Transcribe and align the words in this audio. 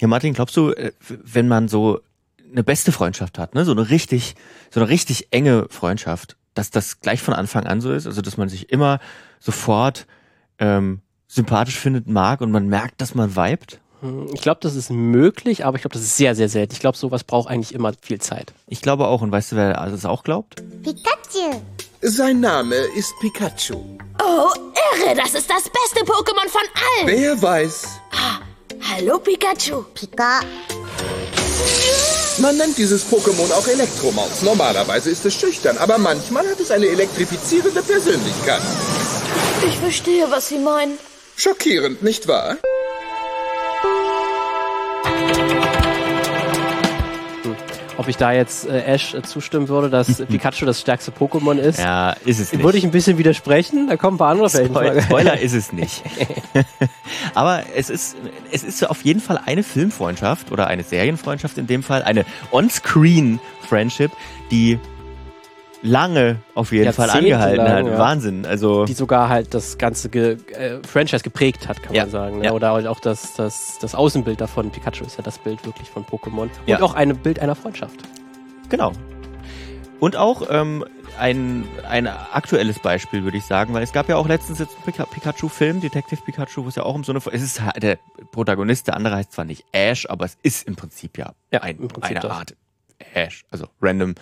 Ja, 0.00 0.08
Martin, 0.08 0.34
glaubst 0.34 0.56
du, 0.56 0.70
äh, 0.72 0.92
wenn 1.08 1.48
man 1.48 1.68
so 1.68 2.00
eine 2.50 2.64
beste 2.64 2.92
Freundschaft 2.92 3.38
hat, 3.38 3.54
ne, 3.54 3.64
so 3.64 3.72
eine 3.72 3.90
richtig, 3.90 4.34
so 4.70 4.80
eine 4.80 4.88
richtig 4.88 5.28
enge 5.32 5.66
Freundschaft, 5.70 6.36
dass 6.54 6.70
das 6.70 7.00
gleich 7.00 7.20
von 7.20 7.34
Anfang 7.34 7.66
an 7.66 7.80
so 7.80 7.92
ist, 7.92 8.06
also 8.06 8.22
dass 8.22 8.36
man 8.36 8.48
sich 8.48 8.70
immer 8.70 9.00
sofort 9.40 10.06
ähm, 10.58 11.00
sympathisch 11.26 11.78
findet, 11.78 12.06
mag 12.08 12.40
und 12.40 12.50
man 12.52 12.68
merkt, 12.68 13.00
dass 13.00 13.14
man 13.14 13.34
vibet? 13.34 13.80
Hm, 14.02 14.28
Ich 14.34 14.40
glaube, 14.40 14.60
das 14.62 14.76
ist 14.76 14.90
möglich, 14.90 15.64
aber 15.64 15.76
ich 15.76 15.82
glaube, 15.82 15.94
das 15.94 16.02
ist 16.02 16.16
sehr, 16.16 16.34
sehr 16.36 16.48
selten. 16.48 16.72
Ich 16.74 16.80
glaube, 16.80 16.96
sowas 16.96 17.24
braucht 17.24 17.48
eigentlich 17.50 17.74
immer 17.74 17.92
viel 18.00 18.20
Zeit. 18.20 18.52
Ich 18.68 18.82
glaube 18.82 19.08
auch, 19.08 19.20
und 19.20 19.32
weißt 19.32 19.52
du, 19.52 19.56
wer 19.56 19.72
das 19.90 20.04
auch 20.04 20.22
glaubt? 20.22 20.62
Pikachu. 20.84 21.60
Sein 22.02 22.38
Name 22.40 22.74
ist 22.96 23.12
Pikachu. 23.20 23.76
Oh, 24.22 24.50
irre, 25.00 25.14
das 25.16 25.34
ist 25.34 25.50
das 25.50 25.64
beste 25.64 26.04
Pokémon 26.04 26.48
von 26.48 26.62
allen. 27.00 27.06
Wer 27.18 27.40
weiß? 27.40 28.00
Hallo, 28.92 29.18
Pikachu. 29.18 29.84
Pika. 29.94 30.40
Man 32.38 32.56
nennt 32.58 32.76
dieses 32.76 33.02
Pokémon 33.10 33.50
auch 33.52 33.66
Elektromaus. 33.66 34.42
Normalerweise 34.42 35.10
ist 35.10 35.24
es 35.24 35.34
schüchtern, 35.34 35.78
aber 35.78 35.96
manchmal 35.98 36.46
hat 36.46 36.60
es 36.60 36.70
eine 36.70 36.86
elektrifizierende 36.86 37.82
Persönlichkeit. 37.82 38.60
Ich 39.66 39.78
verstehe, 39.78 40.30
was 40.30 40.48
Sie 40.48 40.58
meinen. 40.58 40.98
Schockierend, 41.36 42.02
nicht 42.02 42.28
wahr? 42.28 42.58
Ob 48.04 48.08
ich 48.10 48.18
da 48.18 48.32
jetzt 48.32 48.68
äh, 48.68 48.82
Ash 48.84 49.14
äh, 49.14 49.22
zustimmen 49.22 49.68
würde, 49.70 49.88
dass 49.88 50.22
Pikachu 50.28 50.66
das 50.66 50.78
stärkste 50.78 51.10
Pokémon 51.10 51.56
ist, 51.56 51.78
Ja, 51.78 52.10
ist 52.26 52.38
es 52.38 52.52
nicht. 52.52 52.62
würde 52.62 52.76
ich 52.76 52.84
ein 52.84 52.90
bisschen 52.90 53.16
widersprechen. 53.16 53.88
Da 53.88 53.96
kommen 53.96 54.16
ein 54.16 54.18
paar 54.18 54.28
andere 54.32 54.50
Spoil. 54.50 55.00
Spoiler 55.00 55.40
ist 55.40 55.54
es 55.54 55.72
nicht. 55.72 56.02
Aber 57.34 57.62
es 57.74 57.88
ist, 57.88 58.14
es 58.52 58.62
ist 58.62 58.88
auf 58.90 59.02
jeden 59.04 59.20
Fall 59.20 59.40
eine 59.46 59.62
Filmfreundschaft 59.62 60.52
oder 60.52 60.66
eine 60.66 60.82
Serienfreundschaft 60.82 61.56
in 61.56 61.66
dem 61.66 61.82
Fall, 61.82 62.02
eine 62.02 62.26
On-Screen-Friendship, 62.52 64.12
die 64.50 64.78
lange 65.84 66.38
auf 66.54 66.72
jeden 66.72 66.92
Fall 66.92 67.10
angehalten 67.10 67.68
hat. 67.68 67.86
ja. 67.86 67.98
Wahnsinn. 67.98 68.46
Also 68.46 68.84
die 68.86 68.94
sogar 68.94 69.28
halt 69.28 69.52
das 69.54 69.76
ganze 69.78 70.08
Ge 70.08 70.38
äh, 70.52 70.78
Franchise 70.86 71.22
geprägt 71.22 71.68
hat, 71.68 71.82
kann 71.82 71.94
Ja, 71.94 72.02
man 72.04 72.10
sagen. 72.10 72.38
Ne? 72.38 72.46
ja. 72.46 72.52
Oder 72.52 72.72
halt 72.72 72.86
auch 72.86 73.00
das, 73.00 73.34
das, 73.34 73.78
das 73.80 73.94
Außenbild 73.94 74.40
davon. 74.40 74.70
Pikachu 74.70 75.04
ist 75.04 75.18
ja 75.18 75.22
das 75.22 75.38
Bild 75.38 75.64
wirklich 75.66 75.88
von 75.90 76.04
Pokémon. 76.04 76.48
Und 76.66 76.82
auch 76.82 76.94
ein 76.94 77.14
Bild 77.18 77.38
einer 77.38 77.54
Freundschaft. 77.54 78.00
Genau. 78.70 78.92
Und 80.00 80.16
auch 80.16 80.42
ähm, 80.50 80.84
ein, 81.18 81.64
ein 81.88 82.06
aktuelles 82.08 82.78
Beispiel, 82.78 83.22
würde 83.24 83.36
ich 83.36 83.44
sagen, 83.44 83.72
weil 83.74 83.82
es 83.82 83.92
gab 83.92 84.08
ja 84.08 84.16
auch 84.16 84.26
letztens 84.26 84.58
jetzt 84.58 84.74
einen 84.74 84.84
Pika 84.84 85.04
Pikachu-Film, 85.04 85.80
Detective 85.80 86.20
Pikachu, 86.22 86.64
wo 86.64 86.68
es 86.68 86.74
ja 86.76 86.82
auch 86.82 86.94
um 86.94 87.04
so 87.04 87.12
eine... 87.12 87.20
Es 87.32 87.42
ist 87.42 87.60
ha- 87.62 87.72
der 87.72 87.98
Protagonist, 88.32 88.88
der 88.88 88.96
andere 88.96 89.16
heißt 89.16 89.32
zwar 89.32 89.44
nicht 89.44 89.64
Ash, 89.72 90.06
aber 90.08 90.24
es 90.24 90.36
ist 90.42 90.66
im 90.66 90.76
Prinzip 90.76 91.16
ja, 91.18 91.32
Ja, 91.52 91.60
ein, 91.62 91.76
im 91.78 91.88
Prinzip 91.88 92.10
eine 92.10 92.20
das. 92.20 92.30
Art 92.32 92.56
Ash, 93.14 93.44
also 93.50 93.66
random 93.80 94.14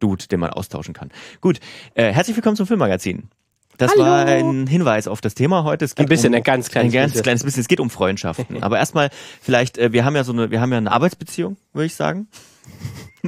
Dude, 0.00 0.26
den 0.26 0.40
man 0.40 0.50
austauschen 0.50 0.94
kann. 0.94 1.10
Gut, 1.40 1.60
äh, 1.94 2.12
herzlich 2.12 2.36
willkommen 2.36 2.56
zum 2.56 2.66
Filmmagazin. 2.66 3.28
Das 3.78 3.92
Hallo. 3.92 4.02
war 4.02 4.26
ein 4.26 4.66
Hinweis 4.66 5.08
auf 5.08 5.22
das 5.22 5.34
Thema 5.34 5.64
heute. 5.64 5.86
Es 5.86 5.94
geht 5.94 6.04
Ein 6.06 6.08
bisschen, 6.10 6.34
um, 6.34 6.36
ein 6.36 6.42
ganz 6.42 6.68
kleines 6.68 6.92
ein 6.92 6.94
ganz 6.94 7.12
bisschen. 7.12 7.22
kleines 7.22 7.44
bisschen. 7.44 7.60
Es 7.62 7.68
geht 7.68 7.80
um 7.80 7.88
Freundschaften. 7.88 8.62
Aber 8.62 8.78
erstmal 8.78 9.08
vielleicht, 9.40 9.78
äh, 9.78 9.92
wir 9.92 10.04
haben 10.04 10.14
ja 10.16 10.24
so 10.24 10.32
eine, 10.32 10.50
wir 10.50 10.60
haben 10.60 10.70
ja 10.72 10.78
eine 10.78 10.92
Arbeitsbeziehung, 10.92 11.56
würde 11.72 11.86
ich 11.86 11.94
sagen. 11.94 12.28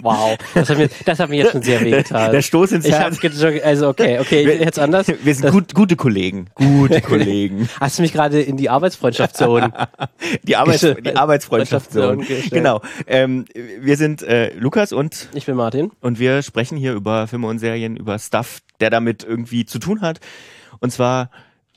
Wow. 0.00 0.36
Das 0.54 0.68
hat 0.70 0.78
mir, 0.78 0.88
das 1.04 1.18
hat 1.18 1.28
mir 1.28 1.36
jetzt 1.36 1.52
schon 1.52 1.62
sehr 1.62 1.80
wehgetan. 1.82 2.32
Der 2.32 2.42
Stoß 2.42 2.72
ins 2.72 2.84
ich 2.86 2.92
Herz. 2.92 3.16
hab 3.16 3.20
ge- 3.20 3.62
also 3.62 3.88
okay, 3.88 4.18
okay, 4.20 4.46
Wir- 4.46 4.56
jetzt 4.60 4.78
anders. 4.78 5.06
Wir 5.08 5.34
sind 5.34 5.44
Das- 5.44 5.52
gut, 5.52 5.74
gute 5.74 5.96
Kollegen. 5.96 6.46
Gute 6.54 7.00
Kollegen. 7.02 7.68
Hast 7.80 7.98
du 7.98 8.02
mich 8.02 8.12
gerade 8.12 8.40
in 8.40 8.56
die 8.56 8.70
Arbeitsfreundschaftszone? 8.70 9.72
Die, 10.44 10.56
Arbeits 10.56 10.80
die 10.80 11.16
Arbeitsfreundschaftszone. 11.16 12.24
Genau. 12.50 12.80
Ähm, 13.06 13.44
wir 13.80 13.96
sind 13.96 14.22
äh, 14.22 14.52
Lukas 14.54 14.92
und, 14.92 15.28
Ich 15.34 15.46
bin 15.46 15.56
Martin. 15.56 15.90
und 16.00 16.18
wir 16.18 16.42
sprechen 16.42 16.76
hier 16.78 16.92
über 16.94 17.26
Filme 17.26 17.46
und 17.48 17.58
Serien, 17.58 17.96
über 17.96 18.18
Stuff, 18.18 18.60
der 18.80 18.90
damit 18.90 19.24
irgendwie 19.24 19.64
zu 19.66 19.78
tun 19.78 20.00
hat. 20.00 20.20
Und 20.80 20.90
zwar, 20.92 21.30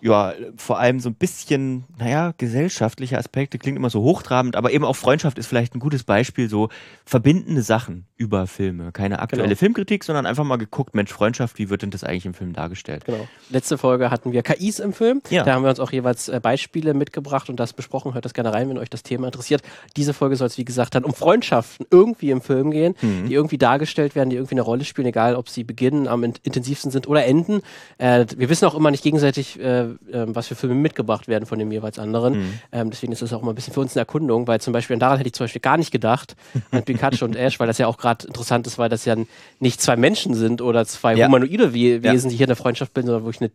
ja, 0.05 0.33
vor 0.55 0.77
allem 0.79 0.99
so 0.99 1.09
ein 1.09 1.15
bisschen, 1.15 1.83
naja, 1.97 2.33
gesellschaftliche 2.37 3.17
Aspekte, 3.17 3.57
klingt 3.57 3.75
immer 3.77 3.89
so 3.89 4.01
hochtrabend, 4.03 4.55
aber 4.55 4.71
eben 4.71 4.85
auch 4.85 4.95
Freundschaft 4.95 5.39
ist 5.39 5.47
vielleicht 5.47 5.73
ein 5.73 5.79
gutes 5.79 6.03
Beispiel, 6.03 6.47
so 6.47 6.69
verbindende 7.05 7.63
Sachen 7.63 8.05
über 8.15 8.45
Filme. 8.45 8.91
Keine 8.91 9.19
aktuelle 9.19 9.43
Genau. 9.49 9.57
Filmkritik, 9.57 10.03
sondern 10.03 10.25
einfach 10.27 10.43
mal 10.43 10.57
geguckt, 10.57 10.93
Mensch, 10.95 11.11
Freundschaft, 11.11 11.57
wie 11.57 11.69
wird 11.69 11.81
denn 11.81 11.89
das 11.89 12.03
eigentlich 12.03 12.25
im 12.27 12.33
Film 12.35 12.53
dargestellt? 12.53 13.05
Genau. 13.05 13.27
Letzte 13.49 13.77
Folge 13.79 14.11
hatten 14.11 14.31
wir 14.31 14.43
KIs 14.43 14.79
im 14.79 14.93
Film. 14.93 15.21
Ja. 15.29 15.43
Da 15.43 15.53
haben 15.55 15.63
wir 15.63 15.69
uns 15.71 15.79
auch 15.79 15.91
jeweils 15.91 16.29
äh, 16.29 16.39
Beispiele 16.41 16.93
mitgebracht 16.93 17.49
und 17.49 17.59
das 17.59 17.73
besprochen. 17.73 18.13
Hört 18.13 18.25
das 18.25 18.33
gerne 18.35 18.53
rein, 18.53 18.69
wenn 18.69 18.77
euch 18.77 18.89
das 18.91 19.01
Thema 19.03 19.25
interessiert. 19.27 19.63
Diese 19.97 20.13
Folge 20.13 20.35
soll 20.35 20.47
es, 20.47 20.57
wie 20.59 20.65
gesagt, 20.65 20.93
dann 20.95 21.03
um 21.03 21.13
Freundschaften 21.13 21.85
irgendwie 21.89 22.29
im 22.29 22.41
Film 22.41 22.69
gehen, 22.71 22.93
Mhm. 23.01 23.27
die 23.27 23.33
irgendwie 23.33 23.57
dargestellt 23.57 24.15
werden, 24.15 24.29
die 24.29 24.35
irgendwie 24.35 24.53
eine 24.55 24.61
Rolle 24.61 24.85
spielen, 24.85 25.07
egal 25.07 25.35
ob 25.35 25.49
sie 25.49 25.63
beginnen, 25.63 26.07
am 26.07 26.23
in- 26.23 26.33
intensivsten 26.43 26.91
sind 26.91 27.07
oder 27.07 27.25
enden. 27.25 27.61
Äh, 27.97 28.25
wir 28.37 28.49
wissen 28.49 28.65
auch 28.65 28.75
immer 28.75 28.91
nicht 28.91 29.03
gegenseitig, 29.03 29.59
äh, 29.59 29.94
äh, 30.11 30.25
was 30.27 30.47
für 30.47 30.55
Filme 30.55 30.75
mitgebracht 30.75 31.27
werden 31.27 31.45
von 31.45 31.59
dem 31.59 31.71
jeweils 31.71 31.99
anderen. 31.99 32.33
Mhm. 32.39 32.53
Ähm, 32.71 32.89
deswegen 32.89 33.11
ist 33.13 33.21
das 33.21 33.33
auch 33.33 33.41
immer 33.41 33.51
ein 33.51 33.55
bisschen 33.55 33.73
für 33.73 33.81
uns 33.81 33.95
eine 33.95 34.01
Erkundung, 34.01 34.47
weil 34.47 34.61
zum 34.61 34.73
Beispiel, 34.73 34.97
daran 34.97 35.17
hätte 35.17 35.27
ich 35.27 35.33
zum 35.33 35.43
Beispiel 35.45 35.61
gar 35.61 35.77
nicht 35.77 35.91
gedacht, 35.91 36.35
an 36.71 36.83
Pikachu 36.85 37.25
und 37.25 37.35
Ash, 37.35 37.59
weil 37.59 37.67
das 37.67 37.77
ja 37.77 37.87
auch 37.87 37.97
gerade 37.97 38.27
interessant 38.27 38.67
ist, 38.67 38.77
weil 38.77 38.89
das 38.89 39.05
ja 39.05 39.15
nicht 39.59 39.81
zwei 39.81 39.95
Menschen 39.95 40.33
sind 40.33 40.61
oder 40.61 40.85
zwei 40.85 41.15
Ja. 41.15 41.27
humanoide. 41.27 41.73
Wesen, 41.73 42.29
die 42.29 42.35
hier 42.37 42.47
eine 42.47 42.55
Freundschaft 42.55 42.93
bilden, 42.93 43.07
sondern 43.07 43.25
wirklich 43.25 43.41
eine 43.41 43.51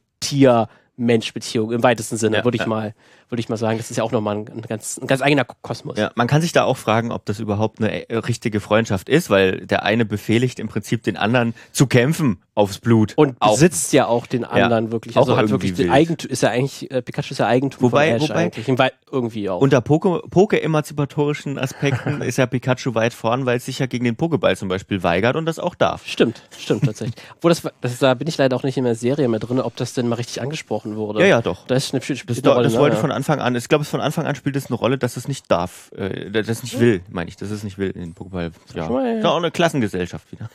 Tier-Mensch-Beziehung 1.01 1.73
im 1.73 1.83
weitesten 1.83 2.17
Sinne, 2.17 2.39
Ja, 2.39 2.45
würde 2.45 2.57
ich 2.57 2.63
ja. 2.63 2.69
mal, 2.69 2.95
würde 3.29 3.41
ich 3.41 3.49
mal 3.49 3.57
sagen. 3.57 3.79
Das 3.79 3.91
ist 3.91 3.97
ja 3.97 4.05
auch 4.05 4.13
nochmal 4.13 4.37
ein, 4.37 4.49
ein, 4.49 4.63
ganz, 4.63 4.99
ein 5.01 5.07
ganz 5.07 5.23
eigener 5.23 5.45
Kosmos. 5.45 5.99
Ja, 5.99 6.11
man 6.15 6.27
kann 6.27 6.43
sich 6.43 6.53
da 6.53 6.65
auch 6.65 6.77
fragen, 6.77 7.11
ob 7.13 7.25
das 7.27 7.41
überhaupt 7.41 7.81
eine 7.81 8.09
äh, 8.11 8.17
richtige 8.17 8.61
Freundschaft 8.61 9.09
ist, 9.09 9.31
weil 9.31 9.67
der 9.67 9.83
eine 9.85 10.05
befehligt 10.05 10.59
im 10.61 10.69
Prinzip 10.69 11.03
den 11.03 11.17
anderen 11.17 11.55
zu 11.73 11.87
kämpfen 11.87 12.39
aufs 12.55 12.79
Blut. 12.79 13.15
Und 13.17 13.37
auch. 13.41 13.53
besitzt 13.55 13.93
ja 13.93 14.07
auch 14.07 14.27
den 14.27 14.45
anderen 14.45 14.93
wirklich. 14.93 15.17
auch 15.17 15.23
Also 15.23 15.37
hat 15.37 15.49
wirklich 15.49 15.75
den. 15.75 15.91
Eigentum, 15.91 16.31
ist 16.31 16.43
ja 16.43 16.51
eigentlich, 16.51 16.91
äh, 16.91 17.01
Pikachu 17.01 17.31
ist 17.33 17.39
ja 17.39 17.47
Eigentum 17.47 17.83
Wobei- 17.83 18.09
von 18.13 18.17
Ash 18.17 18.23
wobei- 18.31 18.35
eigentlich. 18.35 18.69
Im 18.69 18.79
Wei- 18.79 18.93
irgendwie 19.11 19.49
auch. 19.49 19.61
Unter 19.61 19.81
Poke- 19.81 20.23
Poke-emanzipatorischen 20.29 21.59
Aspekten 21.59 22.21
ist 22.23 22.37
ja 22.37 22.47
Pikachu 22.47 22.95
weit 22.95 23.15
vorn, 23.15 23.47
weil 23.47 23.57
es 23.57 23.65
sich 23.65 23.79
ja 23.79 23.87
gegen 23.87 24.05
den 24.05 24.17
Pokéball 24.17 24.57
zum 24.57 24.69
Beispiel 24.69 25.03
weigert 25.03 25.37
und 25.37 25.47
das 25.47 25.59
auch 25.59 25.75
darf. 25.75 26.07
Stimmt, 26.07 26.43
stimmt 26.59 26.85
tatsächlich. 26.85 27.15
Wo 27.41 27.49
das, 27.49 27.63
das, 27.81 27.99
da 27.99 28.15
bin 28.15 28.29
ich 28.29 28.37
leider 28.37 28.57
auch 28.57 28.63
nicht 28.63 28.77
in 28.77 28.85
der 28.85 28.95
Serie 28.95 29.29
mehr 29.29 29.41
drin, 29.41 29.61
ob 29.61 29.77
das 29.77 29.95
denn 29.95 30.09
mal 30.09 30.17
richtig 30.17 30.43
angesprochen 30.43 30.90
wurde. 30.97 31.21
Ja, 31.21 31.27
ja, 31.27 31.43
doch. 31.43 31.67
Das, 31.67 31.85
ist 31.85 31.95
eine, 31.95 32.03
spielt 32.03 32.29
Das, 32.29 32.43
eine 32.43 32.53
Rolle, 32.53 32.65
das 32.65 32.79
wollte 32.79 32.97
von 32.97 33.13
Anfang 33.13 33.41
an, 33.41 33.55
ich 33.57 33.69
glaube, 33.69 33.83
es 33.83 33.89
von 33.89 34.01
Anfang 34.01 34.27
an 34.27 34.35
spielt 34.35 34.57
es 34.57 34.67
eine 34.67 34.77
Rolle, 34.77 34.99
dass 34.99 35.17
es 35.17 35.29
nicht 35.29 35.51
darf, 35.51 35.91
äh, 35.97 36.31
dass 36.31 36.49
es 36.49 36.63
nicht 36.63 36.79
will, 36.81 37.03
meine 37.11 37.29
ich, 37.29 37.37
dass 37.37 37.51
es 37.51 37.63
nicht 37.63 37.79
will 37.79 37.91
in 37.91 38.15
Pokéball. 38.15 38.53
Ja, 38.75 38.89
mal, 38.89 39.07
ja. 39.07 39.19
ist 39.19 39.25
auch 39.25 39.37
eine 39.37 39.51
Klassengesellschaft 39.51 40.31
wieder. 40.33 40.51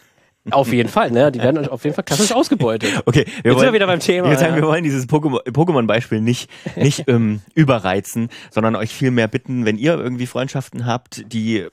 Auf 0.52 0.72
jeden 0.72 0.90
Fall, 0.90 1.10
ne? 1.10 1.32
Die 1.32 1.40
werden 1.40 1.68
auf 1.68 1.84
jeden 1.84 1.96
Fall 1.96 2.04
klassisch 2.04 2.32
ausgebeutet. 2.36 3.02
Okay, 3.06 3.26
wir 3.42 3.52
Jetzt 3.52 3.60
sind 3.60 3.70
wir 3.70 3.74
wieder 3.74 3.88
beim 3.88 4.00
Thema, 4.00 4.36
sagen, 4.36 4.56
ja. 4.56 4.62
wir 4.62 4.68
wollen 4.68 4.84
dieses 4.84 5.08
Pokémon- 5.10 5.42
Pokémon-Beispiel 5.50 6.22
nicht, 6.22 6.50
nicht 6.76 7.06
ähm, 7.08 7.42
überreizen, 7.56 8.30
sondern 8.52 8.76
euch 8.76 8.94
viel 8.94 9.10
mehr 9.10 9.28
bitten, 9.28 9.66
wenn 9.66 9.78
ihr 9.78 9.96
irgendwie 9.96 10.28
Freundschaften 10.28 10.86
habt, 10.86 11.32
die 11.34 11.66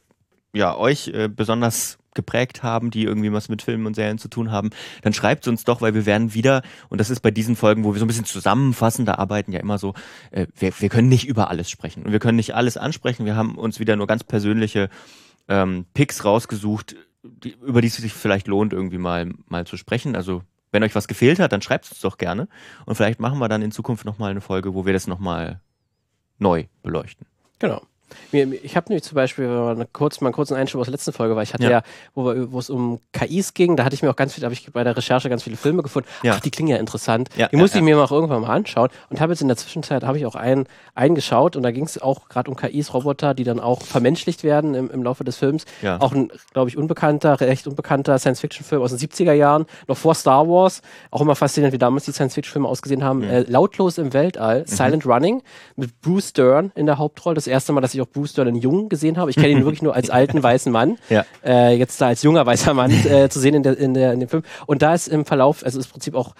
ja 0.54 0.74
euch 0.76 1.08
äh, 1.08 1.28
besonders 1.28 1.98
geprägt 2.14 2.62
haben, 2.62 2.90
die 2.90 3.04
irgendwie 3.04 3.32
was 3.32 3.48
mit 3.48 3.62
Filmen 3.62 3.86
und 3.86 3.94
Serien 3.94 4.18
zu 4.18 4.28
tun 4.28 4.50
haben, 4.50 4.70
dann 5.02 5.12
schreibt 5.12 5.48
uns 5.48 5.64
doch, 5.64 5.80
weil 5.80 5.94
wir 5.94 6.06
werden 6.06 6.34
wieder, 6.34 6.62
und 6.88 7.00
das 7.00 7.10
ist 7.10 7.20
bei 7.20 7.30
diesen 7.30 7.56
Folgen, 7.56 7.84
wo 7.84 7.94
wir 7.94 7.98
so 7.98 8.04
ein 8.04 8.08
bisschen 8.08 8.24
zusammenfassender 8.24 9.18
arbeiten, 9.18 9.52
ja 9.52 9.60
immer 9.60 9.78
so, 9.78 9.94
äh, 10.30 10.46
wir, 10.56 10.72
wir 10.78 10.88
können 10.88 11.08
nicht 11.08 11.26
über 11.26 11.50
alles 11.50 11.70
sprechen 11.70 12.04
und 12.04 12.12
wir 12.12 12.18
können 12.18 12.36
nicht 12.36 12.54
alles 12.54 12.76
ansprechen. 12.76 13.26
Wir 13.26 13.36
haben 13.36 13.56
uns 13.56 13.80
wieder 13.80 13.96
nur 13.96 14.06
ganz 14.06 14.24
persönliche 14.24 14.88
ähm, 15.48 15.86
Picks 15.94 16.24
rausgesucht, 16.24 16.96
die, 17.22 17.56
über 17.62 17.80
die 17.80 17.88
es 17.88 17.96
sich 17.96 18.12
vielleicht 18.12 18.48
lohnt, 18.48 18.72
irgendwie 18.72 18.98
mal, 18.98 19.30
mal 19.48 19.66
zu 19.66 19.76
sprechen. 19.76 20.16
Also 20.16 20.42
wenn 20.70 20.82
euch 20.82 20.94
was 20.94 21.08
gefehlt 21.08 21.38
hat, 21.38 21.52
dann 21.52 21.62
schreibt 21.62 21.84
es 21.84 21.92
uns 21.92 22.00
doch 22.00 22.18
gerne. 22.18 22.48
Und 22.86 22.96
vielleicht 22.96 23.20
machen 23.20 23.38
wir 23.38 23.48
dann 23.48 23.62
in 23.62 23.72
Zukunft 23.72 24.04
nochmal 24.04 24.30
eine 24.30 24.40
Folge, 24.40 24.74
wo 24.74 24.86
wir 24.86 24.92
das 24.92 25.06
nochmal 25.06 25.60
neu 26.38 26.64
beleuchten. 26.82 27.26
Genau. 27.58 27.82
Ich 28.32 28.76
habe 28.76 28.86
nämlich 28.88 29.02
zum 29.04 29.14
Beispiel, 29.16 29.46
man 29.48 29.86
kurz 29.92 30.20
mal 30.20 30.28
einen 30.28 30.34
kurzen 30.34 30.54
Einschub 30.54 30.80
aus 30.80 30.86
der 30.86 30.92
letzten 30.92 31.12
Folge 31.12 31.36
war, 31.36 31.42
ich 31.42 31.54
hatte 31.54 31.64
Ja. 31.64 31.70
ja, 31.70 31.82
wo, 32.14 32.24
wir, 32.26 32.52
wo 32.52 32.58
es 32.58 32.70
um 32.70 33.00
KIs 33.12 33.54
ging, 33.54 33.76
da 33.76 33.84
hatte 33.84 33.94
ich 33.94 34.02
mir 34.02 34.10
auch 34.10 34.16
ganz 34.16 34.34
viel, 34.34 34.44
habe 34.44 34.54
ich 34.54 34.70
bei 34.72 34.84
der 34.84 34.96
Recherche 34.96 35.28
ganz 35.28 35.42
viele 35.42 35.56
Filme 35.56 35.82
gefunden. 35.82 36.08
Ja. 36.22 36.34
Ach, 36.36 36.40
die 36.40 36.50
klingen 36.50 36.68
ja 36.70 36.76
interessant. 36.76 37.28
Ja, 37.36 37.48
die 37.48 37.56
ja, 37.56 37.62
musste 37.62 37.78
ich 37.78 37.84
mir 37.84 37.96
mal 37.96 38.04
auch 38.04 38.12
irgendwann 38.12 38.42
mal 38.42 38.50
anschauen 38.50 38.88
und 39.10 39.20
habe 39.20 39.32
jetzt 39.32 39.40
in 39.42 39.48
der 39.48 39.56
Zwischenzeit 39.56 40.02
habe 40.04 40.18
ich 40.18 40.26
auch 40.26 40.34
einen 40.34 40.66
eingeschaut 40.94 41.56
und 41.56 41.62
da 41.62 41.70
ging 41.70 41.84
es 41.84 42.00
auch 42.00 42.28
gerade 42.28 42.50
um 42.50 42.56
KIs, 42.56 42.92
Roboter, 42.94 43.34
die 43.34 43.44
dann 43.44 43.60
auch 43.60 43.82
vermenschlicht 43.82 44.44
werden 44.44 44.74
im, 44.74 44.90
im 44.90 45.02
Laufe 45.02 45.24
des 45.24 45.36
Films. 45.36 45.64
Auch 46.00 46.12
ein, 46.12 46.30
glaube 46.52 46.68
ich, 46.68 46.76
unbekannter, 46.76 47.40
recht 47.40 47.66
unbekannter 47.66 48.18
Science-Fiction-Film 48.18 48.82
aus 48.82 48.94
den 48.94 48.98
70er 48.98 49.32
Jahren, 49.32 49.66
noch 49.88 49.96
vor 49.96 50.14
Star 50.14 50.46
Wars. 50.48 50.82
Auch 51.10 51.20
immer 51.22 51.34
faszinierend, 51.34 51.72
wie 51.72 51.78
damals 51.78 52.04
die 52.04 52.12
Science-Fiction-Filme 52.12 52.68
ausgesehen 52.68 53.00
Mhm. 53.00 53.04
haben. 53.04 53.22
Äh, 53.24 53.40
Lautlos 53.48 53.96
im 53.98 54.12
Weltall, 54.12 54.64
Silent 54.66 55.06
Running 55.06 55.42
mit 55.76 56.00
Bruce 56.02 56.32
Dern 56.34 56.72
in 56.74 56.86
der 56.86 56.98
Hauptrolle. 56.98 57.34
Das 57.34 57.46
erste 57.46 57.72
Mal, 57.72 57.80
dass 57.80 57.94
ich 57.94 58.00
auch 58.02 58.08
Bruce 58.08 58.34
Dern 58.34 58.48
in 58.48 58.56
Jung 58.56 58.88
gesehen 58.88 59.16
habe. 59.16 59.30
Ich 59.30 59.36
kenne 59.36 59.48
ihn 59.48 59.64
wirklich 59.64 59.82
nur 59.82 59.94
als 59.94 60.10
alten 60.10 60.42
weißen 60.42 60.70
Mann. 60.72 60.98
Ja. 61.08 61.24
Äh, 61.44 61.76
jetzt 61.76 62.00
da 62.00 62.08
als 62.08 62.22
junger 62.22 62.44
weißer 62.44 62.74
Mann 62.74 62.90
äh, 63.06 63.28
zu 63.28 63.40
sehen 63.40 63.54
in, 63.54 63.62
der, 63.62 63.78
in, 63.78 63.94
der, 63.94 64.12
in 64.12 64.20
dem 64.20 64.28
Film. 64.28 64.42
Und 64.66 64.82
da 64.82 64.94
ist 64.94 65.08
im 65.08 65.24
Verlauf, 65.24 65.64
also 65.64 65.78
ist 65.78 65.86
im 65.86 65.92
Prinzip 65.92 66.14
auch 66.14 66.34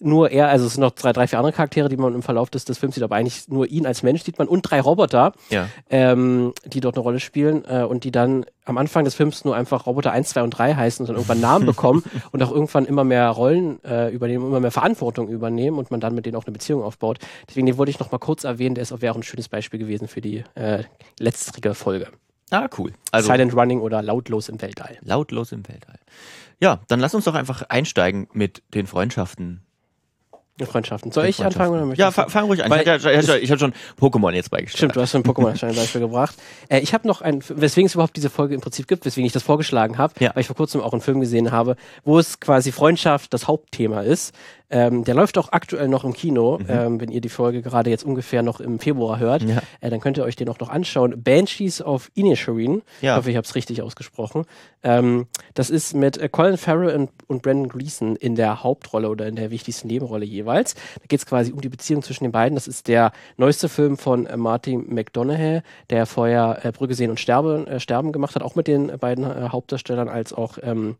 nur 0.00 0.30
er, 0.30 0.48
also 0.48 0.66
es 0.66 0.74
sind 0.74 0.82
noch 0.82 0.92
drei, 0.92 1.12
drei, 1.12 1.26
vier 1.26 1.38
andere 1.38 1.52
Charaktere, 1.52 1.88
die 1.88 1.96
man 1.96 2.14
im 2.14 2.22
Verlauf 2.22 2.50
des, 2.50 2.64
des 2.64 2.78
Films 2.78 2.94
sieht, 2.94 3.04
aber 3.04 3.16
eigentlich 3.16 3.48
nur 3.48 3.66
ihn 3.66 3.86
als 3.86 4.02
Mensch 4.02 4.22
sieht 4.22 4.38
man 4.38 4.46
und 4.48 4.62
drei 4.62 4.80
Roboter, 4.80 5.32
Ja. 5.50 5.68
ähm, 5.90 6.52
die 6.64 6.80
dort 6.80 6.96
eine 6.96 7.02
Rolle 7.02 7.20
spielen 7.20 7.64
äh, 7.68 7.82
und 7.82 8.04
die 8.04 8.10
dann 8.12 8.44
am 8.64 8.78
Anfang 8.78 9.04
des 9.04 9.14
Films 9.14 9.44
nur 9.44 9.56
einfach 9.56 9.86
Roboter 9.86 10.12
1, 10.12 10.28
2 10.30 10.42
und 10.42 10.50
3 10.50 10.74
heißen 10.74 11.02
und 11.04 11.08
dann 11.08 11.16
irgendwann 11.16 11.40
Namen 11.40 11.66
bekommen 11.72 12.04
und 12.32 12.42
auch 12.42 12.50
irgendwann 12.52 12.84
immer 12.84 13.02
mehr 13.04 13.28
Rollen 13.30 13.82
äh, 13.84 14.08
übernehmen, 14.10 14.46
immer 14.46 14.60
mehr 14.60 14.70
Verantwortung 14.70 15.28
übernehmen 15.28 15.78
und 15.78 15.90
man 15.90 16.00
dann 16.00 16.14
mit 16.14 16.26
denen 16.26 16.36
auch 16.36 16.44
eine 16.46 16.52
Beziehung 16.52 16.82
aufbaut. 16.82 17.18
Deswegen 17.48 17.66
den 17.66 17.76
wollte 17.78 17.90
ich 17.90 17.98
noch 17.98 18.12
mal 18.12 18.18
kurz 18.18 18.44
erwähnen, 18.44 18.74
der 18.74 18.82
ist 18.82 18.92
auch, 18.92 19.00
wäre 19.00 19.12
auch 19.14 19.16
ein 19.18 19.22
schönes 19.22 19.48
Beispiel 19.48 19.80
gewesen 19.80 20.06
für 20.06 20.20
die 20.20 20.44
äh, 20.54 20.84
letztrige 21.18 21.74
Folge. 21.74 22.08
Ah, 22.50 22.68
cool. 22.78 22.92
Also 23.10 23.30
Silent 23.30 23.54
Running 23.54 23.80
oder 23.80 24.02
Lautlos 24.02 24.48
im 24.48 24.60
Weltall. 24.62 24.96
lautlos 25.02 25.52
im 25.52 25.68
Weltall. 25.68 25.98
Ja, 26.60 26.80
dann 26.88 26.98
lass 26.98 27.14
uns 27.14 27.24
doch 27.24 27.34
einfach 27.34 27.62
einsteigen 27.68 28.26
mit 28.32 28.62
den 28.74 28.86
Freundschaften. 28.86 29.60
Freundschaften. 30.66 31.12
Soll 31.12 31.26
ich 31.26 31.44
anfangen 31.44 31.72
oder 31.72 31.80
möchtest 31.86 31.98
Ja, 32.00 32.10
fa 32.10 32.28
fang 32.28 32.46
ruhig 32.46 32.62
an. 32.64 32.70
Weil 32.70 32.82
ich 32.82 32.88
hatte, 32.88 33.10
ja- 33.12 33.36
ich 33.36 33.50
hatte, 33.50 33.58
schon 33.60 33.72
Pokémon 34.00 34.32
jetzt 34.32 34.50
beigestellt. 34.50 34.78
Stimmt, 34.78 34.96
du 34.96 35.00
hast 35.00 35.14
ein 35.14 35.22
Pokémon 35.22 35.56
schon 35.56 35.68
ein 35.70 35.74
Beispiel 35.76 36.00
gebracht. 36.00 36.34
Äh, 36.68 36.80
ich 36.80 36.94
habe 36.94 37.06
noch 37.06 37.20
ein, 37.22 37.42
weswegen 37.48 37.86
es 37.86 37.94
überhaupt 37.94 38.16
diese 38.16 38.30
Folge 38.30 38.54
im 38.54 38.60
Prinzip 38.60 38.88
gibt, 38.88 39.04
weswegen 39.06 39.26
ich 39.26 39.32
das 39.32 39.42
vorgeschlagen 39.42 39.98
habe, 39.98 40.14
Ja. 40.18 40.30
weil 40.34 40.40
ich 40.40 40.46
vor 40.46 40.56
kurzem 40.56 40.80
auch 40.80 40.92
einen 40.92 41.02
Film 41.02 41.20
gesehen 41.20 41.52
habe, 41.52 41.76
wo 42.04 42.18
es 42.18 42.40
quasi 42.40 42.72
Freundschaft 42.72 43.32
das 43.34 43.46
Hauptthema 43.48 44.00
ist. 44.02 44.34
Ähm, 44.70 45.04
der 45.04 45.14
läuft 45.14 45.38
auch 45.38 45.50
aktuell 45.52 45.88
noch 45.88 46.04
im 46.04 46.12
Kino. 46.12 46.58
Ähm, 46.68 47.00
wenn 47.00 47.10
ihr 47.10 47.20
die 47.22 47.30
Folge 47.30 47.62
gerade 47.62 47.88
jetzt 47.88 48.04
ungefähr 48.04 48.42
noch 48.42 48.60
im 48.60 48.78
Februar 48.78 49.18
hört, 49.18 49.42
Mhm. 49.42 49.48
Ja. 49.50 49.62
äh, 49.80 49.88
dann 49.90 50.00
könnt 50.00 50.18
ihr 50.18 50.24
euch 50.24 50.36
den 50.36 50.48
auch 50.50 50.58
noch 50.58 50.68
anschauen. 50.68 51.22
Banshees 51.22 51.80
of 51.80 52.10
Inisherin. 52.14 52.82
Ja. 53.00 53.12
Ich 53.14 53.18
hoffe, 53.18 53.30
ich 53.30 53.36
habe 53.36 53.46
es 53.46 53.54
richtig 53.54 53.80
ausgesprochen. 53.80 54.44
Ähm, 54.82 55.26
das 55.54 55.70
ist 55.70 55.94
mit 55.94 56.18
äh, 56.18 56.28
Colin 56.28 56.56
Farrell 56.58 56.94
und, 56.94 57.10
und 57.28 57.42
Brandon 57.42 57.68
Gleeson 57.68 58.14
in 58.16 58.34
der 58.34 58.62
Hauptrolle 58.62 59.08
oder 59.08 59.26
in 59.26 59.36
der 59.36 59.50
wichtigsten 59.50 59.88
Nebenrolle 59.88 60.24
jeweils. 60.26 60.74
Da 60.74 61.06
geht 61.08 61.20
es 61.20 61.26
quasi 61.26 61.50
um 61.52 61.60
die 61.62 61.68
Beziehung 61.70 62.02
zwischen 62.02 62.24
den 62.24 62.32
beiden. 62.32 62.54
Das 62.54 62.68
ist 62.68 62.88
der 62.88 63.12
neueste 63.38 63.68
Film 63.70 63.96
von 63.96 64.26
äh, 64.26 64.36
Martin 64.36 64.84
McDonagh, 64.92 65.62
der 65.90 66.04
vorher 66.06 66.58
äh, 66.62 66.72
Brügge 66.72 66.94
sehen 66.94 67.10
und 67.10 67.18
Sterbe, 67.20 67.66
äh, 67.68 67.80
Sterben 67.80 68.12
gemacht 68.12 68.34
hat, 68.34 68.42
auch 68.42 68.54
mit 68.54 68.66
den 68.68 68.90
äh, 68.90 68.96
beiden 68.98 69.50
Hauptdarstellern, 69.50 70.08
als 70.08 70.32
auch 70.34 70.58
ähm, 70.62 70.96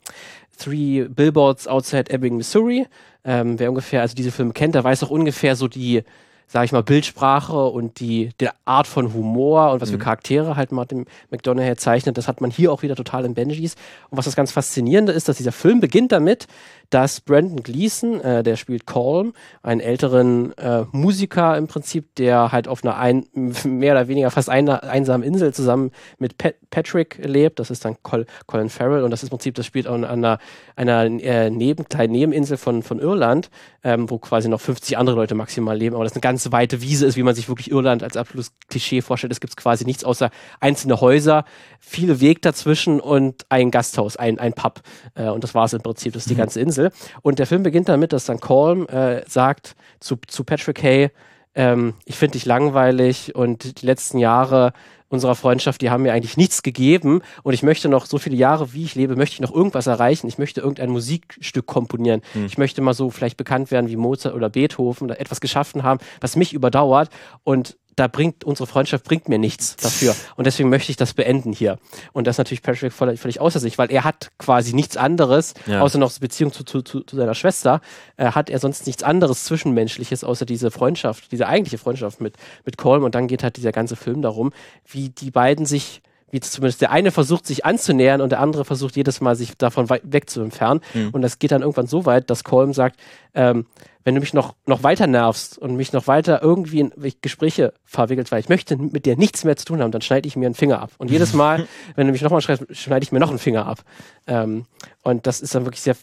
Three 0.59 1.05
Billboards 1.09 1.69
Outside 1.69 2.11
Ebbing, 2.11 2.37
Missouri. 2.37 2.87
Ähm, 3.25 3.59
wer 3.59 3.69
ungefähr 3.71 4.01
also 4.03 4.15
diese 4.15 4.31
Filme 4.31 4.53
kennt, 4.53 4.75
der 4.75 4.85
weiß 4.85 5.03
auch 5.05 5.11
ungefähr 5.11 5.57
so 5.57 5.69
die, 5.69 6.03
sage 6.49 6.65
ich 6.65 6.73
mal, 6.73 6.83
Bildsprache 6.83 7.67
und 7.67 8.01
die, 8.01 8.31
die 8.41 8.49
Art 8.65 8.87
von 8.87 9.13
Humor 9.13 9.71
und 9.73 9.83
was 9.83 9.91
für 9.91 9.99
Charaktere 9.99 10.57
halt 10.57 10.73
Martin 10.73 11.05
McDonagh 11.31 11.79
zeichnet. 11.79 12.17
Das 12.17 12.27
hat 12.27 12.41
man 12.41 12.51
hier 12.51 12.73
auch 12.73 12.83
wieder 12.83 12.97
total 12.97 13.27
in 13.27 13.35
Benjis. 13.35 13.77
Und 14.09 14.17
was 14.17 14.25
das 14.25 14.35
ganz 14.35 14.51
Faszinierende 14.51 15.13
ist, 15.13 15.29
dass 15.29 15.37
dieser 15.37 15.53
Film 15.53 15.81
beginnt 15.81 16.11
damit, 16.11 16.47
dass 16.91 17.21
Brandon 17.21 17.63
Gleason, 17.63 18.21
äh, 18.23 18.43
der 18.43 18.57
spielt 18.57 18.87
Colm, 18.87 19.35
einen 19.63 19.81
älteren 19.81 20.57
äh, 20.57 20.85
Musiker 20.93 21.57
im 21.59 21.67
Prinzip, 21.67 22.15
der 22.15 22.51
halt 22.51 22.67
auf 22.67 22.83
einer 22.83 22.97
ein, 22.97 23.27
mehr 23.65 23.93
oder 23.93 24.09
weniger 24.09 24.31
fast 24.31 24.49
einer 24.49 24.85
einsamen 24.85 25.27
Insel 25.27 25.53
zusammen 25.53 25.91
mit 26.19 26.39
Pat 26.39 26.55
Patrick 26.71 27.19
lebt. 27.23 27.59
Das 27.59 27.71
ist 27.71 27.85
dann 27.85 27.97
Col 28.03 28.27
Colin 28.47 28.69
Farrell 28.69 29.03
und 29.03 29.11
das 29.11 29.23
ist 29.23 29.29
im 29.29 29.31
Prinzip, 29.31 29.55
das 29.55 29.67
spielt 29.67 29.87
an 29.87 30.05
einer, 30.05 30.39
einer 30.77 31.05
äh, 31.05 31.51
neben, 31.51 31.89
kleinen 31.89 32.13
Nebeninsel 32.13 32.57
von, 32.57 32.83
von 32.83 32.99
Irland, 32.99 33.51
ähm, 33.83 34.11
wo 34.11 34.19
quasi 34.19 34.49
noch 34.49 34.61
50 34.61 34.99
andere 34.99 35.17
Leute 35.17 35.35
maximal 35.35 35.77
leben, 35.77 35.95
aber 35.95 36.05
das 36.05 36.13
eine 36.13 36.21
ganz 36.21 36.38
weite 36.47 36.81
Wiese 36.83 37.07
ist, 37.07 37.17
wie 37.17 37.23
man 37.23 37.35
sich 37.35 37.49
wirklich 37.49 37.71
Irland 37.71 38.03
als 38.03 38.17
absolutes 38.17 38.53
Klischee 38.69 39.03
vorstellt. 39.03 39.33
Es 39.33 39.41
gibt 39.41 39.57
quasi 39.57 39.85
nichts 39.85 40.05
außer 40.05 40.31
einzelne 40.61 41.01
Häuser, 41.01 41.45
viele 41.81 42.21
Weg 42.21 42.43
dazwischen 42.43 43.01
und 43.01 43.47
ein 43.49 43.71
Gasthaus, 43.71 44.17
ein, 44.17 44.39
ein 44.39 44.53
Pub. 44.53 44.81
Äh, 45.15 45.29
und 45.29 45.45
das 45.45 45.55
war 45.55 45.65
es 45.65 45.73
im 45.73 45.83
Prinzip, 45.83 46.13
das 46.13 46.25
ist 46.25 46.31
die 46.31 46.37
ganze 46.37 46.61
Insel. 46.61 46.91
Und 47.23 47.39
der 47.39 47.47
Film 47.47 47.63
beginnt 47.63 47.89
damit, 47.89 48.13
dass 48.13 48.25
dann 48.25 48.41
Colm 48.41 48.87
äh, 48.87 49.23
sagt 49.29 49.77
zu, 50.01 50.17
zu 50.27 50.45
Patrick, 50.45 50.83
hey, 50.83 51.11
ähm, 51.55 51.95
ich 52.05 52.17
finde 52.17 52.33
dich 52.33 52.47
langweilig 52.47 53.35
und 53.35 53.83
die 53.83 53.87
letzten 53.87 54.19
Jahre 54.19 54.73
unserer 55.09 55.35
Freundschaft, 55.35 55.81
die 55.81 55.91
haben 55.91 56.03
mir 56.03 56.13
eigentlich 56.13 56.37
nichts 56.37 56.63
gegeben 56.63 57.23
und 57.43 57.55
ich 57.55 57.63
möchte 57.63 57.89
noch 57.89 58.07
so 58.07 58.19
viele 58.19 58.37
Jahre, 58.37 58.73
wie 58.73 58.85
ich 58.85 58.95
lebe, 58.95 59.17
möchte 59.17 59.35
ich 59.35 59.41
noch 59.41 59.55
irgendwas 59.55 59.87
erreichen. 59.87 60.29
Ich 60.29 60.39
möchte 60.39 60.61
irgendein 60.61 60.91
Musikstück 60.91 61.67
komponieren. 61.67 62.23
Ich 62.47 62.59
möchte 62.59 62.83
mal 62.83 62.95
so 62.95 63.11
vielleicht 63.11 63.37
bekannt 63.37 63.71
werden 63.71 63.89
wie 63.89 63.97
Mozart 63.97 64.35
oder 64.35 64.51
Beethoven 64.51 65.07
oder 65.07 65.21
etwas 65.21 65.41
geschaffen 65.41 65.83
haben, 65.83 66.01
was 66.21 66.37
mich 66.37 66.53
überdauert 66.53 67.11
und 67.45 67.77
da 67.99 68.07
bringt 68.09 68.45
unsere 68.45 68.67
Freundschaft 68.67 69.05
bringt 69.05 69.29
mir 69.29 69.39
nichts 69.39 69.77
dafür 69.77 70.15
und 70.37 70.47
deswegen 70.47 70.69
möchte 70.69 70.91
ich 70.91 70.97
das 70.97 71.15
beenden 71.15 71.53
hier 71.53 71.79
und 72.13 72.27
das 72.27 72.35
ist 72.35 72.39
natürlich 72.39 72.63
Patrick 72.63 72.93
völlig, 72.93 73.19
völlig 73.21 73.41
außer 73.41 73.59
sich, 73.61 73.79
weil 73.79 73.91
er 73.91 74.05
hat 74.05 74.31
quasi 74.39 74.75
nichts 74.75 74.97
anderes 74.97 75.55
Ja. 75.67 75.81
außer 75.81 75.99
noch 75.99 76.17
Beziehung 76.19 76.53
zu, 76.53 76.65
zu, 76.65 76.83
zu, 76.83 77.03
seiner 77.11 77.35
Schwester 77.35 77.81
äh, 78.17 78.27
hat 78.33 78.51
er 78.51 78.59
sonst 78.59 78.87
nichts 78.87 79.03
anderes 79.03 79.45
zwischenmenschliches 79.45 80.23
außer 80.25 80.47
diese 80.47 80.71
Freundschaft, 80.71 81.33
diese 81.33 81.47
eigentliche 81.49 81.79
Freundschaft 81.79 82.21
mit 82.21 82.37
mit 82.65 82.77
Colm 82.79 83.03
und 83.05 83.15
dann 83.15 83.27
geht 83.27 83.43
halt 83.43 83.57
dieser 83.57 83.73
ganze 83.73 83.97
Film 83.97 84.23
darum, 84.23 84.53
wie 84.87 85.09
die 85.11 85.31
beiden 85.31 85.67
sich 85.67 86.01
wie 86.31 86.41
zumindest 86.41 86.83
der 86.83 86.91
eine 86.91 87.11
versucht, 87.11 87.47
sich 87.47 87.65
anzunähern 87.65 88.21
und 88.21 88.29
der 88.33 88.41
andere 88.41 88.67
versucht 88.67 88.97
jedes 88.97 89.23
Mal, 89.23 89.35
sich 89.35 89.57
davon 89.57 89.89
wei- 89.89 90.03
weg 90.05 90.29
zu 90.29 90.43
entfernen. 90.43 90.83
Und 91.13 91.23
das 91.23 91.39
geht 91.39 91.53
dann 91.53 91.63
irgendwann 91.63 91.87
so 91.87 92.05
weit, 92.05 92.29
dass 92.29 92.45
Colm 92.45 92.75
sagt, 92.75 93.01
ähm, 93.35 93.65
wenn 94.09 94.15
du 94.15 94.23
mich 94.23 94.33
noch, 94.33 94.55
noch 94.65 94.83
weiter 94.83 95.07
nervst 95.07 95.59
und 95.59 95.77
mich 95.77 95.93
noch 95.93 96.07
weiter 96.07 96.43
irgendwie 96.43 96.81
in 96.81 96.93
Gespräche 97.21 97.75
verwickelt, 97.85 98.33
weil 98.33 98.41
ich 98.41 98.49
möchte 98.49 98.79
mit 98.79 99.05
dir 99.05 99.19
nichts 99.19 99.45
mehr 99.45 99.55
zu 99.55 99.67
tun 99.67 99.83
haben, 99.83 99.93
dann 99.93 100.01
schneide 100.01 100.27
ich 100.27 100.35
mir 100.35 100.47
einen 100.47 100.55
Finger 100.55 100.81
ab. 100.81 100.93
Und 100.97 101.11
jedes 101.11 101.35
Mal, 101.35 101.69
wenn 101.95 102.07
du 102.07 102.13
mich 102.15 102.23
nochmal 102.23 102.41
schreibst, 102.41 102.75
schneide 102.75 103.03
ich 103.03 103.13
mir 103.13 103.21
noch 103.21 103.29
einen 103.29 103.39
Finger 103.39 103.67
ab. 103.67 103.81
Ähm, 104.27 104.65
und 105.03 105.27
das 105.27 105.43
ist 105.43 105.55
dann 105.55 105.67
wirklich 105.67 105.83
sehr 105.83 105.95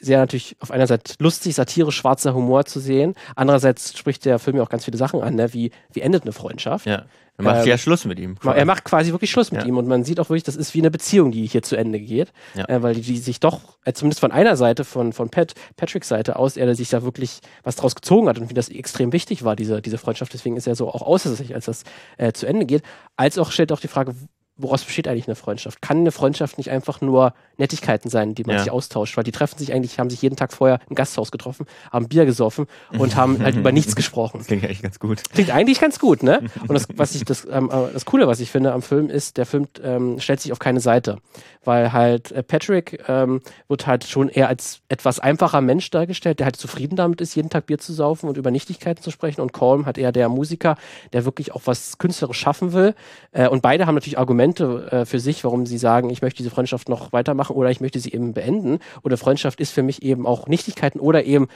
sehr 0.00 0.18
natürlich 0.18 0.56
auf 0.60 0.70
einer 0.70 0.86
Seite 0.86 1.14
lustig, 1.18 1.54
satirisch, 1.54 1.96
schwarzer 1.96 2.34
Humor 2.34 2.64
zu 2.64 2.80
sehen. 2.80 3.14
Andererseits 3.36 3.96
spricht 3.98 4.24
der 4.24 4.38
Film 4.38 4.56
ja 4.56 4.62
auch 4.62 4.68
ganz 4.68 4.84
viele 4.84 4.96
Sachen 4.96 5.22
an, 5.22 5.34
ne? 5.34 5.52
wie, 5.52 5.70
wie 5.92 6.00
endet 6.00 6.22
eine 6.22 6.32
Freundschaft. 6.32 6.86
Ja. 6.86 7.04
Dann 7.36 7.44
macht 7.46 7.62
Ähm, 7.62 7.68
ja 7.68 7.78
Schluss 7.78 8.04
mit 8.04 8.18
ihm. 8.18 8.36
Ma- 8.42 8.54
Er 8.54 8.64
macht 8.66 8.84
quasi 8.84 9.12
wirklich 9.12 9.30
Schluss 9.30 9.50
mit 9.52 9.62
Ja. 9.62 9.66
ihm 9.68 9.76
und 9.78 9.86
man 9.88 10.04
sieht 10.04 10.20
auch 10.20 10.28
wirklich, 10.28 10.42
das 10.42 10.56
ist 10.56 10.74
wie 10.74 10.78
eine 10.80 10.90
Beziehung, 10.90 11.30
die 11.32 11.46
hier 11.46 11.62
zu 11.62 11.76
Ende 11.76 11.98
geht, 12.00 12.32
Ja. 12.54 12.68
äh, 12.68 12.82
weil 12.82 12.94
die, 12.94 13.00
die 13.02 13.16
sich 13.18 13.40
doch, 13.40 13.78
äh, 13.84 13.92
zumindest 13.92 14.20
von 14.20 14.32
einer 14.32 14.56
Seite, 14.56 14.84
von, 14.84 15.12
von 15.12 15.30
Pat, 15.30 15.54
Patricks 15.76 16.08
Seite 16.08 16.36
aus, 16.36 16.56
er 16.56 16.74
sich 16.74 16.88
da 16.90 17.02
wirklich 17.02 17.40
was 17.62 17.76
draus 17.76 17.94
gezogen 17.94 18.28
hat 18.28 18.38
und 18.38 18.50
wie 18.50 18.54
das 18.54 18.68
extrem 18.68 19.12
wichtig 19.12 19.42
war, 19.44 19.56
diese, 19.56 19.80
diese 19.80 19.96
Freundschaft. 19.98 20.32
Deswegen 20.34 20.56
ist 20.56 20.66
er 20.66 20.74
so 20.74 20.88
auch 20.88 21.02
außer 21.02 21.34
sich, 21.34 21.54
als 21.54 21.64
das 21.66 21.84
äh, 22.18 22.32
zu 22.32 22.46
Ende 22.46 22.66
geht. 22.66 22.82
Als 23.16 23.38
auch 23.38 23.50
stellt 23.52 23.72
auch 23.72 23.80
die 23.80 23.88
Frage, 23.88 24.14
woraus 24.62 24.84
besteht 24.84 25.08
eigentlich 25.08 25.26
eine 25.28 25.34
Freundschaft? 25.34 25.82
Kann 25.82 25.98
eine 25.98 26.12
Freundschaft 26.12 26.58
nicht 26.58 26.70
einfach 26.70 27.00
nur 27.00 27.34
Nettigkeiten 27.56 28.08
sein, 28.10 28.34
die 28.34 28.44
man 28.44 28.56
Ja. 28.56 28.62
sich 28.62 28.70
austauscht? 28.70 29.16
Weil 29.16 29.24
die 29.24 29.32
treffen 29.32 29.58
sich 29.58 29.72
eigentlich, 29.72 29.98
haben 29.98 30.10
sich 30.10 30.22
jeden 30.22 30.36
Tag 30.36 30.52
vorher 30.52 30.80
im 30.88 30.94
Gasthaus 30.96 31.30
getroffen, 31.30 31.66
haben 31.92 32.08
Bier 32.08 32.26
gesoffen 32.26 32.66
und 32.96 33.16
haben 33.16 33.42
halt 33.42 33.56
über 33.56 33.72
nichts 33.72 33.96
gesprochen. 33.96 34.38
Das 34.38 34.46
klingt 34.46 34.64
eigentlich 34.64 34.82
ganz 34.82 34.98
gut. 34.98 35.22
Klingt 35.32 35.50
eigentlich 35.50 35.80
ganz 35.80 35.98
gut, 35.98 36.22
ne? 36.22 36.42
Und 36.68 36.74
das, 36.74 36.86
was 36.96 37.14
ich, 37.14 37.24
das, 37.24 37.46
ähm, 37.50 37.70
äh, 37.72 37.92
das 37.92 38.04
Coole, 38.04 38.26
was 38.26 38.40
ich 38.40 38.50
finde 38.50 38.72
am 38.72 38.82
Film 38.82 39.08
ist, 39.10 39.36
der 39.36 39.46
Film 39.46 39.66
ähm, 39.82 40.18
stellt 40.20 40.40
sich 40.40 40.52
auf 40.52 40.58
keine 40.58 40.80
Seite. 40.80 41.18
Weil 41.64 41.92
halt 41.92 42.32
äh, 42.32 42.42
Patrick 42.42 43.02
ähm, 43.08 43.40
wird 43.68 43.86
halt 43.86 44.04
schon 44.04 44.28
eher 44.28 44.48
als 44.48 44.80
etwas 44.88 45.20
einfacher 45.20 45.60
Mensch 45.60 45.90
dargestellt, 45.90 46.38
der 46.38 46.46
halt 46.46 46.56
zufrieden 46.56 46.96
damit 46.96 47.20
ist, 47.20 47.34
jeden 47.34 47.50
Tag 47.50 47.66
Bier 47.66 47.78
zu 47.78 47.92
saufen 47.92 48.28
und 48.28 48.36
über 48.36 48.50
Nichtigkeiten 48.50 49.02
zu 49.02 49.10
sprechen. 49.10 49.40
Und 49.40 49.52
Colm 49.52 49.86
hat 49.86 49.98
eher 49.98 50.12
der 50.12 50.28
Musiker, 50.28 50.76
der 51.12 51.24
wirklich 51.24 51.52
auch 51.52 51.62
was 51.64 51.98
künstlerisch 51.98 52.38
schaffen 52.38 52.72
will. 52.72 52.94
Äh, 53.32 53.48
und 53.48 53.62
beide 53.62 53.86
haben 53.86 53.94
natürlich 53.94 54.18
Argumente 54.18 54.88
äh, 54.90 55.04
für 55.04 55.20
sich, 55.20 55.44
warum 55.44 55.66
sie 55.66 55.78
sagen, 55.78 56.10
ich 56.10 56.22
möchte 56.22 56.38
diese 56.38 56.50
Freundschaft 56.50 56.88
noch 56.88 57.12
weitermachen 57.12 57.54
oder 57.56 57.70
ich 57.70 57.80
möchte 57.80 58.00
sie 58.00 58.12
eben 58.12 58.32
beenden. 58.32 58.78
Oder 59.02 59.16
Freundschaft 59.16 59.60
ist 59.60 59.72
für 59.72 59.82
mich 59.82 60.02
eben 60.02 60.26
auch 60.26 60.46
Nichtigkeiten 60.46 61.00
oder 61.00 61.24
eben 61.24 61.48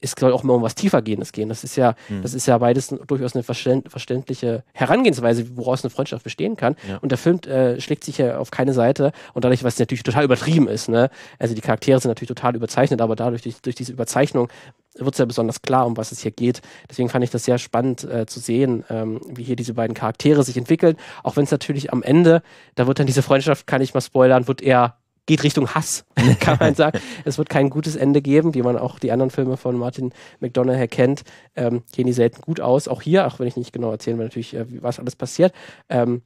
es 0.00 0.14
soll 0.18 0.32
auch 0.32 0.42
mal 0.42 0.54
um 0.54 0.62
was 0.62 0.74
tiefergehendes 0.74 1.32
gehen. 1.32 1.48
Das 1.48 1.64
ist 1.64 1.76
ja, 1.76 1.94
das 2.22 2.34
ist 2.34 2.46
ja 2.46 2.58
beides 2.58 2.94
durchaus 3.06 3.34
eine 3.34 3.42
verständ, 3.42 3.90
verständliche 3.90 4.62
Herangehensweise, 4.72 5.56
woraus 5.56 5.84
eine 5.84 5.90
Freundschaft 5.90 6.24
bestehen 6.24 6.56
kann. 6.56 6.76
Ja. 6.88 6.98
Und 6.98 7.10
der 7.10 7.18
Film 7.18 7.38
äh, 7.40 7.80
schlägt 7.80 8.04
sich 8.04 8.18
ja 8.18 8.38
auf 8.38 8.50
keine 8.50 8.72
Seite 8.72 9.12
und 9.34 9.44
dadurch, 9.44 9.64
was 9.64 9.78
natürlich 9.78 10.02
total 10.02 10.24
übertrieben 10.24 10.68
ist, 10.68 10.88
ne? 10.88 11.10
Also 11.38 11.54
die 11.54 11.60
Charaktere 11.60 12.00
sind 12.00 12.10
natürlich 12.10 12.28
total 12.28 12.56
überzeichnet, 12.56 13.00
aber 13.00 13.16
dadurch, 13.16 13.42
durch, 13.42 13.60
durch 13.60 13.76
diese 13.76 13.92
Überzeichnung 13.92 14.48
wird 14.94 15.14
es 15.14 15.18
ja 15.18 15.24
besonders 15.24 15.62
klar, 15.62 15.86
um 15.86 15.96
was 15.96 16.12
es 16.12 16.20
hier 16.20 16.30
geht. 16.30 16.60
Deswegen 16.90 17.08
fand 17.08 17.24
ich 17.24 17.30
das 17.30 17.44
sehr 17.44 17.58
spannend 17.58 18.04
äh, 18.04 18.26
zu 18.26 18.40
sehen, 18.40 18.84
ähm, 18.90 19.20
wie 19.28 19.44
hier 19.44 19.56
diese 19.56 19.74
beiden 19.74 19.94
Charaktere 19.94 20.42
sich 20.42 20.56
entwickeln. 20.56 20.96
Auch 21.22 21.36
wenn 21.36 21.44
es 21.44 21.50
natürlich 21.50 21.92
am 21.92 22.02
Ende, 22.02 22.42
da 22.74 22.86
wird 22.86 22.98
dann 22.98 23.06
diese 23.06 23.22
Freundschaft, 23.22 23.66
kann 23.66 23.80
ich 23.80 23.94
mal 23.94 24.00
spoilern, 24.00 24.48
wird 24.48 24.60
eher 24.60 24.96
geht 25.28 25.44
Richtung 25.44 25.68
Hass, 25.68 26.04
kann 26.40 26.56
man 26.58 26.74
sagen. 26.74 26.98
Es 27.24 27.38
wird 27.38 27.48
kein 27.48 27.70
gutes 27.70 27.94
Ende 27.94 28.20
geben, 28.20 28.54
wie 28.54 28.62
man 28.62 28.76
auch 28.76 28.98
die 28.98 29.12
anderen 29.12 29.30
Filme 29.30 29.56
von 29.56 29.76
Martin 29.76 30.12
McDonagh 30.40 30.88
kennt. 30.88 31.22
Ähm, 31.54 31.82
gehen 31.92 32.06
die 32.06 32.12
selten 32.12 32.40
gut 32.40 32.60
aus. 32.60 32.88
Auch 32.88 33.02
hier, 33.02 33.28
auch 33.28 33.38
wenn 33.38 33.46
ich 33.46 33.56
nicht 33.56 33.72
genau 33.72 33.92
erzählen 33.92 34.18
will, 34.18 34.26
natürlich, 34.26 34.54
äh, 34.54 34.64
was 34.82 34.98
alles 34.98 35.14
passiert. 35.14 35.52
Ähm, 35.88 36.22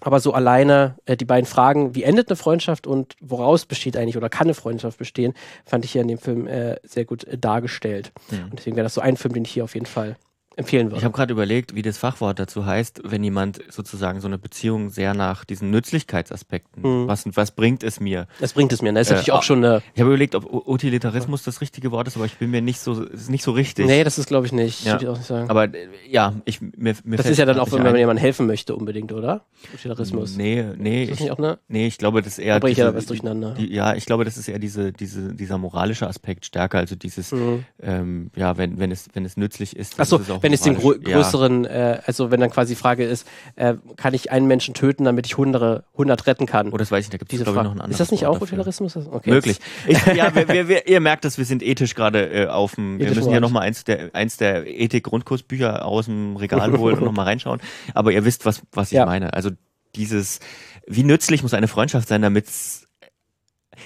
aber 0.00 0.20
so 0.20 0.32
alleine 0.32 0.96
äh, 1.04 1.16
die 1.16 1.24
beiden 1.24 1.46
Fragen, 1.46 1.94
wie 1.94 2.04
endet 2.04 2.28
eine 2.28 2.36
Freundschaft 2.36 2.86
und 2.86 3.14
woraus 3.20 3.66
besteht 3.66 3.96
eigentlich 3.96 4.16
oder 4.16 4.28
kann 4.28 4.46
eine 4.46 4.54
Freundschaft 4.54 4.98
bestehen, 4.98 5.34
fand 5.64 5.84
ich 5.84 5.92
hier 5.92 6.02
in 6.02 6.08
dem 6.08 6.18
Film 6.18 6.46
äh, 6.46 6.76
sehr 6.84 7.04
gut 7.04 7.24
äh, 7.24 7.36
dargestellt. 7.36 8.12
Und 8.30 8.58
deswegen 8.58 8.76
wäre 8.76 8.84
das 8.84 8.94
so 8.94 9.00
ein 9.00 9.16
Film, 9.16 9.34
den 9.34 9.44
ich 9.44 9.52
hier 9.52 9.64
auf 9.64 9.74
jeden 9.74 9.86
Fall 9.86 10.16
empfehlen 10.56 10.88
Ich 10.88 10.92
würde. 10.94 11.04
habe 11.04 11.14
gerade 11.14 11.32
überlegt, 11.32 11.74
wie 11.74 11.82
das 11.82 11.98
Fachwort 11.98 12.38
dazu 12.38 12.66
heißt, 12.66 13.02
wenn 13.04 13.22
jemand 13.24 13.60
sozusagen 13.70 14.20
so 14.20 14.26
eine 14.28 14.38
Beziehung 14.38 14.90
sehr 14.90 15.14
nach 15.14 15.44
diesen 15.44 15.70
Nützlichkeitsaspekten, 15.70 16.82
Mhm. 16.82 17.08
was, 17.08 17.24
was 17.34 17.50
bringt 17.52 17.82
es 17.82 18.00
mir? 18.00 18.26
Das 18.40 18.52
bringt 18.52 18.72
es 18.72 18.82
mir. 18.82 18.92
Das 18.92 19.02
ist 19.02 19.10
Äh, 19.10 19.14
natürlich 19.14 19.32
auch 19.32 19.38
ah. 19.38 19.42
schon 19.42 19.64
eine. 19.64 19.82
Ich 19.94 20.00
habe 20.00 20.10
überlegt, 20.10 20.34
ob 20.34 20.46
Utilitarismus 20.52 21.42
das 21.42 21.60
richtige 21.60 21.90
Wort 21.92 22.08
ist, 22.08 22.16
aber 22.16 22.26
ich 22.26 22.36
bin 22.36 22.50
mir 22.50 22.60
nicht 22.62 22.80
so, 22.80 23.02
ist 23.04 23.30
nicht 23.30 23.44
so 23.44 23.52
richtig. 23.52 23.86
Nee, 23.86 24.04
das 24.04 24.18
ist 24.18 24.26
glaube 24.28 24.46
ich 24.46 24.52
nicht. 24.52 24.84
Ja. 24.84 24.98
Ich 25.00 25.06
auch 25.08 25.16
nicht 25.16 25.26
sagen. 25.26 25.48
Aber 25.50 25.64
äh, 25.64 25.88
ja, 26.08 26.34
ich, 26.44 26.60
mir, 26.60 26.94
mir 27.04 27.16
das 27.16 27.26
ist 27.26 27.38
ja 27.38 27.44
dann 27.46 27.58
auch, 27.58 27.70
wenn 27.72 27.82
man 27.82 27.96
jemandem 27.96 28.22
helfen 28.22 28.46
möchte, 28.46 28.74
unbedingt, 28.76 29.12
oder? 29.12 29.44
Utilitarismus. 29.74 30.36
Nee, 30.36 30.64
nee, 30.76 31.04
Ist 31.04 31.10
das 31.12 31.16
ich, 31.18 31.22
nicht 31.24 31.32
auch 31.32 31.38
eine? 31.38 31.58
nee, 31.68 31.86
ich 31.86 31.98
glaube, 31.98 32.22
das 32.22 32.34
ist 32.34 32.38
eher 32.38 32.54
Da 32.54 32.58
bringe 32.60 32.72
ich 32.72 32.78
ja 32.78 32.94
was 32.94 33.06
durcheinander. 33.06 33.52
Die, 33.54 33.72
ja, 33.72 33.94
ich 33.94 34.06
glaube, 34.06 34.24
das 34.24 34.36
ist 34.36 34.48
eher 34.48 34.58
diese, 34.58 34.92
diese, 34.92 35.34
dieser 35.34 35.58
moralische 35.58 36.06
Aspekt 36.06 36.44
stärker, 36.46 36.78
also 36.78 36.94
dieses, 36.96 37.32
Mhm. 37.32 37.64
ähm, 37.82 38.30
ja, 38.36 38.56
wenn, 38.58 38.78
wenn 38.78 38.90
es, 38.90 39.08
wenn 39.14 39.24
es 39.24 39.36
nützlich 39.36 39.76
ist. 39.76 39.94
dann 39.98 40.02
Achso, 40.02 40.16
ist 40.16 40.22
es 40.22 40.30
auch 40.30 40.41
wenn 40.42 40.52
es 40.52 40.60
den 40.62 40.74
grö. 40.76 40.98
Ja. 41.06 41.16
größeren, 41.16 41.64
äh, 41.64 42.00
also 42.06 42.30
wenn 42.30 42.40
dann 42.40 42.50
quasi 42.50 42.74
die 42.74 42.80
Frage 42.80 43.04
ist, 43.04 43.26
äh, 43.56 43.74
kann 43.96 44.14
ich 44.14 44.30
einen 44.30 44.46
Menschen 44.46 44.74
töten, 44.74 45.04
damit 45.04 45.26
ich 45.26 45.36
hundert, 45.36 45.84
hundert 45.96 46.26
retten 46.26 46.46
kann? 46.46 46.72
Oh, 46.72 46.76
das 46.76 46.90
weiß 46.90 47.04
ich, 47.04 47.10
da 47.10 47.18
gibt 47.18 47.32
es, 47.32 47.38
Diese 47.38 47.44
glaube 47.44 47.60
ich, 47.60 47.64
noch 47.64 47.72
ein 47.72 47.80
anderes 47.80 47.92
ist 47.92 48.00
das 48.00 48.10
nicht 48.10 48.22
Wort 48.26 48.42
auch 48.42 48.48
dafür. 48.48 49.12
Okay, 49.12 49.30
Möglich. 49.30 49.58
Ich, 49.86 50.06
ja, 50.14 50.34
wir, 50.34 50.48
wir, 50.48 50.68
wir, 50.68 50.86
ihr 50.86 51.00
merkt, 51.00 51.24
dass 51.24 51.38
wir 51.38 51.44
sind 51.44 51.62
ethisch 51.62 51.94
gerade 51.94 52.30
äh, 52.30 52.46
auf 52.48 52.74
dem. 52.74 52.98
Wir 52.98 53.06
Ethisch 53.06 53.18
müssen 53.18 53.30
hier 53.30 53.40
nochmal 53.40 53.62
eins 53.62 53.84
der, 53.84 54.14
eins 54.14 54.36
der 54.36 54.66
Ethik-Grundkursbücher 54.66 55.84
aus 55.84 56.06
dem 56.06 56.36
Regal 56.36 56.72
holen 56.78 56.98
und 56.98 57.04
nochmal 57.04 57.26
reinschauen. 57.26 57.60
Aber 57.94 58.12
ihr 58.12 58.24
wisst, 58.24 58.44
was, 58.44 58.62
was 58.72 58.92
ich 58.92 58.96
Ja. 58.96 59.06
meine. 59.06 59.32
Also 59.34 59.50
dieses, 59.94 60.40
wie 60.86 61.04
nützlich 61.04 61.42
muss 61.42 61.54
eine 61.54 61.68
Freundschaft 61.68 62.08
sein, 62.08 62.22
damit 62.22 62.46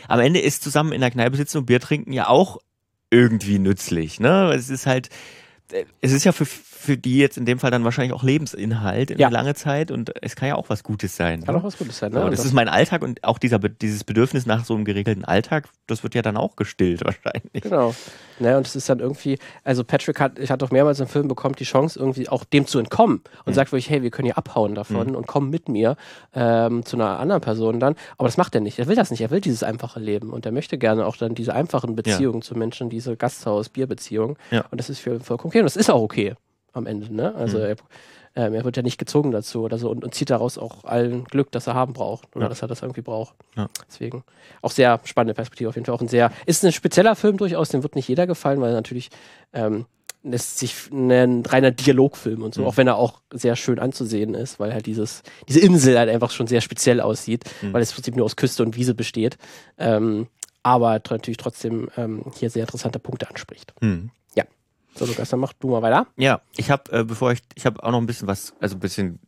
am 0.08 0.20
Ende 0.20 0.40
ist 0.40 0.62
zusammen 0.62 0.92
in 0.92 1.00
der 1.00 1.10
Kneipe 1.10 1.36
sitzen 1.36 1.58
und 1.58 1.66
Bier 1.66 1.80
trinken 1.80 2.12
ja 2.12 2.28
auch 2.28 2.58
irgendwie 3.10 3.58
nützlich. 3.58 4.20
Ne? 4.20 4.52
Es 4.54 4.70
ist 4.70 4.86
halt, 4.86 5.10
es 6.00 6.12
ist 6.12 6.24
ja 6.24 6.32
für, 6.32 6.46
für 6.86 6.96
die 6.96 7.18
jetzt 7.18 7.36
in 7.36 7.44
dem 7.44 7.58
Fall 7.58 7.70
dann 7.70 7.84
wahrscheinlich 7.84 8.12
auch 8.12 8.22
Lebensinhalt 8.22 9.10
in 9.10 9.18
Ja. 9.18 9.28
lange 9.28 9.54
Zeit 9.54 9.90
und 9.90 10.12
es 10.22 10.36
kann 10.36 10.48
ja 10.48 10.54
auch 10.54 10.68
was 10.70 10.84
Gutes 10.84 11.16
sein. 11.16 11.44
Kann 11.44 11.54
ne? 11.54 11.60
auch 11.60 11.64
was 11.64 11.76
Gutes 11.76 11.98
sein, 11.98 12.12
ne? 12.12 12.24
Und 12.24 12.30
das 12.30 12.44
ist 12.44 12.52
mein 12.52 12.68
Alltag 12.68 13.02
und 13.02 13.22
auch 13.24 13.38
dieser, 13.38 13.58
dieses 13.58 14.04
Bedürfnis 14.04 14.46
nach 14.46 14.64
so 14.64 14.74
einem 14.74 14.84
geregelten 14.84 15.24
Alltag, 15.24 15.68
das 15.88 16.04
wird 16.04 16.14
ja 16.14 16.22
dann 16.22 16.36
auch 16.36 16.54
gestillt 16.56 17.04
wahrscheinlich. 17.04 17.62
Genau. 17.62 17.94
Ne, 18.38 18.56
und 18.56 18.66
es 18.66 18.76
ist 18.76 18.88
dann 18.88 19.00
irgendwie, 19.00 19.38
also 19.64 19.82
Patrick 19.82 20.20
hat, 20.20 20.38
ich 20.38 20.50
hatte 20.50 20.64
auch 20.64 20.70
mehrmals 20.70 21.00
im 21.00 21.06
Film 21.06 21.26
bekommen, 21.26 21.54
die 21.54 21.64
Chance, 21.64 21.98
irgendwie 21.98 22.28
auch 22.28 22.44
dem 22.44 22.66
zu 22.66 22.78
entkommen 22.78 23.22
und 23.46 23.54
sagt 23.54 23.72
wirklich, 23.72 23.88
hey, 23.88 24.02
wir 24.02 24.10
können 24.10 24.26
hier 24.26 24.36
abhauen 24.36 24.74
davon 24.74 25.16
und 25.16 25.26
komm 25.26 25.48
mit 25.48 25.68
mir 25.70 25.96
ähm, 26.34 26.84
zu 26.84 26.96
einer 26.96 27.18
anderen 27.18 27.40
Person 27.40 27.80
dann. 27.80 27.96
Aber 28.18 28.28
das 28.28 28.36
macht 28.36 28.54
er 28.54 28.60
nicht. 28.60 28.78
Er 28.78 28.86
will 28.88 28.96
das 28.96 29.10
nicht. 29.10 29.22
Er 29.22 29.30
will 29.30 29.40
dieses 29.40 29.62
einfache 29.62 30.00
Leben 30.00 30.30
und 30.30 30.44
er 30.44 30.52
möchte 30.52 30.76
gerne 30.76 31.06
auch 31.06 31.16
dann 31.16 31.34
diese 31.34 31.54
einfachen 31.54 31.96
Beziehungen 31.96 32.42
zu 32.42 32.54
Menschen, 32.56 32.90
diese 32.90 33.16
Gasthaus-Bier-Beziehungen. 33.16 34.36
Ja. 34.50 34.66
Und 34.70 34.78
das 34.78 34.90
ist 34.90 35.00
für 35.00 35.18
vollkommen 35.20 35.50
okay. 35.50 35.60
Und 35.60 35.64
das 35.64 35.76
ist 35.76 35.90
auch 35.90 36.02
okay 36.02 36.34
am 36.76 36.86
Ende. 36.86 37.12
Ne? 37.14 37.34
Also 37.34 37.58
er, 37.58 37.76
ähm, 38.36 38.54
er 38.54 38.64
wird 38.64 38.76
ja 38.76 38.82
nicht 38.82 38.98
gezwungen 38.98 39.30
dazu 39.32 39.62
oder 39.62 39.78
so 39.78 39.90
und, 39.90 40.04
und 40.04 40.14
zieht 40.14 40.30
daraus 40.30 40.58
auch 40.58 40.84
allen 40.84 41.24
Glück, 41.24 41.50
das 41.52 41.66
er 41.66 41.74
haben 41.74 41.92
braucht 41.94 42.34
oder 42.36 42.44
Ja. 42.44 42.48
dass 42.48 42.62
er 42.62 42.68
das 42.68 42.82
irgendwie 42.82 43.00
braucht. 43.02 43.34
Ja. 43.56 43.68
Deswegen 43.88 44.24
auch 44.62 44.70
sehr 44.70 45.00
spannende 45.04 45.34
Perspektive 45.34 45.68
auf 45.70 45.74
jeden 45.74 45.86
Fall. 45.86 45.94
Auch 45.94 46.00
ein 46.02 46.08
sehr, 46.08 46.30
ist 46.46 46.64
ein 46.64 46.72
spezieller 46.72 47.16
Film 47.16 47.36
durchaus, 47.38 47.70
dem 47.70 47.82
wird 47.82 47.96
nicht 47.96 48.08
jeder 48.08 48.26
gefallen, 48.26 48.60
weil 48.60 48.72
natürlich 48.72 49.08
ähm, 49.52 49.86
lässt 50.22 50.58
sich 50.58 50.90
ein 50.90 51.44
reiner 51.46 51.70
Dialogfilm 51.70 52.42
und 52.42 52.52
so, 52.52 52.62
Mhm. 52.62 52.66
auch 52.66 52.76
wenn 52.76 52.88
er 52.88 52.96
auch 52.96 53.20
sehr 53.32 53.54
schön 53.54 53.78
anzusehen 53.78 54.34
ist, 54.34 54.58
weil 54.58 54.72
halt 54.74 54.86
dieses, 54.86 55.22
diese 55.48 55.60
Insel 55.60 55.96
halt 55.96 56.10
einfach 56.10 56.30
schon 56.32 56.48
sehr 56.48 56.60
speziell 56.60 57.00
aussieht, 57.00 57.44
Mhm. 57.62 57.72
weil 57.72 57.80
es 57.82 57.90
im 57.90 57.94
Prinzip 57.94 58.16
nur 58.16 58.24
aus 58.24 58.34
Küste 58.36 58.62
und 58.64 58.76
Wiese 58.76 58.94
besteht. 58.94 59.38
Ähm, 59.78 60.26
aber 60.64 61.00
natürlich 61.10 61.36
trotzdem 61.36 61.88
ähm, 61.96 62.24
hier 62.36 62.50
sehr 62.50 62.62
interessante 62.64 62.98
Punkte 62.98 63.28
anspricht. 63.30 63.72
Hm. 63.80 64.10
So, 64.96 65.04
Lukas, 65.04 65.28
dann 65.28 65.40
mach 65.40 65.52
du 65.52 65.70
mal 65.70 65.82
weiter. 65.82 66.06
Ja, 66.16 66.40
ich 66.56 66.70
habe, 66.70 66.90
äh, 66.90 67.04
bevor 67.04 67.32
ich, 67.32 67.40
ich 67.54 67.66
habe 67.66 67.82
auch 67.82 67.90
noch 67.90 68.00
ein 68.00 68.06
bisschen 68.06 68.26
was, 68.26 68.54
also 68.60 68.76
ein 68.76 68.80
bisschen 68.80 69.20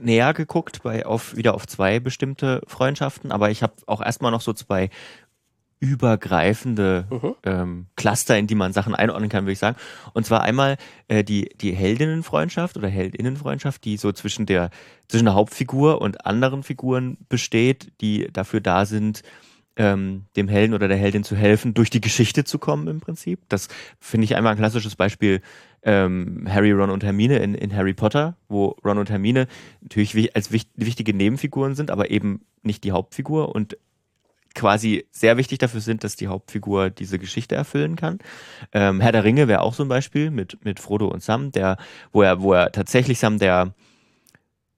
näher 0.00 0.32
geguckt 0.34 0.82
bei 0.82 1.04
auf 1.04 1.36
wieder 1.36 1.54
auf 1.54 1.66
zwei 1.66 2.00
bestimmte 2.00 2.62
Freundschaften, 2.66 3.32
aber 3.32 3.50
ich 3.50 3.62
habe 3.62 3.74
auch 3.86 4.00
erstmal 4.02 4.30
noch 4.30 4.40
so 4.40 4.52
zwei 4.52 4.90
übergreifende 5.80 7.06
Mhm. 7.10 7.34
ähm, 7.42 7.86
Cluster, 7.96 8.38
in 8.38 8.46
die 8.46 8.54
man 8.54 8.72
Sachen 8.72 8.94
einordnen 8.94 9.28
kann, 9.28 9.44
würde 9.44 9.52
ich 9.52 9.58
sagen. 9.58 9.76
Und 10.12 10.24
zwar 10.24 10.42
einmal 10.42 10.76
äh, 11.08 11.24
die 11.24 11.48
die 11.60 11.72
Heldinnenfreundschaft 11.72 12.76
oder 12.76 12.88
Heldinnenfreundschaft, 12.88 13.84
die 13.84 13.96
so 13.96 14.12
zwischen 14.12 14.46
der 14.46 14.70
zwischen 15.08 15.24
der 15.24 15.34
Hauptfigur 15.34 16.00
und 16.00 16.24
anderen 16.24 16.62
Figuren 16.62 17.16
besteht, 17.28 17.92
die 18.00 18.28
dafür 18.32 18.60
da 18.60 18.86
sind, 18.86 19.22
ähm, 19.76 20.24
dem 20.36 20.48
Helden 20.48 20.74
oder 20.74 20.88
der 20.88 20.96
Heldin 20.96 21.24
zu 21.24 21.36
helfen, 21.36 21.74
durch 21.74 21.90
die 21.90 22.00
Geschichte 22.00 22.44
zu 22.44 22.58
kommen 22.58 22.88
im 22.88 23.00
Prinzip. 23.00 23.40
Das 23.48 23.68
finde 24.00 24.24
ich 24.24 24.36
einmal 24.36 24.52
ein 24.52 24.58
klassisches 24.58 24.96
Beispiel 24.96 25.40
ähm, 25.82 26.46
Harry, 26.48 26.72
Ron 26.72 26.90
und 26.90 27.02
Hermine 27.04 27.38
in, 27.38 27.54
in 27.54 27.74
Harry 27.74 27.94
Potter, 27.94 28.36
wo 28.48 28.76
Ron 28.84 28.98
und 28.98 29.10
Hermine 29.10 29.48
natürlich 29.80 30.36
als 30.36 30.52
wich 30.52 30.68
wichtige 30.76 31.14
Nebenfiguren 31.14 31.74
sind, 31.74 31.90
aber 31.90 32.10
eben 32.10 32.42
nicht 32.62 32.84
die 32.84 32.92
Hauptfigur 32.92 33.54
und 33.54 33.76
quasi 34.54 35.06
sehr 35.10 35.36
wichtig 35.38 35.58
dafür 35.58 35.80
sind, 35.80 36.04
dass 36.04 36.16
die 36.16 36.28
Hauptfigur 36.28 36.90
diese 36.90 37.18
Geschichte 37.18 37.54
erfüllen 37.54 37.96
kann. 37.96 38.18
Ähm, 38.72 39.00
Herr 39.00 39.12
der 39.12 39.24
Ringe 39.24 39.48
wäre 39.48 39.62
auch 39.62 39.74
so 39.74 39.82
ein 39.82 39.88
Beispiel 39.88 40.30
mit, 40.30 40.64
mit 40.64 40.78
Frodo 40.78 41.08
und 41.08 41.22
Sam, 41.22 41.52
der, 41.52 41.78
wo 42.12 42.22
er, 42.22 42.42
wo 42.42 42.52
er 42.52 42.70
tatsächlich 42.70 43.18
Sam 43.18 43.38
der 43.38 43.74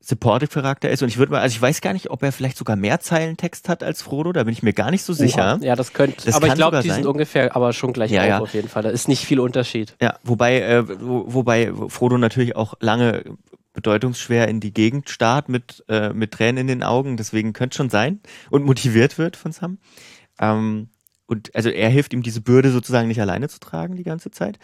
Supportive 0.07 0.51
Charakter 0.51 0.91
ist. 0.91 1.03
Und 1.03 1.09
ich 1.09 1.17
würde 1.19 1.33
mal, 1.33 1.41
also 1.41 1.55
ich 1.55 1.63
weiß 1.63 1.81
gar 1.81 1.93
nicht, 1.95 2.11
ob 2.11 2.23
er 2.23 2.31
vielleicht 2.33 2.59
sogar 2.59 2.77
mehr 2.77 3.01
Zeilen 3.01 3.37
Text 3.37 3.69
hat 3.69 3.83
als 3.83 4.03
Frodo, 4.03 4.33
da 4.33 4.45
bin 4.45 4.53
ich 4.53 4.63
mir 4.63 4.73
gar 4.73 4.91
nicht 4.91 5.03
so 5.03 5.13
sicher. 5.13 5.57
Oha. 5.59 5.65
Ja, 5.65 5.77
das 5.77 5.93
könnte, 5.93 6.27
Das 6.27 6.35
aber 6.35 6.49
ich 6.49 6.55
glaube, 6.55 6.81
die 6.83 6.89
sind 6.91 7.05
sein. 7.05 7.07
ungefähr, 7.07 7.57
aber 7.57 7.73
schon 7.73 7.93
gleich 7.93 8.11
Ja, 8.11 8.23
auf 8.23 8.29
ja. 8.29 8.39
auf 8.41 8.55
jeden 8.55 8.69
Fall. 8.69 8.83
Da 8.83 8.91
ist 8.91 9.09
nicht 9.09 9.25
viel 9.25 9.41
Unterschied. 9.41 9.97
Ja, 10.01 10.19
wobei, 10.23 10.61
äh, 10.61 10.85
wo, 11.01 11.25
wobei 11.33 11.73
Frodo 11.89 12.19
natürlich 12.19 12.55
auch 12.55 12.75
lange 12.81 13.25
bedeutungsschwer 13.73 14.47
in 14.49 14.61
die 14.61 14.73
Gegend 14.73 15.11
starrt 15.11 15.49
mit, 15.49 15.85
äh, 15.89 16.13
mit 16.13 16.33
Tränen 16.33 16.59
in 16.59 16.67
den 16.69 16.83
Augen, 16.83 17.17
deswegen 17.17 17.53
könnte 17.53 17.77
schon 17.77 17.91
sein 17.91 18.21
und 18.51 18.65
motiviert 18.65 19.19
wird 19.19 19.37
von 19.37 19.53
Sam. 19.53 19.79
Ähm, 20.39 20.91
und 21.27 21.55
also 21.55 21.71
er 21.71 21.89
hilft 21.89 22.13
ihm, 22.13 22.23
diese 22.23 22.41
Bürde 22.41 22.71
sozusagen 22.71 23.09
nicht 23.09 23.21
alleine 23.21 23.49
zu 23.49 23.59
tragen 23.59 23.97
die 23.97 24.05
ganze 24.05 24.31
Zeit. 24.31 24.59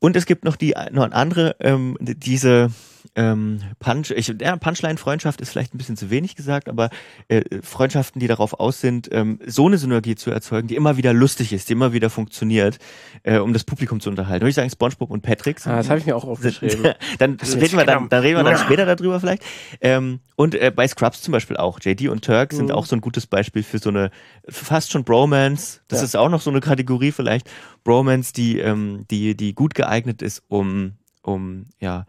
Und 0.00 0.16
es 0.16 0.26
gibt 0.26 0.44
noch 0.44 0.56
die 0.56 0.74
noch 0.90 1.04
eine 1.04 1.14
andere, 1.14 1.56
ähm, 1.60 1.96
diese 2.00 2.70
ähm, 3.16 3.60
Punch, 3.78 4.10
ich, 4.10 4.34
ja, 4.40 4.56
Punchline-Freundschaft 4.56 5.40
ist 5.40 5.50
vielleicht 5.50 5.74
ein 5.74 5.78
bisschen 5.78 5.96
zu 5.96 6.10
wenig 6.10 6.34
gesagt, 6.36 6.68
aber 6.68 6.90
äh, 7.28 7.42
Freundschaften, 7.62 8.18
die 8.20 8.26
darauf 8.26 8.54
aus 8.58 8.80
sind, 8.80 9.08
ähm, 9.12 9.38
so 9.46 9.66
eine 9.66 9.78
Synergie 9.78 10.14
zu 10.16 10.30
erzeugen, 10.30 10.68
die 10.68 10.74
immer 10.76 10.96
wieder 10.96 11.12
lustig 11.12 11.52
ist, 11.52 11.68
die 11.68 11.72
immer 11.74 11.92
wieder 11.92 12.10
funktioniert, 12.10 12.78
äh, 13.22 13.38
um 13.38 13.52
das 13.52 13.64
Publikum 13.64 14.00
zu 14.00 14.10
unterhalten. 14.10 14.42
Würde 14.42 14.50
ich 14.50 14.56
sagen, 14.56 14.70
SpongeBob 14.70 15.10
und 15.10 15.22
Patrick. 15.22 15.60
sind- 15.60 15.72
Ah, 15.72 15.76
das 15.76 15.88
habe 15.90 15.98
ich 16.00 16.06
mir 16.06 16.16
auch 16.16 16.22
sind, 16.22 16.30
aufgeschrieben. 16.62 16.92
dann 17.18 17.36
reden 17.40 17.76
wir 17.78 17.84
dann, 17.84 18.08
dann 18.08 18.22
reden 18.22 18.36
wir 18.38 18.44
dann 18.44 18.58
später 18.58 18.86
darüber 18.86 19.20
vielleicht. 19.20 19.42
Ähm, 19.80 20.20
und 20.36 20.54
äh, 20.54 20.72
bei 20.74 20.88
Scrubs 20.88 21.22
zum 21.22 21.32
Beispiel 21.32 21.56
auch. 21.56 21.78
JD 21.80 22.08
und 22.08 22.24
Turk 22.24 22.52
sind 22.52 22.66
Mhm. 22.66 22.72
auch 22.72 22.86
so 22.86 22.96
ein 22.96 23.00
gutes 23.00 23.26
Beispiel 23.26 23.62
für 23.62 23.78
so 23.78 23.90
eine 23.90 24.10
fast 24.48 24.90
schon 24.90 25.04
Bromance. 25.04 25.80
Das 25.88 26.00
Ja. 26.00 26.04
ist 26.06 26.16
auch 26.16 26.28
noch 26.28 26.40
so 26.40 26.50
eine 26.50 26.60
Kategorie 26.60 27.12
vielleicht. 27.12 27.48
Bromance, 27.84 28.32
die, 28.32 28.58
ähm, 28.58 29.04
die, 29.10 29.36
die 29.36 29.54
gut 29.54 29.74
geeignet 29.74 30.22
ist, 30.22 30.42
um, 30.48 30.92
um 31.22 31.66
ja, 31.80 32.06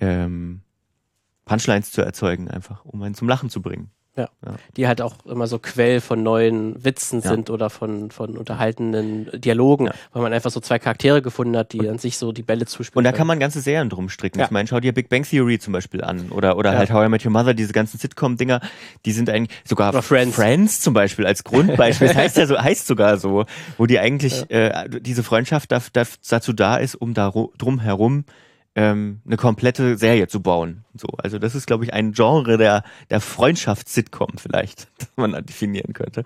ähm, 0.00 0.60
Punchlines 1.44 1.90
zu 1.92 2.02
erzeugen, 2.02 2.50
einfach, 2.50 2.84
um 2.84 3.02
einen 3.02 3.14
zum 3.14 3.28
Lachen 3.28 3.50
zu 3.50 3.62
bringen. 3.62 3.90
die 4.78 4.86
halt 4.88 5.02
auch 5.02 5.26
immer 5.26 5.46
so 5.46 5.58
Quell 5.58 6.00
von 6.00 6.22
neuen 6.22 6.82
Witzen 6.82 7.20
Ja. 7.20 7.32
sind 7.32 7.50
oder 7.50 7.68
von, 7.68 8.10
von 8.10 8.38
unterhaltenen 8.38 9.28
Dialogen, 9.38 9.88
Ja. 9.88 9.92
weil 10.14 10.22
man 10.22 10.32
einfach 10.32 10.50
so 10.50 10.58
zwei 10.58 10.78
Charaktere 10.78 11.20
gefunden 11.20 11.54
hat, 11.54 11.74
die 11.74 11.86
an 11.86 11.98
sich 11.98 12.16
so 12.16 12.32
die 12.32 12.42
Bälle 12.42 12.64
zuspielen. 12.64 12.96
Und 13.00 13.04
da 13.04 13.12
kann 13.12 13.26
man 13.26 13.38
ganze 13.38 13.60
Serien 13.60 13.90
drum 13.90 14.08
stricken. 14.08 14.38
Ja. 14.38 14.46
Ich 14.46 14.50
meine, 14.50 14.66
schau 14.68 14.80
dir 14.80 14.94
Big 14.94 15.10
Bang 15.10 15.24
Theory 15.24 15.58
zum 15.58 15.74
Beispiel 15.74 16.02
an 16.02 16.30
oder, 16.30 16.56
oder 16.56 16.72
Ja. 16.72 16.78
halt 16.78 16.90
How 16.94 17.04
I 17.04 17.10
Met 17.10 17.26
Your 17.26 17.30
Mother, 17.30 17.52
diese 17.52 17.74
ganzen 17.74 17.98
Sitcom-Dinger, 17.98 18.62
die 19.04 19.12
sind 19.12 19.28
eigentlich 19.28 19.54
sogar 19.66 19.90
Oder 19.90 20.00
Friends. 20.02 20.34
Friends 20.34 20.80
zum 20.80 20.94
Beispiel 20.94 21.26
als 21.26 21.44
Grundbeispiel. 21.44 22.08
Das 22.08 22.16
heißt 22.16 22.36
ja 22.38 22.46
so, 22.46 22.58
heißt 22.58 22.86
sogar 22.86 23.18
so, 23.18 23.44
wo 23.76 23.84
die 23.84 23.98
eigentlich 23.98 24.50
äh, 24.50 24.88
diese 24.98 25.24
Freundschaft 25.24 25.70
darf, 25.72 25.90
darf, 25.90 26.16
dazu 26.26 26.54
da 26.54 26.78
ist, 26.78 26.94
um 26.94 27.12
da 27.12 27.28
ru- 27.28 27.50
drum 27.58 27.80
herum 27.80 28.24
ähm, 28.76 29.22
eine 29.26 29.38
komplette 29.38 29.96
Serie 29.96 30.28
zu 30.28 30.42
bauen. 30.42 30.84
So, 30.94 31.08
also 31.16 31.38
das 31.38 31.54
ist, 31.54 31.66
glaube 31.66 31.84
ich, 31.84 31.94
ein 31.94 32.12
Genre 32.12 32.58
der, 32.58 32.84
der 33.10 33.20
Freundschafts-Sitcom 33.20 34.36
vielleicht, 34.36 34.88
das 34.98 35.08
man 35.16 35.32
da 35.32 35.40
definieren 35.40 35.94
könnte. 35.94 36.24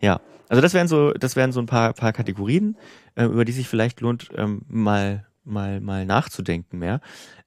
Ja, 0.00 0.20
also 0.48 0.60
das 0.60 0.74
wären 0.74 0.88
so, 0.88 1.12
das 1.12 1.34
wären 1.34 1.52
so 1.52 1.60
ein 1.60 1.66
paar, 1.66 1.94
paar 1.94 2.12
Kategorien, 2.12 2.76
äh, 3.16 3.24
über 3.24 3.46
die 3.46 3.52
sich 3.52 3.66
vielleicht 3.66 4.02
lohnt, 4.02 4.28
ähm, 4.36 4.62
mal, 4.68 5.26
mal, 5.42 5.80
mal 5.80 6.04
nachzudenken 6.04 6.78
mehr. 6.78 7.00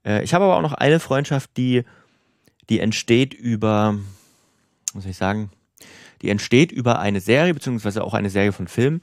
Äh, 0.04 0.24
ich 0.24 0.34
habe 0.34 0.44
aber 0.44 0.56
auch 0.56 0.62
noch 0.62 0.74
eine 0.74 0.98
Freundschaft, 0.98 1.56
die, 1.56 1.84
die 2.68 2.80
entsteht 2.80 3.32
über, 3.32 3.96
soll 4.94 5.12
ich 5.12 5.16
sagen, 5.16 5.52
die 6.22 6.28
entsteht 6.28 6.72
über 6.72 6.98
eine 6.98 7.20
Serie, 7.20 7.54
beziehungsweise 7.54 8.02
auch 8.02 8.14
eine 8.14 8.30
Serie 8.30 8.52
von 8.52 8.66
Filmen. 8.66 9.00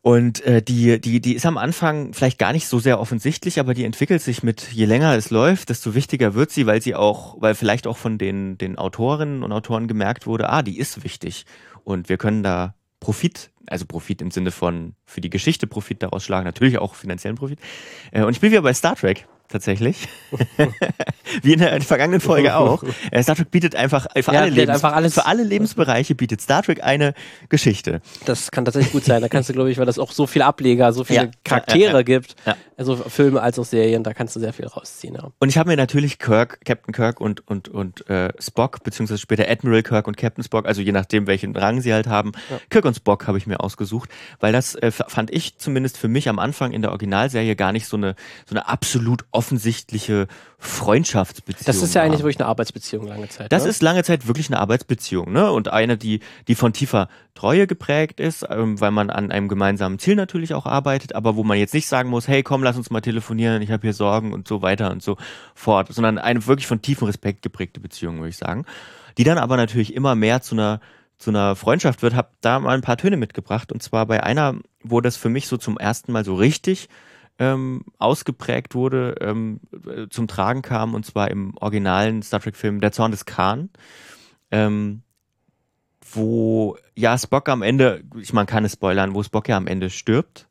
Und 0.00 0.40
äh, 0.42 0.62
die, 0.62 1.00
die, 1.00 1.20
die 1.20 1.34
ist 1.34 1.44
am 1.44 1.58
Anfang 1.58 2.12
vielleicht 2.12 2.38
gar 2.38 2.52
nicht 2.52 2.68
so 2.68 2.78
sehr 2.78 3.00
offensichtlich, 3.00 3.58
aber 3.58 3.74
die 3.74 3.84
entwickelt 3.84 4.22
sich 4.22 4.42
mit, 4.42 4.72
je 4.72 4.84
länger 4.84 5.14
es 5.16 5.30
läuft, 5.30 5.70
desto 5.70 5.94
wichtiger 5.94 6.34
wird 6.34 6.50
sie, 6.50 6.66
weil 6.66 6.80
sie 6.80 6.94
auch, 6.94 7.36
weil 7.40 7.54
vielleicht 7.54 7.86
auch 7.86 7.96
von 7.96 8.16
den, 8.16 8.56
den 8.58 8.78
Autorinnen 8.78 9.42
und 9.42 9.52
Autoren 9.52 9.88
gemerkt 9.88 10.26
wurde, 10.26 10.50
ah, 10.50 10.62
die 10.62 10.78
ist 10.78 11.02
wichtig. 11.02 11.46
Und 11.82 12.08
wir 12.08 12.16
können 12.16 12.42
da 12.42 12.74
Profit, 13.00 13.50
also 13.66 13.86
Profit 13.86 14.22
im 14.22 14.30
Sinne 14.30 14.50
von 14.50 14.94
für 15.04 15.20
die 15.20 15.30
Geschichte 15.30 15.66
Profit 15.66 16.02
daraus 16.02 16.24
schlagen, 16.24 16.44
natürlich 16.44 16.78
auch 16.78 16.94
finanziellen 16.94 17.36
Profit. 17.36 17.58
Äh, 18.12 18.22
und 18.22 18.32
ich 18.32 18.40
bin 18.40 18.52
wieder 18.52 18.62
bei 18.62 18.74
Star 18.74 18.94
Trek 18.94 19.26
tatsächlich. 19.48 20.08
Wie 21.42 21.52
in 21.52 21.58
der 21.60 21.80
vergangenen 21.82 22.20
Folge 22.20 22.56
auch. 22.56 22.82
Äh, 23.10 23.22
Star 23.22 23.36
Trek 23.36 23.50
bietet 23.50 23.74
einfach 23.76 24.06
für, 24.14 24.32
Ja, 24.32 24.40
alle, 24.40 24.50
Lebens 24.50 24.70
einfach 24.76 24.92
alles- 24.94 25.14
für 25.14 25.26
alle 25.26 25.42
Lebensbereiche 25.42 26.14
bietet 26.14 26.40
Star 26.40 26.62
Trek 26.62 26.82
eine 26.82 27.14
Geschichte. 27.48 28.00
Das 28.24 28.50
kann 28.50 28.64
tatsächlich 28.64 28.92
gut 28.92 29.04
sein. 29.04 29.20
Da 29.22 29.28
kannst 29.28 29.48
du, 29.48 29.52
glaube 29.52 29.70
ich, 29.70 29.78
weil 29.78 29.86
das 29.86 29.98
auch 29.98 30.12
so 30.12 30.26
viele 30.26 30.46
Ableger, 30.46 30.92
so 30.92 31.04
viele 31.04 31.24
Ja, 31.24 31.30
Charaktere 31.44 31.92
ja, 31.98 32.02
gibt, 32.02 32.36
also 32.76 32.96
Filme 32.96 33.42
als 33.42 33.58
auch 33.58 33.64
Serien, 33.64 34.02
da 34.04 34.14
kannst 34.14 34.36
du 34.36 34.40
sehr 34.40 34.52
viel 34.52 34.66
rausziehen. 34.66 35.18
Und 35.38 35.48
ich 35.48 35.58
habe 35.58 35.68
mir 35.70 35.76
natürlich 35.76 36.18
Kirk, 36.18 36.60
Captain 36.64 36.94
Kirk 36.94 37.20
und, 37.20 37.46
und, 37.48 37.68
und 37.68 38.08
äh, 38.08 38.30
Spock, 38.40 38.82
beziehungsweise 38.84 39.20
später 39.20 39.48
Admiral 39.50 39.82
Kirk 39.82 40.06
und 40.06 40.16
Captain 40.16 40.44
Spock, 40.44 40.66
also 40.66 40.80
je 40.80 40.92
nachdem, 40.92 41.26
welchen 41.26 41.54
Rang 41.56 41.80
sie 41.80 41.92
halt 41.92 42.06
haben, 42.06 42.32
Kirk 42.70 42.84
und 42.84 42.94
Spock 42.94 43.26
habe 43.26 43.38
ich 43.38 43.46
mir 43.46 43.60
ausgesucht, 43.60 44.10
weil 44.40 44.52
das 44.52 44.74
äh, 44.76 44.90
fand 44.90 45.30
ich 45.32 45.58
zumindest 45.58 45.96
für 45.98 46.08
mich 46.08 46.28
am 46.28 46.38
Anfang 46.38 46.72
in 46.72 46.82
der 46.82 46.90
Originalserie 46.90 47.56
gar 47.56 47.72
nicht 47.72 47.86
so 47.86 47.96
eine, 47.96 48.14
so 48.46 48.54
eine 48.54 48.68
absolut 48.68 49.24
offensichtliche 49.38 50.26
Freundschaftsbeziehung 50.58 51.64
Das 51.64 51.80
ist 51.80 51.94
ja 51.94 52.02
eigentlich 52.02 52.22
wirklich 52.22 52.40
eine 52.40 52.48
Arbeitsbeziehung 52.48 53.06
lange 53.06 53.28
Zeit. 53.28 53.52
Das 53.52 53.62
ne? 53.62 53.70
ist 53.70 53.82
lange 53.82 54.02
Zeit 54.02 54.26
wirklich 54.26 54.48
eine 54.48 54.58
Arbeitsbeziehung, 54.58 55.30
ne? 55.30 55.52
Und 55.52 55.68
eine, 55.68 55.96
die, 55.96 56.18
die 56.48 56.56
von 56.56 56.72
tiefer 56.72 57.08
Treue 57.36 57.68
geprägt 57.68 58.18
ist, 58.18 58.44
ähm, 58.50 58.80
weil 58.80 58.90
man 58.90 59.10
an 59.10 59.30
einem 59.30 59.46
gemeinsamen 59.46 60.00
Ziel 60.00 60.16
natürlich 60.16 60.54
auch 60.54 60.66
arbeitet, 60.66 61.14
aber 61.14 61.36
wo 61.36 61.44
man 61.44 61.56
jetzt 61.56 61.72
nicht 61.72 61.86
sagen 61.86 62.10
muss, 62.10 62.26
hey, 62.26 62.42
komm, 62.42 62.64
lass 62.64 62.76
uns 62.76 62.90
mal 62.90 63.00
telefonieren, 63.00 63.62
ich 63.62 63.70
habe 63.70 63.82
hier 63.82 63.94
Sorgen 63.94 64.32
und 64.32 64.48
so 64.48 64.60
weiter 64.60 64.90
und 64.90 65.04
so 65.04 65.16
fort, 65.54 65.94
sondern 65.94 66.18
eine 66.18 66.44
wirklich 66.48 66.66
von 66.66 66.82
tiefem 66.82 67.06
Respekt 67.06 67.42
geprägte 67.42 67.78
Beziehung, 67.78 68.16
würde 68.16 68.30
ich 68.30 68.38
sagen. 68.38 68.66
Die 69.18 69.24
dann 69.24 69.38
aber 69.38 69.56
natürlich 69.56 69.94
immer 69.94 70.16
mehr 70.16 70.42
zu 70.42 70.56
einer 70.56 70.80
zu 71.16 71.30
einer 71.30 71.56
Freundschaft 71.56 72.02
wird, 72.02 72.14
habe 72.14 72.28
da 72.40 72.60
mal 72.60 72.74
ein 72.74 72.80
paar 72.80 72.96
Töne 72.96 73.16
mitgebracht. 73.16 73.72
Und 73.72 73.82
zwar 73.82 74.06
bei 74.06 74.22
einer, 74.22 74.54
wo 74.84 75.00
das 75.00 75.16
für 75.16 75.28
mich 75.28 75.48
so 75.48 75.56
zum 75.56 75.76
ersten 75.76 76.12
Mal 76.12 76.24
so 76.24 76.36
richtig 76.36 76.88
ähm, 77.38 77.84
ausgeprägt 77.98 78.74
wurde, 78.74 79.14
ähm, 79.20 79.60
äh, 79.86 80.08
zum 80.08 80.26
Tragen 80.26 80.62
kam, 80.62 80.94
und 80.94 81.06
zwar 81.06 81.30
im 81.30 81.56
originalen 81.58 82.22
Star 82.22 82.40
Trek-Film 82.40 82.80
Der 82.80 82.92
Zorn 82.92 83.12
des 83.12 83.24
Khan, 83.24 83.70
ähm, 84.50 85.02
wo 86.12 86.76
ja 86.94 87.16
Spock 87.16 87.48
am 87.48 87.62
Ende, 87.62 88.02
ich 88.20 88.32
kann 88.32 88.64
es 88.64 88.72
spoilern, 88.72 89.14
wo 89.14 89.22
Spock 89.22 89.48
ja 89.48 89.56
am 89.56 89.66
Ende 89.66 89.90
stirbt. 89.90 90.48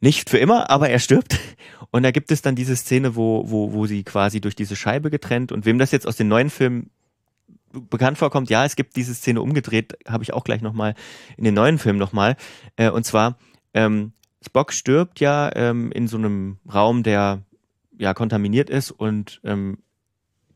Nicht 0.00 0.28
für 0.28 0.38
immer, 0.38 0.70
aber 0.70 0.90
er 0.90 0.98
stirbt. 0.98 1.38
Und 1.90 2.02
da 2.02 2.10
gibt 2.10 2.30
es 2.30 2.42
dann 2.42 2.54
diese 2.54 2.76
Szene, 2.76 3.16
wo, 3.16 3.50
wo, 3.50 3.72
wo 3.72 3.86
sie 3.86 4.04
quasi 4.04 4.40
durch 4.40 4.54
diese 4.54 4.76
Scheibe 4.76 5.10
getrennt 5.10 5.52
und 5.52 5.64
wem 5.64 5.78
das 5.78 5.92
jetzt 5.92 6.06
aus 6.06 6.16
den 6.16 6.28
neuen 6.28 6.50
Filmen 6.50 6.90
bekannt 7.72 8.18
vorkommt, 8.18 8.50
ja, 8.50 8.64
es 8.64 8.76
gibt 8.76 8.96
diese 8.96 9.14
Szene 9.14 9.40
umgedreht, 9.40 9.96
habe 10.06 10.24
ich 10.24 10.32
auch 10.32 10.44
gleich 10.44 10.62
nochmal 10.62 10.94
in 11.36 11.44
den 11.44 11.54
neuen 11.54 11.78
Filmen 11.78 11.98
nochmal. 11.98 12.36
Äh, 12.76 12.90
und 12.90 13.04
zwar, 13.04 13.38
ähm, 13.72 14.12
Spock 14.46 14.72
stirbt 14.72 15.20
ja 15.20 15.50
ähm, 15.54 15.90
in 15.92 16.08
so 16.08 16.16
einem 16.16 16.58
Raum, 16.72 17.02
der 17.02 17.42
ja 17.98 18.14
kontaminiert 18.14 18.70
ist 18.70 18.90
und 18.90 19.40
ähm, 19.44 19.78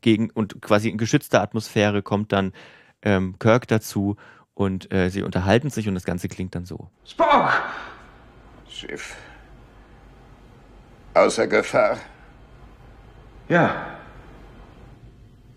gegen 0.01 0.29
und 0.31 0.61
quasi 0.61 0.89
in 0.89 0.97
geschützter 0.97 1.41
Atmosphäre 1.41 2.01
kommt 2.01 2.31
dann 2.31 2.53
ähm, 3.01 3.37
Kirk 3.39 3.67
dazu 3.67 4.15
und 4.53 4.91
äh, 4.93 5.09
sie 5.09 5.23
unterhalten 5.23 5.69
sich 5.69 5.87
und 5.87 5.95
das 5.95 6.05
Ganze 6.05 6.27
klingt 6.27 6.55
dann 6.55 6.65
so. 6.65 6.89
Spock! 7.05 7.51
Schiff. 8.69 9.15
Außer 11.13 11.47
Gefahr. 11.47 11.97
Ja, 13.49 13.91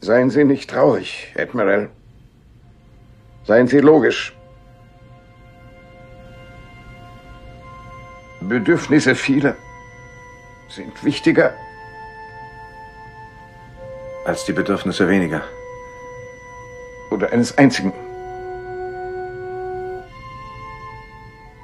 Seien 0.04 0.28
Sie 0.28 0.44
nicht 0.44 0.68
traurig, 0.68 1.34
Admiral. 1.34 1.88
Seien 3.44 3.68
Sie 3.68 3.78
logisch. 3.78 4.34
Bedürfnisse 8.48 9.14
vieler 9.14 9.56
sind 10.68 11.04
wichtiger. 11.04 11.54
als 14.24 14.44
die 14.44 14.52
Bedürfnisse 14.52 15.08
weniger. 15.08 15.42
Oder 17.10 17.32
eines 17.32 17.56
einzigen. 17.58 17.92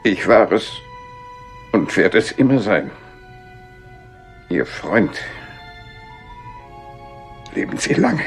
Ich 0.04 0.26
war 0.28 0.50
es 0.52 0.70
und 1.72 1.96
werde 1.96 2.18
es 2.18 2.32
immer 2.32 2.58
sein. 2.60 2.90
Ihr 4.48 4.66
Freund. 4.66 5.18
Leben 7.54 7.76
Sie 7.78 7.94
lange. 7.94 8.24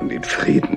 Und 0.00 0.12
in 0.12 0.22
Frieden. 0.22 0.73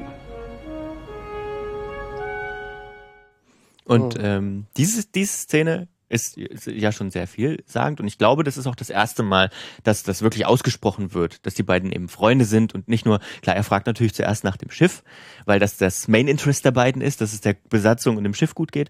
Und 3.88 4.17
ähm, 4.19 4.65
diese, 4.76 5.06
diese 5.08 5.34
Szene 5.34 5.88
ist, 6.10 6.38
ist 6.38 6.67
ja 6.67 6.91
schon 6.91 7.12
sehr 7.12 7.28
viel 7.28 7.63
sagend 7.65 8.00
und 8.00 8.08
ich 8.08 8.17
glaube, 8.17 8.43
das 8.43 8.58
ist 8.58 8.67
auch 8.67 8.76
das 8.76 8.89
erste 8.89 9.23
Mal, 9.23 9.50
dass 9.84 10.04
das 10.04 10.21
wirklich 10.21 10.45
ausgesprochen 10.45 11.13
wird, 11.13 11.45
dass 11.45 11.54
die 11.54 11.63
beiden 11.63 11.91
eben 11.91 12.08
Freunde 12.08 12.45
sind 12.45 12.73
und 12.73 12.88
nicht 12.88 13.06
nur, 13.06 13.19
klar, 13.41 13.56
er 13.56 13.63
fragt 13.63 13.88
natürlich 13.88 14.13
zuerst 14.13 14.43
nach 14.43 14.58
dem 14.58 14.71
Schiff, 14.71 15.04
weil 15.45 15.60
das 15.60 15.78
das 15.78 16.08
Main 16.08 16.28
Interest 16.28 16.63
der 16.63 16.71
beiden 16.71 17.02
ist, 17.02 17.21
dass 17.21 17.34
es 17.34 17.41
der 17.41 17.58
Besatzung 17.69 18.17
und 18.17 18.23
dem 18.23 18.34
Schiff 18.34 18.56
gut 18.56 18.71
geht. 18.71 18.89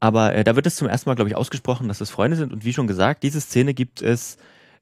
Aber 0.00 0.34
äh, 0.34 0.44
da 0.44 0.54
wird 0.54 0.66
es 0.66 0.76
zum 0.76 0.88
ersten 0.88 1.08
Mal, 1.08 1.14
glaube 1.14 1.30
ich, 1.30 1.36
ausgesprochen, 1.36 1.88
dass 1.88 2.02
es 2.02 2.10
Freunde 2.10 2.36
sind. 2.36 2.52
Und 2.52 2.64
wie 2.64 2.74
schon 2.74 2.86
gesagt, 2.86 3.22
diese 3.22 3.40
Szene 3.40 3.72
gibt 3.72 4.02
es, 4.02 4.36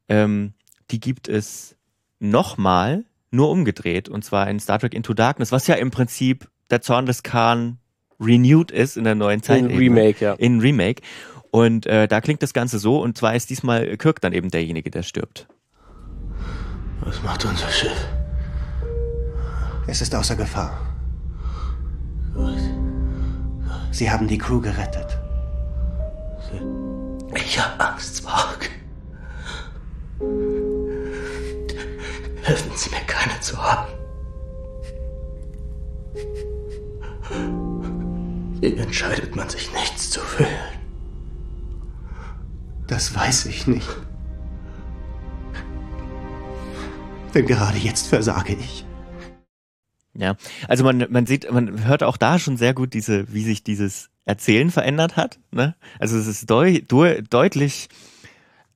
ähm, 0.08 0.52
die 0.90 0.98
gibt 0.98 1.28
es 1.28 1.76
nochmal 2.18 3.04
nur 3.30 3.50
umgedreht. 3.50 4.08
Und 4.08 4.24
zwar 4.24 4.50
in 4.50 4.58
Star 4.58 4.80
Trek 4.80 4.94
Into 4.94 5.14
Darkness, 5.14 5.52
was 5.52 5.68
ja 5.68 5.76
im 5.76 5.92
Prinzip 5.92 6.50
der 6.70 6.80
Zorn 6.80 7.06
des 7.06 7.22
Khan 7.22 7.78
renewed 8.22 8.70
ist 8.70 8.96
in 8.96 9.04
der 9.04 9.14
neuen 9.14 9.42
Zeit. 9.42 9.60
In 9.60 9.76
Remake, 9.76 10.24
ja. 10.24 10.34
In 10.34 10.60
Remake. 10.60 11.02
Und 11.50 11.86
äh, 11.86 12.08
da 12.08 12.20
klingt 12.20 12.42
das 12.42 12.54
Ganze 12.54 12.78
so. 12.78 13.00
Und 13.00 13.18
zwar 13.18 13.34
ist 13.34 13.50
diesmal 13.50 13.96
Kirk 13.96 14.20
dann 14.20 14.32
eben 14.32 14.50
derjenige, 14.50 14.90
der 14.90 15.02
stirbt. 15.02 15.46
Was 17.00 17.22
macht 17.22 17.44
unser 17.44 17.68
Schiff? 17.68 18.08
Es 19.86 20.00
ist 20.00 20.14
außer 20.14 20.36
Gefahr. 20.36 20.80
Sie 23.90 24.10
haben 24.10 24.26
die 24.26 24.38
Crew 24.38 24.60
gerettet. 24.60 25.18
Ich 27.34 27.58
hab 27.58 27.78
Angst, 27.80 28.18
Spock. 28.18 28.70
Helfen 32.42 32.72
Sie 32.74 32.90
mir, 32.90 33.00
keine 33.06 33.38
zu 33.40 33.56
haben. 33.62 33.88
Entscheidet 38.62 39.34
man 39.34 39.48
sich, 39.48 39.72
nichts 39.72 40.10
zu 40.10 40.20
fühlen? 40.20 40.48
Das 42.86 43.14
weiß 43.14 43.46
ich 43.46 43.66
nicht. 43.66 43.88
Denn 47.34 47.46
gerade 47.46 47.78
jetzt 47.78 48.06
versage 48.06 48.54
ich. 48.54 48.84
Ja, 50.14 50.36
also 50.68 50.84
man, 50.84 51.06
man 51.10 51.26
sieht, 51.26 51.50
man 51.50 51.84
hört 51.86 52.02
auch 52.02 52.16
da 52.16 52.38
schon 52.38 52.56
sehr 52.56 52.74
gut 52.74 52.94
diese, 52.94 53.32
wie 53.32 53.42
sich 53.42 53.64
dieses 53.64 54.10
Erzählen 54.26 54.70
verändert 54.70 55.16
hat. 55.16 55.40
Ne? 55.50 55.74
Also 55.98 56.16
es 56.16 56.26
ist 56.26 56.48
deu, 56.48 56.80
deu, 56.86 57.22
deutlich, 57.22 57.88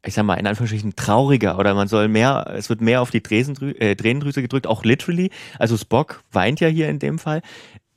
ich 0.04 0.14
sag 0.14 0.24
mal, 0.24 0.34
in 0.34 0.46
Anführungsstrichen 0.46 0.96
trauriger 0.96 1.58
oder 1.58 1.74
man 1.74 1.88
soll 1.88 2.08
mehr, 2.08 2.52
es 2.56 2.70
wird 2.70 2.80
mehr 2.80 3.02
auf 3.02 3.10
die 3.10 3.22
Dresendrü 3.22 3.72
äh, 3.72 3.94
Tränendrüse 3.94 4.40
gedrückt, 4.40 4.66
auch 4.66 4.82
literally. 4.82 5.30
Also 5.58 5.76
Spock 5.76 6.24
weint 6.32 6.58
ja 6.58 6.68
hier 6.68 6.88
in 6.88 6.98
dem 6.98 7.18
Fall. 7.18 7.42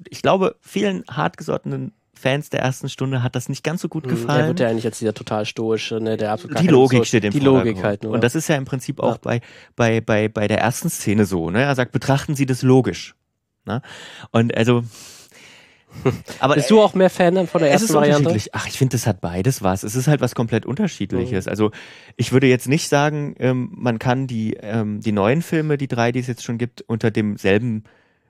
Ich 0.08 0.22
glaube, 0.22 0.56
vielen 0.62 1.04
hartgesottenen 1.10 1.94
Fans 2.14 2.50
der 2.50 2.60
ersten 2.62 2.90
Stunde 2.90 3.24
hat 3.24 3.36
das 3.36 3.48
nicht 3.48 3.64
ganz 3.64 3.82
so 3.82 3.88
gut 3.88 4.06
Der 4.06 4.12
gefallen. 4.12 4.48
wird 4.48 4.60
ja 4.60 4.68
eigentlich 4.68 4.84
jetzt 4.84 5.00
dieser 5.00 5.14
total 5.14 5.46
stoische, 5.46 6.02
ne, 6.02 6.18
der 6.18 6.34
absolut 6.34 6.60
die 6.60 6.68
Logik 6.68 7.06
steht 7.06 7.24
im 7.24 7.32
Die. 7.32 7.40
Logik 7.40 7.82
halt 7.82 8.04
nur. 8.04 8.12
Und 8.14 8.24
das 8.24 8.36
ist 8.36 8.50
ja 8.50 8.56
im 8.56 8.66
Prinzip 8.66 9.00
auch 9.00 9.14
Ja. 9.14 9.20
bei, 9.22 9.42
bei, 9.78 10.02
bei, 10.02 10.28
bei 10.28 10.48
der 10.50 10.60
ersten 10.60 10.90
Szene 10.90 11.26
so. 11.26 11.50
Ne? 11.50 11.62
Er 11.62 11.76
sagt, 11.76 11.92
betrachten 11.94 12.36
Sie 12.36 12.46
das 12.46 12.62
logisch. 12.62 13.16
Ne? 13.66 13.82
Und 14.32 14.56
also. 14.58 14.84
Aber 16.40 16.54
Bist 16.56 16.70
du 16.70 16.82
auch 16.82 16.94
mehr 16.94 17.10
Fan 17.10 17.34
dann 17.36 17.48
von 17.48 17.62
der 17.62 17.70
es 17.70 17.74
ersten 17.82 17.88
ist 17.88 17.94
Variante? 17.96 18.20
unterschiedlich. 18.30 18.54
Ach, 18.54 18.68
ich 18.68 18.78
finde, 18.78 18.92
das 18.96 19.08
hat 19.08 19.22
beides 19.22 19.64
was. 19.64 19.84
Es 19.84 19.96
ist 19.96 20.08
halt 20.08 20.22
was 20.22 20.36
komplett 20.36 20.66
unterschiedliches. 20.66 21.46
Mhm. 21.46 21.50
Also 21.50 21.72
ich 22.16 22.32
würde 22.32 22.48
jetzt 22.48 22.68
nicht 22.68 22.90
sagen, 22.90 23.36
ähm, 23.40 23.72
man 23.76 23.98
kann 23.98 24.28
die, 24.28 24.54
ähm, 24.62 25.00
die 25.02 25.12
neuen 25.12 25.42
Filme, 25.42 25.78
die 25.78 25.88
drei, 25.88 26.12
die 26.12 26.20
es 26.20 26.28
jetzt 26.28 26.44
schon 26.44 26.58
gibt, 26.60 26.82
unter 26.82 27.10
demselben 27.12 27.86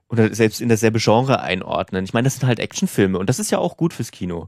oder 0.10 0.34
selbst 0.34 0.60
in 0.60 0.70
dasselbe 0.70 1.00
Genre 1.00 1.40
einordnen. 1.40 2.04
Ich 2.04 2.14
meine, 2.14 2.26
das 2.26 2.36
sind 2.36 2.48
halt 2.48 2.60
Actionfilme 2.60 3.18
und 3.18 3.30
das 3.30 3.40
ist 3.40 3.52
ja 3.52 3.60
auch 3.60 3.78
gut 3.78 3.94
fürs 3.94 4.12
Kino. 4.12 4.48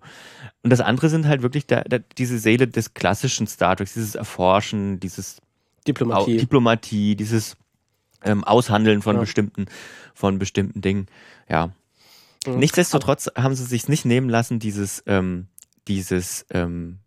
Und 0.64 0.70
das 0.72 0.82
andere 0.82 1.10
sind 1.10 1.28
halt 1.28 1.44
wirklich 1.44 1.68
der, 1.68 1.84
der, 1.84 2.00
diese 2.18 2.40
Seele 2.40 2.68
des 2.68 2.94
klassischen 2.94 3.48
Star 3.48 3.76
Trek, 3.76 3.88
dieses 3.94 4.16
Erforschen, 4.16 5.00
dieses 5.00 5.38
Diplomatie. 5.88 6.38
Diplomatie, 6.38 7.16
dieses 7.16 7.58
ähm, 8.24 8.44
Aushandeln 8.44 9.02
von 9.02 9.16
Ja. 9.16 9.22
bestimmten, 9.22 9.66
von 10.14 10.40
bestimmten 10.40 10.82
Dingen. 10.82 11.08
Ja. 11.48 11.72
Mhm. 12.48 12.58
Nichtsdestotrotz 12.58 13.30
haben 13.36 13.56
sie 13.56 13.66
sich 13.66 13.88
nicht 13.88 14.06
nehmen 14.06 14.30
lassen, 14.30 14.60
dieses, 14.60 15.04
ähm, 15.06 15.48
dieses, 15.88 16.46
ähm, 16.52 17.00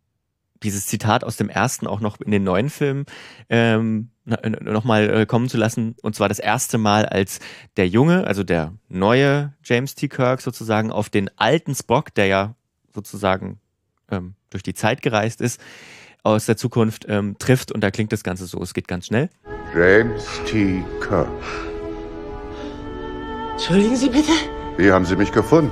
dieses 0.65 0.87
Zitat 0.87 1.23
aus 1.23 1.37
dem 1.37 1.49
ersten 1.49 1.87
auch 1.87 2.01
noch 2.01 2.21
in 2.21 2.31
den 2.31 2.43
neuen 2.43 2.71
Film 2.71 3.05
ähm, 3.49 4.11
nochmal 4.25 5.11
äh, 5.11 5.27
kommen 5.27 5.49
zu 5.49 5.59
lassen. 5.59 5.95
Und 6.03 6.15
zwar 6.15 6.29
das 6.29 6.39
erste 6.39 6.79
Mal, 6.79 7.07
als 7.07 7.41
der 7.77 7.87
Junge, 7.89 8.27
also 8.27 8.43
der 8.43 8.73
neue 8.89 9.53
James 9.63 9.95
T. 9.95 10.09
Kirk 10.09 10.41
sozusagen 10.41 10.91
auf 10.91 11.11
den 11.11 11.31
alten 11.37 11.75
Spock, 11.75 12.15
der 12.15 12.27
ja 12.27 12.55
sozusagen 12.95 13.61
ähm, 14.11 14.35
durch 14.51 14.63
die 14.63 14.75
Zeit 14.75 15.03
gereist 15.03 15.41
ist, 15.41 15.61
aus 16.23 16.47
der 16.47 16.57
Zukunft 16.57 17.05
ähm, 17.09 17.37
trifft. 17.39 17.71
Und 17.71 17.83
da 17.83 17.91
klingt 17.91 18.13
das 18.13 18.25
Ganze 18.25 18.47
so, 18.47 18.63
es 18.63 18.73
geht 18.73 18.89
ganz 18.89 19.07
schnell. 19.07 19.29
James 19.75 20.25
T. 20.47 20.83
Kirk. 21.01 21.29
Entschuldigen 23.53 23.97
Sie 23.97 24.09
bitte? 24.09 24.33
Wie 24.79 24.91
haben 24.91 25.05
Sie 25.05 25.17
mich 25.17 25.31
gefunden? 25.31 25.71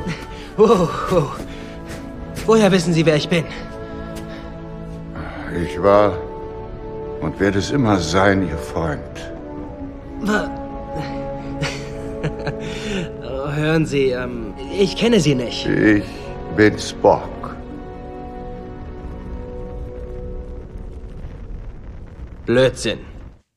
Oh, 0.58 0.88
oh. 1.10 1.30
Woher 2.46 2.70
wissen 2.70 2.92
Sie, 2.92 3.06
wer 3.06 3.16
ich 3.16 3.28
bin? 3.28 3.44
Ich 5.54 5.82
war 5.82 6.16
und 7.20 7.38
werde 7.38 7.58
es 7.58 7.70
immer 7.70 7.98
sein, 7.98 8.48
Ihr 8.48 8.56
Freund. 8.56 9.00
Hören 13.54 13.84
Sie, 13.84 14.10
ähm, 14.10 14.54
ich 14.78 14.96
kenne 14.96 15.20
Sie 15.20 15.34
nicht. 15.34 15.66
Ich 15.66 16.04
bin 16.56 16.78
Spock. 16.78 17.54
Blödsinn. 22.46 23.00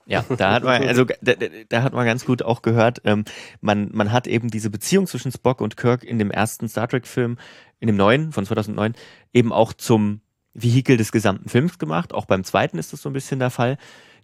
Ja, 0.05 0.23
da 0.37 0.53
hat 0.53 0.63
man, 0.63 0.83
also 0.83 1.05
da, 1.21 1.33
da 1.69 1.81
hat 1.81 1.93
man 1.93 2.05
ganz 2.05 2.25
gut 2.25 2.43
auch 2.43 2.61
gehört, 2.61 3.01
ähm, 3.05 3.25
man, 3.61 3.89
man 3.93 4.11
hat 4.11 4.27
eben 4.27 4.49
diese 4.49 4.69
Beziehung 4.69 5.07
zwischen 5.07 5.31
Spock 5.31 5.61
und 5.61 5.77
Kirk 5.77 6.03
in 6.03 6.19
dem 6.19 6.29
ersten 6.29 6.67
Star 6.67 6.87
Trek-Film, 6.87 7.37
in 7.79 7.87
dem 7.87 7.95
neuen 7.95 8.31
von 8.31 8.45
2009, 8.45 8.93
eben 9.33 9.51
auch 9.51 9.73
zum 9.73 10.21
Vehikel 10.55 10.97
des 10.97 11.11
gesamten 11.11 11.49
Films 11.49 11.77
gemacht. 11.77 12.13
Auch 12.13 12.25
beim 12.25 12.43
zweiten 12.43 12.79
ist 12.79 12.93
das 12.93 13.01
so 13.01 13.09
ein 13.09 13.13
bisschen 13.13 13.39
der 13.39 13.51
Fall, 13.51 13.77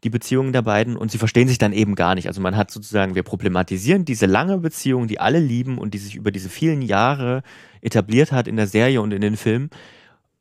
die 0.04 0.10
Beziehungen 0.10 0.54
der 0.54 0.64
beiden. 0.64 0.98
Und 0.98 1.12
sie 1.12 1.18
verstehen 1.18 1.48
sich 1.48 1.60
dann 1.60 1.74
eben 1.74 1.94
gar 1.94 2.16
nicht. 2.16 2.28
Also 2.28 2.42
man 2.42 2.58
hat 2.58 2.72
sozusagen, 2.72 3.14
wir 3.14 3.24
problematisieren 3.24 4.06
diese 4.06 4.26
lange 4.26 4.58
Beziehung, 4.58 5.08
die 5.08 5.20
alle 5.20 5.40
lieben 5.40 5.78
und 5.78 5.94
die 5.94 6.00
sich 6.00 6.16
über 6.16 6.32
diese 6.32 6.50
vielen 6.50 6.82
Jahre 6.82 7.44
etabliert 7.82 8.32
hat 8.32 8.48
in 8.48 8.56
der 8.56 8.68
Serie 8.68 9.02
und 9.02 9.12
in 9.12 9.22
den 9.22 9.38
Filmen 9.38 9.70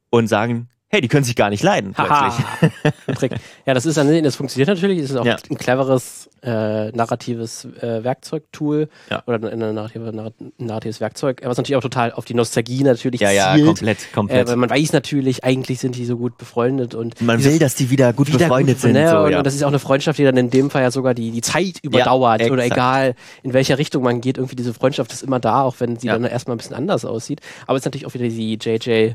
und 0.09 0.29
sagen, 0.29 0.69
hey, 0.93 1.01
die 1.01 1.07
können 1.07 1.23
sich 1.23 1.37
gar 1.37 1.51
nicht 1.51 1.63
leiden 1.63 1.95
plötzlich. 1.95 3.31
ja, 3.67 3.75
das 3.75 3.87
ist 3.87 3.97
dann, 3.97 4.23
das 4.25 4.35
funktioniert 4.35 4.69
natürlich, 4.69 5.01
das 5.01 5.11
ist 5.11 5.17
auch 5.17 5.25
ja. 5.25 5.37
ein 5.49 5.57
cleveres 5.57 6.29
äh, 6.43 6.91
narratives 6.91 7.65
äh, 7.81 8.03
Werkzeugtool 8.03 8.89
ja. 9.09 9.23
oder 9.27 9.53
ein 9.53 9.59
narrative, 9.59 10.33
narratives 10.59 11.01
Werkzeug, 11.01 11.43
was 11.45 11.57
natürlich 11.57 11.77
auch 11.77 11.83
total 11.83 12.13
auf 12.13 12.25
die 12.25 12.35
Nostalgie 12.35 12.83
natürlich 12.83 13.21
ja, 13.21 13.31
ja, 13.31 13.55
zielt. 13.55 13.67
komplett, 13.67 14.13
komplett. 14.13 14.47
Äh, 14.47 14.51
weil 14.51 14.57
man 14.57 14.69
weiß 14.69 14.93
natürlich, 14.93 15.45
eigentlich 15.45 15.79
sind 15.79 15.95
die 15.95 16.05
so 16.05 16.17
gut 16.17 16.37
befreundet 16.39 16.97
und 16.97 17.21
man 17.23 17.43
will, 17.45 17.61
dass 17.61 17.77
die 17.77 17.91
wieder 17.91 18.13
gut 18.13 18.27
wieder 18.27 18.39
befreundet 18.39 18.77
gut, 18.77 18.83
sind. 18.83 18.93
Ne? 18.95 19.09
So, 19.11 19.19
und, 19.19 19.31
ja. 19.31 19.39
und 19.39 19.47
das 19.47 19.55
ist 19.55 19.63
auch 19.63 19.69
eine 19.69 19.79
Freundschaft, 19.79 20.19
die 20.19 20.25
dann 20.25 20.37
in 20.37 20.51
dem 20.51 20.71
Fall 20.71 20.83
ja 20.83 20.91
sogar 20.91 21.15
die, 21.15 21.31
die 21.31 21.41
Zeit 21.41 21.79
überdauert 21.83 22.51
oder 22.51 22.65
egal 22.65 23.15
in 23.45 23.53
welcher 23.53 23.79
Richtung 23.79 24.03
man 24.03 24.21
geht, 24.21 24.39
irgendwie 24.39 24.57
diese 24.57 24.75
Freundschaft 24.75 25.13
ist 25.13 25.23
immer 25.23 25.39
da, 25.39 25.63
auch 25.63 25.77
wenn 25.79 25.97
sie 25.97 26.09
dann 26.09 26.25
erstmal 26.25 26.57
ein 26.57 26.59
bisschen 26.59 26.75
anders 26.75 27.05
aussieht. 27.05 27.41
Aber 27.69 27.77
es 27.77 27.83
ist 27.83 27.85
natürlich 27.85 28.07
auch 28.07 28.15
wieder 28.15 28.27
die 28.27 28.59
JJ 28.61 29.13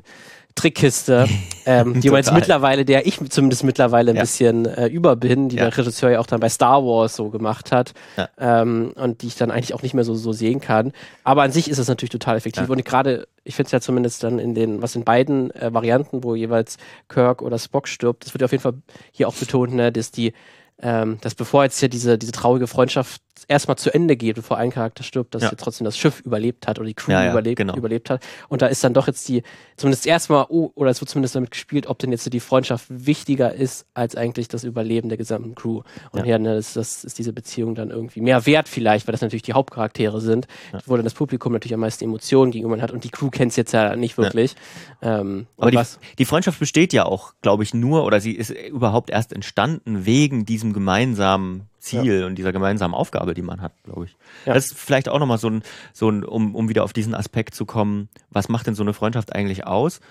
Trickkiste, 0.56 1.28
ähm, 1.65 2.00
die 2.00 2.08
jetzt 2.08 2.34
mittlerweile, 2.34 2.86
der 2.86 3.06
ich 3.06 3.20
zumindest 3.30 3.63
mittlerweile 3.63 4.12
ein 4.12 4.15
ja. 4.15 4.22
bisschen 4.22 4.65
äh, 4.65 4.88
über 4.88 5.15
bin, 5.15 5.50
die 5.50 5.58
ja. 5.58 5.70
der 5.70 5.78
Regisseur 5.78 6.12
ja 6.12 6.20
auch 6.20 6.28
dann 6.28 6.39
bei 6.39 6.50
Star 6.50 6.84
Wars 6.84 7.15
so 7.15 7.30
gemacht 7.30 7.72
hat 7.72 7.94
ja. 8.18 8.30
ähm, 8.38 8.94
und 8.96 9.22
die 9.22 9.28
ich 9.28 9.36
dann 9.36 9.52
eigentlich 9.52 9.74
auch 9.74 9.82
nicht 9.82 9.94
mehr 9.94 10.06
so, 10.06 10.15
so 10.15 10.32
sehen 10.32 10.62
kann. 10.62 10.94
Aber 11.24 11.44
an 11.44 11.52
sich 11.52 11.70
ist 11.70 11.78
es 11.78 11.88
natürlich 11.88 12.12
total 12.12 12.38
effektiv 12.38 12.70
und 12.70 12.84
gerade, 12.86 13.28
ich 13.44 13.56
finde 13.56 13.68
es 13.68 13.72
ja 13.74 13.82
zumindest 13.82 14.24
dann 14.24 14.39
in 14.39 14.56
den, 14.56 14.82
was 14.82 14.96
in 14.96 15.04
beiden 15.04 15.52
äh, 15.52 15.74
Varianten, 15.74 16.24
wo 16.24 16.36
jeweils 16.36 16.78
Kirk 17.10 17.41
oder 17.41 17.60
Spock 17.60 17.88
stirbt, 17.88 18.26
das 18.26 18.34
wird 18.34 18.41
ja 18.41 18.46
auf 18.46 18.52
jeden 18.52 18.63
Fall 18.63 18.76
hier 19.12 19.28
auch 19.28 19.36
betont, 19.36 19.74
ne, 19.74 19.91
dass 19.91 20.12
die 20.12 20.34
ähm, 20.82 21.18
dass 21.22 21.36
bevor 21.36 21.63
jetzt 21.63 21.80
hier 21.80 21.89
diese, 21.89 22.18
diese 22.18 22.32
traurige 22.32 22.68
Freundschaft 22.68 23.22
erstmal 23.48 23.78
zu 23.78 23.94
Ende 23.94 24.16
geht, 24.16 24.36
bevor 24.36 24.58
ein 24.58 24.72
Charakter 24.72 25.04
stirbt, 25.04 25.36
dass 25.36 25.44
ja. 25.44 25.52
jetzt 25.52 25.62
trotzdem 25.62 25.86
das 25.86 25.98
Schiff 25.98 26.22
überlebt 26.22 26.68
hat 26.68 26.80
oder 26.80 26.88
die 26.88 26.94
Crew 26.94 27.12
ja, 27.12 27.26
ja, 27.26 27.32
überlebt, 27.32 27.58
genau. 27.58 27.76
überlebt 27.76 28.10
hat. 28.10 28.24
Und 28.50 28.62
da 28.62 28.68
ist 28.68 28.84
dann 28.84 28.94
doch 28.94 29.08
jetzt 29.08 29.28
die, 29.28 29.44
zumindest 29.78 30.06
erstmal, 30.06 30.46
oh, 30.50 30.72
oder 30.76 30.90
es 30.90 31.02
wird 31.02 31.10
zumindest 31.10 31.36
damit 31.36 31.52
gespielt, 31.52 31.88
ob 31.88 32.00
denn 32.00 32.12
jetzt 32.12 32.32
die 32.32 32.40
Freundschaft 32.40 32.86
wichtiger 32.90 33.54
ist 33.54 33.86
als 33.94 34.16
eigentlich 34.16 34.48
das 34.48 34.64
Überleben 34.64 35.10
der 35.10 35.18
gesamten 35.18 35.56
Crew. 35.56 35.82
Und 36.12 36.24
hier 36.24 36.40
ne, 36.40 36.56
das, 36.56 36.74
das 36.74 37.04
ist 37.04 37.18
diese 37.20 37.34
Beziehung 37.34 37.76
dann 37.76 37.90
irgendwie 37.90 38.22
mehr 38.22 38.46
wert 38.46 38.68
vielleicht, 38.68 39.08
weil 39.08 39.12
das 39.12 39.22
natürlich 39.22 39.44
die 39.44 39.54
Hauptcharaktere 39.54 40.22
sind, 40.22 40.48
wo 40.86 40.96
dann 40.96 41.04
das 41.04 41.14
Publikum 41.14 41.54
natürlich 41.54 41.74
am 41.74 41.82
meisten 41.82 42.04
Emotionen 42.04 42.52
gegenüber 42.52 42.82
hat 42.82 42.92
und 42.92 43.04
die 43.04 43.10
Crew 43.10 43.30
kennt 43.30 43.52
es 43.52 43.56
jetzt 43.56 43.72
ja 43.72 43.96
nicht 43.96 44.18
wirklich. 44.18 44.56
Ähm, 45.02 45.48
Aber 45.58 45.72
die, 45.72 45.80
die 46.18 46.26
Freundschaft 46.26 46.60
besteht 46.60 46.94
ja 46.94 47.06
auch, 47.06 47.34
glaube 47.42 47.64
ich, 47.64 47.74
nur, 47.74 48.06
oder 48.06 48.20
sie 48.20 48.32
ist 48.32 48.50
überhaupt 48.50 49.10
erst 49.10 49.34
entstanden 49.34 50.06
wegen 50.06 50.46
diesem 50.46 50.74
gemeinsamen 50.74 51.70
Ziel 51.86 52.21
ja. 52.21 52.26
und 52.26 52.36
dieser 52.36 52.52
gemeinsamen 52.52 52.93
Aufgabe, 52.93 53.34
die 53.34 53.41
man 53.41 53.62
hat, 53.62 53.71
glaube 53.84 54.06
ich. 54.06 54.17
Ja. 54.45 54.54
Das 54.54 54.65
ist 54.65 54.78
vielleicht 54.78 55.08
auch 55.08 55.19
nochmal 55.19 55.38
so 55.38 55.50
ein, 55.50 55.63
so 55.93 56.10
ein 56.10 56.24
um, 56.24 56.56
um 56.56 56.67
wieder 56.67 56.84
auf 56.84 56.93
diesen 56.93 57.15
Aspekt 57.15 57.56
zu 57.56 57.65
kommen, 57.65 58.10
was 58.30 58.50
macht 58.50 58.67
denn 58.67 58.76
so 58.76 58.84
eine 58.84 58.93
Freundschaft 58.93 59.34
eigentlich 59.34 59.65
aus? 59.65 60.02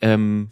Ähm, 0.00 0.50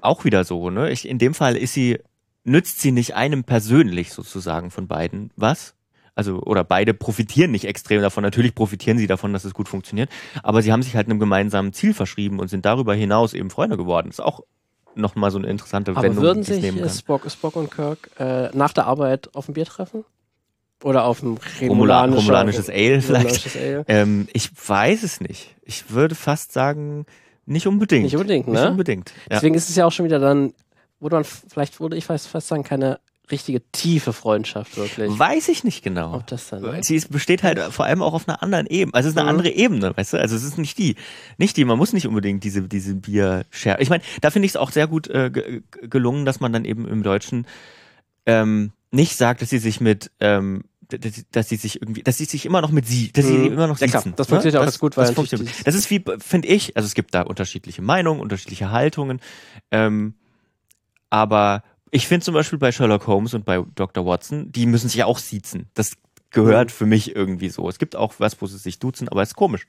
auch 0.00 0.24
wieder 0.24 0.44
so, 0.44 0.70
ne? 0.70 0.90
Ich, 0.90 1.06
in 1.06 1.18
dem 1.18 1.34
Fall 1.34 1.56
ist 1.56 1.74
sie, 1.74 1.98
nützt 2.44 2.80
sie 2.80 2.90
nicht 2.90 3.14
einem 3.14 3.44
persönlich 3.44 4.12
sozusagen 4.12 4.70
von 4.70 4.88
beiden 4.88 5.30
was? 5.36 5.74
Also, 6.14 6.40
oder 6.40 6.62
beide 6.62 6.92
profitieren 6.92 7.52
nicht 7.52 7.64
extrem 7.64 8.02
davon. 8.02 8.22
Natürlich 8.22 8.54
profitieren 8.54 8.98
sie 8.98 9.06
davon, 9.06 9.32
dass 9.32 9.44
es 9.44 9.54
gut 9.54 9.68
funktioniert. 9.68 10.10
Aber 10.42 10.60
sie 10.60 10.70
haben 10.70 10.82
sich 10.82 10.94
halt 10.94 11.06
einem 11.06 11.18
gemeinsamen 11.18 11.72
Ziel 11.72 11.94
verschrieben 11.94 12.38
und 12.38 12.48
sind 12.48 12.66
darüber 12.66 12.94
hinaus 12.94 13.32
eben 13.32 13.48
Freunde 13.48 13.78
geworden. 13.78 14.08
Das 14.08 14.18
ist 14.18 14.24
auch 14.24 14.40
nochmal 14.94 15.30
so 15.30 15.38
eine 15.38 15.48
interessante 15.48 15.92
Aber 15.92 16.02
Wendung. 16.02 16.22
würden 16.22 16.42
sich 16.42 16.64
Spock, 16.98 17.30
Spock 17.30 17.56
und 17.56 17.70
Kirk 17.70 18.10
äh, 18.18 18.48
nach 18.56 18.72
der 18.72 18.86
Arbeit 18.86 19.34
auf 19.34 19.48
ein 19.48 19.54
Bier 19.54 19.66
treffen? 19.66 20.04
Oder 20.82 21.04
auf 21.04 21.22
ein 21.22 21.38
Romulanischer, 21.60 22.20
romulanisches 22.20 22.68
Ale 22.68 23.00
vielleicht? 23.00 23.56
Ale? 23.56 23.84
Ähm, 23.88 24.28
ich 24.32 24.50
weiß 24.68 25.02
es 25.04 25.20
nicht. 25.20 25.54
Ich 25.62 25.90
würde 25.90 26.14
fast 26.14 26.52
sagen, 26.52 27.06
nicht 27.46 27.66
unbedingt. 27.66 28.04
Nicht 28.04 28.16
unbedingt, 28.16 28.48
ne? 28.48 28.54
Nicht 28.54 28.70
unbedingt. 28.70 29.10
Ja. 29.30 29.36
Deswegen 29.36 29.54
ist 29.54 29.68
es 29.68 29.76
ja 29.76 29.86
auch 29.86 29.92
schon 29.92 30.06
wieder 30.06 30.18
dann, 30.18 30.54
wurde 31.00 31.16
man 31.16 31.24
vielleicht, 31.24 31.80
wurde 31.80 31.96
ich 31.96 32.04
fast 32.04 32.30
sagen, 32.32 32.64
keine 32.64 32.98
richtige 33.30 33.62
tiefe 33.72 34.12
Freundschaft 34.12 34.76
wirklich. 34.76 35.18
Weiß 35.18 35.48
ich 35.48 35.64
nicht 35.64 35.82
genau. 35.82 36.14
Ob 36.14 36.26
das 36.26 36.48
dann, 36.48 36.62
ne? 36.62 36.82
Sie 36.82 36.96
ist, 36.96 37.10
besteht 37.10 37.42
halt 37.42 37.58
vor 37.72 37.84
allem 37.84 38.02
auch 38.02 38.14
auf 38.14 38.28
einer 38.28 38.42
anderen 38.42 38.66
Ebene. 38.66 38.94
Also 38.94 39.08
es 39.08 39.14
ist 39.14 39.18
eine 39.18 39.30
mhm. 39.32 39.38
andere 39.38 39.54
Ebene, 39.54 39.96
weißt 39.96 40.14
du? 40.14 40.20
Also 40.20 40.36
es 40.36 40.42
ist 40.42 40.58
nicht 40.58 40.78
die, 40.78 40.96
nicht 41.38 41.56
die. 41.56 41.64
Man 41.64 41.78
muss 41.78 41.92
nicht 41.92 42.06
unbedingt 42.06 42.44
diese 42.44 42.62
diese 42.62 42.94
Bier 42.94 43.44
share. 43.50 43.80
Ich 43.80 43.90
meine, 43.90 44.02
da 44.20 44.30
finde 44.30 44.46
ich 44.46 44.52
es 44.52 44.56
auch 44.56 44.70
sehr 44.70 44.86
gut 44.86 45.08
äh, 45.08 45.30
gelungen, 45.82 46.24
dass 46.24 46.40
man 46.40 46.52
dann 46.52 46.64
eben 46.64 46.86
im 46.86 47.02
Deutschen 47.02 47.46
ähm, 48.26 48.72
nicht 48.90 49.16
sagt, 49.16 49.42
dass 49.42 49.50
sie 49.50 49.58
sich 49.58 49.80
mit 49.80 50.10
ähm, 50.20 50.64
dass 51.30 51.48
sie 51.48 51.56
sich 51.56 51.80
irgendwie, 51.80 52.02
dass 52.02 52.18
sie 52.18 52.24
sich 52.24 52.44
immer 52.44 52.60
noch 52.60 52.70
mit 52.70 52.86
sie, 52.86 53.12
dass 53.12 53.26
sie 53.26 53.32
mhm. 53.32 53.52
immer 53.52 53.66
noch 53.66 53.78
ja, 53.78 53.88
sitzen. 53.88 54.14
das 54.16 54.26
funktioniert 54.26 54.54
ne? 54.54 54.60
auch 54.60 54.64
ganz 54.64 54.78
gut, 54.78 54.96
weil 54.96 55.12
das, 55.12 55.64
das 55.64 55.74
ist 55.74 55.90
wie, 55.90 56.04
finde 56.18 56.48
ich, 56.48 56.76
also 56.76 56.86
es 56.86 56.94
gibt 56.94 57.14
da 57.14 57.22
unterschiedliche 57.22 57.80
Meinungen, 57.80 58.20
unterschiedliche 58.20 58.70
Haltungen, 58.70 59.20
ähm, 59.70 60.14
aber 61.08 61.62
ich 61.92 62.08
finde 62.08 62.24
zum 62.24 62.34
Beispiel 62.34 62.58
bei 62.58 62.72
Sherlock 62.72 63.06
Holmes 63.06 63.34
und 63.34 63.44
bei 63.44 63.62
Dr. 63.74 64.04
Watson, 64.04 64.50
die 64.50 64.66
müssen 64.66 64.88
sich 64.88 64.96
ja 64.96 65.06
auch 65.06 65.18
siezen. 65.18 65.68
Das 65.74 65.92
gehört 66.30 66.70
mhm. 66.70 66.72
für 66.72 66.86
mich 66.86 67.14
irgendwie 67.14 67.50
so. 67.50 67.68
Es 67.68 67.78
gibt 67.78 67.94
auch 67.94 68.14
was, 68.18 68.40
wo 68.40 68.46
sie 68.46 68.56
sich 68.58 68.78
duzen, 68.78 69.08
aber 69.08 69.22
es 69.22 69.30
ist 69.30 69.36
komisch. 69.36 69.66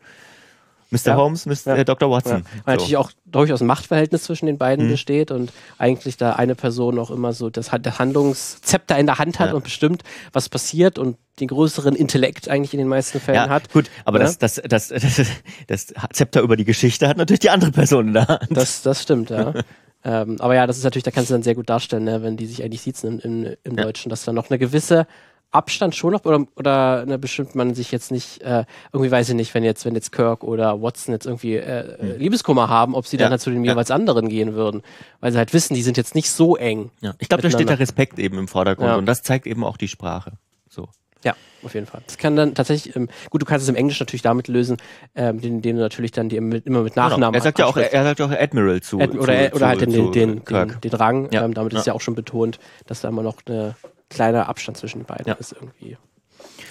Mr. 0.90 1.00
Ja. 1.08 1.16
Holmes, 1.18 1.46
Mr. 1.46 1.54
Ja. 1.66 1.76
Äh, 1.76 1.86
Dr. 1.86 2.10
Watson. 2.10 2.38
Ja. 2.38 2.62
Weil 2.64 2.76
so. 2.76 2.82
natürlich 2.82 2.98
auch 2.98 3.12
durchaus 3.26 3.62
ein 3.62 3.68
Machtverhältnis 3.68 4.24
zwischen 4.24 4.46
den 4.46 4.58
beiden 4.58 4.86
mhm. 4.86 4.92
besteht 4.92 5.32
und 5.32 5.52
eigentlich 5.78 6.16
da 6.16 6.34
eine 6.34 6.56
Person 6.56 6.98
auch 6.98 7.12
immer 7.12 7.34
so 7.34 7.50
das, 7.50 7.72
das 7.82 8.00
Handlungszepter 8.00 8.98
in 8.98 9.06
der 9.06 9.18
Hand 9.18 9.40
hat 9.40 9.54
und 9.54 9.66
bestimmt, 9.66 10.04
was 10.32 10.48
passiert 10.48 10.98
und 10.98 11.18
den 11.42 11.50
größeren 11.50 11.96
Intellekt 11.96 12.48
eigentlich 12.48 12.74
in 12.74 12.78
den 12.78 12.88
meisten 12.88 13.20
Fällen 13.20 13.36
ja, 13.36 13.50
hat. 13.50 13.74
Gut, 13.74 13.90
aber 14.06 14.20
das, 14.20 14.38
das, 14.38 14.62
das, 14.64 14.90
das, 14.90 15.22
das 15.68 15.94
Zepter 16.14 16.42
über 16.42 16.56
die 16.56 16.66
Geschichte 16.66 17.08
hat 17.08 17.18
natürlich 17.18 17.42
die 17.42 17.50
andere 17.50 17.72
Person 17.72 18.10
in 18.10 18.14
der 18.14 18.28
Hand. 18.28 18.48
Das, 18.52 18.82
das 18.84 19.02
stimmt, 19.02 19.30
ja. 19.30 19.54
Ähm, 20.06 20.38
aber 20.40 20.56
ja, 20.56 20.68
das 20.68 20.78
ist 20.78 20.84
natürlich, 20.84 21.04
da 21.04 21.12
kannst 21.12 21.30
du 21.30 21.34
dann 21.34 21.44
sehr 21.44 21.56
gut 21.56 21.70
darstellen, 21.70 22.04
ne, 22.04 22.24
wenn 22.24 22.38
die 22.38 22.46
sich 22.46 22.64
eigentlich 22.64 22.82
siezen 22.82 23.20
im, 23.20 23.46
im, 23.46 23.56
im 23.64 23.78
ja. 23.78 23.84
Deutschen, 23.84 24.10
dass 24.10 24.26
da 24.26 24.34
noch 24.34 24.50
eine 24.50 24.60
gewisse 24.60 25.08
Abstand 25.54 25.96
schon 25.96 26.12
noch 26.12 26.26
oder, 26.26 26.46
oder 26.56 27.06
ne, 27.06 27.20
bestimmt 27.20 27.54
man 27.54 27.76
sich 27.76 27.92
jetzt 27.92 28.12
nicht, 28.12 28.42
äh, 28.42 28.66
irgendwie 28.92 29.12
weiß 29.12 29.30
ich 29.30 29.36
nicht, 29.36 29.54
wenn 29.54 29.64
jetzt, 29.64 29.86
wenn 29.86 29.94
jetzt 29.94 30.12
Kirk 30.12 30.44
oder 30.44 30.82
Watson 30.82 31.14
jetzt 31.14 31.26
irgendwie 31.26 31.56
äh, 31.58 31.98
hm. 32.00 32.18
Liebeskummer 32.18 32.70
haben, 32.70 32.96
ob 32.96 33.06
sie 33.06 33.18
ja. 33.18 33.24
dann 33.24 33.32
halt 33.32 33.42
zu 33.42 33.52
den 33.52 33.64
jeweils 33.64 33.92
anderen 33.92 34.30
gehen 34.30 34.56
würden. 34.56 34.82
Weil 35.20 35.32
sie 35.32 35.38
halt 35.38 35.54
wissen, 35.54 35.76
die 35.76 35.84
sind 35.84 35.96
jetzt 35.96 36.16
nicht 36.16 36.32
so 36.32 36.58
eng. 36.58 36.90
Ja. 37.02 37.14
Ich 37.20 37.30
glaube, 37.30 37.44
da 37.44 37.52
steht 37.52 37.70
der 37.70 37.80
Respekt 37.80 38.18
eben 38.18 38.40
im 38.40 38.48
Vordergrund 38.48 38.90
ja. 38.90 38.96
und 38.96 39.06
das 39.06 39.22
zeigt 39.22 39.46
eben 39.46 39.64
auch 39.64 39.78
die 39.78 39.88
Sprache. 39.88 40.34
So. 40.70 40.90
Ja, 41.24 41.36
auf 41.64 41.74
jeden 41.74 41.86
Fall. 41.86 42.02
Das 42.06 42.18
kann 42.18 42.36
dann 42.36 42.54
tatsächlich, 42.54 42.96
ähm, 42.96 43.10
gut, 43.30 43.42
du 43.42 43.46
kannst 43.46 43.64
es 43.64 43.70
im 43.70 43.76
Englisch 43.76 44.00
natürlich 44.00 44.22
damit 44.22 44.48
lösen, 44.48 44.78
ähm, 45.16 45.40
den, 45.42 45.62
den 45.62 45.78
du 45.78 45.82
natürlich 45.82 46.12
dann 46.12 46.30
die 46.30 46.36
immer 46.38 46.50
mit 46.50 46.66
genau. 46.66 46.84
Nachnamen. 46.84 47.16
Genau. 47.16 47.32
Er 47.32 47.42
sagt 47.42 47.60
ja 47.60 47.66
auch, 47.66 47.78
er 47.78 48.04
sagt 48.04 48.22
auch 48.22 48.32
Admiral 48.32 48.82
zu. 48.82 49.00
Ad, 49.00 49.18
oder, 49.18 49.50
zu, 49.50 49.56
oder 49.56 49.68
halt 49.68 49.82
den, 49.82 49.92
den, 49.92 50.12
den, 50.12 50.44
den, 50.46 50.82
den 50.82 50.94
Rang. 50.94 51.32
Ja. 51.32 51.44
Ähm, 51.46 51.54
damit 51.54 51.74
ja. 51.74 51.80
ist 51.80 51.88
ja 51.88 51.94
auch 51.94 52.02
schon 52.02 52.16
betont, 52.16 52.60
dass 52.88 53.02
da 53.02 53.10
immer 53.10 53.24
noch 53.24 53.38
eine 53.46 53.76
kleiner 54.10 54.50
Abstand 54.50 54.78
zwischen 54.78 55.00
den 55.00 55.06
beiden 55.06 55.28
ja. 55.28 55.34
ist 55.34 55.54
irgendwie. 55.54 55.98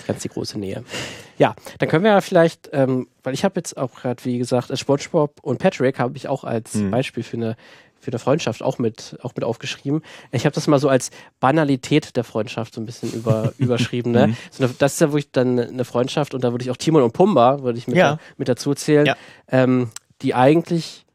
Ganz 0.07 0.23
die 0.23 0.29
große 0.29 0.59
Nähe. 0.59 0.85
Ja, 1.39 1.55
dann 1.79 1.89
können 1.89 2.05
wir 2.05 2.11
ja 2.11 2.21
vielleicht, 2.21 2.71
ähm, 2.73 3.09
weil 3.23 3.35
ich 3.35 3.45
habe 3.45 3.55
jetzt 3.57 3.77
auch 3.77 3.95
gerade, 3.95 4.25
wie 4.25 4.39
gesagt, 4.39 4.71
äh, 4.71 4.77
SpongeBob 4.77 5.41
und 5.43 5.59
Patrick 5.59 5.99
habe 5.99 6.17
ich 6.17 6.29
auch 6.29 6.45
als 6.45 6.75
Mhm. 6.75 6.91
Beispiel 6.91 7.23
für 7.23 7.37
eine 7.37 7.57
für 8.03 8.11
eine 8.11 8.19
Freundschaft 8.19 8.63
auch 8.63 8.79
mit 8.79 9.17
auch 9.23 9.33
mit 9.37 9.45
aufgeschrieben. 9.45 10.03
Ich 10.33 10.45
habe 10.45 10.55
das 10.55 10.67
mal 10.67 10.81
so 10.81 10.89
als 10.89 11.11
Banalität 11.39 12.17
der 12.17 12.25
Freundschaft 12.25 12.75
so 12.75 12.81
ein 12.81 12.85
bisschen 12.87 13.13
über, 13.13 13.53
überschrieben. 13.59 14.11
Mhm. 14.11 14.19
Ne? 14.19 14.37
So 14.51 14.65
eine, 14.65 14.75
das 14.77 14.95
ist 14.95 15.01
ja 15.01 15.09
wirklich 15.13 15.31
dann 15.31 15.59
eine 15.61 15.85
Freundschaft 15.85 16.35
und 16.35 16.43
da 16.43 16.51
würde 16.51 16.65
ich 16.65 16.71
auch 16.73 16.77
Timon 16.77 17.03
und 17.03 17.13
Pumba 17.13 17.63
würde 17.63 17.79
ich 17.79 17.87
mit, 17.87 17.97
Ja. 17.97 18.15
da, 18.15 18.19
mit 18.37 18.49
dazu 18.49 18.75
zählen, 18.75 19.07
Ja. 19.07 19.17
ähm, 19.49 19.91
die 20.21 20.35
eigentlich 20.35 21.07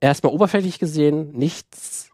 erstmal 0.00 0.32
oberflächlich 0.34 0.78
gesehen 0.78 1.32
nichts 1.32 2.10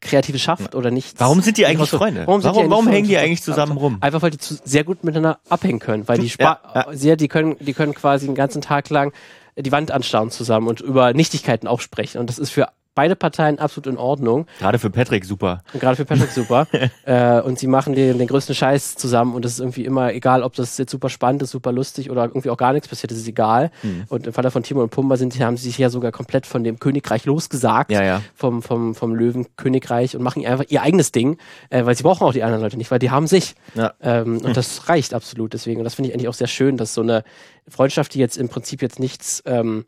Kreatives 0.00 0.40
schafft 0.42 0.74
oder 0.74 0.90
nichts. 0.90 1.20
Warum 1.20 1.40
sind 1.42 1.56
die 1.58 1.64
eigentlich 1.66 1.90
Freunde? 1.90 2.26
Warum, 2.26 2.42
Warum- 2.42 2.64
die 2.64 2.70
warum 2.70 2.88
hängen 2.88 3.06
die 3.06 3.16
eigentlich 3.16 3.42
zusammen 3.42 3.76
rum? 3.76 3.98
Einfach 4.00 4.20
weil 4.22 4.32
die 4.32 4.38
zu, 4.38 4.56
sehr 4.64 4.82
gut 4.82 5.04
miteinander 5.04 5.38
abhängen 5.48 5.78
können, 5.78 6.08
weil 6.08 6.18
die 6.18 6.26
Ja, 6.26 6.30
Spa 6.32 6.86
sehr, 6.90 7.14
die 7.16 7.28
können, 7.28 7.56
die 7.60 7.72
können 7.72 7.94
quasi 7.94 8.26
den 8.26 8.34
ganzen 8.34 8.60
Tag 8.60 8.90
lang 8.90 9.12
die 9.56 9.70
Wand 9.70 9.92
anstarren 9.92 10.30
zusammen 10.32 10.66
und 10.66 10.80
über 10.80 11.12
Nichtigkeiten 11.12 11.68
auch 11.68 11.80
sprechen. 11.80 12.18
Und 12.18 12.28
das 12.28 12.38
ist 12.40 12.50
für 12.50 12.68
beide 12.94 13.16
Parteien 13.16 13.58
absolut 13.58 13.86
in 13.86 13.96
Ordnung. 13.96 14.46
Gerade 14.58 14.78
für 14.78 14.90
Patrick 14.90 15.24
super. 15.24 15.62
Und 15.72 15.80
gerade 15.80 15.96
für 15.96 16.04
Patrick 16.04 16.30
super. 16.30 16.66
äh, 17.04 17.40
und 17.40 17.58
sie 17.58 17.66
machen 17.66 17.94
den, 17.94 18.18
den 18.18 18.26
größten 18.26 18.54
Scheiß 18.54 18.96
zusammen 18.96 19.34
und 19.34 19.44
es 19.44 19.54
ist 19.54 19.60
irgendwie 19.60 19.84
immer 19.84 20.12
egal, 20.12 20.42
ob 20.42 20.54
das 20.54 20.78
jetzt 20.78 20.90
super 20.90 21.08
spannend 21.08 21.42
ist, 21.42 21.50
super 21.50 21.72
lustig 21.72 22.10
oder 22.10 22.24
irgendwie 22.24 22.50
auch 22.50 22.56
gar 22.56 22.72
nichts 22.72 22.88
passiert, 22.88 23.10
das 23.10 23.18
ist 23.18 23.28
egal. 23.28 23.70
Hm. 23.80 24.04
Und 24.08 24.26
im 24.26 24.32
Falle 24.32 24.50
von 24.50 24.62
Timo 24.62 24.82
und 24.82 24.90
Pumba 24.90 25.16
sind, 25.16 25.38
haben 25.40 25.56
sie 25.56 25.68
sich 25.68 25.78
ja 25.78 25.90
sogar 25.90 26.12
komplett 26.12 26.46
von 26.46 26.64
dem 26.64 26.78
Königreich 26.78 27.24
losgesagt, 27.24 27.90
Ja, 27.90 28.02
ja. 28.02 28.22
vom, 28.34 28.62
vom, 28.62 28.94
vom 28.94 29.14
Löwenkönigreich 29.14 30.16
und 30.16 30.22
machen 30.22 30.44
einfach 30.44 30.64
ihr 30.68 30.82
eigenes 30.82 31.12
Ding, 31.12 31.38
äh, 31.70 31.84
weil 31.84 31.96
sie 31.96 32.02
brauchen 32.02 32.26
auch 32.26 32.32
die 32.32 32.42
anderen 32.42 32.62
Leute 32.62 32.76
nicht, 32.76 32.90
weil 32.90 32.98
die 32.98 33.10
haben 33.10 33.26
sich. 33.26 33.54
Ja. 33.74 33.94
Ähm, 34.00 34.38
und 34.38 34.56
das 34.56 34.88
reicht 34.88 35.14
absolut 35.14 35.52
deswegen. 35.52 35.80
Und 35.80 35.84
das 35.84 35.94
finde 35.94 36.10
ich 36.10 36.14
eigentlich 36.14 36.28
auch 36.28 36.34
sehr 36.34 36.46
schön, 36.46 36.76
dass 36.76 36.94
so 36.94 37.00
eine 37.00 37.24
Freundschaft, 37.68 38.14
die 38.14 38.18
jetzt 38.18 38.36
im 38.36 38.48
Prinzip 38.48 38.82
jetzt 38.82 38.98
nichts, 38.98 39.42
ähm, 39.46 39.84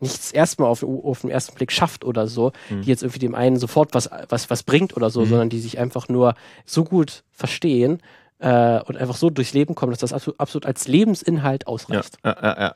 nichts 0.00 0.30
erstmal 0.32 0.68
auf, 0.68 0.82
auf 0.82 1.20
den 1.22 1.30
ersten 1.30 1.54
Blick 1.54 1.72
schafft 1.72 2.04
oder 2.04 2.26
so, 2.26 2.52
Mhm. 2.70 2.82
die 2.82 2.88
jetzt 2.88 3.02
irgendwie 3.02 3.18
dem 3.20 3.34
einen 3.34 3.56
sofort 3.58 3.94
was, 3.94 4.10
was, 4.28 4.50
was 4.50 4.62
bringt 4.62 4.96
oder 4.96 5.08
so, 5.10 5.24
sondern 5.24 5.48
die 5.48 5.58
sich 5.60 5.78
einfach 5.78 6.08
nur 6.08 6.34
so 6.64 6.84
gut 6.84 7.22
verstehen 7.32 8.00
äh, 8.38 8.80
und 8.82 8.96
einfach 8.98 9.16
so 9.16 9.30
durchs 9.30 9.54
Leben 9.54 9.74
kommen, 9.74 9.92
dass 9.92 10.00
das 10.00 10.12
absolut, 10.12 10.38
absolut 10.40 10.66
als 10.66 10.86
Lebensinhalt 10.88 11.62
Ja, 11.62 11.68
ausreicht. 11.68 12.18
ja, 12.24 12.36
ja, 12.42 12.60
ja. 12.60 12.72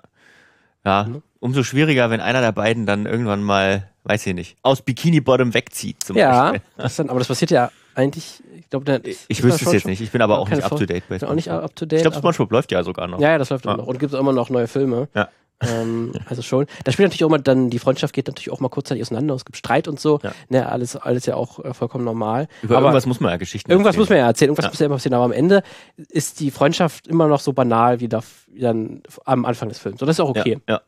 ja 0.84 1.04
Mhm. 1.04 1.22
umso 1.40 1.62
schwieriger, 1.62 2.08
wenn 2.10 2.20
einer 2.20 2.40
der 2.40 2.52
beiden 2.52 2.86
dann 2.86 3.04
irgendwann 3.06 3.42
mal, 3.42 3.90
weiß 4.04 4.26
ich 4.26 4.34
nicht, 4.34 4.56
aus 4.62 4.80
Bikini 4.80 5.20
Bottom 5.20 5.52
wegzieht 5.52 6.02
zum 6.02 6.16
Ja, 6.16 6.52
Beispiel. 6.52 6.62
dann, 6.96 7.10
aber 7.10 7.18
das 7.18 7.28
passiert 7.28 7.50
ja 7.50 7.70
eigentlich, 7.94 8.42
ich 8.56 8.70
glaube, 8.70 9.02
Ich 9.28 9.42
wüsste 9.42 9.66
es 9.66 9.72
jetzt 9.72 9.86
nicht. 9.86 10.00
Ich 10.00 10.10
bin 10.12 10.22
aber 10.22 10.38
auch 10.38 10.48
nicht 10.48 10.62
up 10.62 10.70
to 10.78 10.86
date 10.86 11.06
bei 11.08 11.18
Bin 11.18 11.28
auch 11.28 11.34
nicht 11.34 11.50
up 11.50 11.74
to 11.76 11.84
date. 11.84 11.98
Ich 11.98 12.02
glaube, 12.04 12.16
SpongeBob 12.16 12.52
läuft 12.52 12.72
ja 12.72 12.82
sogar 12.82 13.06
noch. 13.08 13.20
Ja, 13.20 13.30
ja, 13.32 13.38
das 13.38 13.50
läuft 13.50 13.66
Ah. 13.66 13.72
immer 13.74 13.82
noch. 13.82 13.88
Und 13.88 13.98
gibt 13.98 14.14
es 14.14 14.18
immer 14.18 14.32
noch 14.32 14.48
neue 14.48 14.68
Filme. 14.68 15.08
Ja. 15.14 15.28
Ähm, 15.60 16.12
also 16.26 16.42
schon. 16.42 16.66
Da 16.84 16.92
spielt 16.92 17.08
natürlich 17.08 17.24
auch 17.24 17.28
mal 17.28 17.38
dann, 17.38 17.68
die 17.70 17.78
Freundschaft 17.78 18.14
geht 18.14 18.26
natürlich 18.26 18.50
auch 18.50 18.60
mal 18.60 18.68
kurzzeitig 18.70 19.02
auseinander. 19.02 19.34
Es 19.34 19.44
gibt 19.44 19.56
Streit 19.58 19.88
und 19.88 20.00
so. 20.00 20.18
Ja. 20.22 20.32
Ne, 20.48 20.66
alles, 20.68 20.96
alles 20.96 21.26
ja 21.26 21.34
auch 21.36 21.62
äh, 21.64 21.74
vollkommen 21.74 22.04
normal. 22.04 22.48
Über 22.62 22.76
aber 22.76 22.86
irgendwas 22.86 23.06
muss 23.06 23.20
man 23.20 23.30
ja 23.30 23.36
Geschichten 23.36 23.70
irgendwas 23.70 23.96
muss 23.96 24.08
man 24.08 24.18
erzählen. 24.18 24.24
ja 24.24 24.28
erzählen, 24.28 24.48
irgendwas 24.50 24.64
Ja. 24.64 24.70
muss 24.70 24.78
ja 24.78 24.86
immer 24.86 24.94
passieren. 24.96 25.14
Aber 25.14 25.24
am 25.24 25.32
Ende 25.32 25.62
ist 26.08 26.40
die 26.40 26.50
Freundschaft 26.50 27.06
immer 27.08 27.28
noch 27.28 27.40
so 27.40 27.52
banal 27.52 28.00
wie, 28.00 28.08
da, 28.08 28.20
wie 28.48 28.60
dann 28.60 29.02
am 29.24 29.44
Anfang 29.44 29.68
des 29.68 29.78
Films. 29.78 30.00
Und 30.00 30.08
das 30.08 30.16
ist 30.16 30.20
auch 30.20 30.30
okay. 30.30 30.60
Ja, 30.66 30.74
ja. 30.76 30.80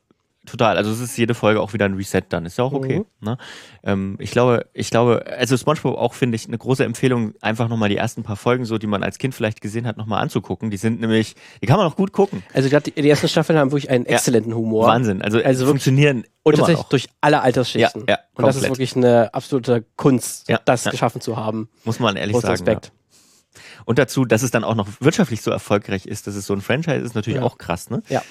Total. 0.45 0.77
Also 0.77 0.91
es 0.91 0.99
ist 0.99 1.17
jede 1.17 1.35
Folge 1.35 1.61
auch 1.61 1.73
wieder 1.73 1.85
ein 1.85 1.95
Reset 1.95 2.23
dann. 2.29 2.47
Ist 2.47 2.59
ja 2.59 2.65
auch 2.65 2.73
okay. 2.73 2.99
Mhm. 2.99 3.05
Ne? 3.21 3.39
Ähm, 3.85 4.17
ich 4.19 4.33
glaube, 4.33 4.67
ich 4.73 4.91
glaube, 4.91 5.25
also 5.39 5.57
SpongeBob 5.57 5.97
auch 5.97 6.15
finde 6.15 6.35
ich 6.35 6.49
eine 6.49 6.59
große 6.59 6.85
Empfehlung, 6.85 7.35
einfach 7.41 7.69
nochmal 7.69 7.89
die 7.89 7.97
ersten 7.97 8.25
paar 8.25 8.35
Folgen, 8.35 8.65
so 8.65 8.77
die 8.77 8.89
man 8.89 9.05
als 9.05 9.19
Kind 9.19 9.37
vielleicht 9.37 9.61
gesehen 9.61 9.87
hat, 9.87 9.97
nochmal 9.99 10.21
anzugucken. 10.21 10.71
Die 10.73 10.77
sind 10.79 11.01
nämlich, 11.01 11.37
die 11.63 11.67
kann 11.67 11.77
man 11.77 11.87
auch 11.87 11.95
gut 11.95 12.13
gucken. 12.13 12.43
Also 12.55 12.69
gerade 12.71 12.91
die, 12.91 13.01
die 13.01 13.09
ersten 13.09 13.29
Staffeln 13.29 13.57
haben 13.57 13.71
wirklich 13.71 13.89
einen 13.89 14.05
Ja. 14.05 14.13
exzellenten 14.13 14.53
Humor. 14.53 14.89
Wahnsinn. 14.89 15.23
Also, 15.23 15.39
Also 15.41 15.65
funktionieren 15.65 16.25
Und 16.43 16.57
tatsächlich 16.57 16.83
noch. 16.83 16.89
durch 16.89 17.09
alle 17.21 17.41
Altersschichten. 17.43 18.05
Ja, 18.09 18.15
ja, 18.15 18.19
und 18.35 18.45
das 18.45 18.57
ist 18.57 18.65
wirklich 18.65 18.97
eine 18.97 19.33
absolute 19.33 19.85
Kunst, 19.95 20.49
Ja, 20.49 20.59
das 20.65 20.85
ja. 20.87 20.91
geschaffen 20.91 21.21
zu 21.21 21.37
haben. 21.37 21.69
muss 21.85 22.01
man 22.01 22.17
ehrlich 22.17 22.35
Großen 22.35 22.49
sagen. 22.49 22.65
Respekt. 22.65 22.87
Ja. 22.87 23.61
Und 23.85 23.99
dazu, 24.01 24.25
dass 24.25 24.43
es 24.43 24.51
dann 24.51 24.65
auch 24.65 24.75
noch 24.75 24.89
wirtschaftlich 25.01 25.41
so 25.43 25.53
erfolgreich 25.53 26.07
ist, 26.07 26.27
dass 26.27 26.35
es 26.35 26.47
so 26.47 26.53
ein 26.55 26.61
Franchise 26.63 26.97
ist, 26.97 27.15
natürlich 27.15 27.39
Ja. 27.41 27.45
auch 27.47 27.59
krass, 27.59 27.91
ne? 27.91 28.03
Ja. 28.09 28.23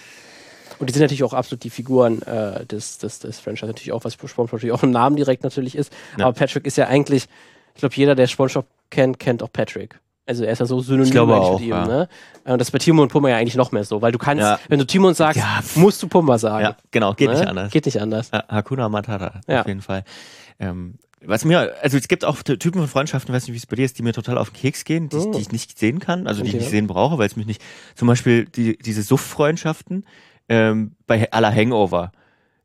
Und 0.82 0.90
die 0.90 0.94
sind 0.94 1.02
natürlich 1.04 1.24
auch 1.24 1.34
absolut 1.34 1.64
die 1.64 1.70
Figuren 1.70 2.22
äh, 2.24 2.66
des, 2.66 2.98
des, 2.98 3.20
des 3.20 3.40
Franchise. 3.40 3.68
Natürlich 3.68 3.94
auch, 3.94 4.04
was 4.04 4.14
SpongeBob 4.16 4.52
natürlich 4.52 4.74
auch 4.74 4.84
im 4.84 4.92
Namen 4.92 5.16
direkt 5.16 5.44
natürlich 5.44 5.76
ist. 5.76 5.94
Ja. 6.18 6.26
Aber 6.26 6.34
Patrick 6.34 6.66
ist 6.66 6.76
ja 6.78 6.88
eigentlich, 6.88 7.28
ich 7.76 7.80
glaube, 7.80 7.96
jeder, 7.96 8.16
der 8.16 8.28
SpongeBob 8.28 8.66
kennt, 8.90 9.20
kennt 9.20 9.44
auch 9.44 9.54
Patrick. 9.54 10.00
Also 10.26 10.44
er 10.44 10.54
ist 10.54 10.60
ja 10.60 10.66
so 10.66 10.80
synonym 10.82 11.06
Ich 11.06 11.12
glaube 11.12 11.36
auch, 11.36 11.54
mit 11.60 11.68
ihm. 11.68 11.70
ja. 11.72 11.86
Ne? 11.88 12.10
Und 12.46 12.60
das 12.60 12.68
ist 12.70 12.72
bei 12.72 12.78
Timon 12.80 13.04
und 13.04 13.10
Pumba 13.12 13.30
ja 13.30 13.38
eigentlich 13.38 13.56
noch 13.56 13.72
mehr 13.72 13.84
so, 13.84 14.02
weil 14.02 14.12
du 14.12 14.18
kannst, 14.18 14.42
Ja. 14.42 14.60
wenn 14.70 14.80
du 14.80 14.86
Timon 14.86 15.14
sagst, 15.14 15.40
Ja. 15.40 15.62
musst 15.76 16.02
du 16.04 16.08
Pumba 16.08 16.38
sagen. 16.38 16.64
Ja, 16.64 16.78
genau, 16.92 17.14
geht 17.14 17.30
ne? 17.30 17.38
nicht 17.40 17.48
anders. 17.48 17.72
Geht 17.72 17.86
nicht 17.86 18.02
anders. 18.02 18.32
Hakuna 18.32 18.90
Matata, 18.90 19.42
auf 19.48 19.68
jeden 19.68 19.82
Fall. 19.82 20.04
Ähm, 20.60 20.96
was 21.24 21.46
mir, 21.46 21.74
also 21.84 21.98
es 21.98 22.08
gibt 22.08 22.26
auch 22.26 22.38
Ty- 22.42 22.58
Typen 22.58 22.80
von 22.82 22.88
Freundschaften, 22.88 23.34
weiß 23.34 23.44
nicht, 23.44 23.54
wie 23.54 23.58
es 23.58 23.68
bei 23.68 23.76
dir 23.76 23.86
ist, 23.86 23.98
die 24.00 24.04
mir 24.04 24.14
total 24.14 24.40
auf 24.40 24.50
den 24.50 24.56
Keks 24.60 24.86
gehen, 24.86 25.10
die, 25.10 25.18
ich- 25.18 25.26
Oh. 25.26 25.32
die 25.34 25.40
ich 25.42 25.52
nicht 25.52 25.78
sehen 25.78 26.00
kann, 26.00 26.26
also 26.28 26.42
die 26.42 26.48
ich 26.50 26.56
Okay. 26.56 26.64
nicht 26.64 26.72
sehen 26.72 26.88
brauche, 26.88 27.18
weil 27.20 27.28
es 27.28 27.36
mich 27.36 27.46
nicht, 27.46 27.62
zum 27.96 28.08
Beispiel 28.08 28.46
die, 28.46 28.78
diese 28.78 29.04
Suff-Freundschaften 29.04 30.06
ähm, 30.52 30.92
bei 31.08 31.32
aller 31.32 31.54
Hangover. 31.54 32.12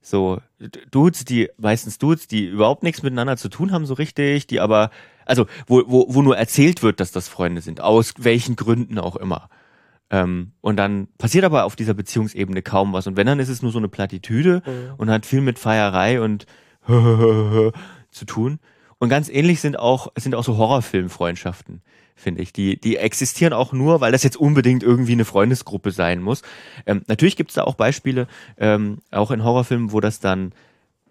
So, 0.03 0.41
Dudes, 0.91 1.25
die, 1.25 1.49
meistens 1.57 1.99
Dudes, 1.99 2.27
die 2.27 2.47
überhaupt 2.47 2.83
nichts 2.83 3.03
miteinander 3.03 3.37
zu 3.37 3.49
tun 3.49 3.71
haben, 3.71 3.87
so 3.87 3.95
richtig, 3.95 4.49
die 4.49 4.59
aber, 4.59 4.91
also, 5.25 5.47
wo, 5.69 5.85
wo, 5.87 6.07
wo 6.09 6.23
nur 6.23 6.37
erzählt 6.37 6.83
wird, 6.83 6.99
dass 6.99 7.13
das 7.13 7.29
Freunde 7.29 7.61
sind, 7.61 7.81
aus 7.81 8.15
welchen 8.19 8.57
Gründen 8.57 8.99
auch 8.99 9.15
immer. 9.15 9.49
Ähm, 10.11 10.53
und 10.61 10.77
dann 10.77 11.07
passiert 11.19 11.45
aber 11.45 11.65
auf 11.65 11.77
dieser 11.77 11.95
Beziehungsebene 11.95 12.63
kaum 12.63 12.93
was. 12.93 13.07
Und 13.07 13.17
wenn, 13.17 13.27
dann 13.27 13.39
ist 13.39 13.49
es 13.49 13.63
nur 13.63 13.71
so 13.71 13.79
eine 13.79 13.89
Plattitüde 13.89 14.63
und 14.97 15.11
hat 15.11 15.25
viel 15.25 15.41
mit 15.41 15.59
Feierei 15.59 16.21
und 16.21 16.47
zu 18.11 18.25
tun. 18.27 18.59
Und 18.99 19.09
ganz 19.09 19.29
ähnlich 19.29 19.61
sind 19.61 19.79
auch, 19.79 20.13
sind 20.17 20.35
auch 20.35 20.45
so 20.45 20.57
Horrorfilmfreundschaften, 20.57 21.83
finde 22.15 22.43
ich. 22.43 22.53
Die, 22.53 22.81
die 22.81 22.97
existieren 22.97 23.53
auch 23.53 23.73
nur, 23.73 24.01
weil 24.01 24.13
das 24.13 24.23
jetzt 24.23 24.37
unbedingt 24.37 24.83
irgendwie 24.83 25.13
eine 25.13 25.27
Freundesgruppe 25.27 25.91
sein 25.91 26.23
muss. 26.23 26.43
Ähm, 26.87 27.03
natürlich 27.07 27.37
gibt 27.37 27.51
es 27.51 27.57
da 27.57 27.65
auch 27.65 27.75
Beispiele, 27.75 28.27
ähm, 28.57 28.99
auch 29.11 29.31
in 29.31 29.45
Horrorfilmen, 29.45 29.93
wo 29.93 30.01
das 30.01 30.21
dann 30.21 30.53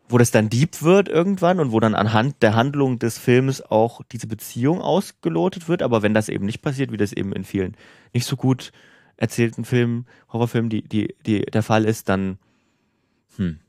wo 0.08 0.17
das 0.17 0.32
dann 0.32 0.50
deep 0.50 0.82
wird 0.84 1.10
irgendwann 1.10 1.60
und 1.60 1.71
wo 1.71 1.80
dann 1.80 1.95
anhand 1.95 2.41
der 2.43 2.56
Handlung 2.56 3.00
des 3.00 3.17
Films 3.17 3.62
auch 3.62 4.02
diese 4.12 4.28
Beziehung 4.28 4.82
ausgelotet 4.82 5.67
wird. 5.67 5.82
Aber 5.82 6.04
wenn 6.04 6.13
das 6.13 6.30
eben 6.30 6.45
nicht 6.45 6.62
passiert, 6.62 6.91
wie 6.91 6.98
das 6.98 7.12
eben 7.12 7.34
in 7.34 7.43
vielen 7.43 7.76
nicht 8.13 8.28
so 8.28 8.36
gut 8.36 8.71
erzählten 9.17 9.65
Filmen, 9.65 10.06
Horrorfilmen, 10.32 10.69
die, 10.69 10.84
die, 10.84 11.15
die 11.26 11.41
der 11.41 11.63
Fall 11.63 11.86
ist, 11.86 12.10
dann, 12.10 12.38
hm, 13.38 13.60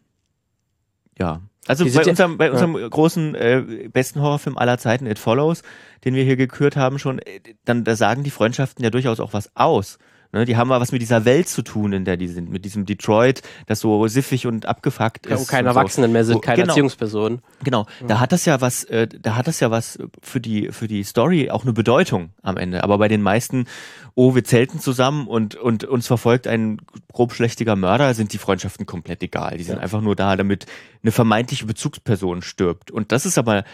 ja. 1.18 1.40
Also 1.68 1.84
bei 1.84 1.90
ja- 2.02 2.08
unserem, 2.10 2.38
bei 2.38 2.46
ja. 2.46 2.52
unserem 2.52 2.74
großen, 2.90 3.34
äh, 3.34 3.88
besten 3.92 4.20
Horrorfilm 4.20 4.56
aller 4.58 4.78
Zeiten, 4.78 5.06
It 5.06 5.18
Follows, 5.18 5.62
den 6.04 6.14
wir 6.14 6.24
hier 6.24 6.36
gekürt 6.36 6.76
haben 6.76 6.98
schon, 6.98 7.18
äh, 7.18 7.40
dann, 7.64 7.84
da 7.84 7.96
sagen 7.96 8.22
die 8.22 8.30
Freundschaften 8.30 8.84
ja 8.84 8.90
durchaus 8.90 9.20
auch 9.20 9.32
was 9.32 9.50
aus. 9.56 9.98
Ne, 10.32 10.44
die 10.44 10.56
haben 10.56 10.68
mal 10.68 10.80
was 10.80 10.92
mit 10.92 11.02
dieser 11.02 11.24
Welt 11.24 11.48
zu 11.48 11.62
tun, 11.62 11.92
in 11.92 12.04
der 12.04 12.16
die 12.16 12.28
sind, 12.28 12.50
mit 12.50 12.64
diesem 12.64 12.86
Detroit, 12.86 13.42
das 13.66 13.80
so 13.80 14.06
siffig 14.08 14.46
und 14.46 14.66
abgefuckt 14.66 15.26
ist. 15.26 15.40
Wo 15.40 15.44
keine 15.44 15.68
und 15.68 15.74
so. 15.74 15.78
Erwachsenen 15.78 16.12
mehr 16.12 16.24
sind, 16.24 16.42
keine 16.42 16.62
genau. 16.62 16.72
Erziehungspersonen. 16.72 17.40
Genau, 17.62 17.86
da 18.06 18.20
hat 18.20 18.32
das 18.32 18.44
ja 18.44 18.60
was, 18.60 18.84
äh, 18.84 19.06
da 19.06 19.36
hat 19.36 19.46
das 19.46 19.60
ja 19.60 19.70
was 19.70 19.98
für 20.22 20.40
die 20.40 20.68
für 20.72 20.88
die 20.88 21.04
Story 21.04 21.50
auch 21.50 21.62
eine 21.62 21.72
Bedeutung 21.72 22.30
am 22.42 22.56
Ende. 22.56 22.82
Aber 22.84 22.98
bei 22.98 23.08
den 23.08 23.22
meisten, 23.22 23.66
oh, 24.14 24.34
wir 24.34 24.44
zelten 24.44 24.80
zusammen 24.80 25.26
und 25.26 25.54
und 25.54 25.84
uns 25.84 26.06
verfolgt 26.06 26.46
ein 26.46 26.80
grobschlächtiger 27.12 27.76
Mörder, 27.76 28.14
sind 28.14 28.32
die 28.32 28.38
Freundschaften 28.38 28.86
komplett 28.86 29.22
egal. 29.22 29.56
Die 29.56 29.64
sind 29.64 29.78
einfach 29.78 30.00
nur 30.00 30.16
da, 30.16 30.36
damit 30.36 30.66
eine 31.02 31.12
vermeintliche 31.12 31.66
Bezugsperson 31.66 32.42
stirbt. 32.42 32.90
Und 32.90 33.12
das 33.12 33.26
ist 33.26 33.38
aber 33.38 33.64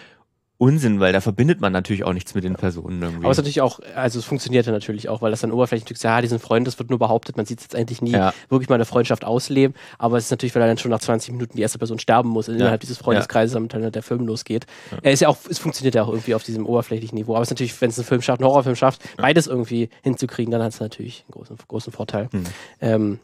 Unsinn, 0.63 1.01
weil 1.01 1.13
da 1.13 1.21
verbindet 1.21 1.61
man 1.61 1.73
natürlich 1.73 2.05
auch 2.05 2.13
nichts 2.13 2.37
mit 2.37 2.45
den 2.45 2.55
Personen 2.55 3.03
irgendwie. 3.03 3.25
Aber 3.25 3.33
es 3.33 3.39
ist 3.39 3.43
natürlich 3.43 3.63
auch, 3.63 3.81
also 3.97 4.21
es 4.21 4.25
funktioniert 4.25 4.65
ja 4.65 4.71
natürlich 4.71 5.09
auch, 5.09 5.21
weil 5.21 5.33
das 5.33 5.41
dann 5.41 5.51
oberflächlich 5.51 6.01
ja, 6.01 6.21
die 6.21 6.29
sind 6.29 6.41
Freunde, 6.41 6.69
das 6.69 6.79
wird 6.79 6.89
nur 6.89 7.01
behauptet, 7.01 7.37
man 7.37 7.47
sieht 7.47 7.59
es 7.59 7.65
jetzt 7.65 7.75
eigentlich 7.75 8.01
nie 8.01 8.13
Ja. 8.13 8.33
wirklich 8.49 8.69
mal 8.69 8.77
eine 8.77 8.85
Freundschaft 8.85 9.25
ausleben, 9.25 9.75
aber 9.99 10.19
es 10.19 10.27
ist 10.27 10.31
natürlich, 10.31 10.55
weil 10.55 10.63
er 10.63 10.69
dann 10.69 10.79
schon 10.79 10.93
nach 10.93 11.01
20 11.01 11.33
Minuten 11.33 11.57
die 11.57 11.63
erste 11.63 11.81
Person 11.81 11.99
sterben 11.99 12.29
muss 12.29 12.47
innerhalb 12.47 12.81
dieses 12.81 12.97
Freundeskreises, 12.99 13.55
damit 13.55 13.75
dann 13.75 13.91
der 13.91 14.03
Film 14.05 14.25
losgeht. 14.25 14.67
Er 15.03 15.11
ist 15.11 15.19
ja 15.19 15.27
auch, 15.27 15.39
es 15.51 15.59
funktioniert 15.59 15.97
ja 15.97 16.05
auch 16.05 16.11
irgendwie 16.11 16.37
auf 16.37 16.45
diesem 16.45 16.65
oberflächlichen 16.65 17.19
Niveau, 17.19 17.35
aber 17.35 17.43
es 17.43 17.49
ist 17.49 17.55
natürlich, 17.55 17.81
wenn 17.81 17.91
es 17.91 17.99
ein 17.99 18.05
Film 18.05 18.23
schafft, 18.23 18.41
ein 18.41 18.45
Horrorfilm 18.47 18.77
schafft, 18.77 19.03
beides 19.17 19.49
irgendwie 19.49 19.89
hinzukriegen, 20.05 20.53
dann 20.53 20.63
hat 20.63 20.75
es 20.75 20.79
natürlich 20.79 21.25
einen 21.27 21.33
großen, 21.33 21.57
großen 21.67 21.93
Vorteil. 21.93 22.29
Hm. 22.31 22.45
Ähm, 22.81 23.19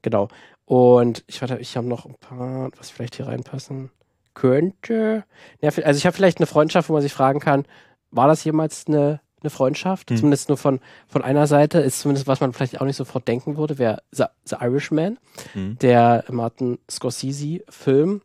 genau. 0.00 0.28
Und 0.64 1.24
ich 1.26 1.42
warte, 1.42 1.58
ich 1.58 1.76
habe 1.76 1.86
noch 1.86 2.06
ein 2.06 2.14
paar, 2.20 2.70
was 2.78 2.88
vielleicht 2.88 3.16
hier 3.16 3.26
reinpassen 3.26 3.90
könnte. 4.40 5.24
Ja, 5.60 5.70
also 5.84 5.98
ich 5.98 6.06
habe 6.06 6.16
vielleicht 6.16 6.38
eine 6.38 6.46
Freundschaft, 6.46 6.88
wo 6.88 6.92
man 6.94 7.02
sich 7.02 7.12
fragen 7.12 7.40
kann, 7.40 7.64
war 8.10 8.26
das 8.28 8.42
jemals 8.44 8.86
eine, 8.86 9.20
eine 9.42 9.50
Freundschaft? 9.50 10.10
Hm. 10.10 10.16
Zumindest 10.16 10.48
nur 10.48 10.58
von, 10.58 10.80
von 11.08 11.22
einer 11.22 11.46
Seite. 11.46 11.78
Ist 11.80 12.00
zumindest, 12.00 12.26
was 12.26 12.40
man 12.40 12.52
vielleicht 12.52 12.80
auch 12.80 12.86
nicht 12.86 12.96
sofort 12.96 13.26
denken 13.28 13.56
würde, 13.56 13.78
wäre 13.78 14.02
The, 14.12 14.24
The 14.44 14.56
Irishman, 14.60 15.18
Hm. 15.52 15.76
der 15.80 16.24
Martin 16.30 16.78
Scorsese-Film 16.90 18.22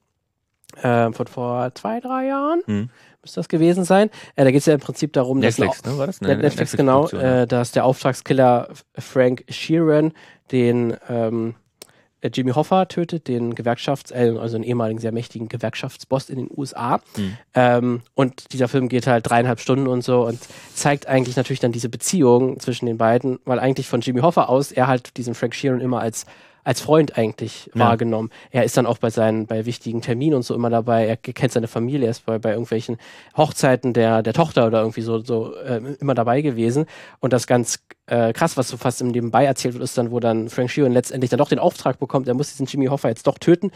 ähm, 0.83 1.13
von 1.13 1.27
vor 1.27 1.71
zwei, 1.75 1.99
drei 1.99 2.27
Jahren 2.27 2.61
Hm. 2.65 2.89
müsste 3.21 3.39
das 3.39 3.47
gewesen 3.49 3.83
sein. 3.85 4.09
Äh, 4.35 4.43
da 4.43 4.51
geht 4.51 4.59
es 4.59 4.65
ja 4.65 4.73
im 4.73 4.79
Prinzip 4.81 5.13
darum, 5.13 5.39
Netflix, 5.39 5.81
dass 5.81 5.91
ne? 5.93 5.97
War 5.97 6.07
das? 6.07 6.21
Net- 6.21 6.41
Netflix, 6.41 6.75
genau, 6.75 7.07
äh, 7.09 7.45
dass 7.47 7.71
der 7.71 7.85
Auftragskiller 7.85 8.69
Frank 8.97 9.45
Sheeran 9.49 10.13
den 10.51 10.95
ähm, 11.09 11.55
äh, 11.55 11.64
Jimmy 12.33 12.51
Hoffa 12.51 12.85
tötet, 12.85 13.27
den 13.27 13.55
Gewerkschafts-, 13.55 14.13
äh, 14.13 14.37
also 14.37 14.55
einen 14.55 14.63
ehemaligen 14.63 14.99
sehr 14.99 15.11
mächtigen 15.11 15.49
Gewerkschaftsboss 15.49 16.29
in 16.29 16.37
den 16.37 16.49
USA. 16.55 17.01
Ähm, 17.53 18.01
und 18.13 18.53
dieser 18.53 18.67
Film 18.67 18.89
geht 18.89 19.07
halt 19.07 19.29
dreieinhalb 19.29 19.59
Stunden 19.59 19.87
und 19.87 20.03
so 20.03 20.25
und 20.25 20.39
zeigt 20.73 21.07
eigentlich 21.07 21.35
natürlich 21.35 21.59
dann 21.59 21.71
diese 21.71 21.89
Beziehung 21.89 22.59
zwischen 22.59 22.85
den 22.85 22.97
beiden, 22.97 23.39
weil 23.45 23.59
eigentlich 23.59 23.87
von 23.87 24.01
Jimmy 24.01 24.21
Hoffa 24.21 24.45
aus 24.45 24.71
er 24.71 24.87
halt 24.87 25.17
diesen 25.17 25.35
Frank 25.35 25.55
Sheeran 25.55 25.81
immer 25.81 25.99
als 25.99 26.25
als 26.65 26.81
Freund 26.81 27.17
eigentlich 27.17 27.71
Ja. 27.73 27.85
wahrgenommen. 27.85 28.29
Er 28.51 28.65
ist 28.65 28.75
dann 28.75 28.85
auch 28.85 28.97
bei 28.97 29.09
seinen, 29.09 29.45
bei 29.47 29.65
wichtigen 29.65 30.01
Terminen 30.01 30.35
und 30.35 30.41
so 30.43 30.53
immer 30.53 30.69
dabei. 30.69 31.05
Er 31.07 31.15
kennt 31.15 31.53
seine 31.53 31.67
Familie, 31.69 32.07
er 32.07 32.11
ist 32.11 32.25
bei, 32.25 32.37
bei 32.39 32.49
irgendwelchen 32.49 32.97
Hochzeiten 33.37 33.93
der, 33.93 34.21
der 34.23 34.33
Tochter 34.33 34.67
oder 34.67 34.79
irgendwie 34.81 35.01
so, 35.01 35.23
so 35.23 35.55
äh, 35.55 35.79
immer 36.01 36.15
dabei 36.15 36.41
gewesen. 36.41 36.85
Und 37.21 37.31
das 37.31 37.47
ganz 37.47 37.79
äh, 38.07 38.33
krass, 38.33 38.57
was 38.57 38.67
so 38.67 38.75
fast 38.75 38.99
im 38.99 39.07
Nebenbei 39.07 39.45
erzählt 39.45 39.75
wird, 39.75 39.83
ist 39.83 39.97
dann, 39.97 40.11
wo 40.11 40.19
dann 40.19 40.49
Frank 40.49 40.69
Sheeran 40.69 40.91
letztendlich 40.91 41.29
dann 41.29 41.37
doch 41.37 41.49
den 41.49 41.59
Auftrag 41.59 41.99
bekommt, 41.99 42.27
er 42.27 42.33
muss 42.33 42.49
diesen 42.49 42.65
Jimmy 42.65 42.87
Hoffa 42.87 43.07
jetzt 43.07 43.27
doch 43.27 43.37
töten. 43.37 43.71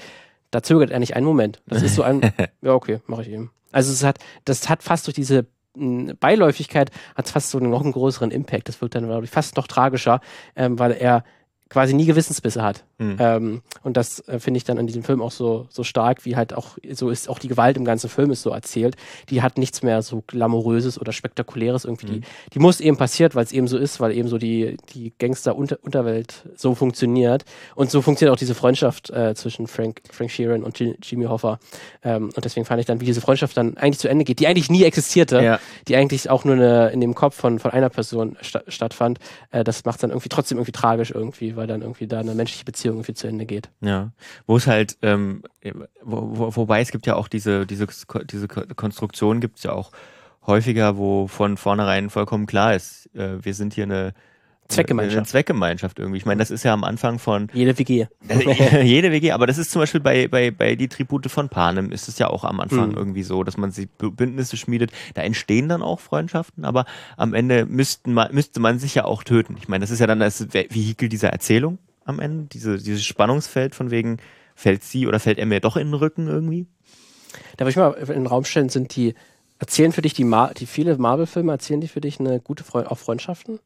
Da 0.52 0.64
zögert 0.64 0.90
er 0.90 0.98
nicht 1.00 1.16
einen 1.16 1.28
Moment. 1.28 1.62
Das 1.68 1.84
ist 1.84 1.94
so 1.96 2.02
ein, 2.02 2.22
ja, 2.62 2.74
okay, 2.74 3.00
mache 3.06 3.22
ich 3.22 3.30
eben. 3.30 3.52
Also 3.72 3.94
es 3.94 4.04
hat, 4.04 4.18
das 4.46 4.68
hat 4.68 4.82
fast 4.82 5.06
durch 5.06 5.14
diese 5.14 5.46
mh, 5.76 6.14
Beiläufigkeit 6.20 6.90
hat 7.16 7.26
es 7.28 7.32
fast 7.32 7.52
so 7.52 7.60
einen 7.60 7.70
noch 7.70 7.84
einen 7.84 7.92
größeren 7.92 8.32
Impact. 8.32 8.68
Das 8.68 8.82
wirkt 8.82 8.96
dann, 8.96 9.06
glaube 9.06 9.26
ich, 9.26 9.30
fast 9.30 9.58
noch 9.58 9.68
tragischer, 9.68 10.22
ähm, 10.56 10.80
weil 10.80 10.94
er 10.94 11.24
quasi 11.70 11.94
nie 11.94 12.06
Gewissensbisse 12.06 12.64
hat. 12.64 12.84
Hm. 12.98 13.18
Ähm, 13.20 13.62
und 13.84 13.96
das 13.96 14.28
äh, 14.28 14.40
finde 14.40 14.58
ich 14.58 14.64
dann 14.64 14.80
an 14.80 14.88
diesem 14.88 15.04
Film 15.04 15.22
auch 15.22 15.32
so, 15.32 15.68
so 15.70 15.84
stark, 15.84 16.26
wie 16.26 16.36
halt 16.36 16.54
auch, 16.54 16.78
so 16.92 17.10
ist 17.10 17.30
auch 17.30 17.40
die 17.40 17.48
Gewalt 17.48 17.78
im 17.78 17.86
ganzen 17.86 18.10
Film 18.10 18.32
ist 18.32 18.42
so 18.42 18.50
erzählt. 18.50 18.96
Die 19.30 19.42
hat 19.42 19.58
nichts 19.58 19.84
mehr 19.84 20.02
so 20.02 20.24
glamouröses 20.26 21.00
oder 21.00 21.12
spektakuläres 21.12 21.86
irgendwie. 21.86 22.08
Die, 22.08 22.22
die 22.54 22.60
muss 22.60 22.80
eben 22.80 22.98
passiert, 22.98 23.36
weil 23.36 23.44
es 23.44 23.52
eben 23.52 23.68
so 23.68 23.78
ist, 23.78 24.00
weil 24.00 24.12
eben 24.14 24.28
so 24.28 24.38
die, 24.38 24.78
die 24.94 25.14
Gangster-Unterwelt 25.20 26.44
so 26.56 26.76
funktioniert. 26.76 27.46
Und 27.76 27.92
so 27.92 28.02
funktioniert 28.02 28.34
auch 28.34 28.40
diese 28.40 28.56
Freundschaft 28.56 29.10
äh, 29.12 29.36
zwischen 29.36 29.68
Frank, 29.68 30.02
Frank 30.12 30.32
Sheeran 30.32 30.64
und 30.64 30.80
Ji- 30.80 30.96
Jimmy 31.04 31.26
Hoffa. 31.26 31.60
Ähm, 32.04 32.32
und 32.36 32.46
deswegen 32.46 32.66
fand 32.66 32.80
ich 32.80 32.86
dann, 32.86 33.00
wie 33.02 33.06
diese 33.06 33.22
Freundschaft 33.22 33.56
dann 33.58 33.78
eigentlich 33.78 34.00
zu 34.00 34.10
Ende 34.10 34.26
geht, 34.26 34.40
die 34.40 34.48
eigentlich 34.48 34.70
nie 34.70 34.84
existierte, 34.84 35.42
Ja. 35.42 35.60
die 35.88 35.96
eigentlich 35.96 36.30
auch 36.30 36.46
nur 36.46 36.56
eine, 36.56 36.90
in 36.90 37.02
dem 37.02 37.16
Kopf 37.16 37.36
von, 37.36 37.60
von 37.60 37.72
einer 37.72 37.90
Person 37.90 38.38
sta 38.42 38.62
stattfand. 38.68 39.20
Äh, 39.52 39.64
das 39.64 39.86
macht 39.86 40.02
dann 40.04 40.10
irgendwie 40.10 40.30
trotzdem 40.30 40.58
irgendwie 40.58 40.72
tragisch 40.72 41.12
irgendwie, 41.12 41.56
weil 41.60 41.68
dann 41.68 41.82
irgendwie 41.82 42.08
da 42.08 42.20
eine 42.20 42.34
menschliche 42.34 42.66
Beziehung 42.66 42.96
irgendwie 42.96 43.14
zu 43.14 43.28
Ende 43.28 43.46
geht. 43.46 43.70
Ja, 43.82 44.12
wo 44.48 44.58
es 44.58 44.66
halt, 44.66 44.98
ähm, 45.02 45.44
wo, 46.02 46.38
wo, 46.38 46.56
wobei 46.56 46.82
es 46.82 46.92
gibt 46.92 47.06
ja 47.06 47.16
auch 47.16 47.28
diese, 47.28 47.68
diese, 47.68 47.88
diese 48.32 48.48
Konstruktion 48.48 49.42
gibt 49.42 49.58
es 49.58 49.64
ja 49.64 49.74
auch 49.74 49.92
häufiger, 50.48 50.98
wo 50.98 51.28
von 51.28 51.58
vornherein 51.58 52.10
vollkommen 52.10 52.48
klar 52.48 52.76
ist, 52.76 53.14
äh, 53.14 53.44
wir 53.44 53.54
sind 53.54 53.74
hier 53.74 53.84
eine 53.84 54.14
Zweckgemeinschaft. 54.70 55.18
Eine 55.18 55.26
Zweckgemeinschaft 55.26 56.00
irgendwie. 56.00 56.18
Ich 56.18 56.26
meine, 56.26 56.40
das 56.40 56.52
ist 56.52 56.64
ja 56.64 56.74
am 56.74 56.84
Anfang 56.84 57.18
von 57.20 57.50
Jede 57.54 57.78
WG. 57.78 58.06
jede 58.84 59.12
WG, 59.12 59.32
aber 59.32 59.48
das 59.48 59.58
ist 59.58 59.72
zum 59.72 59.82
Beispiel 59.82 60.00
bei, 60.00 60.28
bei, 60.28 60.52
bei 60.52 60.76
die 60.76 60.88
Tribute 60.88 61.30
von 61.30 61.50
Panem 61.50 61.92
ist 61.92 62.08
es 62.08 62.20
ja 62.20 62.28
auch 62.30 62.44
am 62.44 62.60
Anfang 62.60 62.90
Mhm. 62.92 62.96
irgendwie 62.98 63.24
so, 63.24 63.44
dass 63.44 63.58
man 63.58 63.72
sich 63.72 63.90
Bündnisse 63.90 64.58
schmiedet. 64.58 64.92
Da 65.16 65.24
entstehen 65.24 65.70
dann 65.70 65.82
auch 65.82 66.00
Freundschaften, 66.00 66.66
aber 66.66 66.86
am 67.18 67.34
Ende 67.34 67.66
müssten 67.66 68.14
man, 68.14 68.34
müsste 68.34 68.60
man 68.60 68.80
sich 68.80 68.96
ja 68.96 69.06
auch 69.06 69.24
töten. 69.24 69.56
Ich 69.60 69.68
meine, 69.68 69.82
das 69.82 69.90
ist 69.92 70.00
ja 70.00 70.08
dann 70.08 70.20
das 70.20 70.54
Ve- 70.54 70.68
Vehikel 70.70 71.10
dieser 71.10 71.30
Erzählung 71.30 71.80
am 72.06 72.20
Ende, 72.20 72.46
diese, 72.52 72.78
dieses 72.78 73.04
Spannungsfeld 73.06 73.76
von 73.76 73.92
wegen, 73.92 74.18
fällt 74.56 74.84
sie 74.84 75.08
oder 75.08 75.20
fällt 75.20 75.38
er 75.40 75.46
mir 75.46 75.60
doch 75.60 75.78
in 75.78 75.88
den 75.88 75.94
Rücken 75.94 76.28
irgendwie? 76.28 76.66
Darf 77.58 77.68
ich 77.70 77.76
mal 77.76 77.92
in 77.94 78.06
den 78.08 78.28
Raum 78.28 78.46
stellen, 78.46 78.70
sind 78.70 78.96
die, 78.96 79.14
erzählen 79.60 79.92
für 79.92 80.02
dich 80.02 80.14
die, 80.14 80.24
Mar 80.24 80.54
die 80.56 80.66
viele 80.66 80.98
Marvel-Filme, 80.98 81.52
erzählen 81.52 81.82
die 81.82 81.88
für 81.88 82.02
dich 82.02 82.20
eine 82.20 82.40
gute 82.40 82.64
Freund 82.64 82.88
auch 82.88 82.98
Freundschaften? 82.98 83.60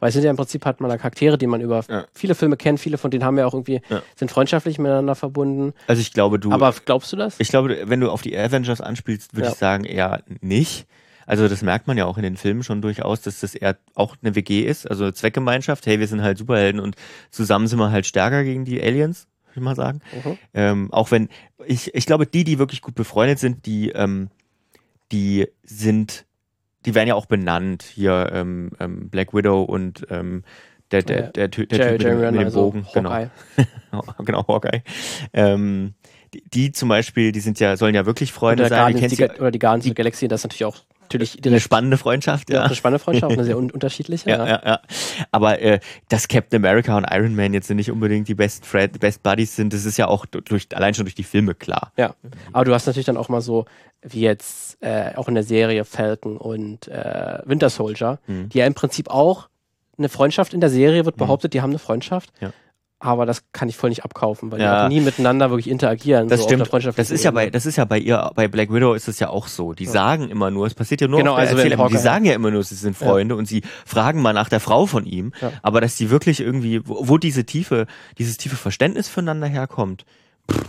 Weil 0.00 0.08
es 0.08 0.14
sind 0.14 0.24
ja 0.24 0.30
im 0.30 0.36
Prinzip 0.36 0.64
hat 0.64 0.80
man 0.80 0.90
da 0.90 0.96
Charaktere, 0.98 1.38
die 1.38 1.46
man 1.46 1.60
über 1.60 1.84
Ja. 1.88 2.06
viele 2.12 2.34
Filme 2.34 2.56
kennt, 2.56 2.80
viele 2.80 2.98
von 2.98 3.10
denen 3.10 3.24
haben 3.24 3.38
ja 3.38 3.46
auch 3.46 3.54
irgendwie, 3.54 3.80
Ja. 3.88 4.02
sind 4.16 4.30
freundschaftlich 4.30 4.78
miteinander 4.78 5.14
verbunden. 5.14 5.72
Also 5.86 6.00
ich 6.00 6.12
glaube, 6.12 6.38
du. 6.38 6.52
Aber 6.52 6.74
glaubst 6.84 7.12
du 7.12 7.16
das? 7.16 7.36
Ich 7.38 7.48
glaube, 7.48 7.76
wenn 7.84 8.00
du 8.00 8.10
auf 8.10 8.22
die 8.22 8.36
Avengers 8.36 8.80
anspielst, 8.80 9.34
würde 9.34 9.46
Ja. 9.46 9.52
ich 9.52 9.58
sagen, 9.58 9.84
eher 9.84 10.22
nicht. 10.40 10.86
Also 11.28 11.48
das 11.48 11.60
merkt 11.62 11.88
man 11.88 11.98
ja 11.98 12.04
auch 12.04 12.18
in 12.18 12.22
den 12.22 12.36
Filmen 12.36 12.62
schon 12.62 12.80
durchaus, 12.82 13.20
dass 13.20 13.40
das 13.40 13.56
eher 13.56 13.76
auch 13.96 14.14
eine 14.22 14.36
WG 14.36 14.62
ist, 14.62 14.88
also 14.88 15.10
Zweckgemeinschaft. 15.10 15.84
Hey, 15.86 15.98
wir 15.98 16.06
sind 16.06 16.22
halt 16.22 16.38
Superhelden 16.38 16.80
und 16.80 16.94
zusammen 17.30 17.66
sind 17.66 17.80
wir 17.80 17.90
halt 17.90 18.06
stärker 18.06 18.44
gegen 18.44 18.64
die 18.64 18.80
Aliens, 18.80 19.26
würde 19.48 19.58
ich 19.58 19.62
mal 19.64 19.74
sagen. 19.74 20.00
Mhm. 20.24 20.38
Ähm, 20.54 20.92
auch 20.92 21.10
wenn 21.10 21.28
ich, 21.66 21.92
ich 21.96 22.06
glaube, 22.06 22.26
die, 22.26 22.44
die 22.44 22.60
wirklich 22.60 22.80
gut 22.80 22.94
befreundet 22.94 23.40
sind, 23.40 23.66
die, 23.66 23.90
ähm, 23.90 24.28
die 25.10 25.48
sind, 25.64 26.26
die 26.86 26.94
werden 26.94 27.08
ja 27.08 27.14
auch 27.14 27.26
benannt 27.26 27.82
hier 27.82 28.30
ähm, 28.32 28.70
ähm, 28.80 29.08
Black 29.10 29.34
Widow 29.34 29.62
und 29.62 30.06
ähm, 30.10 30.44
der, 30.92 31.02
der, 31.02 31.22
der, 31.32 31.50
Ty- 31.50 31.66
der 31.66 31.78
Jerry- 31.78 31.98
Typ 31.98 32.06
mit, 32.06 32.12
dem, 32.12 32.20
mit 32.20 32.34
dem 32.40 32.44
also 32.44 32.60
Bogen, 32.62 32.86
genau. 32.94 33.10
Hawkeye. 33.10 33.30
genau, 34.24 34.46
Hawkeye. 34.46 34.82
Ähm, 35.32 35.94
die, 36.32 36.42
die 36.48 36.72
zum 36.72 36.88
Beispiel, 36.88 37.32
die 37.32 37.40
sind 37.40 37.58
ja, 37.58 37.76
sollen 37.76 37.94
ja 37.94 38.06
wirklich 38.06 38.32
Freunde 38.32 38.68
sein. 38.68 38.94
Die 38.96 39.06
die, 39.08 39.24
oder 39.40 39.50
die 39.50 39.58
Guardians 39.58 39.84
of 39.84 39.90
the 39.90 39.94
Galaxy, 39.94 40.28
das 40.28 40.40
ist 40.40 40.44
natürlich 40.44 40.64
auch 40.64 40.76
natürlich 41.06 41.44
eine 41.44 41.60
spannende 41.60 41.96
Freundschaft, 41.96 42.50
ja. 42.50 42.56
ja. 42.56 42.62
eine 42.64 42.74
spannende 42.74 42.98
Freundschaft, 42.98 43.32
eine 43.32 43.44
sehr 43.44 43.56
un 43.56 43.70
unterschiedliche. 43.76 44.28
Ja, 44.30 44.46
ja, 44.46 44.62
ja. 44.64 44.80
Aber 45.30 45.60
äh, 45.60 45.80
dass 46.08 46.28
Captain 46.28 46.64
America 46.64 46.96
und 46.96 47.06
Iron 47.10 47.34
Man 47.34 47.54
jetzt 47.54 47.70
nicht 47.70 47.90
unbedingt 47.90 48.28
die 48.28 48.34
Best, 48.34 48.66
Friend, 48.66 48.98
Best 49.00 49.22
Buddies 49.22 49.56
sind, 49.56 49.72
das 49.72 49.84
ist 49.84 49.96
ja 49.96 50.08
auch 50.08 50.26
durch, 50.26 50.68
allein 50.74 50.94
schon 50.94 51.04
durch 51.04 51.14
die 51.14 51.24
Filme 51.24 51.54
klar. 51.54 51.92
Ja, 51.96 52.14
aber 52.52 52.64
du 52.64 52.74
hast 52.74 52.86
natürlich 52.86 53.06
dann 53.06 53.16
auch 53.16 53.28
mal 53.28 53.40
so, 53.40 53.64
wie 54.02 54.20
jetzt 54.20 54.82
äh, 54.82 55.12
auch 55.16 55.28
in 55.28 55.34
der 55.34 55.44
Serie 55.44 55.84
Falcon 55.84 56.36
und 56.36 56.88
äh, 56.88 57.38
Winter 57.44 57.70
Soldier, 57.70 58.18
Mhm. 58.26 58.48
die 58.48 58.58
ja 58.58 58.66
im 58.66 58.74
Prinzip 58.74 59.08
auch 59.08 59.48
eine 59.98 60.08
Freundschaft 60.08 60.52
in 60.54 60.60
der 60.60 60.70
Serie 60.70 61.04
wird 61.04 61.16
behauptet, 61.16 61.54
die 61.54 61.62
haben 61.62 61.70
eine 61.70 61.78
Freundschaft. 61.78 62.30
Ja. 62.40 62.52
Aber 62.98 63.26
das 63.26 63.42
kann 63.52 63.68
ich 63.68 63.76
voll 63.76 63.90
nicht 63.90 64.04
abkaufen, 64.04 64.50
weil 64.50 64.58
die 64.58 64.64
Ja. 64.64 64.84
auch 64.84 64.88
nie 64.88 65.00
miteinander 65.00 65.50
wirklich 65.50 65.68
interagieren. 65.68 66.28
Das 66.28 66.40
so 66.40 66.46
stimmt. 66.46 66.72
Das 66.96 67.10
ist 67.10 67.24
ja 67.24 67.30
bei, 67.30 67.50
das 67.50 67.66
ist 67.66 67.76
ja 67.76 67.84
bei 67.84 67.98
ihr, 67.98 68.30
bei 68.34 68.48
Black 68.48 68.72
Widow 68.72 68.94
ist 68.94 69.06
es 69.06 69.18
ja 69.18 69.28
auch 69.28 69.48
so. 69.48 69.74
Die 69.74 69.84
sagen 69.84 70.30
immer 70.30 70.50
nur, 70.50 70.66
es 70.66 70.72
passiert 70.72 71.02
ja 71.02 71.08
nur 71.08 71.18
Genau, 71.18 71.34
also 71.34 71.56
Erzählung, 71.56 71.88
die 71.88 71.98
sagen 71.98 72.24
ja 72.24 72.32
immer 72.32 72.50
nur, 72.50 72.64
sie 72.64 72.74
sind 72.74 72.96
Freunde 72.96 73.36
und 73.36 73.46
sie 73.46 73.62
fragen 73.84 74.22
mal 74.22 74.32
nach 74.32 74.48
der 74.48 74.60
Frau 74.60 74.86
von 74.86 75.04
ihm. 75.04 75.32
Ja. 75.42 75.52
Aber 75.62 75.82
dass 75.82 75.96
die 75.96 76.08
wirklich 76.08 76.40
irgendwie, 76.40 76.88
wo, 76.88 77.06
wo 77.08 77.18
diese 77.18 77.44
tiefe, 77.44 77.86
dieses 78.16 78.38
tiefe 78.38 78.56
Verständnis 78.56 79.08
füreinander 79.08 79.46
herkommt, 79.46 80.06
pff, 80.50 80.64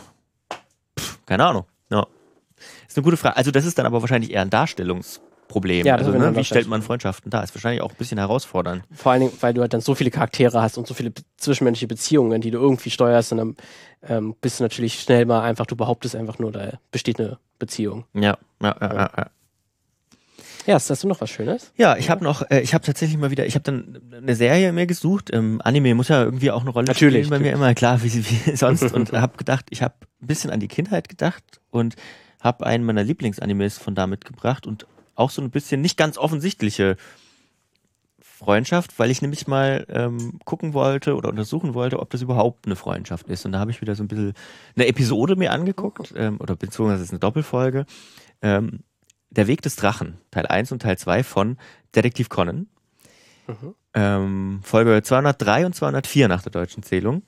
pff, 0.99 1.19
keine 1.25 1.45
Ahnung. 1.45 1.63
Ja. 1.89 2.07
Ist 2.89 2.97
eine 2.97 3.03
gute 3.05 3.15
Frage. 3.17 3.37
Also 3.37 3.51
das 3.51 3.63
ist 3.63 3.77
dann 3.77 3.85
aber 3.85 4.01
wahrscheinlich 4.01 4.31
eher 4.31 4.41
ein 4.41 4.49
Darstellungsproblem. 5.47 5.85
Ja, 5.85 5.95
also, 5.95 6.11
ist 6.11 6.19
ne, 6.19 6.35
wie 6.35 6.43
stellt 6.43 6.67
man 6.67 6.81
Freundschaften 6.81 7.31
dar? 7.31 7.43
Ist 7.43 7.55
wahrscheinlich 7.55 7.81
auch 7.81 7.91
ein 7.91 7.97
bisschen 7.97 8.17
herausfordernd. 8.17 8.83
Vor 8.93 9.11
allen 9.11 9.21
Dingen, 9.21 9.33
weil 9.39 9.53
du 9.53 9.61
halt 9.61 9.73
dann 9.73 9.81
so 9.81 9.95
viele 9.95 10.11
Charaktere 10.11 10.61
hast 10.61 10.77
und 10.77 10.87
so 10.87 10.93
viele 10.93 11.13
zwischenmenschliche 11.37 11.87
Beziehungen, 11.87 12.41
die 12.41 12.51
du 12.51 12.59
irgendwie 12.59 12.89
steuerst 12.89 13.31
und 13.31 13.37
dann 13.37 13.55
ähm, 14.07 14.35
bist 14.41 14.59
du 14.59 14.63
natürlich 14.63 14.99
schnell 14.99 15.25
mal 15.25 15.41
einfach, 15.41 15.65
du 15.65 15.75
behauptest 15.75 16.15
einfach 16.15 16.39
nur, 16.39 16.51
da 16.51 16.79
besteht 16.91 17.19
eine 17.19 17.37
Beziehung. 17.59 18.05
Ja, 18.13 18.37
ja, 18.61 18.75
ja, 18.79 18.93
ja. 18.93 19.11
ja. 19.17 19.27
Ja, 20.65 20.73
hast 20.73 21.01
du 21.01 21.07
noch 21.07 21.21
was 21.21 21.29
Schönes? 21.29 21.71
Ja, 21.77 21.95
ich 21.95 22.09
habe 22.09 22.25
noch, 22.25 22.41
äh, 22.51 22.59
ich 22.59 22.73
habe 22.73 22.83
tatsächlich 22.83 23.17
mal 23.17 23.31
wieder, 23.31 23.45
ich 23.45 23.55
habe 23.55 23.63
dann 23.63 24.01
eine 24.11 24.35
Serie 24.35 24.73
mir 24.73 24.85
gesucht. 24.85 25.29
Ähm, 25.33 25.61
Anime 25.63 25.95
muss 25.95 26.09
ja 26.09 26.21
irgendwie 26.21 26.51
auch 26.51 26.59
eine 26.59 26.71
Rolle 26.71 26.87
Natürlich, 26.87 27.27
spielen 27.27 27.41
bei 27.41 27.45
mir 27.45 27.53
immer, 27.53 27.73
klar, 27.73 28.03
wie, 28.03 28.13
wie 28.13 28.55
sonst. 28.57 28.93
und 28.93 29.11
habe 29.13 29.37
gedacht, 29.37 29.67
ich 29.69 29.81
habe 29.81 29.95
ein 30.21 30.27
bisschen 30.27 30.49
an 30.49 30.59
die 30.59 30.67
Kindheit 30.67 31.07
gedacht 31.07 31.61
und 31.69 31.95
habe 32.41 32.65
einen 32.65 32.83
meiner 32.83 33.05
Lieblingsanimes 33.05 33.77
von 33.77 33.95
da 33.95 34.07
mitgebracht 34.07 34.67
und 34.67 34.85
auch 35.17 35.29
so 35.29 35.41
ein 35.41 35.49
bisschen 35.51 35.81
nicht 35.81 35.97
ganz 35.97 36.17
offensichtliche 36.17 36.95
Freundschaft, 38.21 38.99
weil 38.99 39.09
ich 39.09 39.21
nämlich 39.21 39.47
mal 39.47 39.85
ähm, 39.89 40.39
gucken 40.45 40.73
wollte 40.73 41.15
oder 41.15 41.29
untersuchen 41.29 41.73
wollte, 41.73 41.99
ob 41.99 42.11
das 42.11 42.21
überhaupt 42.21 42.65
eine 42.67 42.75
Freundschaft 42.75 43.27
ist. 43.29 43.45
Und 43.45 43.53
da 43.53 43.59
habe 43.59 43.71
ich 43.71 43.81
wieder 43.81 43.95
so 43.95 44.03
ein 44.03 44.07
bisschen 44.07 44.33
eine 44.75 44.87
Episode 44.87 45.35
mir 45.35 45.51
angeguckt, 45.51 46.13
ähm, 46.15 46.39
oder 46.39 46.55
beziehungsweise 46.55 47.01
es 47.01 47.07
ist 47.07 47.13
eine 47.13 47.19
Doppelfolge. 47.19 47.85
Ähm, 48.41 48.81
Der 49.31 49.47
Weg 49.47 49.61
des 49.63 49.75
Drachen, 49.75 50.19
Teil 50.31 50.45
1 50.45 50.71
und 50.71 50.81
Teil 50.83 50.97
2 50.97 51.23
von 51.23 51.57
Detektiv 51.95 52.29
Conan. 52.29 52.67
Ähm, 53.95 54.59
Folge 54.61 55.01
203 55.01 55.65
und 55.65 55.75
204 55.75 56.27
nach 56.27 56.43
der 56.43 56.51
deutschen 56.51 56.83
Zählung. 56.83 57.23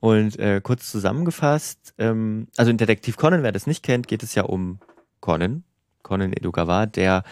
Und 0.00 0.38
äh, 0.38 0.60
kurz 0.62 0.90
zusammengefasst, 0.90 1.94
ähm, 1.98 2.48
also 2.56 2.70
in 2.70 2.78
Detektiv 2.78 3.16
Conan, 3.16 3.42
wer 3.42 3.52
das 3.52 3.66
nicht 3.66 3.82
kennt, 3.82 4.08
geht 4.08 4.22
es 4.22 4.34
ja 4.34 4.44
um 4.44 4.78
Conan, 5.20 5.64
Conan 6.06 6.32
Edogawa, 6.32 6.86
der 6.86 7.24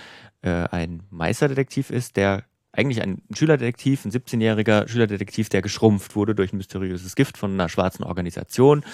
äh, 0.43 0.51
ein 0.51 1.05
Meisterdetektiv 1.11 1.91
ist, 1.91 2.17
der 2.17 2.43
eigentlich 2.73 3.01
ein 3.03 3.23
Schülerdetektiv, 3.33 4.05
ein 4.05 4.11
17-jähriger 4.11 4.89
Schülerdetektiv, 4.89 5.49
der 5.49 5.63
geschrumpft 5.63 6.17
wurde 6.17 6.35
durch 6.35 6.53
ein 6.53 6.57
mysteriöses 6.57 7.15
Gift 7.15 7.39
von 7.39 7.53
einer 7.53 7.69
schwarzen 7.69 8.03
Organisation. 8.03 8.85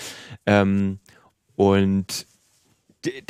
Ähm, 0.44 0.98
und 1.56 2.26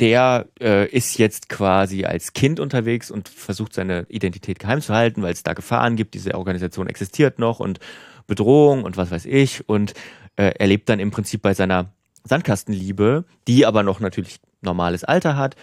der 0.01 0.47
äh, 0.59 0.89
ist 0.89 1.17
jetzt 1.17 1.47
quasi 1.47 2.03
als 2.03 2.33
Kind 2.33 2.59
unterwegs 2.59 3.09
und 3.09 3.29
versucht 3.29 3.73
seine 3.73 4.05
Identität 4.09 4.59
geheim 4.59 4.81
zu 4.81 4.93
halten, 4.93 5.21
weil 5.21 5.31
es 5.31 5.43
da 5.43 5.53
Gefahren 5.53 5.95
gibt. 5.95 6.13
Diese 6.13 6.35
Organisation 6.35 6.87
existiert 6.87 7.39
noch 7.39 7.61
und 7.61 7.79
Bedrohung 8.27 8.83
und 8.83 8.97
was 8.97 9.09
weiß 9.09 9.25
ich. 9.25 9.69
Und 9.69 9.93
äh, 10.35 10.51
er 10.59 10.67
lebt 10.67 10.89
dann 10.89 10.99
im 10.99 11.11
Prinzip 11.11 11.41
bei 11.41 11.53
seiner 11.53 11.93
Sandkastenliebe, 12.25 13.23
die 13.47 13.65
aber 13.65 13.83
noch 13.83 14.01
natürlich 14.01 14.41
normales 14.61 15.05
Alter 15.05 15.37
hat. 15.37 15.55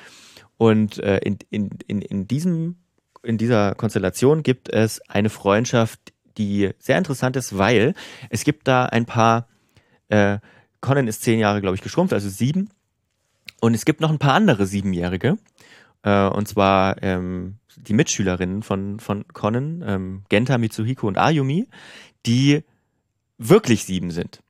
Und 0.58 0.98
äh, 0.98 1.18
in, 1.18 1.38
in, 1.50 1.70
in, 1.86 2.02
in, 2.02 2.28
diesem, 2.28 2.76
in 3.22 3.38
dieser 3.38 3.74
Konstellation 3.74 4.42
gibt 4.42 4.68
es 4.68 5.00
eine 5.08 5.30
Freundschaft, 5.30 6.12
die 6.36 6.70
sehr 6.78 6.98
interessant 6.98 7.36
ist, 7.36 7.56
weil 7.56 7.94
es 8.28 8.44
gibt 8.44 8.68
da 8.68 8.84
ein 8.86 9.06
paar, 9.06 9.48
äh, 10.08 10.38
Conan 10.80 11.08
ist 11.08 11.22
zehn 11.22 11.38
Jahre, 11.38 11.60
glaube 11.60 11.76
ich, 11.76 11.82
geschrumpft, 11.82 12.12
also 12.12 12.28
sieben. 12.28 12.70
Und 13.60 13.74
es 13.74 13.84
gibt 13.84 14.00
noch 14.00 14.10
ein 14.10 14.18
paar 14.18 14.34
andere 14.34 14.66
Siebenjährige. 14.66 15.38
Äh, 16.02 16.26
und 16.26 16.46
zwar 16.48 17.02
ähm, 17.02 17.56
die 17.76 17.92
Mitschülerinnen 17.92 18.62
von, 18.62 19.00
von 19.00 19.26
Conan, 19.28 19.84
ähm, 19.86 20.22
Genta, 20.28 20.58
Mitsuhiko 20.58 21.06
und 21.06 21.18
Ayumi, 21.18 21.68
die 22.26 22.64
wirklich 23.38 23.84
sieben 23.84 24.10
sind. 24.10 24.42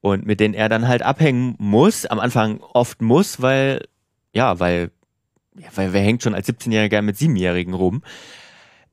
Und 0.00 0.26
mit 0.26 0.40
denen 0.40 0.54
er 0.54 0.68
dann 0.68 0.88
halt 0.88 1.02
abhängen 1.02 1.56
muss, 1.58 2.06
am 2.06 2.20
Anfang 2.20 2.60
oft 2.60 3.02
muss, 3.02 3.42
weil, 3.42 3.86
ja, 4.32 4.58
weil, 4.58 4.90
ja, 5.56 5.68
weil 5.74 5.92
wer 5.92 6.02
hängt 6.02 6.22
schon 6.22 6.34
als 6.34 6.48
17-Jähriger 6.48 7.02
mit 7.02 7.16
Siebenjährigen 7.16 7.74
rum? 7.74 8.02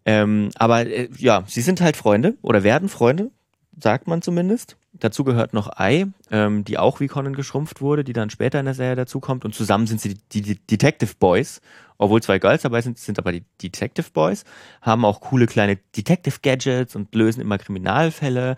Ähm, 0.05 0.49
aber 0.55 0.87
äh, 0.87 1.09
ja, 1.17 1.43
sie 1.47 1.61
sind 1.61 1.81
halt 1.81 1.97
Freunde 1.97 2.37
oder 2.41 2.63
werden 2.63 2.89
Freunde, 2.89 3.31
sagt 3.79 4.07
man 4.07 4.21
zumindest. 4.21 4.77
Dazu 4.93 5.23
gehört 5.23 5.53
noch 5.53 5.77
Ai, 5.77 6.07
ähm, 6.31 6.63
die 6.63 6.77
auch 6.77 6.99
wie 6.99 7.07
Conan 7.07 7.35
geschrumpft 7.35 7.81
wurde, 7.81 8.03
die 8.03 8.13
dann 8.13 8.29
später 8.29 8.59
in 8.59 8.65
der 8.65 8.73
Serie 8.73 8.95
dazukommt. 8.95 9.45
Und 9.45 9.53
zusammen 9.53 9.85
sind 9.85 10.01
sie 10.01 10.15
die, 10.31 10.41
die, 10.41 10.55
Detective 10.55 11.13
Boys. 11.19 11.61
Obwohl 11.99 12.21
zwei 12.21 12.39
Girls 12.39 12.61
dabei 12.61 12.81
sind, 12.81 12.97
sind 12.97 13.19
aber 13.19 13.31
die 13.31 13.43
Detective 13.61 14.07
Boys. 14.11 14.43
Haben 14.81 15.05
auch 15.05 15.21
coole 15.21 15.45
kleine 15.45 15.77
Detective 15.95 16.37
Gadgets 16.41 16.95
und 16.95 17.13
lösen 17.13 17.41
immer 17.41 17.57
Kriminalfälle. 17.57 18.55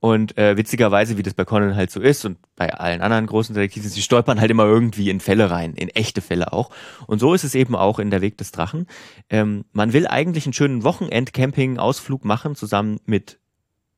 Und 0.00 0.36
äh, 0.36 0.56
witzigerweise, 0.56 1.16
wie 1.16 1.22
das 1.22 1.34
bei 1.34 1.44
Conan 1.44 1.74
halt 1.74 1.90
so 1.90 2.00
ist 2.00 2.24
und 2.24 2.38
bei 2.54 2.72
allen 2.72 3.00
anderen 3.00 3.26
großen 3.26 3.54
Detektiven, 3.54 3.88
sie 3.88 4.02
stolpern 4.02 4.40
halt 4.40 4.50
immer 4.50 4.64
irgendwie 4.64 5.08
in 5.08 5.20
Fälle 5.20 5.50
rein, 5.50 5.74
in 5.74 5.88
echte 5.88 6.20
Fälle 6.20 6.52
auch. 6.52 6.70
Und 7.06 7.18
so 7.18 7.32
ist 7.32 7.44
es 7.44 7.54
eben 7.54 7.74
auch 7.74 7.98
in 7.98 8.10
der 8.10 8.20
Weg 8.20 8.36
des 8.36 8.52
Drachen. 8.52 8.86
Ähm, 9.30 9.64
man 9.72 9.92
will 9.94 10.06
eigentlich 10.06 10.44
einen 10.44 10.52
schönen 10.52 10.84
Wochenend-Camping-Ausflug 10.84 12.24
machen, 12.24 12.56
zusammen 12.56 13.00
mit 13.06 13.38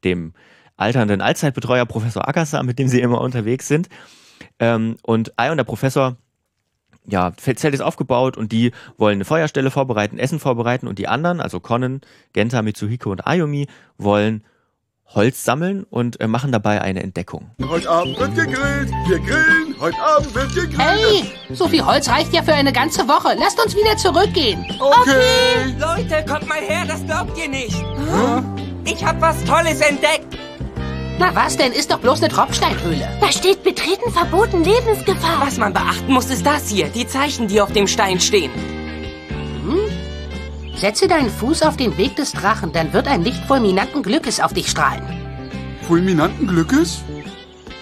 dem 0.05 0.35
alternden 0.77 1.21
Allzeitbetreuer 1.21 1.85
Professor 1.85 2.29
Akasa, 2.29 2.63
mit 2.63 2.79
dem 2.79 2.87
sie 2.87 3.01
immer 3.01 3.21
unterwegs 3.21 3.67
sind. 3.67 3.89
Ähm, 4.61 4.97
und 5.03 5.37
Ai 5.37 5.51
und 5.51 5.57
der 5.57 5.65
Professor 5.65 6.17
ja, 7.09 7.33
Zelt 7.37 7.75
ist 7.75 7.81
aufgebaut 7.81 8.37
und 8.37 8.53
die 8.53 8.73
wollen 8.99 9.17
eine 9.17 9.25
Feuerstelle 9.25 9.71
vorbereiten, 9.71 10.19
Essen 10.19 10.39
vorbereiten 10.39 10.87
und 10.87 10.99
die 10.99 11.09
anderen, 11.09 11.41
also 11.41 11.59
Konnen, 11.59 12.03
Genta, 12.35 12.63
Mitsuhiko 12.63 13.11
und 13.11 13.27
Ayumi, 13.27 13.67
wollen 13.97 14.45
Holz 15.15 15.43
sammeln 15.43 15.85
und 15.89 16.21
äh, 16.21 16.27
machen 16.27 16.53
dabei 16.53 16.83
eine 16.83 17.03
Entdeckung. 17.03 17.51
Heute 17.67 17.89
Abend 17.89 18.19
wird 18.19 18.35
gegrillt, 18.35 18.91
wir 19.07 19.19
grillen, 19.21 19.75
heute 19.81 19.99
Abend 19.99 20.35
wird 20.35 20.55
gegrillt. 20.55 20.79
Hey, 20.79 21.33
so 21.55 21.67
viel 21.67 21.85
Holz 21.85 22.09
reicht 22.09 22.35
ja 22.35 22.43
für 22.43 22.53
eine 22.53 22.73
ganze 22.73 23.09
Woche. 23.09 23.35
Lasst 23.39 23.63
uns 23.63 23.75
wieder 23.75 23.97
zurückgehen. 23.97 24.67
Okay. 24.79 25.75
Leute, 25.79 26.25
kommt 26.31 26.47
mal 26.47 26.61
her, 26.61 26.85
das 26.87 27.05
glaubt 27.07 27.39
ihr 27.39 27.49
nicht. 27.49 27.75
Hm? 27.75 28.45
Ich 28.85 29.03
hab 29.05 29.21
was 29.21 29.43
Tolles 29.45 29.81
entdeckt. 29.81 30.37
Na 31.19 31.35
was 31.35 31.57
denn? 31.57 31.73
Ist 31.73 31.91
doch 31.91 31.99
bloß 31.99 32.23
eine 32.23 32.33
Tropfsteinhöhle. 32.33 33.09
Da 33.21 33.33
steht 33.33 33.65
betreten 33.65 34.13
verboten 34.13 34.63
Lebensgefahr. 34.63 35.41
Was 35.41 35.57
man 35.57 35.73
beachten 35.73 36.13
muss, 36.13 36.31
ist 36.31 36.47
das 36.47 36.69
hier. 36.69 36.89
Die 36.89 37.09
Zeichen, 37.09 37.49
die 37.49 37.61
auf 37.61 37.73
dem 37.73 37.89
Stein 37.89 38.21
stehen. 38.21 38.53
Setze 40.79 41.09
deinen 41.09 41.29
Fuß 41.29 41.63
auf 41.63 41.77
den 41.77 41.99
Weg 41.99 42.15
des 42.15 42.31
Drachen, 42.31 42.73
dann 42.73 42.93
wird 42.93 43.09
ein 43.09 43.25
Licht 43.25 43.45
fulminanten 43.47 44.01
Glückes 44.01 44.39
auf 44.39 44.53
dich 44.55 44.69
strahlen. 44.69 45.03
Fulminanten 45.83 46.47
Glückes? 46.47 47.03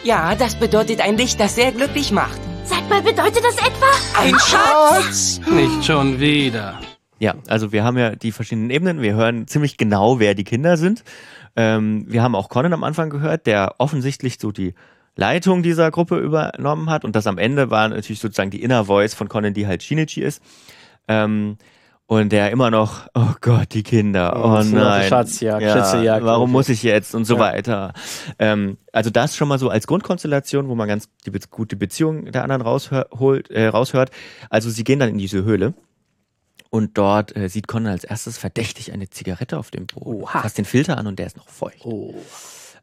Ja, 0.03 0.35
das 0.35 0.55
bedeutet 0.55 1.03
ein 1.03 1.19
Licht, 1.19 1.39
das 1.39 1.57
sehr 1.57 1.73
glücklich 1.73 2.11
macht. 2.11 2.41
Sag 2.65 2.89
mal, 2.89 3.03
bedeutet 3.03 3.45
das 3.45 3.57
etwa? 3.59 3.87
Ein 4.19 4.35
Schatz! 4.39 5.41
Nicht 5.51 5.85
schon 5.85 6.19
wieder. 6.19 6.81
Ja, 7.19 7.35
also 7.49 7.71
wir 7.71 7.85
haben 7.85 7.99
ja 7.99 8.17
die 8.17 8.33
verschiedenen 8.33 8.71
Ebenen. 8.71 9.03
Wir 9.03 9.15
hören 9.15 9.47
ziemlich 9.47 9.77
genau, 9.77 10.19
wer 10.19 10.35
die 10.35 10.45
Kinder 10.45 10.79
sind. 10.79 11.05
Ähm, 11.55 12.07
wir 12.09 12.23
haben 12.23 12.35
auch 12.35 12.49
Conan 12.49 12.73
am 12.73 12.83
Anfang 12.83 13.11
gehört, 13.11 13.47
der 13.47 13.75
offensichtlich 13.77 14.39
so 14.41 14.53
die 14.53 14.73
Leitung 15.17 15.63
dieser 15.63 15.91
Gruppe 15.91 16.19
übernommen 16.19 16.89
hat. 16.89 17.05
Und 17.05 17.15
das 17.15 17.27
am 17.27 17.37
Ende 17.37 17.71
war 17.71 17.89
natürlich 17.91 18.21
sozusagen 18.21 18.51
die 18.51 18.63
Inner 18.63 18.87
Voice 18.87 19.13
von 19.13 19.29
Conan, 19.29 19.53
die 19.53 19.67
halt 19.67 19.83
Shinichi 19.83 20.23
ist. 20.23 20.43
Ähm, 21.09 21.59
und 22.09 22.31
der 22.31 22.51
immer 22.53 22.71
noch, 22.71 23.09
oh 23.15 23.33
Gott, 23.41 23.75
die 23.75 23.83
Kinder, 23.83 24.35
oh, 24.37 24.59
oh 24.61 24.63
nein, 24.63 25.09
Schatzjagd, 25.09 25.63
ja, 25.63 25.73
Schätzejagd, 25.73 26.25
warum 26.25 26.53
muss 26.53 26.69
ich 26.69 26.83
jetzt 26.85 27.15
und 27.15 27.25
so 27.25 27.35
Ja. 27.35 27.41
weiter. 27.41 27.93
Ähm, 28.39 28.79
also 28.93 29.11
das 29.11 29.37
schon 29.37 29.49
mal 29.49 29.59
so 29.59 29.69
als 29.71 29.87
Grundkonstellation, 29.87 30.69
wo 30.69 30.75
man 30.75 30.87
ganz 30.89 31.09
die 31.27 31.31
be 31.31 31.41
gute 31.51 31.77
Beziehung 31.77 32.31
der 32.31 32.43
anderen 32.45 32.63
raushört, 32.63 33.11
äh, 33.51 33.67
raushört. 33.67 34.11
Also 34.51 34.71
sie 34.71 34.85
gehen 34.85 35.01
dann 35.01 35.09
in 35.11 35.19
diese 35.19 35.43
Höhle 35.43 35.75
und 36.71 36.97
dort 36.97 37.37
äh, 37.37 37.49
sieht 37.49 37.67
Conan 37.67 37.93
als 37.93 38.05
erstes 38.05 38.39
verdächtig 38.39 38.93
eine 38.93 39.11
Zigarette 39.11 39.59
auf 39.59 39.71
dem 39.71 39.87
Boden. 39.87 40.23
Oha. 40.23 40.43
Fasst 40.43 40.59
den 40.59 40.65
Filter 40.65 40.99
an 40.99 41.07
und 41.09 41.19
der 41.19 41.27
ist 41.27 41.37
noch 41.37 41.49
feucht. 41.49 41.85
Oh. 41.85 42.15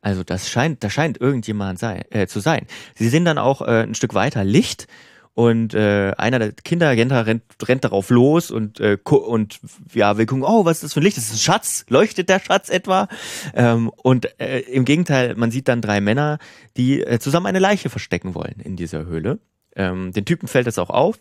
Also 0.01 0.23
das 0.25 0.49
scheint, 0.49 0.83
da 0.83 0.89
scheint 0.89 1.21
irgendjemand 1.21 1.79
sei, 1.79 2.01
äh, 2.09 2.27
zu 2.27 2.41
sein. 2.41 2.67
Sie 2.95 3.07
sehen 3.07 3.23
dann 3.23 3.37
auch 3.37 3.61
äh, 3.61 3.83
ein 3.83 3.95
Stück 3.95 4.13
weiter 4.13 4.43
Licht 4.43 4.87
und 5.35 5.73
äh, 5.73 6.13
einer 6.17 6.37
der 6.37 6.51
Kinderagenter 6.51 7.25
rennt, 7.25 7.43
rennt 7.67 7.83
darauf 7.83 8.09
los 8.11 8.51
und 8.51 8.79
äh, 8.79 8.97
und 9.03 9.59
ja, 9.93 10.17
wir 10.17 10.25
gucken, 10.27 10.43
oh, 10.43 10.65
was 10.65 10.77
ist 10.77 10.83
das 10.83 10.93
für 10.93 10.99
ein 10.99 11.03
Licht? 11.03 11.17
Das 11.17 11.25
ist 11.25 11.33
ein 11.33 11.39
Schatz. 11.39 11.85
Leuchtet 11.89 12.29
der 12.29 12.39
Schatz 12.39 12.69
etwa? 12.69 13.07
Ähm, 13.55 13.89
und 13.89 14.39
äh, 14.39 14.59
im 14.59 14.85
Gegenteil, 14.85 15.35
man 15.35 15.49
sieht 15.49 15.67
dann 15.67 15.81
drei 15.81 16.01
Männer, 16.01 16.37
die 16.77 17.01
äh, 17.01 17.19
zusammen 17.19 17.47
eine 17.47 17.59
Leiche 17.59 17.89
verstecken 17.89 18.35
wollen 18.35 18.59
in 18.63 18.75
dieser 18.75 19.05
Höhle. 19.05 19.39
Ähm, 19.75 20.11
den 20.11 20.25
Typen 20.25 20.47
fällt 20.47 20.67
es 20.67 20.77
auch 20.77 20.91
auf. 20.91 21.19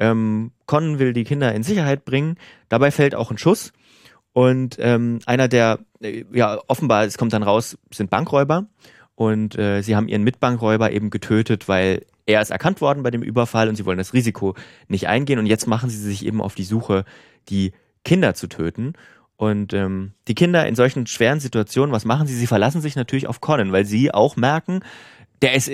Ähm, 0.00 0.50
Conan 0.66 0.98
will 0.98 1.12
die 1.12 1.24
Kinder 1.24 1.54
in 1.54 1.62
Sicherheit 1.62 2.04
bringen. 2.04 2.36
Dabei 2.68 2.90
fällt 2.90 3.14
auch 3.14 3.30
ein 3.30 3.38
Schuss. 3.38 3.72
Und 4.32 4.78
ähm, 4.80 5.20
einer 5.26 5.46
der, 5.46 5.78
äh, 6.02 6.24
ja, 6.32 6.58
offenbar, 6.66 7.04
es 7.04 7.18
kommt 7.18 7.32
dann 7.32 7.44
raus, 7.44 7.78
sind 7.92 8.10
Bankräuber. 8.10 8.66
Und 9.14 9.56
äh, 9.56 9.82
sie 9.82 9.94
haben 9.94 10.08
ihren 10.08 10.24
Mitbankräuber 10.24 10.90
eben 10.90 11.10
getötet, 11.10 11.68
weil 11.68 12.04
er 12.26 12.40
ist 12.40 12.50
erkannt 12.50 12.80
worden 12.80 13.02
bei 13.02 13.10
dem 13.10 13.22
Überfall 13.22 13.68
und 13.68 13.76
sie 13.76 13.84
wollen 13.84 13.98
das 13.98 14.14
Risiko 14.14 14.54
nicht 14.88 15.08
eingehen. 15.08 15.38
Und 15.38 15.46
jetzt 15.46 15.66
machen 15.66 15.90
sie 15.90 15.98
sich 15.98 16.24
eben 16.24 16.40
auf 16.40 16.54
die 16.54 16.64
Suche, 16.64 17.04
die 17.48 17.72
Kinder 18.04 18.34
zu 18.34 18.46
töten. 18.46 18.94
Und 19.36 19.74
ähm, 19.74 20.12
die 20.28 20.34
Kinder 20.34 20.66
in 20.66 20.76
solchen 20.76 21.06
schweren 21.06 21.40
Situationen, 21.40 21.92
was 21.92 22.04
machen 22.04 22.26
sie? 22.26 22.34
Sie 22.34 22.46
verlassen 22.46 22.80
sich 22.80 22.96
natürlich 22.96 23.26
auf 23.26 23.40
Conan, 23.40 23.72
weil 23.72 23.84
sie 23.84 24.14
auch 24.14 24.36
merken, 24.36 24.80
der 25.42 25.54
ist, 25.54 25.70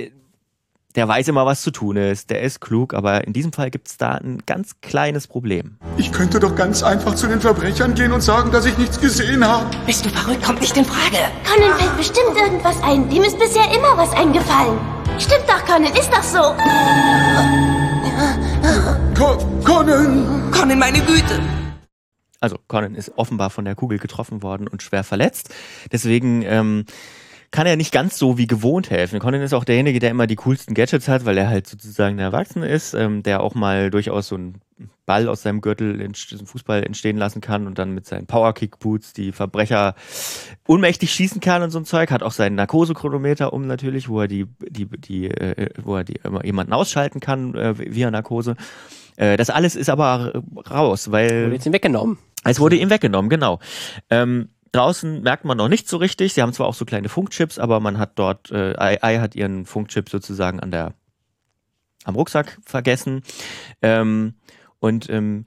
der 0.96 1.06
weiß 1.06 1.28
immer, 1.28 1.46
was 1.46 1.62
zu 1.62 1.70
tun 1.70 1.96
ist, 1.96 2.30
der 2.30 2.40
ist 2.40 2.60
klug, 2.60 2.94
aber 2.94 3.26
in 3.26 3.32
diesem 3.32 3.52
Fall 3.52 3.70
gibt 3.70 3.86
es 3.88 3.96
da 3.96 4.12
ein 4.12 4.38
ganz 4.46 4.80
kleines 4.80 5.26
Problem. 5.26 5.76
Ich 5.98 6.10
könnte 6.10 6.40
doch 6.40 6.56
ganz 6.56 6.82
einfach 6.82 7.14
zu 7.14 7.28
den 7.28 7.40
Verbrechern 7.40 7.94
gehen 7.94 8.12
und 8.12 8.22
sagen, 8.22 8.50
dass 8.50 8.64
ich 8.64 8.76
nichts 8.78 8.98
gesehen 8.98 9.46
habe. 9.46 9.66
Bist 9.86 10.04
du 10.04 10.08
verrückt? 10.08 10.42
Kommt 10.42 10.62
nicht 10.62 10.76
in 10.76 10.84
Frage. 10.84 11.18
Conan 11.44 11.78
fällt 11.78 11.96
bestimmt 11.96 12.36
irgendwas 12.36 12.82
ein. 12.82 13.08
Dem 13.10 13.22
ist 13.22 13.38
bisher 13.38 13.66
immer 13.76 13.96
was 13.96 14.12
eingefallen. 14.12 14.99
Stimmt 15.20 15.44
doch, 15.46 15.62
Conan, 15.66 15.92
ist 15.92 16.10
doch 16.10 16.22
so. 16.22 16.56
Co 19.14 19.36
Conan! 19.64 20.50
Conan, 20.50 20.78
meine 20.78 21.00
Güte. 21.00 21.38
Also 22.40 22.56
Conan 22.68 22.94
ist 22.94 23.12
offenbar 23.16 23.50
von 23.50 23.66
der 23.66 23.74
Kugel 23.74 23.98
getroffen 23.98 24.42
worden 24.42 24.66
und 24.66 24.82
schwer 24.82 25.04
verletzt. 25.04 25.54
Deswegen 25.92 26.40
ähm, 26.42 26.86
kann 27.50 27.66
er 27.66 27.76
nicht 27.76 27.92
ganz 27.92 28.16
so 28.16 28.38
wie 28.38 28.46
gewohnt 28.46 28.88
helfen. 28.88 29.18
Conan 29.18 29.42
ist 29.42 29.52
auch 29.52 29.64
derjenige, 29.64 29.98
der 29.98 30.10
immer 30.10 30.26
die 30.26 30.36
coolsten 30.36 30.72
Gadgets 30.72 31.06
hat, 31.06 31.26
weil 31.26 31.36
er 31.36 31.48
halt 31.48 31.66
sozusagen 31.66 32.16
der 32.16 32.26
Erwachsene 32.26 32.66
ist, 32.66 32.94
ähm, 32.94 33.22
der 33.22 33.42
auch 33.42 33.54
mal 33.54 33.90
durchaus 33.90 34.28
so 34.28 34.36
einen 34.36 34.62
Ball 35.10 35.28
aus 35.28 35.42
seinem 35.42 35.60
Gürtel 35.60 36.00
in 36.00 36.12
diesem 36.12 36.46
Fußball 36.46 36.84
entstehen 36.84 37.16
lassen 37.16 37.40
kann 37.40 37.66
und 37.66 37.80
dann 37.80 37.90
mit 37.90 38.06
seinen 38.06 38.28
Powerkick-Boots 38.28 39.12
die 39.12 39.32
Verbrecher 39.32 39.96
ohnmächtig 40.68 41.12
schießen 41.12 41.40
kann 41.40 41.64
und 41.64 41.72
so 41.72 41.80
ein 41.80 41.84
Zeug. 41.84 42.12
Hat 42.12 42.22
auch 42.22 42.30
seinen 42.30 42.54
Narkosechronometer 42.54 43.52
um 43.52 43.66
natürlich, 43.66 44.08
wo 44.08 44.20
er 44.20 44.28
die, 44.28 44.46
die, 44.68 44.86
die, 44.86 45.26
äh, 45.26 45.70
wo 45.82 45.96
er 45.96 46.04
die 46.04 46.20
immer 46.22 46.44
jemanden 46.44 46.72
ausschalten 46.72 47.18
kann 47.18 47.56
äh, 47.56 47.76
via 47.76 48.08
Narkose. 48.08 48.54
Äh, 49.16 49.36
das 49.36 49.50
alles 49.50 49.74
ist 49.74 49.90
aber 49.90 50.44
raus, 50.70 51.10
weil 51.10 51.46
Wurde 51.46 51.54
jetzt 51.56 51.66
ihn 51.66 51.72
weggenommen. 51.72 52.18
es 52.44 52.60
wurde 52.60 52.76
ihm 52.76 52.88
weggenommen, 52.90 53.28
genau. 53.28 53.58
Ähm, 54.10 54.50
draußen 54.70 55.22
merkt 55.22 55.44
man 55.44 55.56
noch 55.56 55.68
nicht 55.68 55.88
so 55.88 55.96
richtig. 55.96 56.34
Sie 56.34 56.42
haben 56.42 56.52
zwar 56.52 56.68
auch 56.68 56.74
so 56.74 56.84
kleine 56.84 57.08
Funkchips, 57.08 57.58
aber 57.58 57.80
man 57.80 57.98
hat 57.98 58.12
dort, 58.14 58.52
äh, 58.52 58.76
Ai 58.76 59.02
Ai 59.02 59.18
hat 59.18 59.34
ihren 59.34 59.66
Funkchip 59.66 60.08
sozusagen 60.08 60.60
an 60.60 60.70
der, 60.70 60.94
am 62.04 62.14
Rucksack 62.14 62.58
vergessen. 62.64 63.22
Ähm, 63.82 64.34
und 64.80 65.08
ähm, 65.08 65.46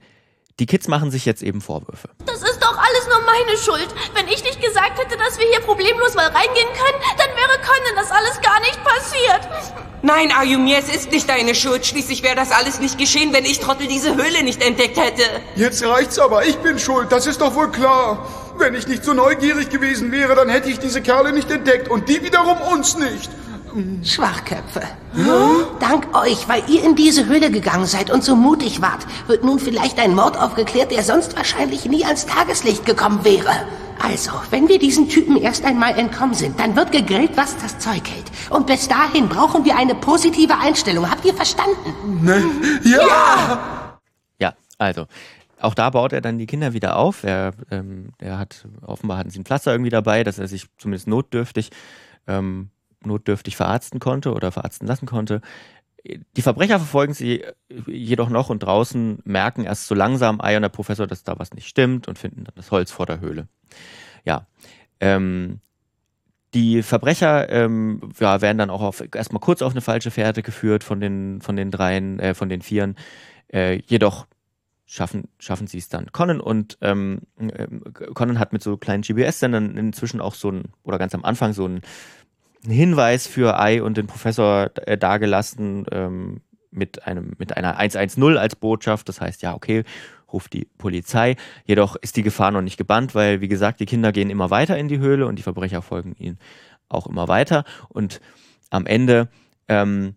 die 0.60 0.66
Kids 0.66 0.86
machen 0.86 1.10
sich 1.10 1.24
jetzt 1.24 1.42
eben 1.42 1.60
Vorwürfe. 1.60 2.08
Das 2.26 2.42
ist 2.42 2.62
doch 2.62 2.78
alles 2.78 3.08
nur 3.08 3.20
meine 3.26 3.58
Schuld. 3.58 3.88
Wenn 4.14 4.28
ich 4.28 4.44
nicht 4.44 4.62
gesagt 4.62 4.98
hätte, 4.98 5.16
dass 5.16 5.38
wir 5.38 5.46
hier 5.46 5.60
problemlos 5.60 6.14
mal 6.14 6.26
reingehen 6.26 6.68
können, 6.68 7.02
dann 7.18 7.28
wäre 7.30 7.58
Conan 7.60 7.96
das 7.96 8.10
alles 8.12 8.40
gar 8.40 8.60
nicht 8.60 8.82
passiert. 8.84 9.82
Nein, 10.02 10.30
Ayumi, 10.30 10.74
es 10.74 10.94
ist 10.94 11.10
nicht 11.10 11.28
deine 11.28 11.54
Schuld. 11.56 11.84
Schließlich 11.84 12.22
wäre 12.22 12.36
das 12.36 12.52
alles 12.52 12.78
nicht 12.78 12.98
geschehen, 12.98 13.32
wenn 13.32 13.44
ich 13.44 13.58
Trottel 13.58 13.88
diese 13.88 14.14
Höhle 14.14 14.44
nicht 14.44 14.62
entdeckt 14.62 14.96
hätte. 14.96 15.22
Jetzt 15.56 15.84
reicht's 15.84 16.18
aber, 16.20 16.46
ich 16.46 16.56
bin 16.58 16.78
schuld, 16.78 17.10
das 17.10 17.26
ist 17.26 17.40
doch 17.40 17.54
wohl 17.56 17.70
klar. 17.72 18.28
Wenn 18.56 18.74
ich 18.74 18.86
nicht 18.86 19.02
so 19.02 19.14
neugierig 19.14 19.70
gewesen 19.70 20.12
wäre, 20.12 20.36
dann 20.36 20.48
hätte 20.48 20.68
ich 20.68 20.78
diese 20.78 21.02
Kerle 21.02 21.32
nicht 21.32 21.50
entdeckt 21.50 21.88
und 21.88 22.08
die 22.08 22.22
wiederum 22.22 22.60
uns 22.72 22.96
nicht. 22.96 23.30
Schwachköpfe. 24.04 24.82
Dank 25.80 26.14
euch, 26.16 26.48
weil 26.48 26.62
ihr 26.68 26.84
in 26.84 26.94
diese 26.94 27.26
Höhle 27.26 27.50
gegangen 27.50 27.86
seid 27.86 28.10
und 28.10 28.22
so 28.22 28.36
mutig 28.36 28.80
wart, 28.80 29.06
wird 29.26 29.44
nun 29.44 29.58
vielleicht 29.58 29.98
ein 29.98 30.14
Mord 30.14 30.38
aufgeklärt, 30.38 30.90
der 30.90 31.02
sonst 31.02 31.36
wahrscheinlich 31.36 31.84
nie 31.86 32.04
ans 32.04 32.26
Tageslicht 32.26 32.86
gekommen 32.86 33.24
wäre. 33.24 33.66
Also, 34.00 34.32
wenn 34.50 34.68
wir 34.68 34.78
diesen 34.78 35.08
Typen 35.08 35.36
erst 35.36 35.64
einmal 35.64 35.98
entkommen 35.98 36.34
sind, 36.34 36.58
dann 36.58 36.76
wird 36.76 36.92
gegrillt, 36.92 37.36
was 37.36 37.56
das 37.58 37.78
Zeug 37.78 38.02
hält. 38.08 38.24
Und 38.50 38.66
bis 38.66 38.88
dahin 38.88 39.28
brauchen 39.28 39.64
wir 39.64 39.76
eine 39.76 39.94
positive 39.94 40.58
Einstellung. 40.58 41.10
Habt 41.10 41.24
ihr 41.24 41.34
verstanden? 41.34 42.24
Ne? 42.24 42.44
Ja! 42.84 43.98
Ja, 44.40 44.54
also. 44.78 45.06
Auch 45.60 45.74
da 45.74 45.88
baut 45.88 46.12
er 46.12 46.20
dann 46.20 46.36
die 46.38 46.46
Kinder 46.46 46.74
wieder 46.74 46.96
auf. 46.96 47.24
Er, 47.24 47.52
ähm, 47.70 48.10
er 48.18 48.38
hat, 48.38 48.66
offenbar 48.82 49.16
hatten 49.16 49.30
sie 49.30 49.38
ein 49.38 49.46
Pflaster 49.46 49.72
irgendwie 49.72 49.90
dabei, 49.90 50.22
dass 50.22 50.38
er 50.38 50.46
sich 50.46 50.66
zumindest 50.76 51.08
notdürftig, 51.08 51.70
ähm, 52.26 52.68
notdürftig 53.06 53.56
verarzten 53.56 54.00
konnte 54.00 54.32
oder 54.32 54.52
verarzten 54.52 54.86
lassen 54.86 55.06
konnte. 55.06 55.40
Die 56.36 56.42
Verbrecher 56.42 56.78
verfolgen 56.78 57.14
sie 57.14 57.44
jedoch 57.86 58.28
noch 58.28 58.50
und 58.50 58.62
draußen 58.62 59.20
merken 59.24 59.64
erst 59.64 59.86
so 59.86 59.94
langsam 59.94 60.40
Ei 60.40 60.56
und 60.56 60.62
der 60.62 60.68
Professor, 60.68 61.06
dass 61.06 61.24
da 61.24 61.38
was 61.38 61.54
nicht 61.54 61.66
stimmt 61.66 62.08
und 62.08 62.18
finden 62.18 62.44
dann 62.44 62.54
das 62.56 62.70
Holz 62.70 62.90
vor 62.90 63.06
der 63.06 63.20
Höhle. 63.20 63.48
Ja. 64.24 64.46
Ähm, 65.00 65.60
die 66.52 66.82
Verbrecher 66.82 67.48
ähm, 67.50 68.00
ja, 68.20 68.40
werden 68.40 68.58
dann 68.58 68.70
auch 68.70 68.94
erstmal 69.12 69.40
kurz 69.40 69.60
auf 69.60 69.72
eine 69.72 69.80
falsche 69.80 70.10
Fährte 70.10 70.42
geführt 70.42 70.84
von 70.84 71.00
den, 71.00 71.40
von 71.40 71.56
den 71.56 71.70
dreien, 71.70 72.20
äh, 72.20 72.34
von 72.34 72.48
den 72.48 72.62
vieren. 72.62 72.96
Äh, 73.48 73.80
jedoch 73.86 74.26
schaffen, 74.86 75.28
schaffen 75.38 75.66
sie 75.66 75.78
es 75.78 75.88
dann. 75.88 76.12
Conan 76.12 76.40
und 76.40 76.78
ähm, 76.80 77.22
äh, 77.38 77.66
Conan 78.14 78.38
hat 78.38 78.52
mit 78.52 78.62
so 78.62 78.76
kleinen 78.76 79.02
GBS-Sendern 79.02 79.76
inzwischen 79.76 80.20
auch 80.20 80.34
so 80.34 80.50
ein, 80.50 80.64
oder 80.82 80.98
ganz 80.98 81.14
am 81.14 81.24
Anfang 81.24 81.52
so 81.52 81.66
ein 81.66 81.80
Hinweis 82.66 83.26
für 83.26 83.58
Ei 83.58 83.82
und 83.82 83.96
den 83.96 84.06
Professor 84.06 84.70
äh, 84.86 84.96
dargelassen 84.96 85.86
ähm, 85.90 86.40
mit 86.70 87.06
einem 87.06 87.32
mit 87.38 87.56
einer 87.56 87.76
110 87.78 88.36
als 88.36 88.56
Botschaft. 88.56 89.08
Das 89.08 89.20
heißt, 89.20 89.42
ja, 89.42 89.54
okay, 89.54 89.84
ruft 90.32 90.52
die 90.52 90.66
Polizei. 90.78 91.36
Jedoch 91.64 91.96
ist 91.96 92.16
die 92.16 92.22
Gefahr 92.22 92.50
noch 92.50 92.62
nicht 92.62 92.76
gebannt, 92.76 93.14
weil, 93.14 93.40
wie 93.40 93.48
gesagt, 93.48 93.80
die 93.80 93.86
Kinder 93.86 94.12
gehen 94.12 94.30
immer 94.30 94.50
weiter 94.50 94.76
in 94.76 94.88
die 94.88 94.98
Höhle 94.98 95.26
und 95.26 95.38
die 95.38 95.42
Verbrecher 95.42 95.82
folgen 95.82 96.14
ihnen 96.18 96.38
auch 96.88 97.06
immer 97.06 97.28
weiter. 97.28 97.64
Und 97.88 98.20
am 98.70 98.86
Ende 98.86 99.28
ähm, 99.68 100.16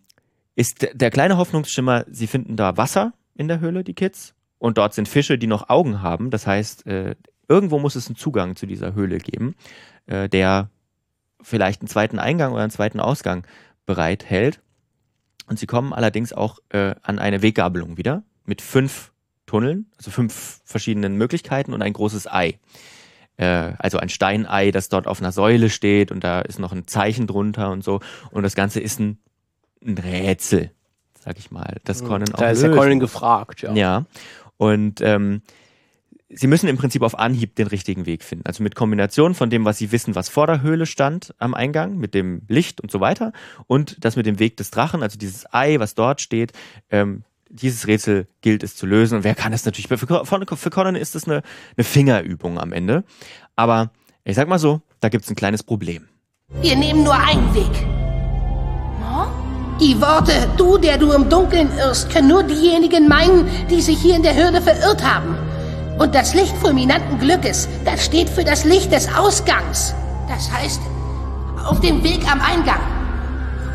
ist 0.54 0.88
der 0.92 1.10
kleine 1.10 1.38
Hoffnungsschimmer, 1.38 2.04
sie 2.10 2.26
finden 2.26 2.56
da 2.56 2.76
Wasser 2.76 3.12
in 3.34 3.48
der 3.48 3.60
Höhle, 3.60 3.84
die 3.84 3.94
Kids, 3.94 4.34
und 4.58 4.76
dort 4.76 4.92
sind 4.92 5.08
Fische, 5.08 5.38
die 5.38 5.46
noch 5.46 5.68
Augen 5.68 6.02
haben. 6.02 6.30
Das 6.30 6.46
heißt, 6.46 6.86
äh, 6.86 7.14
irgendwo 7.48 7.78
muss 7.78 7.94
es 7.94 8.08
einen 8.08 8.16
Zugang 8.16 8.56
zu 8.56 8.66
dieser 8.66 8.94
Höhle 8.94 9.18
geben, 9.18 9.54
äh, 10.06 10.28
der 10.28 10.70
vielleicht 11.40 11.80
einen 11.80 11.88
zweiten 11.88 12.18
Eingang 12.18 12.52
oder 12.52 12.62
einen 12.62 12.70
zweiten 12.70 13.00
Ausgang 13.00 13.46
bereithält. 13.86 14.60
Und 15.46 15.58
sie 15.58 15.66
kommen 15.66 15.92
allerdings 15.92 16.32
auch 16.32 16.58
äh, 16.70 16.94
an 17.02 17.18
eine 17.18 17.42
Weggabelung 17.42 17.96
wieder 17.96 18.22
mit 18.44 18.60
fünf 18.60 19.12
Tunneln, 19.46 19.86
also 19.96 20.10
fünf 20.10 20.60
verschiedenen 20.64 21.16
Möglichkeiten 21.16 21.72
und 21.72 21.82
ein 21.82 21.94
großes 21.94 22.30
Ei. 22.30 22.58
Äh, 23.38 23.72
also 23.78 23.98
ein 23.98 24.10
Steinei, 24.10 24.70
das 24.70 24.90
dort 24.90 25.06
auf 25.06 25.20
einer 25.20 25.32
Säule 25.32 25.70
steht 25.70 26.12
und 26.12 26.22
da 26.22 26.40
ist 26.42 26.58
noch 26.58 26.72
ein 26.72 26.86
Zeichen 26.86 27.26
drunter 27.26 27.70
und 27.70 27.82
so. 27.82 28.00
Und 28.30 28.42
das 28.42 28.54
Ganze 28.54 28.80
ist 28.80 29.00
ein, 29.00 29.18
ein 29.82 29.96
Rätsel, 29.96 30.72
sag 31.18 31.38
ich 31.38 31.50
mal. 31.50 31.76
Das 31.84 32.04
Conan 32.04 32.26
Da 32.26 32.48
auch 32.48 32.50
ist 32.50 32.62
der. 32.62 32.70
Conan 32.72 33.00
gefragt, 33.00 33.62
ja. 33.62 33.72
Ja. 33.72 34.06
Und 34.58 35.00
ähm, 35.00 35.42
sie 36.30 36.46
müssen 36.46 36.68
im 36.68 36.76
Prinzip 36.76 37.02
auf 37.02 37.18
Anhieb 37.18 37.54
den 37.54 37.66
richtigen 37.66 38.06
Weg 38.06 38.22
finden. 38.22 38.46
Also 38.46 38.62
mit 38.62 38.74
Kombination 38.74 39.34
von 39.34 39.50
dem, 39.50 39.64
was 39.64 39.78
sie 39.78 39.92
wissen, 39.92 40.14
was 40.14 40.28
vor 40.28 40.46
der 40.46 40.62
Höhle 40.62 40.86
stand 40.86 41.34
am 41.38 41.54
Eingang, 41.54 41.96
mit 41.96 42.14
dem 42.14 42.42
Licht 42.48 42.80
und 42.80 42.90
so 42.90 43.00
weiter, 43.00 43.32
und 43.66 43.96
das 44.04 44.16
mit 44.16 44.26
dem 44.26 44.38
Weg 44.38 44.56
des 44.56 44.70
Drachen, 44.70 45.02
also 45.02 45.18
dieses 45.18 45.52
Ei, 45.52 45.78
was 45.78 45.94
dort 45.94 46.20
steht, 46.20 46.52
ähm, 46.90 47.24
dieses 47.50 47.86
Rätsel 47.86 48.26
gilt 48.42 48.62
es 48.62 48.76
zu 48.76 48.84
lösen. 48.84 49.16
Und 49.16 49.24
wer 49.24 49.34
kann 49.34 49.52
das 49.52 49.64
natürlich? 49.64 49.88
Für, 49.88 49.96
für 49.96 50.70
Conan 50.70 50.96
ist 50.96 51.14
das 51.14 51.24
eine, 51.24 51.42
eine 51.76 51.84
Fingerübung 51.84 52.58
am 52.58 52.72
Ende. 52.72 53.04
Aber 53.56 53.90
ich 54.24 54.36
sag 54.36 54.48
mal 54.48 54.58
so, 54.58 54.82
da 55.00 55.08
gibt's 55.08 55.30
ein 55.30 55.36
kleines 55.36 55.62
Problem. 55.62 56.08
Wir 56.60 56.76
nehmen 56.76 57.04
nur 57.04 57.14
einen 57.14 57.54
Weg. 57.54 57.70
Die 59.80 60.00
Worte, 60.00 60.32
du, 60.56 60.76
der 60.76 60.98
du 60.98 61.12
im 61.12 61.28
Dunkeln 61.28 61.70
irrst, 61.78 62.10
können 62.10 62.28
nur 62.28 62.42
diejenigen 62.42 63.06
meinen, 63.06 63.48
die 63.70 63.80
sich 63.80 63.98
hier 63.98 64.16
in 64.16 64.24
der 64.24 64.34
Hürde 64.34 64.60
verirrt 64.60 65.04
haben. 65.04 65.47
Und 65.98 66.14
das 66.14 66.32
Licht 66.34 66.56
fulminanten 66.58 67.18
Glückes, 67.18 67.68
das 67.84 68.04
steht 68.04 68.28
für 68.28 68.44
das 68.44 68.64
Licht 68.64 68.92
des 68.92 69.12
Ausgangs. 69.12 69.94
Das 70.28 70.50
heißt, 70.50 70.80
auf 71.64 71.80
dem 71.80 72.02
Weg 72.04 72.20
am 72.30 72.40
Eingang 72.40 72.80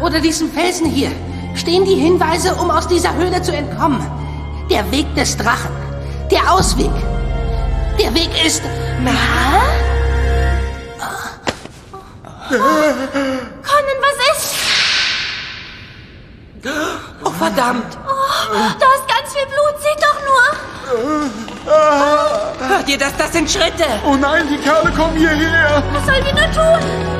oder 0.01 0.19
diesem 0.19 0.49
Felsen 0.51 0.89
hier 0.89 1.11
stehen 1.55 1.85
die 1.85 1.95
Hinweise, 1.95 2.55
um 2.55 2.71
aus 2.71 2.87
dieser 2.87 3.13
Höhle 3.13 3.41
zu 3.41 3.53
entkommen. 3.53 4.05
Der 4.69 4.89
Weg 4.91 5.13
des 5.15 5.35
Drachen. 5.37 5.71
Der 6.31 6.51
Ausweg. 6.51 6.91
Der 7.99 8.13
Weg 8.15 8.29
ist... 8.45 8.61
Conan, 12.49 13.99
was 14.01 14.17
ist? 14.37 14.72
Oh, 16.65 17.29
verdammt. 17.31 17.97
Oh, 18.07 18.53
da 18.53 18.85
ist 18.95 19.07
ganz 19.07 19.33
viel 19.33 19.45
Blut. 19.47 19.75
Seht 19.79 20.01
doch 20.01 20.19
nur. 20.23 20.43
Hört 22.69 22.87
ihr 22.87 22.97
das? 22.97 23.15
Das 23.17 23.33
sind 23.33 23.49
Schritte. 23.49 23.85
Oh 24.05 24.15
nein, 24.15 24.47
die 24.47 24.57
Kerle 24.57 24.91
kommen 24.91 25.17
hierher. 25.17 25.83
Was 25.91 26.05
sollen 26.05 26.23
wir 26.25 26.33
nur 26.33 26.51
tun? 26.51 27.12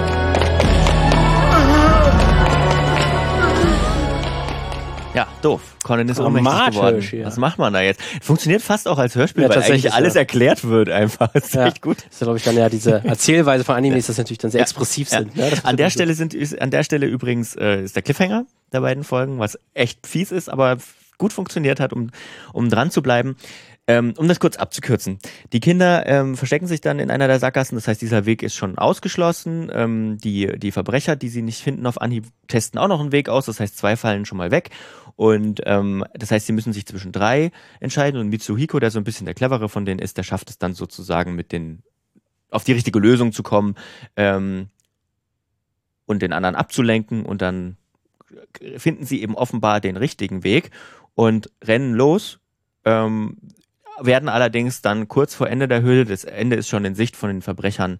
Ja, 5.14 5.28
doof. 5.44 5.62
Conan 5.84 6.10
ist 6.10 6.20
ohnmächtig 6.20 6.72
geworden. 6.72 7.08
ja. 7.12 7.26
Was 7.28 7.38
macht 7.38 7.60
man 7.60 7.72
da 7.74 7.82
jetzt? 7.82 8.02
Funktioniert 8.22 8.62
fast 8.64 8.88
auch 8.88 8.98
als 8.98 9.16
Hörspiel, 9.16 9.44
Ja, 9.44 9.50
weil 9.50 9.56
tatsächlich, 9.56 9.86
eigentlich 9.86 9.94
alles 9.94 10.14
ja. 10.16 10.22
erklärt 10.22 10.64
wird 10.64 10.90
einfach. 10.90 11.28
Das 11.34 11.46
ist 11.46 11.54
Ja. 11.54 11.68
echt 11.68 11.82
gut. 11.82 11.98
Das 11.98 12.14
ist, 12.14 12.20
glaube 12.22 12.38
ich, 12.38 12.44
dann 12.44 12.56
ja 12.58 12.68
diese 12.70 13.04
Erzählweise 13.06 13.64
von 13.64 13.76
Animes, 13.76 14.08
dass 14.08 14.18
natürlich 14.18 14.40
dann 14.40 14.50
sehr 14.52 14.62
expressiv 14.62 15.10
sind. 15.10 15.36
Ne? 15.36 15.52
An 15.64 15.78
der 15.78 15.90
Stelle 15.92 16.14
sind 16.16 16.34
ist, 16.34 16.60
an 16.60 16.72
der 16.72 16.84
Stelle 16.84 17.06
übrigens 17.06 17.56
äh, 17.56 17.84
ist 17.84 17.96
der 17.96 18.02
Cliffhanger 18.04 18.46
der 18.72 18.82
beiden 18.82 19.04
Folgen, 19.04 19.38
was 19.40 19.60
echt 19.76 20.08
fies 20.08 20.32
ist, 20.32 20.50
aber 20.50 20.78
gut 21.20 21.32
funktioniert 21.32 21.80
hat, 21.80 21.94
um 21.94 22.10
um 22.52 22.70
dran 22.70 22.90
zu 22.90 23.04
bleiben. 23.04 23.36
Ähm, 23.86 24.14
um 24.16 24.30
das 24.30 24.40
kurz 24.40 24.56
abzukürzen. 24.56 25.20
Die 25.52 25.60
Kinder 25.60 26.08
ähm, 26.08 26.38
verstecken 26.38 26.68
sich 26.68 26.80
dann 26.80 27.00
in 27.00 27.12
einer 27.12 27.28
der 27.28 27.40
Sackgassen, 27.40 27.76
das 27.76 27.86
heißt, 27.86 28.02
dieser 28.02 28.26
Weg 28.26 28.42
ist 28.42 28.56
schon 28.56 28.78
ausgeschlossen. 28.78 29.70
Ähm, 29.74 30.18
die, 30.20 30.58
die 30.58 30.72
Verbrecher, 30.72 31.18
die 31.18 31.28
sie 31.28 31.42
nicht 31.42 31.62
finden 31.62 31.86
auf 31.86 32.00
Anhieb, 32.00 32.26
testen 32.48 32.80
auch 32.80 32.88
noch 32.88 33.02
einen 33.02 33.12
Weg 33.12 33.28
aus, 33.28 33.46
das 33.46 33.60
heißt, 33.60 33.78
zwei 33.78 33.98
fallen 33.98 34.26
schon 34.26 34.38
mal 34.38 34.52
weg. 34.52 34.70
Und 35.18 35.62
ähm, 35.66 36.06
das 36.14 36.32
heißt, 36.32 36.48
sie 36.48 36.54
müssen 36.54 36.72
sich 36.72 36.86
zwischen 36.86 37.12
drei 37.12 37.52
entscheiden 37.82 38.22
und 38.22 38.30
Mitsuhiko, 38.30 38.80
der 38.80 38.90
so 38.90 39.00
ein 39.00 39.04
bisschen 39.04 39.26
der 39.26 39.36
clevere 39.36 39.68
von 39.68 39.86
denen 39.86 40.00
ist, 40.00 40.18
der 40.18 40.24
schafft 40.24 40.50
es 40.50 40.58
dann 40.58 40.74
sozusagen 40.74 41.36
mit 41.36 41.52
den 41.52 41.84
auf 42.50 42.64
die 42.64 42.74
richtige 42.74 43.00
Lösung 43.00 43.34
zu 43.34 43.44
kommen 43.44 43.76
ähm, 44.16 44.70
und 46.06 46.22
den 46.22 46.32
anderen 46.32 46.56
abzulenken 46.56 47.26
und 47.26 47.42
dann 47.42 47.78
finden 48.78 49.06
sie 49.06 49.22
eben 49.22 49.36
offenbar 49.36 49.82
den 49.82 49.98
richtigen 49.98 50.44
Weg 50.44 50.72
und 51.16 51.50
rennen 51.64 51.94
los, 51.94 52.40
ähm, 52.86 53.38
werden 54.00 54.30
allerdings 54.30 54.82
dann 54.82 55.08
kurz 55.08 55.36
vor 55.36 55.48
Ende 55.50 55.68
der 55.68 55.82
Höhle, 55.82 56.06
das 56.06 56.24
Ende 56.24 56.56
ist 56.56 56.70
schon 56.70 56.86
in 56.86 56.96
Sicht 56.96 57.16
von 57.16 57.30
den 57.30 57.42
Verbrechern 57.42 58.00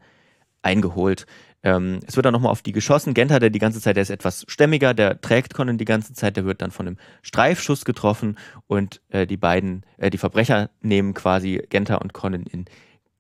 eingeholt. 0.62 1.26
Ähm, 1.64 2.00
es 2.06 2.16
wird 2.16 2.26
dann 2.26 2.34
nochmal 2.34 2.52
auf 2.52 2.62
die 2.62 2.74
geschossen. 2.74 3.14
Genta, 3.14 3.40
der 3.40 3.50
die 3.50 3.60
ganze 3.60 3.80
Zeit, 3.80 3.96
der 3.96 4.02
ist 4.02 4.10
etwas 4.10 4.46
stämmiger, 4.48 4.94
der 4.94 5.22
trägt 5.22 5.54
Conan 5.54 5.78
die 5.78 5.86
ganze 5.86 6.14
Zeit, 6.14 6.36
der 6.36 6.46
wird 6.46 6.62
dann 6.62 6.72
von 6.72 6.88
einem 6.88 6.98
Streifschuss 7.22 7.86
getroffen 7.86 8.38
und 8.68 9.02
äh, 9.10 9.26
die 9.26 9.38
beiden, 9.38 9.86
äh, 9.98 10.10
die 10.10 10.18
Verbrecher 10.18 10.70
nehmen 10.82 11.14
quasi 11.14 11.62
Genta 11.70 11.96
und 11.96 12.14
Conan 12.14 12.44
in 12.44 12.66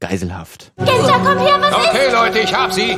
Geiselhaft. 0.01 0.73
Genta, 0.77 1.19
komm 1.23 1.37
her, 1.39 1.57
was 1.59 1.69
ist? 1.69 1.89
Okay, 1.89 2.11
Leute, 2.11 2.39
ich 2.39 2.53
hab 2.53 2.73
sie. 2.73 2.97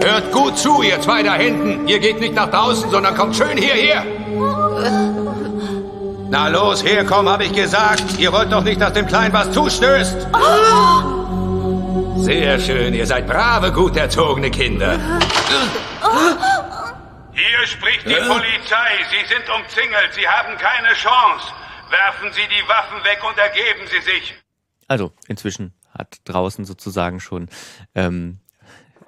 Hört 0.00 0.30
gut 0.30 0.56
zu, 0.56 0.82
ihr 0.82 1.00
zwei 1.00 1.22
da 1.22 1.34
hinten. 1.34 1.88
Ihr 1.88 1.98
geht 1.98 2.20
nicht 2.20 2.34
nach 2.34 2.50
draußen, 2.50 2.90
sondern 2.90 3.16
kommt 3.16 3.34
schön 3.34 3.56
hierher. 3.56 4.04
Na 6.28 6.48
los, 6.48 6.82
herkommen, 6.84 7.32
hab 7.32 7.40
ich 7.40 7.52
gesagt. 7.52 8.18
Ihr 8.18 8.32
wollt 8.32 8.52
doch 8.52 8.62
nicht, 8.62 8.80
dass 8.80 8.92
dem 8.92 9.06
Kleinen 9.06 9.32
was 9.32 9.52
zustößt. 9.52 10.26
Sehr 12.16 12.58
schön, 12.58 12.94
ihr 12.94 13.06
seid 13.06 13.26
brave, 13.26 13.70
gut 13.72 13.96
erzogene 13.96 14.50
Kinder. 14.50 14.98
Hier 17.32 17.66
spricht 17.66 18.06
die 18.06 18.14
Polizei. 18.14 18.88
Sie 19.10 19.26
sind 19.28 19.44
umzingelt. 19.48 20.12
Sie 20.14 20.26
haben 20.26 20.56
keine 20.56 20.94
Chance. 20.94 21.52
Werfen 21.90 22.32
Sie 22.32 22.48
die 22.48 22.68
Waffen 22.68 23.04
weg 23.04 23.22
und 23.28 23.38
ergeben 23.38 23.86
Sie 23.86 24.00
sich. 24.00 24.34
Also 24.88 25.12
inzwischen 25.28 25.74
hat 25.96 26.16
draußen 26.24 26.64
sozusagen 26.64 27.20
schon 27.20 27.48
ähm, 27.94 28.40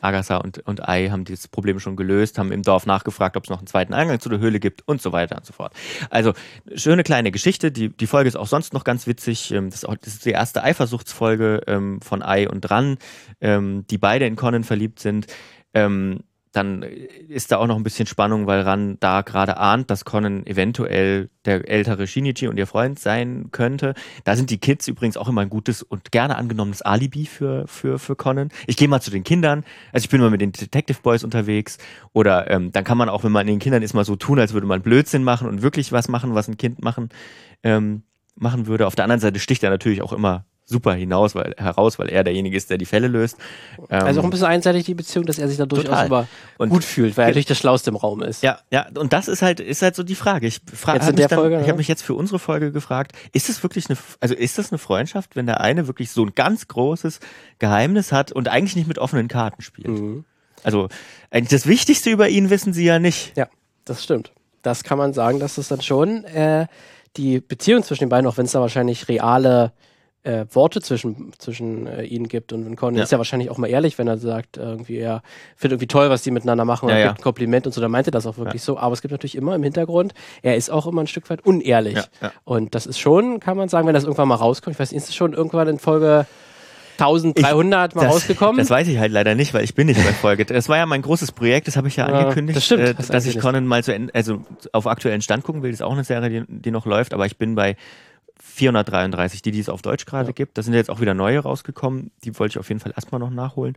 Agatha 0.01 0.37
und, 0.37 0.59
und 0.61 0.89
Ai 0.89 1.09
haben 1.09 1.25
dieses 1.25 1.49
Problem 1.49 1.81
schon 1.81 1.97
gelöst, 1.97 2.39
haben 2.39 2.53
im 2.53 2.63
Dorf 2.63 2.87
nachgefragt, 2.87 3.37
ob 3.37 3.45
es 3.45 3.51
noch 3.51 3.59
einen 3.59 3.67
zweiten 3.67 3.95
Eingang 3.95 4.21
zu 4.21 4.29
der 4.29 4.39
Höhle 4.39 4.61
gibt 4.61 4.87
und 4.87 5.03
so 5.03 5.13
weiter 5.13 5.37
und 5.37 5.47
so 5.47 5.53
fort. 5.53 5.73
Also 6.11 6.33
schöne 6.75 7.03
kleine 7.03 7.31
Geschichte. 7.31 7.73
Die, 7.73 7.89
die 7.89 8.07
Folge 8.07 8.29
ist 8.29 8.37
auch 8.37 8.47
sonst 8.47 8.73
noch 8.73 8.85
ganz 8.85 9.07
witzig. 9.07 9.51
Ähm, 9.51 9.71
Das 9.71 9.81
ist, 9.81 9.89
auch, 9.89 9.97
das 9.97 10.15
ist 10.15 10.25
die 10.25 10.31
erste 10.31 10.63
Eifersuchtsfolge 10.63 11.63
ähm, 11.67 12.01
von 12.01 12.23
Ai 12.23 12.49
und 12.49 12.63
Dran, 12.63 12.99
ähm, 13.41 13.85
die 13.91 13.99
beide 13.99 14.27
in 14.27 14.37
Conan 14.37 14.65
verliebt 14.65 15.01
sind. 15.01 15.27
Ähm, 15.75 16.21
dann 16.53 16.83
ist 16.83 17.53
da 17.53 17.59
auch 17.59 17.67
noch 17.67 17.77
ein 17.77 17.83
bisschen 17.83 18.07
Spannung, 18.07 18.47
weil 18.47 18.63
Ran 18.63 18.97
da 19.01 19.23
gerade 19.23 19.59
ahnt, 19.59 19.91
dass 19.91 20.05
Conan 20.05 20.47
eventuell 20.47 21.31
der 21.45 21.69
ältere 21.69 22.07
Shinichi 22.07 22.49
und 22.49 22.57
ihr 22.57 22.67
Freund 22.67 22.99
sein 22.99 23.49
könnte. 23.53 23.95
Da 24.25 24.37
sind 24.37 24.51
die 24.51 24.59
Kids 24.59 24.89
übrigens 24.89 25.17
auch 25.17 25.29
immer 25.29 25.43
ein 25.43 25.51
gutes 25.51 25.83
und 25.83 26.13
gerne 26.13 26.37
angenommenes 26.37 26.83
Alibi 26.83 27.27
für, 27.27 27.67
für, 27.67 27.99
für 27.99 28.17
Conan. 28.17 28.51
Ich 28.67 28.77
gehe 28.77 28.89
mal 28.89 29.01
zu 29.01 29.11
den 29.11 29.25
Kindern, 29.25 29.65
also 29.93 30.05
ich 30.05 30.11
bin 30.11 30.21
mal 30.21 30.31
mit 30.31 30.41
den 30.41 30.53
Detective 30.53 30.99
Boys 31.03 31.25
unterwegs 31.25 31.79
oder 32.13 32.51
ähm, 32.51 32.73
dann 32.73 32.85
kann 32.85 32.99
man 32.99 33.09
auch, 33.09 33.25
wenn 33.25 33.33
man 33.33 33.47
den 33.47 33.59
Kindern 33.59 33.83
ist, 33.83 33.95
mal 33.95 34.05
so 34.05 34.17
tun, 34.17 34.39
als 34.39 34.53
würde 34.53 34.67
man 34.67 34.83
Blödsinn 34.83 35.25
machen 35.25 35.49
und 35.49 35.63
wirklich 35.63 35.93
was 35.93 36.09
machen, 36.09 36.35
was 36.35 36.49
ein 36.49 36.57
Kind 36.57 36.83
machen, 36.83 37.11
ähm, 37.63 38.03
machen 38.35 38.67
würde. 38.67 38.87
Auf 38.87 38.95
der 38.95 39.05
anderen 39.05 39.21
Seite 39.21 39.41
sticht 39.41 39.63
er 39.63 39.71
natürlich 39.71 40.03
auch 40.03 40.13
immer 40.13 40.45
super 40.69 40.93
hinaus, 40.93 41.35
weil, 41.35 41.55
heraus, 41.57 41.99
weil 41.99 42.11
er 42.11 42.25
derjenige 42.25 42.57
ist, 42.57 42.69
der 42.69 42.77
die 42.77 42.85
Fälle 42.85 43.09
löst. 43.09 43.39
Ähm, 43.89 44.03
also 44.03 44.21
auch 44.21 44.25
ein 44.25 44.31
bisschen 44.31 44.47
einseitig 44.47 44.85
die 44.85 44.95
Beziehung, 44.95 45.25
dass 45.25 45.39
er 45.39 45.49
sich 45.49 45.57
da 45.57 45.65
durchaus 45.65 46.07
immer 46.07 46.29
und 46.59 46.69
gut 46.69 46.85
fühlt, 46.85 47.17
weil 47.17 47.25
er 47.25 47.29
natürlich 47.29 47.47
der 47.47 47.55
Schlauste 47.55 47.91
im 47.91 47.97
Raum 47.97 48.23
ist. 48.23 48.43
Ja, 48.43 48.59
ja, 48.71 48.87
und 48.95 49.13
das 49.13 49.29
ist 49.29 49.41
halt, 49.41 49.61
ist 49.61 49.81
halt 49.81 49.97
so 49.97 50.03
die 50.03 50.15
Frage. 50.15 50.47
Ich 50.47 50.61
frage 50.73 51.01
habe 51.01 51.17
mich, 51.17 51.29
Folge, 51.29 51.57
ich 51.57 51.63
ne? 51.63 51.69
hab 51.69 51.77
mich 51.79 51.89
jetzt 51.89 52.03
für 52.03 52.15
unsere 52.15 52.39
Folge 52.39 52.71
gefragt, 52.71 53.13
ist 53.33 53.49
es 53.49 53.63
wirklich 53.63 53.89
eine, 53.89 53.99
also 54.21 54.35
ist 54.35 54.59
das 54.59 54.71
eine 54.71 54.79
Freundschaft, 54.79 55.37
wenn 55.37 55.47
der 55.47 55.63
eine 55.63 55.87
wirklich 55.87 56.11
so 56.11 56.25
ein 56.25 56.35
ganz 56.35 56.69
großes 56.69 57.21
Geheimnis 57.59 58.13
hat 58.13 58.31
und 58.33 58.49
eigentlich 58.49 58.77
nicht 58.77 58.89
mit 58.89 58.99
offenen 58.99 59.29
Karten 59.29 59.63
spielt? 59.63 59.89
Mhm. 59.89 60.25
Also 60.65 60.89
eigentlich 61.31 61.51
das 61.51 61.67
Wichtigste 61.67 62.11
über 62.11 62.29
ihn 62.29 62.51
wissen 62.51 62.75
sie 62.75 62.85
ja 62.85 62.99
nicht. 62.99 63.37
Ja, 63.37 63.49
das 63.85 64.05
stimmt. 64.05 64.33
Das 64.63 64.85
kann 64.85 64.99
man 64.99 65.15
sagen, 65.15 65.41
dass 65.41 65.55
das 65.55 65.69
dann 65.69 65.81
schon 65.81 66.25
äh, 66.25 66.67
die 67.17 67.41
Beziehung 67.41 67.83
zwischen 67.83 68.05
den 68.05 68.09
beiden, 68.11 68.27
auch 68.27 68.37
wenn 68.37 68.45
es 68.45 68.53
da 68.53 68.61
wahrscheinlich 68.61 69.09
reale 69.09 69.73
äh, 70.25 70.47
Worte 70.51 70.81
zwischen, 70.81 71.33
zwischen 71.39 71.87
äh, 71.87 72.03
ihnen 72.05 72.29
gibt. 72.29 72.53
Und 72.53 72.75
Conan 72.77 72.97
ja. 72.97 73.05
ist 73.05 73.13
ja 73.13 73.19
wahrscheinlich 73.19 73.51
auch 73.51 73.59
mal 73.59 73.69
ehrlich, 73.69 73.99
wenn 73.99 74.09
er 74.09 74.19
sagt, 74.19 74.57
irgendwie, 74.57 74.99
er 74.99 75.23
findet 75.57 75.77
irgendwie 75.77 75.87
toll, 75.87 76.11
was 76.11 76.23
die 76.23 76.31
miteinander 76.31 76.65
machen, 76.65 76.89
ja, 76.89 76.99
ja. 76.99 77.07
gibt 77.09 77.21
ein 77.21 77.23
Kompliment 77.23 77.67
und 77.67 77.73
so, 77.73 77.81
dann 77.81 77.91
meint 77.91 78.09
er 78.09 78.11
das 78.11 78.27
auch 78.27 78.37
wirklich 78.37 78.63
so. 78.63 78.79
Aber 78.79 78.93
es 78.93 79.03
gibt 79.03 79.13
natürlich 79.13 79.37
immer 79.37 79.55
im 79.55 79.63
Hintergrund, 79.63 80.15
er 80.43 80.57
ist 80.57 80.71
auch 80.71 80.87
immer 80.87 81.03
ein 81.03 81.07
Stück 81.07 81.29
weit 81.31 81.45
unehrlich. 81.45 81.99
Und 82.45 82.75
das 82.75 82.87
ist 82.87 82.99
schon, 82.99 83.41
kann 83.41 83.57
man 83.57 83.69
sagen, 83.69 83.87
wenn 83.87 83.95
das 83.95 84.05
irgendwann 84.05 84.29
mal 84.29 84.35
rauskommt, 84.35 84.75
ich 84.75 84.81
weiß 84.81 84.93
nicht, 84.93 85.03
ist 85.03 85.09
es 85.09 85.15
schon 85.15 85.33
irgendwann 85.33 85.69
in 85.69 85.79
Folge 85.79 86.27
1300 86.99 87.93
ich, 87.93 87.97
mal 87.97 88.03
das, 88.03 88.15
rausgekommen? 88.15 88.59
Das 88.59 88.71
weiß 88.71 88.89
ich 88.89 88.99
halt 88.99 89.13
leider 89.13 89.35
nicht, 89.35 89.55
weil 89.55 89.65
ich 89.65 89.75
bin 89.75 89.87
nicht 89.87 90.05
bei 90.05 90.13
Folge. 90.13 90.45
Das 90.45 90.69
war 90.69 90.77
ja 90.77 90.87
mein 90.87 91.03
großes 91.03 91.33
Projekt, 91.33 91.69
das 91.69 91.77
habe 91.77 91.89
ich 91.89 91.97
ja, 91.97 92.09
ja 92.09 92.15
angekündigt, 92.15 92.57
das 92.57 92.67
stimmt, 92.67 92.83
äh, 92.83 92.95
das 92.95 93.09
dass 93.09 93.27
ich 93.27 93.39
Conan 93.39 93.67
mal 93.67 93.83
Ende, 93.89 94.15
also 94.15 94.43
auf 94.73 94.87
aktuellen 94.87 95.23
Stand 95.23 95.45
gucken 95.45 95.63
will. 95.63 95.71
Das 95.71 95.81
ist 95.81 95.87
auch 95.87 95.93
eine 95.93 96.05
Serie, 96.05 96.29
die, 96.29 96.61
die 96.61 96.71
noch 96.71 96.87
läuft, 96.87 97.15
aber 97.15 97.27
ich 97.27 97.39
bin 97.39 97.55
bei 97.55 97.77
433, 98.59 99.43
die, 99.43 99.53
die 99.53 99.61
es 99.61 99.69
auf 99.69 99.83
Deutsch 99.83 100.05
gerade 100.05 100.29
ja. 100.29 100.33
gibt. 100.33 100.59
Da 100.59 100.63
sind 100.63 100.75
jetzt 100.75 100.91
auch 100.91 101.01
wieder 101.01 101.15
neue 101.15 101.39
rausgekommen. 101.39 102.11
Die 102.25 102.39
wollte 102.39 102.53
ich 102.53 102.59
auf 102.59 102.69
jeden 102.69 102.81
Fall 102.81 102.93
erstmal 102.95 103.21
noch 103.21 103.31
nachholen. 103.31 103.77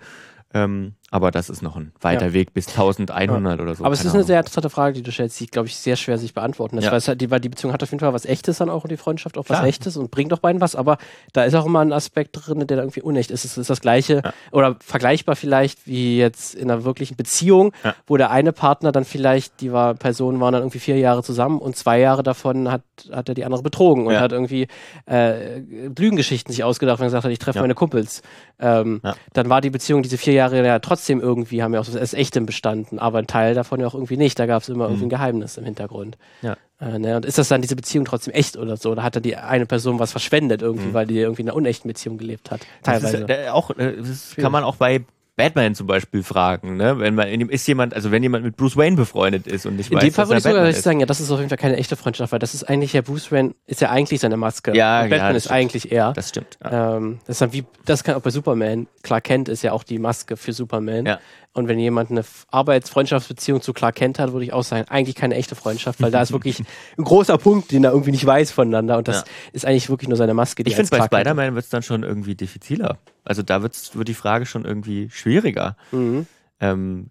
Ähm, 0.53 0.95
aber 1.13 1.29
das 1.29 1.49
ist 1.49 1.61
noch 1.61 1.75
ein 1.75 1.91
weiter 1.99 2.27
ja. 2.27 2.33
Weg 2.33 2.53
bis 2.53 2.69
1100 2.69 3.57
ja. 3.57 3.63
oder 3.63 3.75
so. 3.75 3.83
Aber 3.83 3.93
es 3.93 4.05
ist 4.05 4.13
eine 4.13 4.23
sehr 4.23 4.39
interessante 4.39 4.69
Frage, 4.69 4.95
die 4.95 5.03
du 5.03 5.11
stellst, 5.11 5.37
die, 5.41 5.47
glaube 5.47 5.67
ich, 5.67 5.75
sehr 5.75 5.97
schwer 5.97 6.17
sich 6.17 6.33
beantworten 6.33 6.77
lässt. 6.77 6.85
Ja. 6.85 6.93
Weil, 6.93 7.01
halt, 7.01 7.19
die, 7.19 7.29
weil 7.29 7.41
die 7.41 7.49
Beziehung 7.49 7.73
hat 7.73 7.83
auf 7.83 7.91
jeden 7.91 7.99
Fall 7.99 8.13
was 8.13 8.25
Echtes 8.25 8.59
dann 8.59 8.69
auch 8.69 8.83
und 8.83 8.91
die 8.91 8.97
Freundschaft 8.97 9.37
auch 9.37 9.43
Klar. 9.43 9.59
was 9.59 9.67
Echtes 9.67 9.97
und 9.97 10.09
bringt 10.09 10.33
auch 10.33 10.39
beiden 10.39 10.61
was. 10.61 10.73
Aber 10.73 10.97
da 11.33 11.43
ist 11.43 11.53
auch 11.53 11.65
immer 11.65 11.81
ein 11.81 11.91
Aspekt 11.91 12.29
drin, 12.33 12.65
der 12.65 12.77
da 12.77 12.83
irgendwie 12.83 13.01
unecht 13.01 13.29
ist. 13.29 13.43
Es 13.43 13.57
ist 13.57 13.69
das 13.69 13.81
Gleiche 13.81 14.21
oder 14.51 14.77
vergleichbar 14.79 15.35
vielleicht 15.35 15.85
wie 15.85 16.17
jetzt 16.17 16.55
in 16.55 16.71
einer 16.71 16.85
wirklichen 16.85 17.17
Beziehung, 17.17 17.73
wo 18.07 18.15
der 18.15 18.31
eine 18.31 18.53
Partner 18.53 18.93
dann 18.93 19.03
vielleicht, 19.03 19.59
die 19.59 19.73
war, 19.73 19.95
Personen 19.95 20.39
waren 20.39 20.53
dann 20.53 20.61
irgendwie 20.61 20.79
vier 20.79 20.97
Jahre 20.97 21.23
zusammen 21.23 21.59
und 21.59 21.75
zwei 21.75 21.99
Jahre 21.99 22.23
davon 22.23 22.71
hat, 22.71 22.83
hat 23.11 23.27
er 23.27 23.35
die 23.35 23.43
andere 23.43 23.63
betrogen 23.63 24.07
und 24.07 24.17
hat 24.17 24.31
irgendwie 24.31 24.67
äh, 25.09 25.59
Lügengeschichten 25.59 26.53
sich 26.53 26.63
ausgedacht, 26.63 26.99
wenn 26.99 27.05
er 27.05 27.09
gesagt 27.09 27.25
hat, 27.25 27.31
ich 27.31 27.39
treffe 27.39 27.59
meine 27.59 27.75
Kumpels. 27.75 28.21
Ähm, 28.59 29.01
Dann 29.33 29.49
war 29.49 29.59
die 29.59 29.71
Beziehung 29.71 30.03
diese 30.03 30.17
vier 30.17 30.33
Jahre 30.33 30.40
Jahre 30.41 30.65
ja 30.65 30.79
trotzdem 30.79 31.19
irgendwie, 31.19 31.61
haben 31.63 31.73
ja 31.73 31.79
auch 31.79 31.95
als 31.95 32.13
echtem 32.13 32.45
bestanden, 32.45 32.99
aber 32.99 33.19
ein 33.19 33.27
Teil 33.27 33.53
davon 33.53 33.79
ja 33.79 33.87
auch 33.87 33.93
irgendwie 33.93 34.17
nicht. 34.17 34.39
Da 34.39 34.45
gab 34.45 34.63
es 34.63 34.69
immer 34.69 34.85
mhm. 34.85 34.91
irgendwie 34.91 35.05
ein 35.05 35.09
Geheimnis 35.09 35.57
im 35.57 35.65
Hintergrund. 35.65 36.17
Ja. 36.41 36.57
Äh, 36.79 36.99
ne? 36.99 37.15
Und 37.15 37.25
ist 37.25 37.37
das 37.37 37.47
dann 37.47 37.61
diese 37.61 37.75
Beziehung 37.75 38.05
trotzdem 38.05 38.33
echt 38.33 38.57
oder 38.57 38.75
so? 38.75 38.91
Oder 38.91 39.03
hat 39.03 39.15
dann 39.15 39.23
die 39.23 39.35
eine 39.35 39.65
Person 39.65 39.99
was 39.99 40.11
verschwendet 40.11 40.61
irgendwie, 40.61 40.87
mhm. 40.87 40.93
weil 40.93 41.07
die 41.07 41.19
irgendwie 41.19 41.43
in 41.43 41.49
einer 41.49 41.55
unechten 41.55 41.87
Beziehung 41.87 42.17
gelebt 42.17 42.51
hat? 42.51 42.61
Teilweise. 42.83 43.25
Das 43.25 43.37
ist, 43.37 43.45
äh, 43.45 43.49
auch, 43.49 43.69
äh, 43.71 43.97
das 43.97 44.35
kann 44.35 44.51
man 44.51 44.63
auch 44.63 44.77
bei 44.77 45.05
Batman 45.37 45.75
zum 45.75 45.87
Beispiel 45.87 46.23
fragen, 46.23 46.75
ne? 46.75 46.99
Wenn 46.99 47.15
man 47.15 47.27
ist 47.27 47.65
jemand, 47.67 47.93
also 47.93 48.11
wenn 48.11 48.21
jemand 48.21 48.43
mit 48.43 48.57
Bruce 48.57 48.75
Wayne 48.75 48.95
befreundet 48.95 49.47
ist 49.47 49.65
und 49.65 49.77
nicht 49.77 49.89
In 49.89 49.97
weiß, 49.97 50.03
dem 50.03 50.13
Fall 50.13 50.27
würde 50.27 50.37
ich 50.37 50.43
sogar 50.43 50.69
ist. 50.69 50.83
sagen, 50.83 50.99
ja, 50.99 51.05
das 51.05 51.19
ist 51.19 51.31
auf 51.31 51.39
jeden 51.39 51.49
Fall 51.49 51.57
keine 51.57 51.77
echte 51.77 51.95
Freundschaft, 51.95 52.31
weil 52.31 52.39
das 52.39 52.53
ist 52.53 52.65
eigentlich 52.65 52.93
ja 52.93 53.01
Bruce 53.01 53.31
Wayne 53.31 53.55
ist 53.65 53.81
ja 53.81 53.89
eigentlich 53.89 54.19
seine 54.19 54.37
Maske. 54.37 54.75
Ja, 54.75 55.03
und 55.03 55.09
Batman 55.09 55.31
ja, 55.31 55.37
ist 55.37 55.43
stimmt. 55.45 55.55
eigentlich 55.55 55.91
er. 55.91 56.13
Das 56.13 56.29
stimmt. 56.29 56.57
Ja. 56.63 56.97
Ähm, 56.97 57.19
das 57.25 57.35
ist 57.35 57.41
dann 57.41 57.53
wie, 57.53 57.63
das 57.85 58.03
kann 58.03 58.15
auch 58.15 58.21
bei 58.21 58.29
Superman. 58.29 58.87
Clark 59.03 59.23
Kent 59.23 59.49
ist 59.49 59.61
ja 59.61 59.71
auch 59.71 59.83
die 59.83 59.99
Maske 59.99 60.35
für 60.35 60.53
Superman. 60.53 61.05
Ja. 61.05 61.19
Und 61.53 61.67
wenn 61.67 61.79
jemand 61.79 62.11
eine 62.11 62.23
Arbeits-Freundschaftsbeziehung 62.49 63.61
zu 63.61 63.73
Clark 63.73 63.95
Kent 63.95 64.19
hat, 64.19 64.31
würde 64.31 64.45
ich 64.45 64.53
auch 64.53 64.63
sagen, 64.63 64.87
eigentlich 64.87 65.15
keine 65.15 65.35
echte 65.35 65.55
Freundschaft, 65.55 66.01
weil 66.01 66.09
da 66.09 66.21
ist 66.21 66.31
wirklich 66.31 66.59
ein 66.97 67.03
großer 67.03 67.37
Punkt, 67.37 67.71
den 67.71 67.83
er 67.83 67.91
irgendwie 67.91 68.11
nicht 68.11 68.25
weiß 68.25 68.51
voneinander. 68.51 68.97
Und 68.97 69.09
das 69.09 69.17
ja. 69.17 69.23
ist 69.51 69.65
eigentlich 69.65 69.89
wirklich 69.89 70.07
nur 70.07 70.17
seine 70.17 70.33
Maske. 70.33 70.63
Die 70.63 70.69
ich 70.69 70.77
finde, 70.77 70.89
bei 70.91 71.05
Spider-Man 71.05 71.53
wird 71.55 71.65
es 71.65 71.69
dann 71.69 71.83
schon 71.83 72.03
irgendwie 72.03 72.35
diffiziler. 72.35 72.99
Also 73.25 73.43
da 73.43 73.61
wird's, 73.61 73.97
wird 73.97 74.07
die 74.07 74.13
Frage 74.13 74.45
schon 74.45 74.63
irgendwie 74.63 75.09
schwieriger. 75.09 75.75
Mhm. 75.91 76.25
Ähm, 76.61 77.09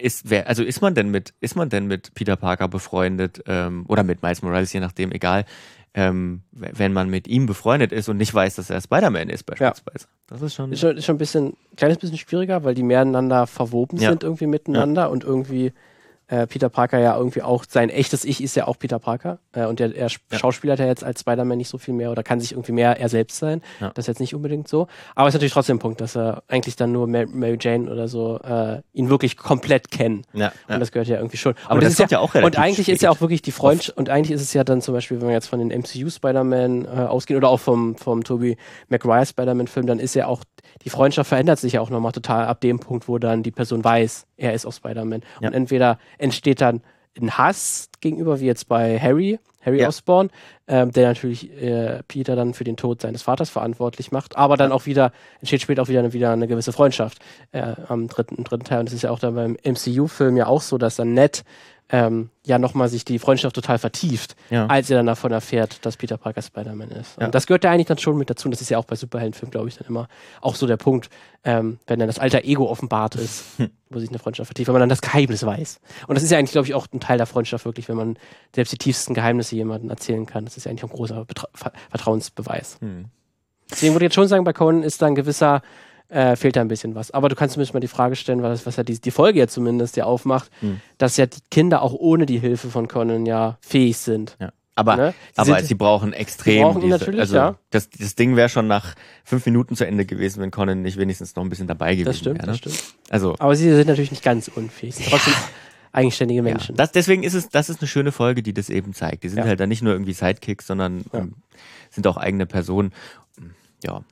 ist, 0.00 0.28
wer, 0.28 0.48
also 0.48 0.64
ist 0.64 0.80
man 0.80 0.94
denn 0.94 1.10
mit, 1.10 1.34
ist 1.40 1.54
man 1.54 1.68
denn 1.68 1.86
mit 1.86 2.14
Peter 2.14 2.36
Parker 2.36 2.66
befreundet 2.66 3.42
ähm, 3.46 3.84
oder 3.88 4.02
mit 4.02 4.22
Miles 4.22 4.42
Morales, 4.42 4.72
je 4.72 4.80
nachdem, 4.80 5.12
egal, 5.12 5.44
ähm, 5.98 6.42
wenn 6.52 6.92
man 6.92 7.10
mit 7.10 7.26
ihm 7.26 7.46
befreundet 7.46 7.90
ist 7.90 8.08
und 8.08 8.18
nicht 8.18 8.32
weiß, 8.32 8.54
dass 8.54 8.70
er 8.70 8.80
Spider-Man 8.80 9.28
ist, 9.28 9.42
beispielsweise. 9.44 10.04
Ja. 10.04 10.10
Das 10.28 10.42
ist 10.42 10.54
schon, 10.54 10.70
ist 10.70 10.78
schon, 10.78 10.96
ist 10.96 11.04
schon 11.04 11.16
ein 11.16 11.18
bisschen, 11.18 11.56
kleines 11.76 11.98
bisschen 11.98 12.18
schwieriger, 12.18 12.62
weil 12.62 12.76
die 12.76 12.84
miteinander 12.84 13.48
verwoben 13.48 13.98
ja. 13.98 14.10
sind 14.10 14.22
irgendwie 14.22 14.46
miteinander 14.46 15.02
ja. 15.02 15.06
und 15.08 15.24
irgendwie 15.24 15.72
äh, 16.28 16.46
Peter 16.46 16.68
Parker 16.68 16.98
ja 16.98 17.16
irgendwie 17.16 17.42
auch 17.42 17.64
sein 17.68 17.90
echtes 17.90 18.24
Ich 18.24 18.42
ist 18.42 18.54
ja 18.54 18.66
auch 18.66 18.78
Peter 18.78 18.98
Parker. 18.98 19.38
Äh, 19.52 19.66
und 19.66 19.80
der, 19.80 19.94
er 19.96 20.08
ja. 20.08 20.38
schauspielert 20.38 20.78
ja 20.78 20.86
jetzt 20.86 21.02
als 21.02 21.20
Spider-Man 21.20 21.58
nicht 21.58 21.68
so 21.68 21.78
viel 21.78 21.94
mehr 21.94 22.10
oder 22.10 22.22
kann 22.22 22.38
sich 22.40 22.52
irgendwie 22.52 22.72
mehr 22.72 23.00
er 23.00 23.08
selbst 23.08 23.38
sein. 23.38 23.62
Ja. 23.80 23.90
Das 23.94 24.04
ist 24.04 24.08
jetzt 24.08 24.20
nicht 24.20 24.34
unbedingt 24.34 24.68
so. 24.68 24.86
Aber 25.14 25.28
es 25.28 25.34
ist 25.34 25.38
natürlich 25.38 25.54
trotzdem 25.54 25.76
ein 25.76 25.80
Punkt, 25.80 26.00
dass 26.00 26.16
er 26.16 26.42
eigentlich 26.48 26.76
dann 26.76 26.92
nur 26.92 27.06
Mary 27.06 27.58
Jane 27.60 27.90
oder 27.90 28.08
so 28.08 28.38
äh, 28.40 28.82
ihn 28.92 29.08
wirklich 29.08 29.36
komplett 29.36 29.90
kennen. 29.90 30.22
Ja, 30.32 30.52
und 30.68 30.80
das 30.80 30.92
gehört 30.92 31.08
ja 31.08 31.16
irgendwie 31.16 31.38
schon. 31.38 31.54
Aber 31.64 31.76
und 31.76 31.84
das, 31.84 31.96
das 31.96 32.04
ist 32.04 32.12
ja, 32.12 32.18
auch 32.18 32.34
Und 32.34 32.58
eigentlich 32.58 32.88
ist 32.88 33.02
ja 33.02 33.10
auch 33.10 33.20
wirklich 33.20 33.42
die 33.42 33.52
Freundschaft, 33.52 33.96
und 33.96 34.10
eigentlich 34.10 34.32
ist 34.32 34.42
es 34.42 34.52
ja 34.52 34.64
dann 34.64 34.82
zum 34.82 34.94
Beispiel, 34.94 35.20
wenn 35.20 35.28
wir 35.28 35.34
jetzt 35.34 35.48
von 35.48 35.58
den 35.58 35.68
MCU 35.68 36.10
Spider-Man 36.10 36.84
äh, 36.84 36.88
ausgehen 36.88 37.38
oder 37.38 37.48
auch 37.48 37.60
vom, 37.60 37.96
vom 37.96 38.22
Tobey 38.22 38.56
Maguire 38.88 39.24
Spider-Man-Film, 39.24 39.86
dann 39.86 39.98
ist 39.98 40.14
ja 40.14 40.26
auch 40.26 40.44
die 40.84 40.90
Freundschaft 40.90 41.28
verändert 41.28 41.58
sich 41.58 41.74
ja 41.74 41.80
auch 41.80 41.90
nochmal 41.90 42.12
total 42.12 42.46
ab 42.46 42.60
dem 42.60 42.78
Punkt, 42.78 43.08
wo 43.08 43.18
dann 43.18 43.42
die 43.42 43.50
Person 43.50 43.82
weiß, 43.82 44.26
er 44.36 44.54
ist 44.54 44.66
auch 44.66 44.72
Spider-Man. 44.72 45.22
Ja. 45.40 45.48
Und 45.48 45.54
entweder 45.54 45.98
entsteht 46.18 46.60
dann 46.60 46.82
ein 47.20 47.36
Hass 47.36 47.90
gegenüber, 48.00 48.40
wie 48.40 48.46
jetzt 48.46 48.68
bei 48.68 48.98
Harry, 48.98 49.38
Harry 49.60 49.80
ja. 49.80 49.88
Osborn, 49.88 50.30
ähm, 50.68 50.92
der 50.92 51.08
natürlich 51.08 51.50
äh, 51.60 52.02
Peter 52.06 52.36
dann 52.36 52.54
für 52.54 52.64
den 52.64 52.76
Tod 52.76 53.00
seines 53.00 53.22
Vaters 53.22 53.50
verantwortlich 53.50 54.12
macht, 54.12 54.36
aber 54.36 54.56
dann 54.56 54.72
auch 54.72 54.86
wieder, 54.86 55.12
entsteht 55.40 55.62
später 55.62 55.82
auch 55.82 55.88
wieder 55.88 56.00
eine, 56.00 56.12
wieder 56.12 56.30
eine 56.30 56.46
gewisse 56.46 56.72
Freundschaft 56.72 57.18
äh, 57.52 57.74
am 57.88 58.08
dritten, 58.08 58.36
im 58.36 58.44
dritten 58.44 58.64
Teil. 58.64 58.80
Und 58.80 58.86
das 58.86 58.94
ist 58.94 59.02
ja 59.02 59.10
auch 59.10 59.18
dann 59.18 59.34
beim 59.34 59.56
MCU-Film 59.64 60.36
ja 60.36 60.46
auch 60.46 60.62
so, 60.62 60.78
dass 60.78 60.96
dann 60.96 61.12
Ned 61.12 61.44
ähm, 61.90 62.30
ja 62.44 62.58
nochmal 62.58 62.88
sich 62.88 63.04
die 63.04 63.18
Freundschaft 63.18 63.54
total 63.54 63.78
vertieft, 63.78 64.36
ja. 64.50 64.66
als 64.66 64.90
er 64.90 64.98
dann 64.98 65.06
davon 65.06 65.32
erfährt, 65.32 65.84
dass 65.86 65.96
Peter 65.96 66.16
Parker 66.16 66.42
Spider-Man 66.42 66.90
ist. 66.90 67.18
Ja. 67.18 67.26
Und 67.26 67.34
das 67.34 67.46
gehört 67.46 67.64
ja 67.64 67.70
eigentlich 67.70 67.86
dann 67.86 67.98
schon 67.98 68.18
mit 68.18 68.28
dazu. 68.28 68.48
Und 68.48 68.52
das 68.52 68.60
ist 68.60 68.68
ja 68.68 68.78
auch 68.78 68.84
bei 68.84 68.96
Superheldenfilmen, 68.96 69.50
glaube 69.50 69.68
ich, 69.68 69.76
dann 69.76 69.88
immer 69.88 70.08
auch 70.40 70.54
so 70.54 70.66
der 70.66 70.76
Punkt, 70.76 71.08
ähm, 71.44 71.78
wenn 71.86 71.98
dann 71.98 72.08
das 72.08 72.18
alter 72.18 72.44
Ego 72.44 72.68
offenbart 72.68 73.14
ist, 73.14 73.44
hm. 73.56 73.70
wo 73.88 73.98
sich 73.98 74.10
eine 74.10 74.18
Freundschaft 74.18 74.48
vertieft, 74.48 74.68
wenn 74.68 74.74
man 74.74 74.80
dann 74.80 74.88
das 74.88 75.00
Geheimnis 75.00 75.44
weiß. 75.44 75.80
Und 76.06 76.14
das 76.14 76.22
ist 76.22 76.30
ja 76.30 76.38
eigentlich, 76.38 76.52
glaube 76.52 76.66
ich, 76.66 76.74
auch 76.74 76.86
ein 76.92 77.00
Teil 77.00 77.16
der 77.16 77.26
Freundschaft 77.26 77.64
wirklich, 77.64 77.88
wenn 77.88 77.96
man 77.96 78.18
selbst 78.54 78.72
die 78.72 78.78
tiefsten 78.78 79.14
Geheimnisse 79.14 79.56
jemandem 79.56 79.90
erzählen 79.90 80.26
kann. 80.26 80.44
Das 80.44 80.56
ist 80.56 80.64
ja 80.64 80.70
eigentlich 80.70 80.84
auch 80.84 80.90
ein 80.90 80.96
großer 80.96 81.24
Betra 81.24 81.48
Vertrauensbeweis. 81.90 82.78
Hm. 82.80 83.06
Deswegen 83.70 83.94
würde 83.94 84.04
ich 84.04 84.08
jetzt 84.08 84.14
schon 84.14 84.28
sagen, 84.28 84.44
bei 84.44 84.52
Conan 84.52 84.82
ist 84.82 85.02
da 85.02 85.06
ein 85.06 85.14
gewisser 85.14 85.62
äh, 86.08 86.36
fehlt 86.36 86.56
da 86.56 86.60
ein 86.60 86.68
bisschen 86.68 86.94
was. 86.94 87.10
Aber 87.10 87.28
du 87.28 87.34
kannst 87.34 87.54
zumindest 87.54 87.74
mal 87.74 87.80
die 87.80 87.88
Frage 87.88 88.16
stellen, 88.16 88.42
was, 88.42 88.66
was 88.66 88.76
ja 88.76 88.82
die, 88.82 89.00
die 89.00 89.10
Folge 89.10 89.38
jetzt 89.38 89.54
zumindest 89.54 89.96
ja 89.96 90.04
aufmacht, 90.04 90.50
hm. 90.60 90.80
dass 90.96 91.16
ja 91.16 91.26
die 91.26 91.40
Kinder 91.50 91.82
auch 91.82 91.92
ohne 91.92 92.26
die 92.26 92.38
Hilfe 92.38 92.68
von 92.68 92.88
Conan 92.88 93.26
ja 93.26 93.58
fähig 93.60 93.98
sind. 93.98 94.36
Ja. 94.40 94.50
Aber, 94.74 94.96
ne? 94.96 95.14
sie, 95.32 95.40
aber 95.40 95.62
sie 95.64 95.74
brauchen 95.74 96.12
extrem. 96.12 96.54
Sie 96.54 96.62
brauchen 96.62 96.80
diese, 96.82 96.98
natürlich, 96.98 97.20
also 97.20 97.34
ja. 97.34 97.56
das, 97.70 97.90
das 97.90 98.14
Ding 98.14 98.36
wäre 98.36 98.48
schon 98.48 98.68
nach 98.68 98.94
fünf 99.24 99.44
Minuten 99.44 99.74
zu 99.74 99.84
Ende 99.84 100.06
gewesen, 100.06 100.40
wenn 100.40 100.52
Conan 100.52 100.82
nicht 100.82 100.96
wenigstens 100.96 101.34
noch 101.34 101.42
ein 101.42 101.48
bisschen 101.48 101.66
dabei 101.66 101.96
gewesen 101.96 102.06
wäre. 102.06 102.10
Das 102.10 102.18
stimmt, 102.18 102.38
wär, 102.38 102.46
ne? 102.46 102.52
das 102.52 102.58
stimmt. 102.58 102.94
Also, 103.10 103.34
aber 103.40 103.56
sie 103.56 103.74
sind 103.74 103.88
natürlich 103.88 104.12
nicht 104.12 104.22
ganz 104.22 104.46
unfähig. 104.46 104.94
Sie 104.94 105.02
sind 105.02 105.10
trotzdem 105.10 105.32
ja. 105.32 105.40
eigenständige 105.90 106.42
Menschen. 106.42 106.76
Ja. 106.76 106.76
Das, 106.76 106.92
deswegen 106.92 107.24
ist 107.24 107.34
es, 107.34 107.48
das 107.48 107.70
ist 107.70 107.80
eine 107.80 107.88
schöne 107.88 108.12
Folge, 108.12 108.44
die 108.44 108.54
das 108.54 108.70
eben 108.70 108.94
zeigt. 108.94 109.24
Die 109.24 109.28
sind 109.28 109.42
halt 109.42 109.58
dann 109.58 109.68
nicht 109.68 109.82
nur 109.82 109.94
irgendwie 109.94 110.12
Sidekicks, 110.12 110.68
sondern 110.68 111.04
ähm, 111.12 111.34
sind 111.90 112.06
auch 112.06 112.16
eigene 112.16 112.46
Personen. 112.46 112.92
Ja. 113.82 114.04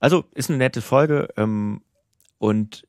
Also 0.00 0.24
ist 0.34 0.50
eine 0.50 0.58
nette 0.58 0.80
Folge. 0.82 1.28
Ähm, 1.36 1.82
und 2.38 2.86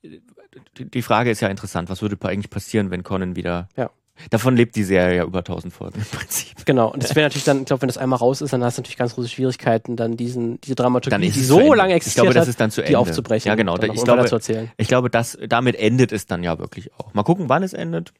die 0.77 1.01
Frage 1.01 1.29
ist 1.29 1.41
ja 1.41 1.49
interessant, 1.49 1.89
was 1.89 2.01
würde 2.01 2.17
eigentlich 2.27 2.49
passieren, 2.49 2.89
wenn 2.89 3.03
Conan 3.03 3.35
wieder. 3.35 3.67
Ja. 3.77 3.91
Davon 4.29 4.55
lebt 4.55 4.75
die 4.75 4.83
Serie 4.83 5.17
ja 5.17 5.23
über 5.23 5.39
1000 5.39 5.73
Folgen 5.73 5.99
im 5.99 6.05
Prinzip. 6.05 6.65
Genau, 6.65 6.91
und 6.91 7.01
das 7.03 7.15
wäre 7.15 7.25
natürlich 7.25 7.45
dann, 7.45 7.59
ich 7.61 7.65
glaube, 7.65 7.81
wenn 7.81 7.87
das 7.87 7.97
einmal 7.97 8.19
raus 8.19 8.41
ist, 8.41 8.53
dann 8.53 8.63
hast 8.63 8.77
du 8.77 8.81
natürlich 8.81 8.97
ganz 8.97 9.15
große 9.15 9.29
Schwierigkeiten, 9.29 9.95
dann 9.95 10.15
diesen, 10.15 10.61
diese 10.61 10.75
Dramaturgie, 10.75 11.29
die 11.31 11.39
so 11.43 11.73
lange 11.73 11.91
Ich 11.91 11.97
existiert 11.97 12.25
glaube, 12.25 12.33
das 12.35 12.41
hat, 12.43 12.49
ist 12.49 12.59
dann 12.59 12.71
zu 12.71 12.81
die 12.81 12.87
Ende. 12.87 12.99
aufzubrechen. 12.99 13.49
Ja, 13.49 13.55
genau. 13.55 13.77
Ich 13.77 14.03
glaube, 14.03 14.25
zu 14.25 14.35
erzählen. 14.35 14.69
ich 14.77 14.87
glaube, 14.87 15.09
das, 15.09 15.37
damit 15.47 15.75
endet 15.75 16.11
es 16.11 16.27
dann 16.27 16.43
ja 16.43 16.59
wirklich 16.59 16.93
auch. 16.93 17.13
Mal 17.13 17.23
gucken, 17.23 17.49
wann 17.49 17.63
es 17.63 17.73
endet. 17.73 18.13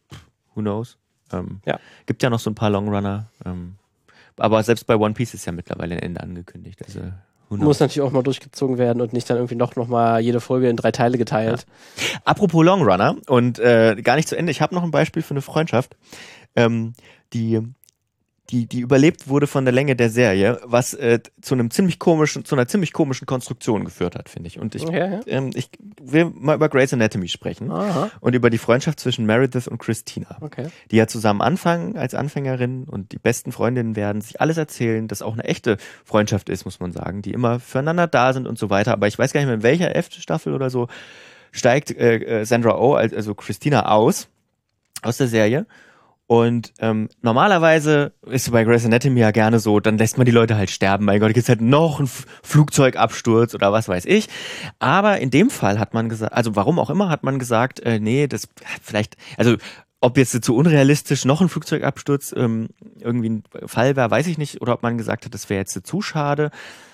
Who 0.55 0.61
knows? 0.61 0.97
Ähm, 1.31 1.61
Ja. 1.65 1.79
Gibt 2.07 2.23
ja 2.23 2.29
noch 2.29 2.39
so 2.39 2.49
ein 2.49 2.55
paar 2.55 2.69
Longrunner. 2.71 3.29
Ähm, 3.45 3.75
aber 4.37 4.63
selbst 4.63 4.87
bei 4.87 4.95
One 4.95 5.13
Piece 5.13 5.33
ist 5.35 5.45
ja 5.45 5.51
mittlerweile 5.51 5.95
ein 5.95 6.01
Ende 6.01 6.21
angekündigt. 6.21 6.81
Also? 6.83 7.01
Muss 7.60 7.80
natürlich 7.80 8.02
auch 8.02 8.12
mal 8.12 8.24
durchgezogen 8.24 8.78
werden 8.78 9.02
und 9.02 9.14
nicht 9.14 9.30
dann 9.30 9.38
irgendwie 9.38 9.56
noch, 9.56 9.76
noch 9.76 9.88
mal 9.88 10.22
jede 10.22 10.39
Folge 10.39 10.70
in 10.70 10.78
drei 10.78 10.91
Teile 10.91 11.18
geteilt. 11.18 11.66
Apropos 12.24 12.64
Longrunner 12.64 13.18
und 13.28 13.60
äh, 13.60 13.95
gar 14.02 14.16
nicht 14.16 14.30
zu 14.30 14.38
Ende. 14.38 14.52
Ich 14.52 14.62
habe 14.62 14.74
noch 14.74 14.84
ein 14.84 14.91
Beispiel 14.91 15.22
für 15.22 15.32
eine 15.32 15.41
Freundschaft, 15.41 15.97
ähm, 16.56 16.93
die, 17.34 17.60
die, 18.49 18.65
die 18.65 18.79
überlebt 18.81 19.29
wurde 19.29 19.47
von 19.47 19.63
der 19.63 19.71
Länge 19.73 19.95
der 19.95 20.09
Serie, 20.09 20.59
was 20.65 20.93
äh, 20.93 21.19
zu 21.41 21.53
einem 21.53 21.71
ziemlich 21.71 21.99
komischen, 21.99 22.43
zu 22.43 22.55
einer 22.55 22.67
ziemlich 22.67 22.91
komischen 22.91 23.25
Konstruktion 23.25 23.85
geführt 23.85 24.15
hat, 24.15 24.27
finde 24.27 24.47
ich. 24.47 24.59
Und 24.59 24.75
ich, 24.75 24.83
Okay, 24.85 24.97
ja. 24.99 25.19
ähm, 25.27 25.51
ich 25.53 25.69
will 26.01 26.25
mal 26.35 26.55
über 26.55 26.67
Grey's 26.67 26.91
Anatomy 26.91 27.29
sprechen 27.29 27.71
Aha. 27.71 28.09
und 28.19 28.33
über 28.35 28.49
die 28.49 28.57
Freundschaft 28.57 28.99
zwischen 28.99 29.25
Meredith 29.25 29.67
und 29.69 29.77
Christina, 29.77 30.37
Okay. 30.41 30.67
die 30.89 30.97
ja 30.97 31.07
zusammen 31.07 31.41
anfangen 31.41 31.95
als 31.95 32.13
Anfängerinnen 32.13 32.85
und 32.85 33.13
die 33.13 33.19
besten 33.19 33.53
Freundinnen 33.53 33.95
werden, 33.95 34.21
sich 34.21 34.41
alles 34.41 34.57
erzählen, 34.57 35.07
das 35.07 35.21
auch 35.21 35.33
eine 35.33 35.45
echte 35.45 35.77
Freundschaft 36.03 36.49
ist, 36.49 36.65
muss 36.65 36.81
man 36.81 36.91
sagen, 36.91 37.21
die 37.21 37.31
immer 37.31 37.59
füreinander 37.61 38.07
da 38.07 38.33
sind 38.33 38.47
und 38.47 38.57
so 38.59 38.69
weiter. 38.69 38.91
Aber 38.91 39.07
ich 39.07 39.17
weiß 39.17 39.31
gar 39.31 39.39
nicht 39.39 39.47
mehr, 39.47 39.55
in 39.55 39.63
welcher 39.63 39.95
F-Staffel 39.95 40.53
oder 40.53 40.69
so 40.69 40.87
steigt 41.53 41.91
äh, 41.91 42.41
äh, 42.41 42.45
Sandra 42.45 42.77
Oh, 42.77 42.95
als- 42.95 43.13
also 43.13 43.33
Christina, 43.33 43.85
aus 43.91 44.27
aus 45.03 45.17
der 45.17 45.27
Serie. 45.27 45.65
Und 46.32 46.71
ähm, 46.79 47.09
normalerweise 47.21 48.13
ist 48.25 48.49
bei 48.53 48.63
Grey's 48.63 48.86
Anatomy 48.86 49.19
ja 49.19 49.32
gerne 49.32 49.59
so, 49.59 49.82
dann 49.82 49.97
lässt 49.97 50.17
man 50.17 50.23
die 50.23 50.32
Leute 50.32 50.55
halt 50.55 50.69
sterben. 50.69 51.03
Mein 51.03 51.19
Gott, 51.19 51.34
gibt's 51.34 51.49
halt 51.49 51.59
noch 51.59 51.99
einen 51.99 52.05
F 52.05 52.25
Flugzeugabsturz 52.41 53.53
oder 53.53 53.73
was 53.73 53.89
weiß 53.89 54.05
ich. 54.05 54.29
Aber 54.79 55.19
in 55.19 55.29
dem 55.29 55.49
Fall 55.49 55.77
hat 55.77 55.93
man 55.93 56.07
gesagt, 56.07 56.32
also 56.32 56.55
warum 56.55 56.79
auch 56.79 56.89
immer, 56.89 57.09
hat 57.09 57.23
man 57.23 57.38
gesagt, 57.38 57.82
äh, 57.82 57.99
nee, 57.99 58.27
das 58.27 58.47
vielleicht, 58.82 59.17
also 59.36 59.57
ob 59.99 60.17
jetzt 60.17 60.41
zu 60.41 60.55
unrealistisch 60.55 61.25
noch 61.25 61.41
ein 61.41 61.49
Flugzeugabsturz 61.49 62.34
ähm, 62.38 62.69
irgendwie 63.01 63.29
ein 63.32 63.43
Fall 63.65 63.97
wäre, 63.97 64.09
weiß 64.09 64.27
ich 64.27 64.38
nicht. 64.38 64.61
Oder 64.61 64.75
ob 64.75 64.84
man 64.84 64.97
gesagt 64.97 65.25
hat, 65.25 65.34
das 65.34 65.49
wäre 65.49 65.59
jetzt 65.59 65.86
zu 65.86 66.01
schade. 66.01 66.51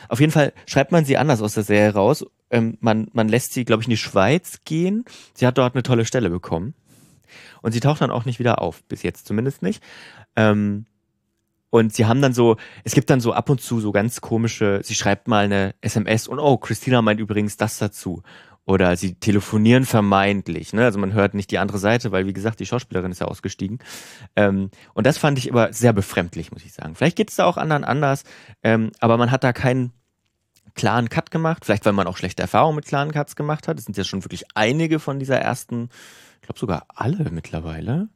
Auf 0.10 0.20
jeden 0.20 0.32
Fall 0.32 0.52
schreibt 0.66 0.92
man 0.92 1.06
sie 1.06 1.16
anders 1.16 1.44
aus 1.44 1.54
der 1.54 1.62
Serie 1.62 1.94
raus. 1.94 2.26
Ähm, 2.50 2.80
man, 2.80 3.08
man 3.14 3.30
lässt 3.30 3.54
sie, 3.54 3.66
glaube 3.66 3.84
ich, 3.84 3.88
in 3.88 3.92
die 3.92 3.98
Schweiz 3.98 4.62
gehen. 4.66 5.06
Sie 5.36 5.46
hat 5.46 5.60
dort 5.60 5.76
eine 5.76 5.84
tolle 5.84 6.06
Stelle 6.06 6.32
bekommen. 6.32 6.74
Und 7.62 7.72
sie 7.72 7.80
taucht 7.80 8.02
dann 8.02 8.12
auch 8.12 8.26
nicht 8.26 8.40
wieder 8.40 8.62
auf, 8.62 8.84
bis 8.86 9.04
jetzt 9.04 9.28
zumindest 9.28 9.62
nicht. 9.62 9.84
Ähm, 10.36 10.86
und 11.70 11.94
sie 11.94 12.06
haben 12.06 12.22
dann 12.22 12.34
so, 12.34 12.56
es 12.84 12.94
gibt 12.94 13.10
dann 13.10 13.20
so 13.20 13.34
ab 13.34 13.50
und 13.50 13.62
zu 13.62 13.80
so 13.80 13.92
ganz 13.92 14.22
komische, 14.22 14.80
sie 14.84 14.96
schreibt 14.96 15.28
mal 15.28 15.46
eine 15.46 15.76
SMS 15.82 16.28
und 16.28 16.40
oh, 16.40 16.58
Christina 16.58 17.02
meint 17.02 17.20
übrigens 17.20 17.58
das 17.58 17.78
dazu. 17.78 18.24
Oder 18.66 18.98
sie 18.98 19.16
telefonieren 19.16 19.86
vermeintlich, 19.86 20.74
ne? 20.74 20.84
Also 20.84 21.00
man 21.00 21.14
hört 21.14 21.34
nicht 21.34 21.52
die 21.52 21.58
andere 21.58 21.78
Seite, 21.78 22.12
weil 22.12 22.28
wie 22.28 22.34
gesagt, 22.34 22.60
die 22.60 22.66
Schauspielerin 22.66 23.14
ist 23.14 23.20
ja 23.20 23.28
ausgestiegen. 23.28 23.80
Ähm, 24.36 24.72
und 24.94 25.08
das 25.08 25.18
fand 25.18 25.38
ich 25.38 25.50
aber 25.50 25.72
sehr 25.72 25.94
befremdlich, 25.94 26.52
muss 26.52 26.66
ich 26.66 26.74
sagen. 26.74 26.94
Vielleicht 26.94 27.16
geht's 27.16 27.38
da 27.38 27.46
auch 27.46 27.56
anderen 27.56 27.86
anders, 27.86 28.26
ähm, 28.64 28.92
aber 29.00 29.16
man 29.16 29.32
hat 29.32 29.46
da 29.46 29.54
keinen 29.54 29.94
klaren 30.76 31.10
Cut 31.10 31.32
gemacht. 31.32 31.64
Vielleicht, 31.66 31.86
weil 31.86 31.94
man 31.94 32.08
auch 32.08 32.18
schlechte 32.18 32.42
Erfahrungen 32.42 32.76
mit 32.76 32.86
klaren 32.86 33.12
Cuts 33.12 33.38
gemacht 33.38 33.68
hat. 33.70 33.80
Es 33.80 33.86
sind 33.86 33.96
ja 33.98 34.04
schon 34.04 34.26
wirklich 34.26 34.46
einige 34.54 35.00
von 35.00 35.18
dieser 35.18 35.40
ersten, 35.40 35.90
ich 36.42 36.48
glaube 36.48 36.60
sogar 36.60 36.86
alle 36.94 37.30
mittlerweile. 37.32 38.10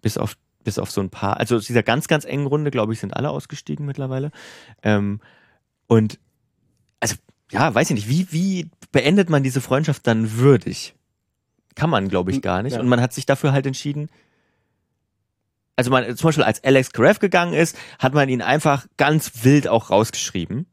Bis 0.00 0.16
auf, 0.16 0.36
bis 0.64 0.78
auf 0.78 0.90
so 0.90 1.00
ein 1.00 1.10
paar. 1.10 1.38
Also 1.38 1.56
aus 1.56 1.66
dieser 1.66 1.82
ganz, 1.82 2.08
ganz 2.08 2.24
engen 2.24 2.46
Runde, 2.46 2.70
glaube 2.70 2.92
ich, 2.92 3.00
sind 3.00 3.16
alle 3.16 3.30
ausgestiegen 3.30 3.84
mittlerweile. 3.84 4.30
Ähm, 4.82 5.20
und 5.86 6.18
also, 7.00 7.16
ja, 7.50 7.74
weiß 7.74 7.90
ich 7.90 7.94
nicht, 7.96 8.08
wie, 8.08 8.32
wie 8.32 8.70
beendet 8.92 9.30
man 9.30 9.42
diese 9.42 9.60
Freundschaft 9.60 10.06
dann 10.06 10.36
würdig? 10.36 10.94
Kann 11.74 11.90
man, 11.90 12.08
glaube 12.08 12.30
ich, 12.30 12.42
gar 12.42 12.62
nicht. 12.62 12.74
Ja. 12.74 12.80
Und 12.80 12.88
man 12.88 13.00
hat 13.00 13.12
sich 13.12 13.26
dafür 13.26 13.52
halt 13.52 13.66
entschieden, 13.66 14.08
also 15.78 15.92
man, 15.92 16.16
zum 16.16 16.28
Beispiel 16.28 16.42
als 16.42 16.62
Alex 16.64 16.90
Karev 16.90 17.20
gegangen 17.20 17.54
ist, 17.54 17.78
hat 18.00 18.12
man 18.12 18.28
ihn 18.28 18.42
einfach 18.42 18.88
ganz 18.96 19.44
wild 19.44 19.68
auch 19.68 19.90
rausgeschrieben. 19.90 20.66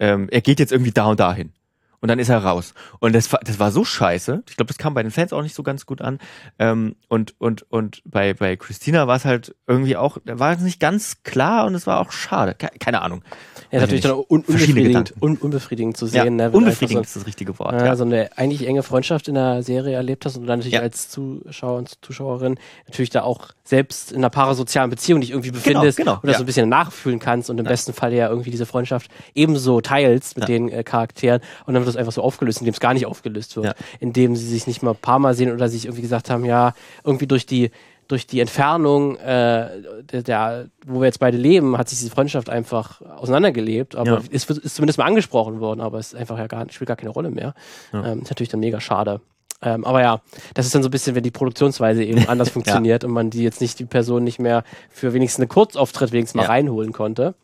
Ähm, 0.00 0.28
er 0.32 0.40
geht 0.40 0.58
jetzt 0.58 0.72
irgendwie 0.72 0.90
da 0.90 1.06
und 1.06 1.20
dahin. 1.20 1.52
Und 2.00 2.08
dann 2.08 2.18
ist 2.18 2.28
er 2.28 2.38
raus. 2.44 2.74
Und 3.00 3.14
das, 3.14 3.32
war- 3.32 3.40
das 3.44 3.58
war 3.58 3.72
so 3.72 3.84
scheiße. 3.84 4.42
Ich 4.48 4.56
glaube, 4.56 4.68
das 4.68 4.78
kam 4.78 4.94
bei 4.94 5.02
den 5.02 5.10
Fans 5.10 5.32
auch 5.32 5.42
nicht 5.42 5.54
so 5.54 5.62
ganz 5.62 5.84
gut 5.84 6.00
an. 6.00 6.18
Ähm, 6.58 6.94
und 7.08 7.34
und, 7.40 7.70
und 7.70 8.02
bei, 8.04 8.34
bei 8.34 8.56
Christina 8.56 9.06
war 9.06 9.16
es 9.16 9.24
halt 9.24 9.54
irgendwie 9.66 9.96
auch, 9.96 10.18
da 10.24 10.38
war 10.38 10.52
es 10.52 10.60
nicht 10.60 10.78
ganz 10.80 11.22
klar 11.24 11.66
und 11.66 11.74
es 11.74 11.86
war 11.86 12.00
auch 12.00 12.12
schade. 12.12 12.54
Ke 12.54 12.68
keine 12.78 13.02
Ahnung. 13.02 13.22
Ja, 13.70 13.80
natürlich 13.80 14.04
ich 14.04 14.10
dann 14.10 14.18
un 14.18 14.24
unbefriedigend, 14.42 15.14
un 15.20 15.36
unbefriedigend 15.36 15.96
zu 15.96 16.06
Ja, 16.06 16.22
sehen. 16.22 16.36
ne, 16.36 16.44
wenn 16.44 16.52
du 16.52 16.58
unbefriedigend 16.58 17.04
ist 17.04 17.16
das 17.16 17.26
richtige 17.26 17.58
Wort. 17.58 17.72
Ja, 17.74 17.86
ja. 17.86 17.96
so 17.96 18.04
eine 18.04 18.30
eigentlich 18.38 18.66
enge 18.66 18.82
Freundschaft 18.82 19.28
in 19.28 19.34
der 19.34 19.62
Serie 19.62 19.94
erlebt 19.96 20.24
hast 20.24 20.36
und 20.36 20.46
dann 20.46 20.60
natürlich 20.60 20.74
Ja. 20.74 20.80
als 20.80 21.08
Zuschauer 21.10 21.78
und 21.78 21.98
Zuschauerin 22.02 22.58
natürlich 22.86 23.10
da 23.10 23.22
auch 23.22 23.48
selbst 23.64 24.12
in 24.12 24.18
einer 24.18 24.30
parasozialen 24.30 24.88
Beziehung 24.88 25.20
dich 25.20 25.30
irgendwie 25.30 25.50
befindest 25.50 25.98
genau, 25.98 26.18
oder 26.22 26.32
ja. 26.32 26.38
so 26.38 26.44
ein 26.44 26.46
bisschen 26.46 26.68
nachfühlen 26.70 27.18
kannst 27.18 27.50
und 27.50 27.58
im 27.58 27.66
besten 27.66 27.92
Fall 27.92 28.14
ja 28.14 28.28
irgendwie 28.28 28.50
diese 28.50 28.64
Freundschaft 28.64 29.10
ebenso 29.34 29.80
teilst 29.82 30.36
mit 30.36 30.48
Ja. 30.48 30.54
den 30.54 30.68
äh, 30.70 30.82
Charakteren 30.84 31.40
und 31.66 31.74
dann 31.74 31.84
wird 31.88 31.96
das 31.96 32.00
einfach 32.00 32.12
so 32.12 32.22
aufgelöst, 32.22 32.60
indem 32.60 32.72
es 32.74 32.80
gar 32.80 32.94
nicht 32.94 33.06
aufgelöst 33.06 33.56
wird, 33.56 33.66
Ja. 33.66 33.74
indem 33.98 34.36
sie 34.36 34.46
sich 34.46 34.66
nicht 34.68 34.82
mal 34.82 34.90
ein 34.92 34.96
paar 34.96 35.18
Mal 35.18 35.34
sehen 35.34 35.52
oder 35.52 35.68
sich 35.68 35.86
irgendwie 35.86 36.02
gesagt 36.02 36.30
haben, 36.30 36.44
ja, 36.44 36.74
irgendwie 37.04 37.26
durch 37.26 37.46
die 37.46 37.70
durch 38.06 38.26
die 38.26 38.40
Entfernung, 38.40 39.16
äh, 39.16 39.68
der, 40.10 40.22
der, 40.22 40.66
wo 40.86 41.00
wir 41.00 41.04
jetzt 41.06 41.20
beide 41.20 41.36
leben, 41.36 41.76
hat 41.76 41.90
sich 41.90 41.98
diese 41.98 42.10
Freundschaft 42.10 42.48
einfach 42.48 43.02
auseinandergelebt. 43.02 43.96
Aber 43.96 44.10
Ja. 44.12 44.20
es 44.32 44.48
wird- 44.48 44.60
ist 44.60 44.76
zumindest 44.76 44.98
mal 44.98 45.04
angesprochen 45.04 45.60
worden, 45.60 45.82
aber 45.82 45.98
es 45.98 46.14
ist 46.14 46.14
einfach 46.18 46.38
ja 46.38 46.46
gar, 46.46 46.64
spielt 46.70 46.88
gar 46.88 46.96
keine 46.96 47.10
Rolle 47.10 47.30
mehr. 47.30 47.52
Ja. 47.92 48.06
Ähm, 48.12 48.22
ist 48.22 48.30
natürlich 48.30 48.48
dann 48.48 48.60
mega 48.60 48.80
schade. 48.80 49.20
Ähm, 49.60 49.84
aber 49.84 50.00
ja, 50.00 50.22
das 50.54 50.64
ist 50.64 50.74
dann 50.74 50.82
so 50.82 50.88
ein 50.88 50.90
bisschen, 50.90 51.16
wenn 51.16 51.22
die 51.22 51.30
Produktionsweise 51.30 52.02
eben 52.02 52.26
anders 52.28 52.48
funktioniert 52.48 53.04
und 53.04 53.10
man 53.10 53.28
die 53.28 53.42
jetzt 53.42 53.60
nicht, 53.60 53.78
die 53.78 53.84
Person 53.84 54.24
nicht 54.24 54.38
mehr 54.38 54.64
für 54.88 55.12
wenigstens 55.12 55.40
eine 55.40 55.48
Kurzauftritt 55.48 56.10
wenigstens 56.12 56.36
mal 56.36 56.44
Ja. 56.44 56.48
reinholen 56.48 56.92
konnte. 56.94 57.34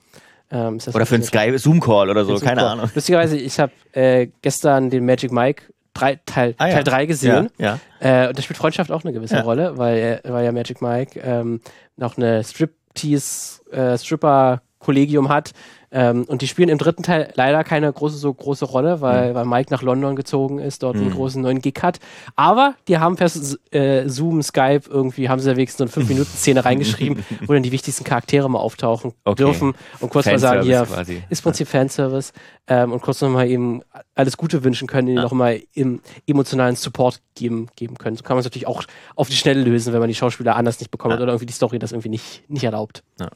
Ähm, 0.51 0.79
Oder 0.93 1.07
für 1.07 1.15
einen 1.17 1.25
natürlich- 1.25 1.53
Sky 1.53 1.59
Zoom-Call 1.59 2.11
oder 2.11 2.25
so, 2.25 2.37
keine. 2.37 2.67
Ahnung. 2.67 2.91
Lustigerweise, 2.95 3.37
ich 3.37 3.59
habe 3.59 3.73
äh, 3.93 4.29
gestern 4.43 4.91
den 4.91 5.05
Magic 5.05 5.33
Mike 5.33 5.65
drei, 5.95 6.19
Teil, 6.27 6.55
Ah, 6.59 6.67
ja. 6.67 6.75
Teil 6.75 6.85
3 6.85 7.07
gesehen. 7.07 7.51
Ja, 7.59 7.79
Äh, 8.01 8.29
und 8.29 8.37
da 8.39 8.43
spielt 8.43 8.57
Freundschaft 8.59 8.91
auch 8.91 9.05
eine 9.05 9.13
gewisse 9.13 9.37
Ja. 9.37 9.43
Rolle, 9.43 9.79
weil, 9.79 10.21
weil 10.25 10.45
ja 10.45 10.53
Magic 10.53 10.83
Mike 10.83 11.21
ähm, 11.21 11.61
noch 11.97 12.17
eine 12.17 12.43
Striptease, 12.43 13.63
äh, 13.71 13.97
Stripper-Kollegium 13.99 15.29
hat. 15.29 15.53
Ähm, 15.97 16.25
und 16.25 16.43
die 16.43 16.49
spielen 16.49 16.69
im 16.69 16.79
dritten 16.79 17.05
Teil 17.05 17.31
leider 17.37 17.63
keine 17.63 17.93
große, 17.93 18.17
so 18.17 18.35
große 18.35 18.65
Rolle, 18.65 19.01
weil, 19.01 19.33
weil 19.37 19.45
Mike 19.45 19.73
nach 19.73 19.81
London 19.81 20.17
gezogen 20.17 20.59
ist, 20.59 20.83
dort 20.83 20.97
einen 20.97 21.07
Mhm. 21.07 21.13
großen 21.13 21.41
neuen 21.41 21.61
Gig 21.61 21.75
hat. 21.83 22.01
Aber 22.35 22.75
die 22.89 22.99
haben 22.99 23.15
per 23.15 23.31
äh, 23.71 24.09
Zoom, 24.09 24.43
Skype 24.43 24.83
irgendwie, 24.91 25.29
haben 25.29 25.39
sie 25.41 25.49
ja 25.49 25.57
wenigstens 25.57 25.93
so 25.95 26.01
eine 26.01 26.07
5-Minuten-Szene 26.07 26.65
reingeschrieben, 26.65 27.23
wo 27.47 27.53
dann 27.53 27.63
die 27.63 27.71
wichtigsten 27.71 28.03
Charaktere 28.03 28.51
mal 28.51 28.59
auftauchen 28.59 29.13
Okay. 29.25 29.37
dürfen 29.45 29.75
und 30.01 30.11
kurz 30.11 30.27
mal 30.27 30.39
sagen, 30.41 30.63
hier 30.63 30.83
quasi. 30.83 31.23
ist 31.31 31.43
Prinzip 31.43 31.69
Fanservice 31.69 32.33
ähm, 32.67 32.91
und 32.91 33.01
kurz 33.01 33.21
nochmal 33.21 33.49
eben 33.49 33.83
alles 34.17 34.37
Gute 34.37 34.65
wünschen 34.65 34.89
können, 34.89 35.07
ihnen 35.07 35.19
Ja. 35.19 35.23
nochmal 35.23 35.63
im 35.75 36.01
emotionalen 36.27 36.75
Support 36.75 37.21
geben, 37.37 37.69
geben 37.77 37.99
können. 37.99 38.17
So 38.17 38.25
kann 38.25 38.35
man 38.35 38.41
es 38.41 38.47
natürlich 38.47 38.67
auch 38.67 38.83
auf 39.15 39.29
die 39.29 39.37
Schnelle 39.37 39.63
lösen, 39.63 39.93
wenn 39.93 40.01
man 40.01 40.09
die 40.09 40.17
Schauspieler 40.17 40.57
anders 40.57 40.81
nicht 40.81 40.91
bekommt 40.91 41.13
Ja. 41.15 41.21
oder 41.23 41.29
irgendwie 41.33 41.47
die 41.47 41.53
Story 41.53 41.79
das 41.79 41.93
irgendwie 41.93 42.09
nicht, 42.09 42.43
nicht 42.51 42.65
erlaubt. 42.65 43.05
Ja. 43.21 43.29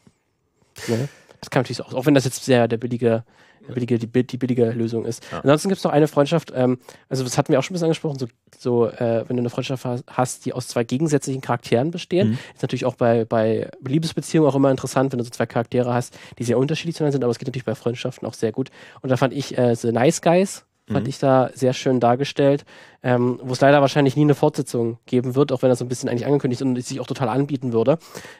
Das 1.40 1.50
kann 1.50 1.60
natürlich 1.62 1.82
auch, 1.82 1.92
auch 1.94 2.06
wenn 2.06 2.14
das 2.14 2.24
jetzt 2.24 2.44
sehr 2.44 2.66
der 2.68 2.76
billige, 2.78 3.24
der 3.68 3.74
billige, 3.74 3.98
die, 3.98 4.26
die 4.26 4.36
billige 4.36 4.70
Lösung 4.70 5.04
ist. 5.04 5.22
Ansonsten 5.32 5.68
gibt 5.68 5.78
es 5.78 5.84
noch 5.84 5.92
eine 5.92 6.08
Freundschaft, 6.08 6.52
ähm, 6.54 6.78
also 7.08 7.22
das 7.22 7.36
hatten 7.38 7.52
wir 7.52 7.58
auch 7.58 7.62
schon 7.62 7.72
ein 7.72 7.76
bisschen 7.76 7.86
angesprochen, 7.86 8.18
so, 8.18 8.26
so 8.58 8.86
äh, 8.86 9.24
wenn 9.28 9.36
du 9.36 9.42
eine 9.42 9.50
Freundschaft 9.50 9.84
ha- 9.84 10.00
hast, 10.08 10.46
die 10.46 10.52
aus 10.52 10.68
zwei 10.68 10.84
gegensätzlichen 10.84 11.40
Charakteren 11.40 11.90
bestehen, 11.90 12.30
Mhm. 12.30 12.38
ist 12.54 12.62
natürlich 12.62 12.84
auch 12.86 12.94
bei, 12.96 13.24
bei 13.24 13.70
Liebesbeziehungen 13.86 14.48
auch 14.50 14.54
immer 14.56 14.70
interessant, 14.70 15.12
wenn 15.12 15.18
du 15.18 15.24
so 15.24 15.30
zwei 15.30 15.46
Charaktere 15.46 15.92
hast, 15.92 16.16
die 16.38 16.44
sehr 16.44 16.58
unterschiedlich 16.58 16.96
zueinander 16.96 17.12
sind, 17.12 17.24
aber 17.24 17.30
es 17.30 17.38
geht 17.38 17.48
natürlich 17.48 17.64
bei 17.66 17.74
Freundschaften 17.74 18.26
auch 18.26 18.34
sehr 18.34 18.52
gut. 18.52 18.70
Und 19.02 19.10
da 19.10 19.16
fand 19.16 19.32
ich 19.34 19.56
äh, 19.58 19.74
The 19.76 19.92
Nice 19.92 20.22
Guys, 20.22 20.64
fand 20.90 21.04
Mhm. 21.04 21.08
ich 21.08 21.18
da 21.18 21.50
sehr 21.54 21.72
schön 21.72 22.00
dargestellt, 22.00 22.64
ähm, 23.02 23.38
wo 23.42 23.52
es 23.52 23.60
leider 23.60 23.80
wahrscheinlich 23.80 24.16
nie 24.16 24.22
eine 24.22 24.34
Fortsetzung 24.34 24.98
geben 25.06 25.34
wird, 25.34 25.52
auch 25.52 25.62
wenn 25.62 25.68
das 25.68 25.78
so 25.78 25.84
ein 25.84 25.88
bisschen 25.88 26.08
eigentlich 26.08 26.26
angekündigt 26.26 26.60
ist 26.60 26.66
und 26.66 26.82
sich 26.82 27.00
auch 27.00 27.06
total 27.06 27.28
anbieten 27.28 27.72
würde, 27.72 27.98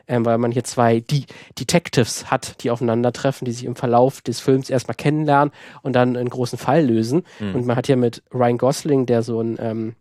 ähm, 0.08 0.24
weil 0.24 0.38
man 0.38 0.50
hier 0.50 0.64
zwei 0.64 1.00
die 1.00 1.26
Detectives 1.58 2.30
hat, 2.30 2.62
die 2.62 2.70
aufeinandertreffen, 2.70 3.44
die 3.44 3.52
sich 3.52 3.64
im 3.64 3.76
Verlauf 3.76 4.20
des 4.20 4.40
Films 4.40 4.70
erstmal 4.70 4.96
kennenlernen 4.96 5.52
und 5.82 5.92
dann 5.94 6.16
einen 6.16 6.30
großen 6.30 6.58
Fall 6.58 6.84
lösen. 6.84 7.22
Mhm. 7.38 7.54
Und 7.54 7.66
man 7.66 7.76
hat 7.76 7.86
hier 7.86 7.96
mit 7.96 8.22
Ryan 8.34 8.58
Gosling, 8.58 9.06
der 9.06 9.22
so 9.22 9.40
ein 9.40 9.56
ähm, 9.60 9.94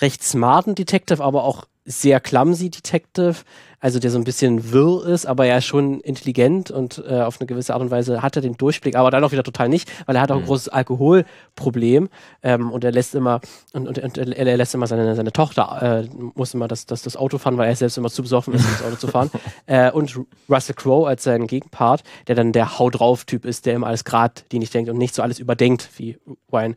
recht 0.00 0.22
smarten 0.22 0.74
Detective, 0.74 1.22
aber 1.22 1.44
auch 1.44 1.64
sehr 1.84 2.20
clumsy 2.20 2.70
Detective, 2.70 3.36
also 3.80 3.98
der 3.98 4.10
so 4.10 4.18
ein 4.18 4.24
bisschen 4.24 4.72
wirr 4.72 5.06
ist, 5.06 5.24
aber 5.26 5.46
ja 5.46 5.60
schon 5.60 6.00
intelligent 6.00 6.70
und 6.70 7.02
äh, 7.08 7.22
auf 7.22 7.40
eine 7.40 7.46
gewisse 7.46 7.72
Art 7.72 7.80
und 7.82 7.90
Weise 7.90 8.22
hat 8.22 8.36
er 8.36 8.42
den 8.42 8.56
Durchblick, 8.56 8.94
aber 8.94 9.10
dann 9.10 9.24
auch 9.24 9.32
wieder 9.32 9.42
total 9.42 9.68
nicht, 9.70 9.90
weil 10.06 10.16
er 10.16 10.22
hat 10.22 10.30
auch 10.30 10.36
ein 10.36 10.42
Mhm. 10.42 10.46
großes 10.46 10.68
Alkoholproblem 10.68 12.08
ähm, 12.42 12.70
und 12.70 12.84
er 12.84 12.92
lässt 12.92 13.14
immer 13.14 13.40
und, 13.72 13.88
und, 13.88 13.98
und 13.98 14.18
er, 14.18 14.46
er 14.46 14.56
lässt 14.56 14.74
immer 14.74 14.86
seine, 14.86 15.14
seine 15.16 15.32
Tochter 15.32 16.04
äh, 16.04 16.08
muss 16.34 16.52
immer 16.54 16.68
das, 16.68 16.86
das, 16.86 17.02
das 17.02 17.16
Auto 17.16 17.38
fahren, 17.38 17.56
weil 17.56 17.68
er 17.68 17.76
selbst 17.76 17.96
immer 17.96 18.10
zu 18.10 18.22
besoffen 18.22 18.54
ist, 18.54 18.64
um 18.66 18.70
das 18.72 18.82
Auto 18.84 18.96
zu 18.96 19.08
fahren. 19.08 19.30
Äh, 19.66 19.90
und 19.92 20.18
Russell 20.48 20.74
Crowe 20.74 21.06
als 21.08 21.22
sein 21.22 21.46
Gegenpart, 21.46 22.02
der 22.26 22.34
dann 22.34 22.52
der 22.52 22.78
Hau 22.78 22.90
drauf 22.90 23.24
Typ 23.24 23.44
ist, 23.44 23.66
der 23.66 23.74
immer 23.74 23.86
alles 23.86 24.04
geradlinig 24.04 24.70
denkt 24.70 24.90
und 24.90 24.98
nicht 24.98 25.14
so 25.14 25.22
alles 25.22 25.38
überdenkt 25.38 25.88
wie 25.96 26.18
Ryan 26.52 26.76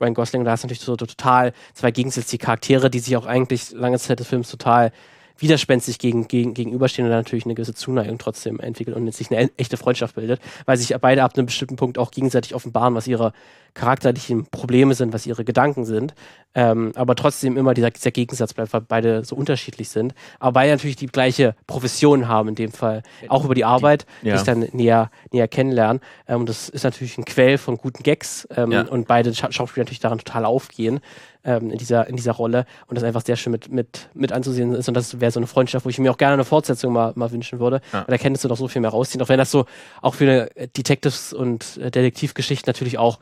Ryan 0.00 0.14
Gosling, 0.14 0.44
da 0.44 0.52
hast 0.52 0.64
du 0.64 0.66
natürlich 0.66 0.82
so 0.82 0.96
total 0.96 1.52
zwei 1.74 1.90
gegensätzliche 1.90 2.44
Charaktere, 2.44 2.90
die 2.90 2.98
sich 2.98 3.16
auch 3.16 3.26
eigentlich 3.26 3.72
lange 3.72 3.98
Zeit 3.98 4.20
des 4.20 4.28
Films 4.28 4.50
total 4.50 4.92
widerspenstig 5.38 5.98
gegen, 5.98 6.28
gegen, 6.28 6.54
gegenüberstehen 6.54 7.06
und 7.06 7.10
dann 7.10 7.20
natürlich 7.20 7.44
eine 7.44 7.54
gewisse 7.54 7.74
Zuneigung 7.74 8.18
trotzdem 8.18 8.58
entwickeln 8.60 8.94
und 8.94 9.14
sich 9.14 9.30
eine 9.30 9.44
e- 9.44 9.50
echte 9.56 9.76
Freundschaft 9.76 10.14
bildet, 10.14 10.40
weil 10.64 10.76
sich 10.76 10.96
beide 10.98 11.22
ab 11.22 11.36
einem 11.36 11.46
bestimmten 11.46 11.76
Punkt 11.76 11.98
auch 11.98 12.10
gegenseitig 12.10 12.54
offenbaren, 12.54 12.94
was 12.94 13.06
ihre 13.06 13.32
charakterlichen 13.76 14.46
Probleme 14.46 14.94
sind, 14.94 15.12
was 15.12 15.26
ihre 15.26 15.44
Gedanken 15.44 15.84
sind, 15.84 16.14
ähm, 16.54 16.92
aber 16.94 17.14
trotzdem 17.14 17.56
immer 17.58 17.74
dieser, 17.74 17.90
dieser 17.90 18.10
Gegensatz 18.10 18.54
bleibt, 18.54 18.72
weil 18.72 18.80
beide 18.80 19.24
so 19.24 19.36
unterschiedlich 19.36 19.90
sind, 19.90 20.14
aber 20.40 20.52
beide 20.52 20.72
natürlich 20.72 20.96
die 20.96 21.06
gleiche 21.06 21.54
Profession 21.66 22.26
haben 22.26 22.48
in 22.48 22.54
dem 22.54 22.72
Fall, 22.72 23.02
auch 23.28 23.44
über 23.44 23.54
die 23.54 23.64
Arbeit, 23.66 24.06
die, 24.22 24.28
ja. 24.28 24.38
sich 24.38 24.46
dann 24.46 24.60
näher, 24.72 25.10
näher 25.30 25.46
kennenlernen 25.48 26.00
ähm, 26.26 26.40
und 26.40 26.48
das 26.48 26.68
ist 26.70 26.84
natürlich 26.84 27.18
ein 27.18 27.26
Quell 27.26 27.58
von 27.58 27.76
guten 27.76 28.02
Gags 28.02 28.48
ähm, 28.56 28.72
Ja. 28.72 28.82
und 28.88 29.06
beide 29.06 29.34
Scha 29.34 29.52
Schauspieler 29.52 29.84
natürlich 29.84 30.00
daran 30.00 30.18
total 30.18 30.46
aufgehen 30.46 31.00
ähm, 31.44 31.70
in, 31.70 31.76
dieser, 31.78 32.06
in 32.08 32.16
dieser 32.16 32.32
Rolle 32.32 32.64
und 32.86 32.94
das 32.96 33.04
einfach 33.04 33.22
sehr 33.24 33.36
schön 33.36 33.52
mit, 33.52 33.70
mit, 33.70 34.08
mit 34.14 34.32
anzusehen 34.32 34.72
ist 34.72 34.88
und 34.88 34.94
das 34.94 35.20
wäre 35.20 35.30
so 35.30 35.38
eine 35.38 35.46
Freundschaft, 35.46 35.84
wo 35.84 35.90
ich 35.90 35.98
mir 35.98 36.10
auch 36.10 36.16
gerne 36.18 36.34
eine 36.34 36.44
Fortsetzung 36.44 36.94
mal, 36.94 37.12
mal 37.14 37.30
wünschen 37.30 37.60
würde, 37.60 37.82
Ja. 37.92 38.00
weil 38.08 38.16
da 38.16 38.18
könntest 38.18 38.44
du 38.44 38.48
doch 38.48 38.56
so 38.56 38.68
viel 38.68 38.80
mehr 38.80 38.90
rausziehen, 38.90 39.20
auch 39.22 39.28
wenn 39.28 39.38
das 39.38 39.50
so 39.50 39.66
auch 40.00 40.14
für 40.14 40.50
äh, 40.56 40.68
Detectives- 40.74 41.34
und 41.34 41.76
äh, 41.76 41.90
Detektivgeschichte 41.90 42.66
natürlich 42.66 42.96
auch 42.96 43.18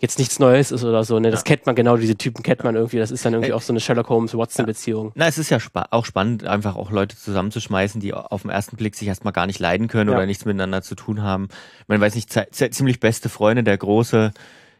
jetzt 0.00 0.18
nichts 0.18 0.38
Neues 0.38 0.70
ist 0.70 0.84
oder 0.84 1.02
so, 1.02 1.18
ne? 1.18 1.30
Das 1.30 1.42
kennt 1.44 1.66
man 1.66 1.74
genau, 1.74 1.96
diese 1.96 2.16
Typen 2.16 2.42
kennt 2.44 2.62
man 2.62 2.76
irgendwie, 2.76 2.98
das 2.98 3.10
ist 3.10 3.24
dann 3.24 3.32
irgendwie 3.34 3.52
auch 3.52 3.62
so 3.62 3.72
eine 3.72 3.80
Sherlock 3.80 4.08
Holmes-Watson-Beziehung. 4.08 5.10
Na, 5.16 5.26
es 5.26 5.38
ist 5.38 5.50
ja 5.50 5.58
spa 5.58 5.86
auch 5.90 6.04
spannend, 6.04 6.46
einfach 6.46 6.76
auch 6.76 6.90
Leute 6.92 7.16
zusammenzuschmeißen, 7.16 8.00
die 8.00 8.14
auf 8.14 8.42
den 8.42 8.50
ersten 8.52 8.76
Blick 8.76 8.94
sich 8.94 9.08
erstmal 9.08 9.32
gar 9.32 9.46
nicht 9.46 9.58
leiden 9.58 9.88
können 9.88 10.10
Ja. 10.10 10.16
oder 10.16 10.26
nichts 10.26 10.44
miteinander 10.44 10.82
zu 10.82 10.94
tun 10.94 11.22
haben. 11.22 11.48
Man 11.88 12.00
weiß 12.00 12.14
nicht, 12.14 12.30
ziemlich 12.52 13.00
beste 13.00 13.28
Freunde, 13.28 13.64
der 13.64 13.76
große 13.76 14.30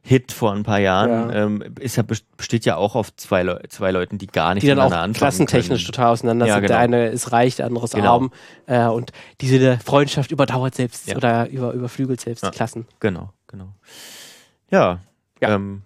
Hit 0.02 0.30
vor 0.30 0.52
ein 0.52 0.62
paar 0.62 0.78
Jahren, 0.78 1.10
Ja. 1.30 1.44
ähm, 1.44 1.64
ist 1.80 1.96
ja, 1.96 2.04
best- 2.04 2.24
besteht 2.36 2.64
ja 2.64 2.76
auch 2.76 2.94
auf 2.94 3.14
zwei, 3.16 3.42
Leu 3.42 3.58
zwei 3.68 3.90
Leuten, 3.90 4.16
die 4.18 4.28
gar 4.28 4.54
nicht 4.54 4.62
die 4.62 4.68
dann 4.68 4.78
auch 4.78 5.12
klassentechnisch 5.12 5.82
können. 5.82 5.86
total 5.92 6.12
auseinander 6.12 6.46
Ja, 6.46 6.54
sind. 6.54 6.62
genau. 6.62 6.74
Der 6.74 6.78
eine 6.78 7.08
ist 7.08 7.32
reich, 7.32 7.56
der 7.56 7.66
andere 7.66 7.84
ist 7.86 7.94
Genau. 7.94 8.12
arm. 8.14 8.30
Äh, 8.66 8.84
und 8.86 9.10
diese 9.40 9.78
Freundschaft 9.84 10.30
überdauert 10.30 10.76
selbst 10.76 11.08
Ja. 11.08 11.16
oder 11.16 11.48
über, 11.48 11.72
überflügelt 11.72 12.20
selbst 12.20 12.44
Ja. 12.44 12.50
die 12.50 12.56
Klassen. 12.56 12.86
Genau, 13.00 13.30
genau. 13.48 13.74
Ja, 14.70 15.00
Ähm, 15.40 15.82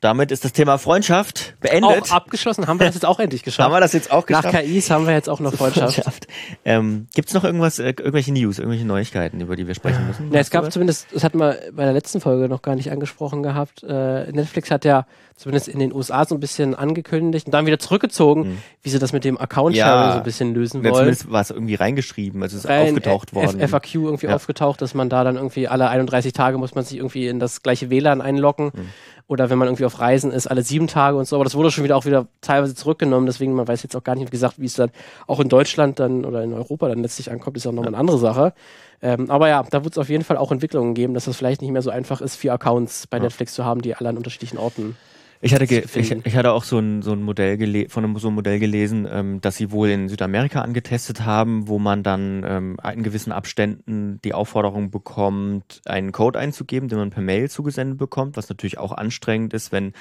damit 0.00 0.30
ist 0.30 0.44
das 0.44 0.52
Thema 0.52 0.78
Freundschaft 0.78 1.54
beendet. 1.60 2.04
Auch 2.04 2.10
abgeschlossen, 2.12 2.66
haben 2.68 2.78
wir 2.78 2.86
das 2.86 2.94
jetzt 2.94 3.04
auch 3.06 3.18
endlich 3.18 3.42
geschafft. 3.42 3.64
Haben 3.66 3.74
wir 3.74 3.80
das 3.80 3.92
jetzt 3.92 4.12
auch 4.12 4.26
geschafft? 4.26 4.52
Nach 4.52 4.60
KIs 4.60 4.90
haben 4.90 5.06
wir 5.06 5.14
jetzt 5.14 5.28
auch 5.28 5.40
noch 5.40 5.52
Freundschaft. 5.54 6.26
Ähm, 6.64 7.08
Gibt 7.14 7.28
es 7.28 7.34
noch 7.34 7.42
irgendwas, 7.44 7.78
äh, 7.80 7.88
irgendwelche 7.88 8.32
News, 8.32 8.58
irgendwelche 8.58 8.84
Neuigkeiten, 8.86 9.40
über 9.40 9.56
die 9.56 9.66
wir 9.66 9.74
sprechen 9.74 10.06
müssen? 10.06 10.32
Ja, 10.32 10.38
es 10.40 10.50
gab 10.50 10.64
was? 10.66 10.72
zumindest, 10.74 11.08
das 11.12 11.24
hatten 11.24 11.38
wir 11.38 11.58
bei 11.72 11.84
der 11.84 11.92
letzten 11.92 12.20
Folge 12.20 12.48
noch 12.48 12.62
gar 12.62 12.76
nicht 12.76 12.92
angesprochen 12.92 13.42
gehabt. 13.42 13.82
Äh, 13.82 14.30
Netflix 14.30 14.70
hat 14.70 14.84
ja 14.84 15.04
zumindest 15.34 15.68
in 15.68 15.78
den 15.78 15.92
USA 15.92 16.24
so 16.24 16.34
ein 16.34 16.40
bisschen 16.40 16.74
angekündigt 16.74 17.46
und 17.46 17.52
dann 17.52 17.66
wieder 17.66 17.78
zurückgezogen, 17.78 18.58
wie 18.82 18.90
sie 18.90 18.98
das 18.98 19.12
mit 19.12 19.24
dem 19.24 19.38
Account-Sharing 19.38 19.98
Mhm. 19.98 20.04
Ja. 20.06 20.12
so 20.12 20.18
ein 20.18 20.24
bisschen 20.24 20.54
lösen 20.54 20.82
wollen. 20.84 20.94
Zumindest 20.94 21.30
war 21.30 21.40
es 21.40 21.50
irgendwie 21.50 21.74
reingeschrieben, 21.76 22.42
also 22.42 22.56
es 22.56 22.64
ist 22.64 22.70
Rein 22.70 22.88
aufgetaucht 22.88 23.28
F- 23.30 23.34
worden. 23.34 23.60
FAQ 23.68 23.94
irgendwie 23.94 24.26
Ja. 24.26 24.34
aufgetaucht, 24.34 24.82
dass 24.82 24.94
man 24.94 25.08
da 25.08 25.22
dann 25.24 25.36
irgendwie 25.36 25.68
alle 25.68 25.88
31 25.88 26.32
Tage 26.32 26.58
muss 26.58 26.74
man 26.74 26.84
sich 26.84 26.96
irgendwie 26.98 27.28
in 27.28 27.38
das 27.40 27.62
gleiche 27.62 27.88
WLAN 27.90 28.20
einloggen. 28.20 28.72
Mhm. 28.74 28.88
Oder 29.28 29.50
wenn 29.50 29.58
man 29.58 29.68
irgendwie 29.68 29.84
auf 29.84 30.00
Reisen 30.00 30.32
ist, 30.32 30.46
alle 30.46 30.62
sieben 30.62 30.86
Tage 30.86 31.16
und 31.16 31.28
so. 31.28 31.36
Aber 31.36 31.44
das 31.44 31.54
wurde 31.54 31.70
schon 31.70 31.84
wieder 31.84 31.96
auch 31.96 32.06
wieder 32.06 32.26
teilweise 32.40 32.74
zurückgenommen. 32.74 33.26
Deswegen, 33.26 33.52
man 33.52 33.68
weiß 33.68 33.82
jetzt 33.82 33.94
auch 33.94 34.02
gar 34.02 34.14
nicht, 34.14 34.26
wie 34.26 34.30
gesagt, 34.30 34.58
wie 34.58 34.64
es 34.64 34.74
dann 34.74 34.90
auch 35.26 35.38
in 35.38 35.50
Deutschland 35.50 36.00
dann 36.00 36.24
oder 36.24 36.42
in 36.42 36.54
Europa 36.54 36.88
dann 36.88 37.02
letztlich 37.02 37.30
ankommt, 37.30 37.56
ist 37.58 37.66
auch 37.66 37.72
nochmal 37.72 37.88
eine 37.88 37.98
andere 37.98 38.18
Sache. 38.18 38.54
Ähm, 39.02 39.30
aber 39.30 39.48
ja, 39.48 39.62
da 39.62 39.84
wird 39.84 39.94
es 39.94 39.98
auf 39.98 40.08
jeden 40.08 40.24
Fall 40.24 40.38
auch 40.38 40.50
Entwicklungen 40.50 40.94
geben, 40.94 41.12
dass 41.12 41.26
das 41.26 41.36
vielleicht 41.36 41.60
nicht 41.60 41.70
mehr 41.70 41.82
so 41.82 41.90
einfach 41.90 42.20
ist, 42.22 42.36
vier 42.36 42.54
Accounts 42.54 43.06
bei 43.06 43.18
Netflix 43.18 43.52
zu 43.52 43.64
haben, 43.64 43.82
die 43.82 43.94
alle 43.94 44.08
an 44.08 44.16
unterschiedlichen 44.16 44.58
Orten 44.58 44.96
Ich 45.40 45.54
hatte, 45.54 45.64
ich, 45.64 46.26
ich 46.26 46.36
hatte 46.36 46.52
auch 46.52 46.64
so 46.64 46.78
ein, 46.78 47.02
so 47.02 47.12
ein 47.12 47.22
Modell 47.22 47.88
von 47.88 48.04
einem 48.04 48.16
so 48.18 48.28
einem 48.28 48.34
Modell 48.34 48.58
gelesen, 48.58 49.06
ähm, 49.10 49.40
dass 49.40 49.56
sie 49.56 49.70
wohl 49.70 49.88
in 49.88 50.08
Südamerika 50.08 50.62
angetestet 50.62 51.24
haben, 51.24 51.68
wo 51.68 51.78
man 51.78 52.02
dann 52.02 52.44
ähm, 52.44 52.76
in 52.92 53.02
gewissen 53.04 53.30
Abständen 53.30 54.20
die 54.24 54.34
Aufforderung 54.34 54.90
bekommt, 54.90 55.80
einen 55.86 56.10
Code 56.10 56.38
einzugeben, 56.38 56.88
den 56.88 56.98
man 56.98 57.10
per 57.10 57.22
Mail 57.22 57.48
zugesendet 57.48 57.98
bekommt, 57.98 58.36
was 58.36 58.48
natürlich 58.48 58.78
auch 58.78 58.92
anstrengend 58.92 59.54
ist, 59.54 59.70
wenn 59.70 59.92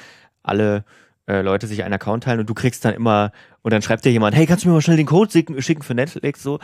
alle 0.41 0.85
äh, 1.27 1.41
Leute 1.41 1.67
sich 1.67 1.83
einen 1.83 1.93
Account 1.93 2.23
teilen 2.23 2.39
und 2.39 2.49
du 2.49 2.55
kriegst 2.55 2.83
dann 2.83 2.95
immer, 2.95 3.31
und 3.61 3.71
dann 3.71 3.81
schreibt 3.81 4.05
dir 4.05 4.11
jemand, 4.11 4.35
hey, 4.35 4.47
kannst 4.47 4.63
du 4.63 4.69
mir 4.69 4.75
mal 4.75 4.81
schnell 4.81 4.97
den 4.97 5.05
Code 5.05 5.31
schicken, 5.31 5.83
für 5.83 5.93
Netflix 5.93 6.41
so. 6.41 6.59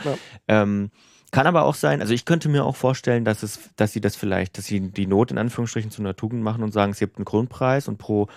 Ähm, 0.48 0.90
kann 1.34 1.48
aber 1.48 1.64
auch 1.64 1.74
sein, 1.74 2.00
also 2.00 2.14
ich 2.14 2.26
könnte 2.26 2.48
mir 2.48 2.64
auch 2.64 2.76
vorstellen, 2.76 3.24
dass 3.24 3.42
es, 3.42 3.58
dass 3.74 3.92
sie 3.92 4.00
das 4.00 4.14
vielleicht, 4.14 4.56
dass 4.56 4.66
sie 4.66 4.78
die 4.78 5.08
Not 5.08 5.32
in 5.32 5.38
Anführungsstrichen 5.38 5.90
zu 5.90 6.00
einer 6.00 6.14
Tugend 6.14 6.44
machen 6.44 6.62
und 6.62 6.70
sagen, 6.70 6.92
es 6.92 7.00
gibt 7.00 7.16
einen 7.16 7.24
Grundpreis 7.24 7.88
und 7.88 7.98
pro 7.98 8.28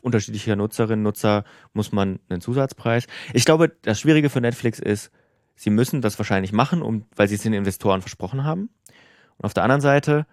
unterschiedlicher 0.00 0.54
Nutzerin, 0.54 1.02
Nutzer 1.02 1.42
muss 1.72 1.90
man 1.90 2.20
einen 2.28 2.40
Zusatzpreis. 2.40 3.08
Ich 3.32 3.44
glaube, 3.46 3.72
das 3.82 3.98
Schwierige 3.98 4.30
für 4.30 4.40
Netflix 4.40 4.78
ist, 4.78 5.10
sie 5.56 5.70
müssen 5.70 6.02
das 6.02 6.18
wahrscheinlich 6.20 6.52
machen, 6.52 6.82
um, 6.82 7.04
weil 7.16 7.26
sie 7.26 7.34
es 7.34 7.42
den 7.42 7.52
Investoren 7.52 8.00
versprochen 8.00 8.44
haben. 8.44 8.70
Und 9.38 9.44
auf 9.44 9.52
der 9.52 9.64
anderen 9.64 9.80
Seite 9.80 10.24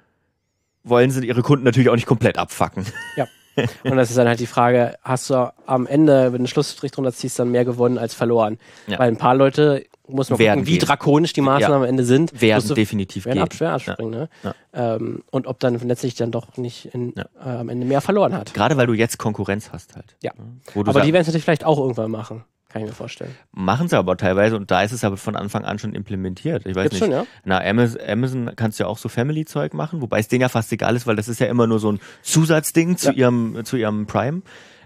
wollen 0.83 1.09
sie 1.09 1.25
ihre 1.25 1.41
Kunden 1.41 1.65
natürlich 1.65 1.89
auch 1.89 1.95
nicht 1.95 2.05
komplett 2.05 2.37
abfacken. 2.37 2.85
Ja. 3.15 3.25
Und 3.83 3.97
das 3.97 4.11
ist 4.11 4.17
dann 4.17 4.27
halt 4.27 4.39
die 4.39 4.47
Frage, 4.47 4.97
hast 5.01 5.31
du 5.31 5.51
am 5.65 5.87
Ende, 5.87 6.25
wenn 6.25 6.31
du 6.33 6.37
einen 6.37 6.47
Schlussstrich 6.47 6.91
drunter 6.91 7.11
ziehst, 7.11 7.39
dann 7.39 7.49
mehr 7.49 7.65
gewonnen 7.65 7.97
als 7.97 8.13
verloren? 8.13 8.59
Ja. 8.85 8.99
Weil 8.99 9.07
ein 9.07 9.17
paar 9.17 9.35
Leute, 9.35 9.85
muss 10.07 10.29
man 10.29 10.39
Werden 10.39 10.59
gucken, 10.61 10.67
wie 10.67 10.77
gehen. 10.77 10.85
drakonisch 10.87 11.33
die 11.33 11.41
Maßnahmen 11.41 11.71
Ja. 11.71 11.83
am 11.83 11.89
Ende 11.89 12.03
sind. 12.03 12.41
Werden 12.41 12.67
du- 12.67 12.73
definitiv 12.73 13.25
werden 13.25 13.47
gehen. 13.47 13.67
abspringen, 13.67 14.11
ne? 14.11 14.29
Ja. 14.43 14.53
Ähm, 14.95 15.23
und 15.31 15.47
ob 15.47 15.59
dann 15.59 15.79
letztlich 15.79 16.15
dann 16.15 16.31
doch 16.31 16.57
nicht 16.57 16.87
in, 16.93 17.15
äh, 17.15 17.23
am 17.39 17.69
Ende 17.69 17.85
mehr 17.85 18.01
verloren 18.01 18.33
hat. 18.33 18.53
Gerade 18.53 18.75
weil 18.77 18.87
du 18.87 18.93
jetzt 18.93 19.17
Konkurrenz 19.17 19.71
hast 19.71 19.95
halt. 19.95 20.15
Ja. 20.21 20.31
Wo 20.73 20.83
du 20.83 20.89
Aber 20.91 20.99
sag- 20.99 21.03
die 21.05 21.13
werden 21.13 21.21
es 21.21 21.27
natürlich 21.27 21.45
vielleicht 21.45 21.63
auch 21.65 21.77
irgendwann 21.79 22.11
machen. 22.11 22.43
Kann 22.69 22.81
ich 22.81 22.87
mir 22.87 22.95
vorstellen. 22.95 23.29
Machen 23.51 23.87
sie 23.87 23.95
aber 23.95 24.17
teilweise 24.17 24.55
und 24.57 24.71
da 24.71 24.81
ist 24.81 24.91
es 24.93 25.03
aber 25.03 25.15
von 25.15 25.35
Anfang 25.35 25.63
an 25.63 25.77
schon 25.77 25.93
implementiert. 25.93 26.65
Ich 26.65 26.75
weiß 26.75 26.85
Gibt's 26.89 27.01
nicht. 27.01 27.03
schon, 27.03 27.11
ja? 27.11 27.25
Na, 27.45 27.61
Amazon, 27.63 28.01
Amazon 28.05 28.51
kannst 28.55 28.79
du 28.79 28.85
ja 28.85 28.87
auch 28.89 28.97
so 28.97 29.09
Family-Zeug 29.09 29.75
machen, 29.75 30.01
wobei 30.01 30.17
es 30.19 30.27
denen 30.27 30.41
ja 30.41 30.49
fast 30.49 30.71
egal 30.73 30.95
ist, 30.95 31.05
weil 31.05 31.15
das 31.15 31.27
ist 31.27 31.39
ja 31.39 31.45
immer 31.45 31.67
nur 31.67 31.77
so 31.77 31.91
ein 31.91 31.99
Zusatzding 32.23 32.97
zu 32.97 33.11
ihrem, 33.11 33.63
zu 33.63 33.77
ihrem 33.77 34.07
Prime. 34.07 34.41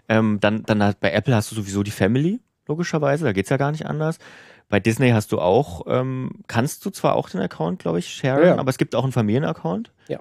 Ähm, 0.10 0.40
dann, 0.42 0.64
dann 0.64 0.84
hat, 0.84 1.00
bei 1.00 1.12
Apple 1.12 1.34
hast 1.34 1.50
du 1.52 1.56
sowieso 1.56 1.82
die 1.82 1.92
Family, 1.92 2.42
logischerweise, 2.68 3.24
da 3.24 3.32
geht's 3.32 3.50
ja 3.50 3.56
gar 3.58 3.72
nicht 3.72 3.86
anders. 3.86 4.18
Bei 4.70 4.80
Disney 4.80 5.12
hast 5.12 5.32
du 5.32 5.40
auch, 5.40 5.84
ähm, 5.88 6.32
kannst 6.48 6.86
du 6.86 6.90
zwar 6.90 7.16
auch 7.16 7.30
den 7.30 7.40
Account, 7.42 7.80
glaube 7.80 8.00
ich, 8.00 8.10
sharen, 8.14 8.46
Ja, 8.46 8.58
aber 8.58 8.70
es 8.70 8.78
gibt 8.78 8.96
auch 8.96 9.04
einen 9.04 9.14
Familienaccount. 9.14 9.92
Ja. 10.10 10.20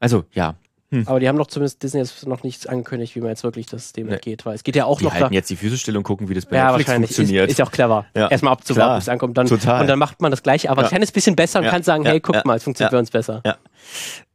Also, 0.00 0.24
ja. 0.32 0.54
Hm. 0.90 1.06
Aber 1.08 1.18
die 1.20 1.28
haben 1.28 1.36
doch 1.38 1.46
zumindest 1.48 1.82
Disney 1.82 2.00
jetzt 2.00 2.26
noch 2.26 2.42
nichts 2.44 2.66
angekündigt, 2.66 3.14
wie 3.16 3.20
man 3.20 3.30
jetzt 3.30 3.42
wirklich 3.42 3.66
das 3.66 3.92
dem 3.92 4.06
Nee. 4.06 4.14
entgeht. 4.14 4.46
Weil 4.46 4.54
es 4.54 4.64
geht 4.64 4.76
ja 4.76 4.84
auch 4.84 4.98
Die 4.98 5.04
noch 5.04 5.12
halten 5.14 5.28
da- 5.30 5.34
jetzt 5.34 5.50
die 5.50 5.56
Füße 5.56 5.76
still 5.76 5.96
und 5.96 6.02
gucken, 6.02 6.28
wie 6.28 6.34
das 6.34 6.46
bei 6.46 6.56
ja, 6.56 6.66
Netflix 6.68 6.88
wahrscheinlich. 6.88 7.10
Ist, 7.10 7.16
funktioniert. 7.16 7.50
ist 7.50 7.58
ja 7.58 7.64
auch 7.66 7.70
clever. 7.72 8.06
Ja. 8.16 8.28
Erstmal 8.28 8.52
abzuwarten, 8.52 8.94
bis 8.96 9.04
es 9.04 9.08
ankommt. 9.08 9.36
Dann, 9.36 9.46
Total. 9.46 9.80
Und 9.82 9.86
dann 9.88 9.98
macht 9.98 10.20
man 10.22 10.30
das 10.30 10.42
Gleiche, 10.42 10.70
aber 10.70 10.82
Ja. 10.82 10.86
ein 10.88 10.90
kleines 10.90 11.10
bisschen 11.12 11.36
besser 11.36 11.58
und 11.58 11.64
Ja, 11.66 11.70
kann 11.70 11.82
sagen, 11.82 12.04
hey, 12.06 12.20
guck 12.20 12.44
mal, 12.44 12.56
es 12.56 12.62
funktioniert 12.64 12.92
bei 12.92 12.98
uns 12.98 13.10
besser. 13.10 13.42
Ja. 13.44 13.56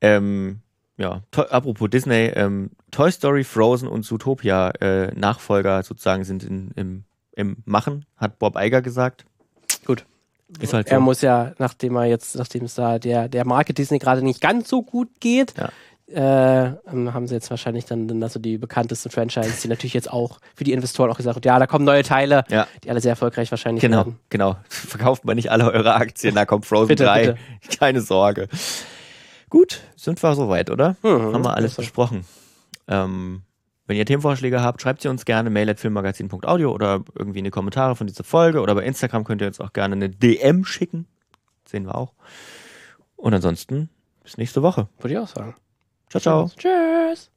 Ähm, 0.01 0.59
ja, 0.97 1.21
apropos 1.31 1.89
Disney, 1.89 2.31
ähm, 2.35 2.71
Toy 2.91 3.11
Story, 3.11 3.43
Frozen 3.43 3.87
und 3.87 4.03
Zootopia 4.03 4.69
äh, 4.81 5.13
Nachfolger 5.15 5.81
sozusagen 5.83 6.23
sind 6.25 6.43
in, 6.43 6.71
im, 6.75 7.03
im 7.35 7.57
Machen, 7.65 8.05
hat 8.17 8.37
Bob 8.39 8.55
Iger 8.59 8.81
gesagt. 8.81 9.25
Ist 10.59 10.73
halt 10.73 10.87
so. 10.89 10.93
Er 10.95 10.99
muss 10.99 11.21
ja, 11.21 11.53
nachdem 11.59 11.95
er 11.95 12.05
jetzt, 12.05 12.35
nachdem 12.35 12.65
es 12.65 12.75
da 12.75 12.97
der, 12.99 13.29
der 13.29 13.45
Marke 13.45 13.73
Disney 13.73 13.99
gerade 13.99 14.21
nicht 14.23 14.41
ganz 14.41 14.67
so 14.69 14.81
gut 14.81 15.09
geht, 15.19 15.53
äh, 16.11 16.65
ähm, 16.65 17.13
haben 17.13 17.27
sie 17.27 17.35
jetzt 17.35 17.51
wahrscheinlich 17.51 17.85
dann, 17.85 18.07
dann 18.07 18.23
also 18.23 18.39
die 18.39 18.57
bekanntesten 18.57 19.11
Franchises, 19.11 19.61
die 19.61 19.67
natürlich 19.67 19.93
jetzt 19.93 20.11
auch 20.11 20.39
für 20.55 20.63
die 20.63 20.71
Investoren 20.73 21.11
auch 21.11 21.17
gesagt 21.17 21.35
haben, 21.35 21.43
ja, 21.45 21.59
da 21.59 21.67
kommen 21.67 21.85
neue 21.85 22.01
Teile, 22.01 22.45
Ja. 22.49 22.65
die 22.83 22.89
alle 22.89 22.99
sehr 22.99 23.11
erfolgreich 23.11 23.51
wahrscheinlich 23.51 23.81
Genau, 23.81 23.97
werden. 23.97 24.19
genau. 24.29 24.55
Verkauft 24.69 25.23
mal 25.25 25.35
nicht 25.35 25.51
alle 25.51 25.71
eure 25.71 25.93
Aktien, 25.93 26.33
da 26.33 26.45
kommt 26.45 26.65
Frozen 26.65 26.87
Bitte, 26.87 27.03
3. 27.03 27.25
bitte. 27.61 27.77
Keine 27.77 28.01
Sorge. 28.01 28.47
Gut, 29.49 29.81
sind 29.95 30.21
wir 30.23 30.33
soweit, 30.35 30.71
oder? 30.71 30.95
Mhm, 31.03 31.33
Haben 31.33 31.43
wir 31.45 31.53
alles 31.55 31.71
besser. 31.73 31.81
besprochen. 31.83 32.25
Ähm, 32.87 33.43
wenn 33.89 33.97
ihr 33.97 34.05
Themenvorschläge 34.05 34.61
habt, 34.61 34.83
schreibt 34.83 35.01
sie 35.01 35.07
uns 35.07 35.25
gerne 35.25 35.49
mail 35.49 35.67
at 35.67 35.79
filmmagazin.audio 35.79 36.71
oder 36.71 37.03
irgendwie 37.15 37.39
in 37.39 37.45
die 37.45 37.49
Kommentare 37.49 37.95
von 37.95 38.05
dieser 38.05 38.23
Folge 38.23 38.61
oder 38.61 38.75
bei 38.75 38.83
Instagram 38.83 39.23
könnt 39.23 39.41
ihr 39.41 39.47
uns 39.47 39.59
auch 39.59 39.73
gerne 39.73 39.95
eine 39.95 40.11
DM 40.11 40.63
schicken. 40.63 41.07
Sehen 41.65 41.87
wir 41.87 41.95
auch. 41.95 42.13
Und 43.15 43.33
ansonsten 43.33 43.89
bis 44.21 44.37
nächste 44.37 44.61
Woche. 44.61 44.87
Würde 44.99 45.15
ich 45.15 45.19
auch 45.19 45.27
sagen. 45.27 45.55
Ciao, 46.07 46.21
ciao. 46.21 46.51
Tschüss. 46.55 47.27